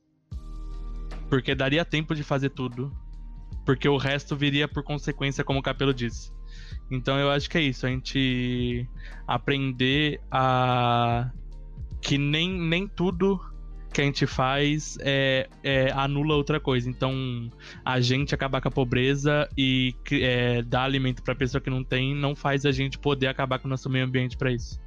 Porque 1.29 1.55
daria 1.55 1.83
tempo 1.85 2.13
de 2.13 2.23
fazer 2.23 2.49
tudo. 2.49 2.95
Porque 3.65 3.89
o 3.89 3.97
resto 3.97 4.35
viria 4.35 4.67
por 4.67 4.83
consequência, 4.83 5.43
como 5.43 5.59
o 5.59 5.63
Capelo 5.63 5.93
disse. 5.93 6.31
Então 6.91 7.17
eu 7.17 7.31
acho 7.31 7.49
que 7.49 7.57
é 7.57 7.61
isso, 7.61 7.85
a 7.85 7.89
gente 7.89 8.87
aprender 9.27 10.21
a 10.29 11.31
que 12.01 12.17
nem, 12.17 12.51
nem 12.51 12.87
tudo 12.87 13.39
que 13.95 14.01
a 14.01 14.03
gente 14.03 14.27
faz 14.27 14.97
é, 14.99 15.47
é, 15.63 15.89
anula 15.93 16.35
outra 16.35 16.59
coisa. 16.59 16.89
Então, 16.89 17.49
a 17.83 18.01
gente 18.01 18.35
acabar 18.35 18.59
com 18.59 18.67
a 18.67 18.71
pobreza 18.71 19.47
e 19.57 19.95
é, 20.11 20.61
dar 20.61 20.83
alimento 20.83 21.23
para 21.23 21.33
pessoa 21.33 21.61
que 21.61 21.69
não 21.69 21.81
tem 21.81 22.13
não 22.13 22.35
faz 22.35 22.65
a 22.65 22.73
gente 22.73 22.99
poder 22.99 23.27
acabar 23.27 23.57
com 23.57 23.67
o 23.67 23.69
nosso 23.69 23.89
meio 23.89 24.03
ambiente 24.03 24.35
para 24.35 24.51
isso. 24.51 24.77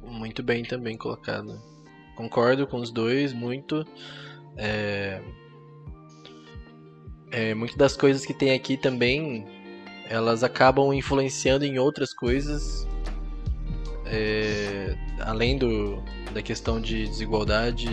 Muito 0.00 0.44
bem 0.44 0.62
também 0.62 0.96
colocado. 0.96 1.60
Concordo 2.14 2.68
com 2.68 2.76
os 2.76 2.92
dois, 2.92 3.32
muito. 3.32 3.84
É... 4.56 5.20
É, 7.32 7.54
muitas 7.54 7.76
das 7.76 7.96
coisas 7.96 8.24
que 8.24 8.34
tem 8.34 8.52
aqui 8.52 8.76
também, 8.76 9.44
elas 10.08 10.44
acabam 10.44 10.92
influenciando 10.92 11.64
em 11.64 11.80
outras 11.80 12.14
coisas. 12.14 12.86
É, 14.12 14.96
além 15.20 15.56
do, 15.56 16.02
da 16.34 16.42
questão 16.42 16.80
de 16.80 17.06
desigualdade 17.06 17.88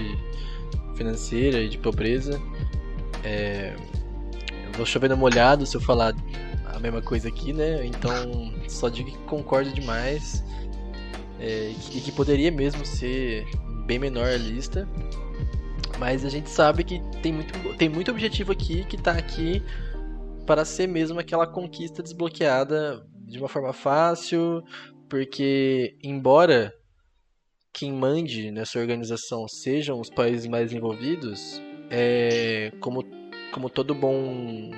financeira 0.97 1.59
e 1.59 1.69
de 1.69 1.77
pobreza. 1.77 2.41
É, 3.23 3.75
vou 4.75 4.85
chovendo 4.85 5.15
molhado 5.15 5.65
se 5.65 5.77
eu 5.77 5.81
falar 5.81 6.15
a 6.65 6.79
mesma 6.79 7.01
coisa 7.01 7.27
aqui, 7.27 7.53
né? 7.53 7.85
Então 7.85 8.53
só 8.67 8.89
digo 8.89 9.11
que 9.11 9.17
concordo 9.19 9.71
demais 9.71 10.43
é, 11.39 11.69
e, 11.69 11.73
que, 11.75 12.01
que 12.01 12.11
poderia 12.11 12.51
mesmo 12.51 12.85
ser 12.85 13.45
bem 13.85 13.99
menor 13.99 14.27
a 14.27 14.37
lista. 14.37 14.87
Mas 15.99 16.23
a 16.25 16.29
gente 16.29 16.49
sabe 16.49 16.83
que 16.83 17.01
tem 17.21 17.33
muito, 17.33 17.75
tem 17.75 17.89
muito 17.89 18.11
objetivo 18.11 18.51
aqui 18.51 18.83
que 18.83 18.95
está 18.95 19.11
aqui 19.13 19.63
para 20.45 20.63
ser 20.63 20.87
mesmo 20.87 21.19
aquela 21.19 21.47
conquista 21.47 22.03
desbloqueada 22.03 23.05
de 23.25 23.39
uma 23.39 23.49
forma 23.49 23.73
fácil, 23.73 24.63
porque 25.09 25.95
embora 26.03 26.73
quem 27.71 27.91
mande 27.91 28.51
nessa 28.51 28.79
organização 28.79 29.47
sejam 29.47 29.99
os 29.99 30.09
países 30.09 30.47
mais 30.47 30.73
envolvidos, 30.73 31.61
é, 31.89 32.71
como, 32.79 33.05
como 33.51 33.69
todo 33.69 33.93
bom 33.93 34.71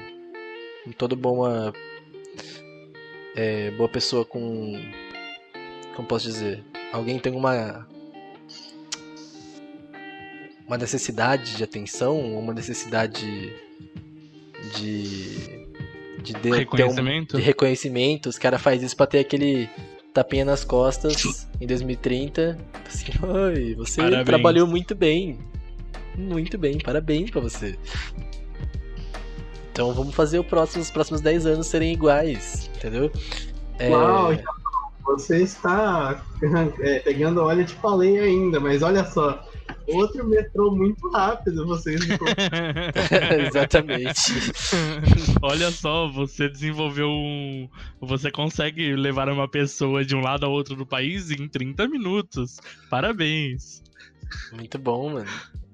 todo 0.97 1.15
boa 1.15 1.73
é, 3.35 3.71
boa 3.71 3.89
pessoa 3.89 4.25
com 4.25 4.73
como 5.95 6.07
posso 6.07 6.25
dizer 6.25 6.63
alguém 6.91 7.19
tem 7.19 7.33
uma 7.33 7.87
uma 10.65 10.77
necessidade 10.77 11.55
de 11.55 11.63
atenção 11.63 12.19
uma 12.35 12.53
necessidade 12.53 13.53
de 14.77 15.59
de, 16.23 16.33
de 16.33 16.49
reconhecimento 16.49 17.37
um, 17.37 17.39
de 17.39 17.45
reconhecimento? 17.45 18.29
os 18.29 18.37
cara 18.37 18.57
faz 18.57 18.81
isso 18.81 18.95
para 18.95 19.07
ter 19.07 19.19
aquele 19.19 19.69
tapinha 20.13 20.45
nas 20.45 20.63
costas 20.63 21.47
em 21.59 21.67
2030. 21.67 22.57
Assim, 22.87 23.05
oi, 23.25 23.75
você 23.75 24.01
parabéns. 24.01 24.25
trabalhou 24.25 24.67
muito 24.67 24.95
bem. 24.95 25.39
Muito 26.17 26.57
bem, 26.57 26.77
parabéns 26.79 27.29
para 27.29 27.41
você. 27.41 27.77
Então 29.71 29.93
vamos 29.93 30.13
fazer 30.13 30.39
o 30.39 30.43
próximo, 30.43 30.81
os 30.81 30.91
próximos 30.91 31.21
10 31.21 31.45
anos 31.45 31.67
serem 31.67 31.93
iguais, 31.93 32.69
entendeu? 32.75 33.11
É... 33.77 33.89
Uau, 33.89 34.33
então 34.33 34.53
você 35.05 35.41
está 35.41 36.21
é, 36.81 36.99
pegando 36.99 37.41
óleo 37.41 37.63
de 37.63 37.73
falei 37.75 38.19
ainda, 38.19 38.59
mas 38.59 38.83
olha 38.83 39.05
só, 39.05 39.41
outro 39.95 40.27
metrô 40.27 40.71
muito 40.71 41.09
rápido, 41.09 41.65
vocês. 41.65 41.99
Exatamente. 43.47 44.33
Olha 45.41 45.71
só, 45.71 46.07
você 46.07 46.49
desenvolveu 46.49 47.09
um. 47.09 47.69
Você 48.01 48.31
consegue 48.31 48.95
levar 48.95 49.29
uma 49.29 49.47
pessoa 49.47 50.03
de 50.03 50.15
um 50.15 50.21
lado 50.21 50.45
ao 50.45 50.51
outro 50.51 50.75
do 50.75 50.85
país 50.85 51.31
em 51.31 51.47
30 51.47 51.87
minutos. 51.87 52.57
Parabéns. 52.89 53.81
Muito 54.51 54.77
bom, 54.77 55.13
mano. 55.13 55.29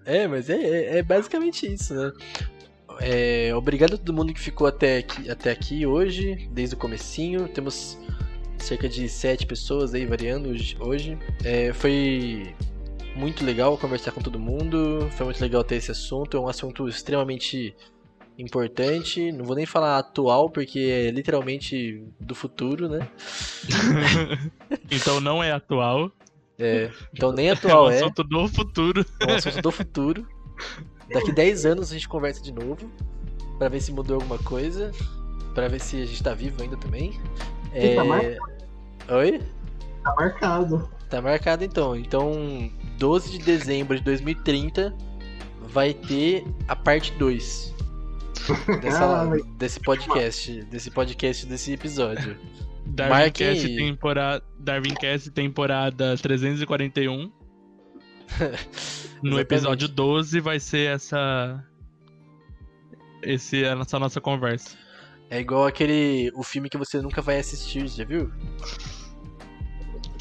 É, 0.06 0.28
mas 0.28 0.50
é, 0.50 0.56
é, 0.56 0.98
é 0.98 1.04
basicamente 1.04 1.72
isso, 1.72 1.94
né? 1.94 2.12
É, 3.02 3.54
obrigado 3.56 3.96
a 3.96 3.98
todo 3.98 4.14
mundo 4.14 4.34
que 4.34 4.40
ficou 4.40 4.68
até 4.68 5.00
aqui, 5.00 5.30
até 5.30 5.52
aqui 5.52 5.86
hoje, 5.86 6.48
desde 6.52 6.76
o 6.76 6.78
comecinho. 6.78 7.48
Temos 7.50 7.98
cerca 8.58 8.88
de 8.88 9.10
sete 9.10 9.46
pessoas 9.46 9.94
aí 9.94 10.06
variando 10.06 10.50
hoje. 10.80 11.18
É, 11.44 11.74
foi 11.74 12.54
muito 13.16 13.46
legal 13.46 13.78
conversar 13.78 14.12
com 14.12 14.22
todo 14.22 14.40
mundo, 14.40 15.10
foi 15.12 15.26
muito 15.26 15.42
legal 15.42 15.64
ter 15.64 15.76
esse 15.76 15.92
assunto, 15.92 16.38
é 16.38 16.40
um 16.40 16.48
assunto 16.48 16.88
extremamente 16.88 17.76
importante, 18.38 19.32
não 19.32 19.46
vou 19.46 19.56
nem 19.56 19.66
falar 19.66 19.98
atual, 19.98 20.50
porque 20.50 20.80
é 20.80 21.12
literalmente 21.12 22.06
do 22.20 22.36
futuro, 22.36 22.90
né? 22.90 23.08
então 24.92 25.22
não 25.22 25.42
é 25.42 25.52
atual. 25.52 26.12
É, 26.58 26.90
então 27.14 27.32
nem 27.32 27.50
atual 27.50 27.90
é. 27.90 28.00
É 28.00 28.02
um 28.02 28.06
assunto 28.06 28.24
do 28.24 28.48
futuro. 28.48 29.06
É 29.22 29.32
um 29.32 29.36
assunto 29.36 29.62
do 29.62 29.72
futuro. 29.72 30.28
Daqui 31.12 31.32
10 31.32 31.66
anos 31.66 31.92
a 31.92 31.94
gente 31.94 32.08
conversa 32.08 32.42
de 32.42 32.52
novo, 32.52 32.90
para 33.58 33.70
ver 33.70 33.82
se 33.82 33.92
mudou 33.92 34.16
alguma 34.16 34.38
coisa, 34.40 34.92
para 35.54 35.68
ver 35.68 35.80
se 35.80 36.02
a 36.02 36.06
gente 36.06 36.22
tá 36.22 36.34
vivo 36.34 36.62
ainda 36.62 36.78
também. 36.78 37.12
Tá 37.12 37.78
é... 37.78 37.96
Tá 37.96 38.04
marcado. 38.04 38.38
Oi? 39.10 39.42
Tá 40.04 40.16
marcado. 40.16 40.90
Tá 41.10 41.22
marcado 41.22 41.64
então. 41.64 41.96
Então, 41.96 42.72
12 42.98 43.32
de 43.32 43.40
dezembro 43.40 43.98
de 43.98 44.04
2030 44.04 44.96
vai 45.62 45.94
ter 45.94 46.46
a 46.68 46.76
parte 46.76 47.12
2 47.14 47.76
dessa, 48.82 49.24
ah, 49.24 49.38
desse 49.58 49.80
podcast, 49.80 50.64
desse 50.66 50.92
podcast, 50.92 51.46
desse 51.46 51.74
episódio. 51.74 52.38
Darwincast 52.86 53.76
temporada, 53.76 54.46
Darwincast 54.60 55.32
temporada 55.32 56.16
341. 56.18 57.32
no 59.22 59.40
episódio 59.40 59.88
12 59.88 60.40
vai 60.40 60.60
ser 60.60 60.96
essa 60.96 61.64
esse 63.24 63.64
essa 63.64 64.00
nossa 64.00 64.22
conversa. 64.22 64.78
É 65.30 65.40
igual 65.40 65.66
aquele 65.66 66.32
o 66.36 66.44
filme 66.44 66.70
que 66.70 66.78
você 66.78 67.02
nunca 67.02 67.22
vai 67.22 67.40
assistir, 67.40 67.88
já 67.88 68.06
viu? 68.06 68.32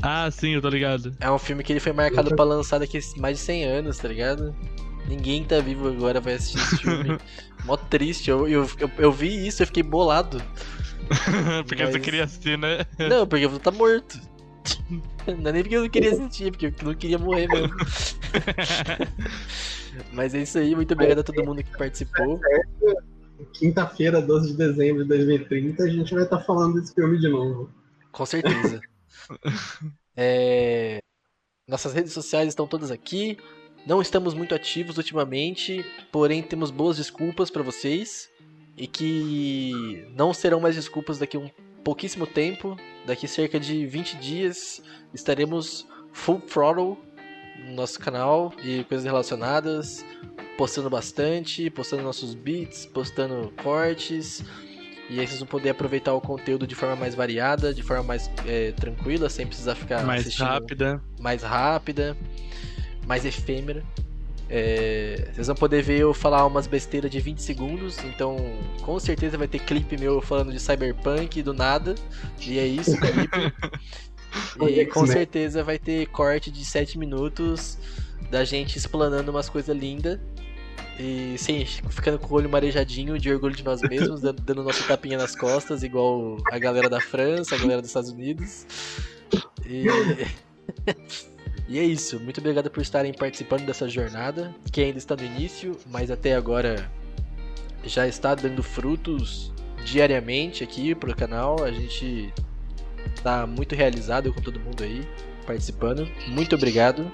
Ah, 0.06 0.30
sim, 0.30 0.50
eu 0.50 0.60
tô 0.60 0.68
ligado. 0.68 1.16
É 1.18 1.30
um 1.30 1.38
filme 1.38 1.62
que 1.64 1.72
ele 1.72 1.80
foi 1.80 1.92
marcado 1.92 2.36
pra 2.36 2.44
lançar 2.44 2.78
daqui 2.78 2.98
mais 3.16 3.38
de 3.38 3.42
100 3.42 3.64
anos, 3.64 3.96
tá 3.96 4.06
ligado? 4.06 4.54
Ninguém 5.08 5.42
tá 5.42 5.58
vivo 5.60 5.88
agora 5.88 6.20
vai 6.20 6.34
assistir 6.34 6.58
esse 6.58 6.76
filme. 6.76 7.18
Mó 7.64 7.74
triste. 7.78 8.28
Eu, 8.28 8.46
eu, 8.46 8.68
eu, 8.78 8.90
eu, 8.98 9.10
vi 9.10 9.46
isso, 9.46 9.62
eu 9.62 9.66
fiquei 9.66 9.82
bolado. 9.82 10.42
porque 11.66 11.84
Mas... 11.84 11.92
você 11.92 12.00
queria 12.00 12.24
assistir, 12.24 12.58
né? 12.58 12.84
Não, 13.08 13.26
porque 13.26 13.46
eu 13.46 13.58
tá 13.58 13.70
morto. 13.70 14.20
Não 15.26 15.48
é 15.48 15.52
nem 15.52 15.62
porque 15.62 15.76
eu 15.76 15.82
não 15.82 15.88
queria 15.88 16.12
assistir, 16.12 16.50
porque 16.50 16.66
eu 16.66 16.74
não 16.82 16.94
queria 16.94 17.18
morrer 17.18 17.46
mesmo. 17.48 17.74
Mas 20.12 20.34
é 20.34 20.42
isso 20.42 20.58
aí, 20.58 20.74
muito 20.74 20.92
obrigado 20.92 21.20
a 21.20 21.22
todo 21.22 21.44
mundo 21.44 21.62
que 21.62 21.76
participou. 21.78 22.40
Quinta-feira, 23.54 24.20
12 24.20 24.52
de 24.52 24.56
dezembro 24.56 25.02
de 25.02 25.08
2030, 25.08 25.82
a 25.82 25.88
gente 25.88 26.14
vai 26.14 26.24
estar 26.24 26.38
tá 26.38 26.44
falando 26.44 26.80
desse 26.80 26.94
filme 26.94 27.18
de 27.18 27.28
novo. 27.28 27.70
Com 28.12 28.24
certeza. 28.24 28.80
É... 30.16 31.00
Nossas 31.66 31.92
redes 31.92 32.12
sociais 32.12 32.48
estão 32.48 32.66
todas 32.66 32.90
aqui. 32.90 33.36
Não 33.86 34.00
estamos 34.00 34.32
muito 34.32 34.54
ativos 34.54 34.96
ultimamente, 34.96 35.84
porém 36.12 36.42
temos 36.42 36.70
boas 36.70 36.96
desculpas 36.96 37.50
para 37.50 37.62
vocês 37.62 38.30
e 38.76 38.86
que 38.86 40.06
não 40.16 40.32
serão 40.32 40.60
mais 40.60 40.74
desculpas 40.74 41.18
daqui 41.18 41.36
a 41.36 41.40
um 41.40 41.50
pouquíssimo 41.82 42.26
tempo. 42.26 42.76
Daqui 43.06 43.26
cerca 43.28 43.58
de 43.58 43.86
20 43.86 44.16
dias 44.16 44.82
estaremos 45.12 45.86
full 46.12 46.40
throttle 46.40 46.96
no 47.58 47.74
nosso 47.74 47.98
canal 48.00 48.52
e 48.62 48.84
coisas 48.84 49.04
relacionadas, 49.04 50.04
postando 50.56 50.88
bastante, 50.88 51.68
postando 51.70 52.02
nossos 52.02 52.34
beats, 52.34 52.86
postando 52.86 53.52
cortes, 53.62 54.42
e 55.08 55.20
aí 55.20 55.26
vocês 55.26 55.40
vão 55.40 55.48
poder 55.48 55.70
aproveitar 55.70 56.14
o 56.14 56.20
conteúdo 56.20 56.66
de 56.66 56.74
forma 56.74 56.96
mais 56.96 57.14
variada, 57.14 57.74
de 57.74 57.82
forma 57.82 58.02
mais 58.02 58.30
é, 58.46 58.72
tranquila, 58.72 59.28
sem 59.28 59.46
precisar 59.46 59.74
ficar 59.74 60.02
mais 60.04 60.36
rápida, 60.36 61.02
mais 61.20 61.42
rápida, 61.42 62.16
mais 63.06 63.24
efêmera. 63.24 63.82
É, 64.48 65.28
vocês 65.32 65.46
vão 65.46 65.56
poder 65.56 65.82
ver 65.82 66.00
eu 66.00 66.12
falar 66.12 66.46
umas 66.46 66.66
besteiras 66.66 67.10
de 67.10 67.18
20 67.18 67.38
segundos, 67.38 67.98
então 68.04 68.36
com 68.82 68.98
certeza 68.98 69.38
vai 69.38 69.48
ter 69.48 69.58
clipe 69.58 69.96
meu 69.96 70.20
falando 70.20 70.52
de 70.52 70.60
Cyberpunk 70.60 71.42
do 71.42 71.52
nada. 71.52 71.94
E 72.40 72.58
é 72.58 72.66
isso, 72.66 72.96
clipe. 72.96 73.52
e 74.68 74.86
com 74.86 75.06
certeza 75.06 75.62
vai 75.62 75.78
ter 75.78 76.06
corte 76.06 76.50
de 76.50 76.64
7 76.64 76.98
minutos 76.98 77.78
da 78.30 78.44
gente 78.44 78.76
explanando 78.76 79.30
umas 79.30 79.48
coisas 79.48 79.76
lindas. 79.76 80.18
E 80.98 81.36
sim, 81.38 81.64
ficando 81.64 82.18
com 82.18 82.32
o 82.32 82.36
olho 82.36 82.48
marejadinho 82.48 83.18
de 83.18 83.32
orgulho 83.32 83.54
de 83.54 83.64
nós 83.64 83.80
mesmos, 83.82 84.20
dando, 84.20 84.62
nosso 84.62 84.86
tapinha 84.86 85.18
nas 85.18 85.34
costas, 85.34 85.82
igual 85.82 86.38
a 86.52 86.58
galera 86.58 86.88
da 86.88 87.00
França, 87.00 87.56
a 87.56 87.58
galera 87.58 87.80
dos 87.80 87.90
Estados 87.90 88.10
Unidos. 88.10 88.66
E... 89.66 89.86
e 91.68 91.78
é 91.78 91.82
isso. 91.82 92.20
Muito 92.20 92.38
obrigado 92.38 92.70
por 92.70 92.80
estarem 92.80 93.12
participando 93.12 93.66
dessa 93.66 93.88
jornada, 93.88 94.54
que 94.70 94.80
ainda 94.80 94.98
está 94.98 95.16
no 95.16 95.24
início, 95.24 95.76
mas 95.90 96.10
até 96.10 96.36
agora 96.36 96.88
já 97.84 98.06
está 98.06 98.34
dando 98.34 98.62
frutos 98.62 99.52
diariamente 99.84 100.62
aqui 100.62 100.94
pro 100.94 101.14
canal. 101.14 101.64
A 101.64 101.72
gente 101.72 102.32
tá 103.22 103.46
muito 103.46 103.74
realizado 103.74 104.32
com 104.32 104.40
todo 104.40 104.60
mundo 104.60 104.84
aí 104.84 105.06
participando. 105.44 106.08
Muito 106.28 106.54
obrigado. 106.54 107.10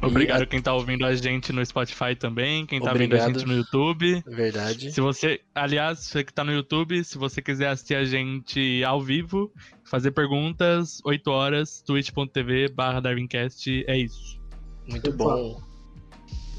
Obrigado 0.00 0.42
e... 0.42 0.46
quem 0.46 0.62
tá 0.62 0.72
ouvindo 0.72 1.04
a 1.04 1.14
gente 1.14 1.52
no 1.52 1.64
Spotify 1.64 2.14
também, 2.14 2.64
quem 2.66 2.80
tá 2.80 2.90
Obrigado. 2.90 3.18
vendo 3.18 3.30
a 3.30 3.32
gente 3.32 3.46
no 3.46 3.56
YouTube. 3.56 4.22
Verdade. 4.26 4.92
Se 4.92 5.00
você, 5.00 5.40
aliás, 5.54 5.98
você 6.00 6.22
que 6.22 6.32
tá 6.32 6.44
no 6.44 6.52
YouTube, 6.52 7.02
se 7.04 7.18
você 7.18 7.42
quiser 7.42 7.68
assistir 7.68 7.96
a 7.96 8.04
gente 8.04 8.82
ao 8.84 9.00
vivo, 9.00 9.52
fazer 9.84 10.12
perguntas, 10.12 11.00
8 11.04 11.30
horas, 11.30 11.82
twitch.tv 11.82 12.68
barra 12.68 13.00
DarwinCast, 13.00 13.84
é 13.86 13.96
isso. 13.96 14.40
Muito 14.88 15.12
bom. 15.12 15.60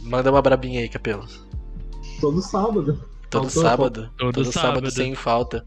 Manda 0.03 0.31
uma 0.31 0.41
brabinha 0.41 0.81
aí, 0.81 0.89
Capelo. 0.89 1.25
Todo 2.19 2.41
sábado. 2.41 3.09
Todo 3.29 3.49
sábado. 3.49 4.09
Todo, 4.17 4.33
todo 4.33 4.51
sábado. 4.51 4.73
sábado 4.73 4.91
sem 4.91 5.15
falta. 5.15 5.65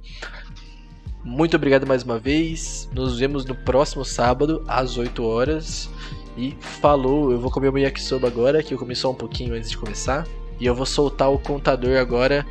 Muito 1.25 1.57
obrigado 1.57 1.87
mais 1.87 2.03
uma 2.03 2.19
vez. 2.19 2.89
Nos 2.93 3.19
vemos 3.19 3.45
no 3.45 3.55
próximo 3.55 4.05
sábado, 4.05 4.65
às 4.67 4.97
8 4.97 5.23
horas. 5.23 5.89
E 6.37 6.57
falou, 6.61 7.31
eu 7.31 7.39
vou 7.39 7.51
comer 7.51 7.73
o 7.73 7.79
yakisoba 7.79 8.27
agora, 8.27 8.63
que 8.63 8.73
eu 8.73 8.79
comi 8.79 8.97
só 8.97 9.11
um 9.11 9.15
pouquinho 9.15 9.55
antes 9.55 9.71
de 9.71 9.77
começar. 9.77 10.27
E 10.59 10.67
eu 10.67 10.75
vou 10.75 10.87
soltar 10.87 11.31
o 11.31 11.39
contador 11.39 11.99
agora 11.99 12.47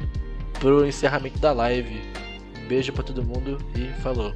pro 0.60 0.86
encerramento 0.86 1.40
da 1.40 1.52
live. 1.52 2.02
Um 2.64 2.68
beijo 2.68 2.94
para 2.94 3.04
todo 3.04 3.24
mundo 3.24 3.58
e 3.76 3.88
falou. 4.02 4.34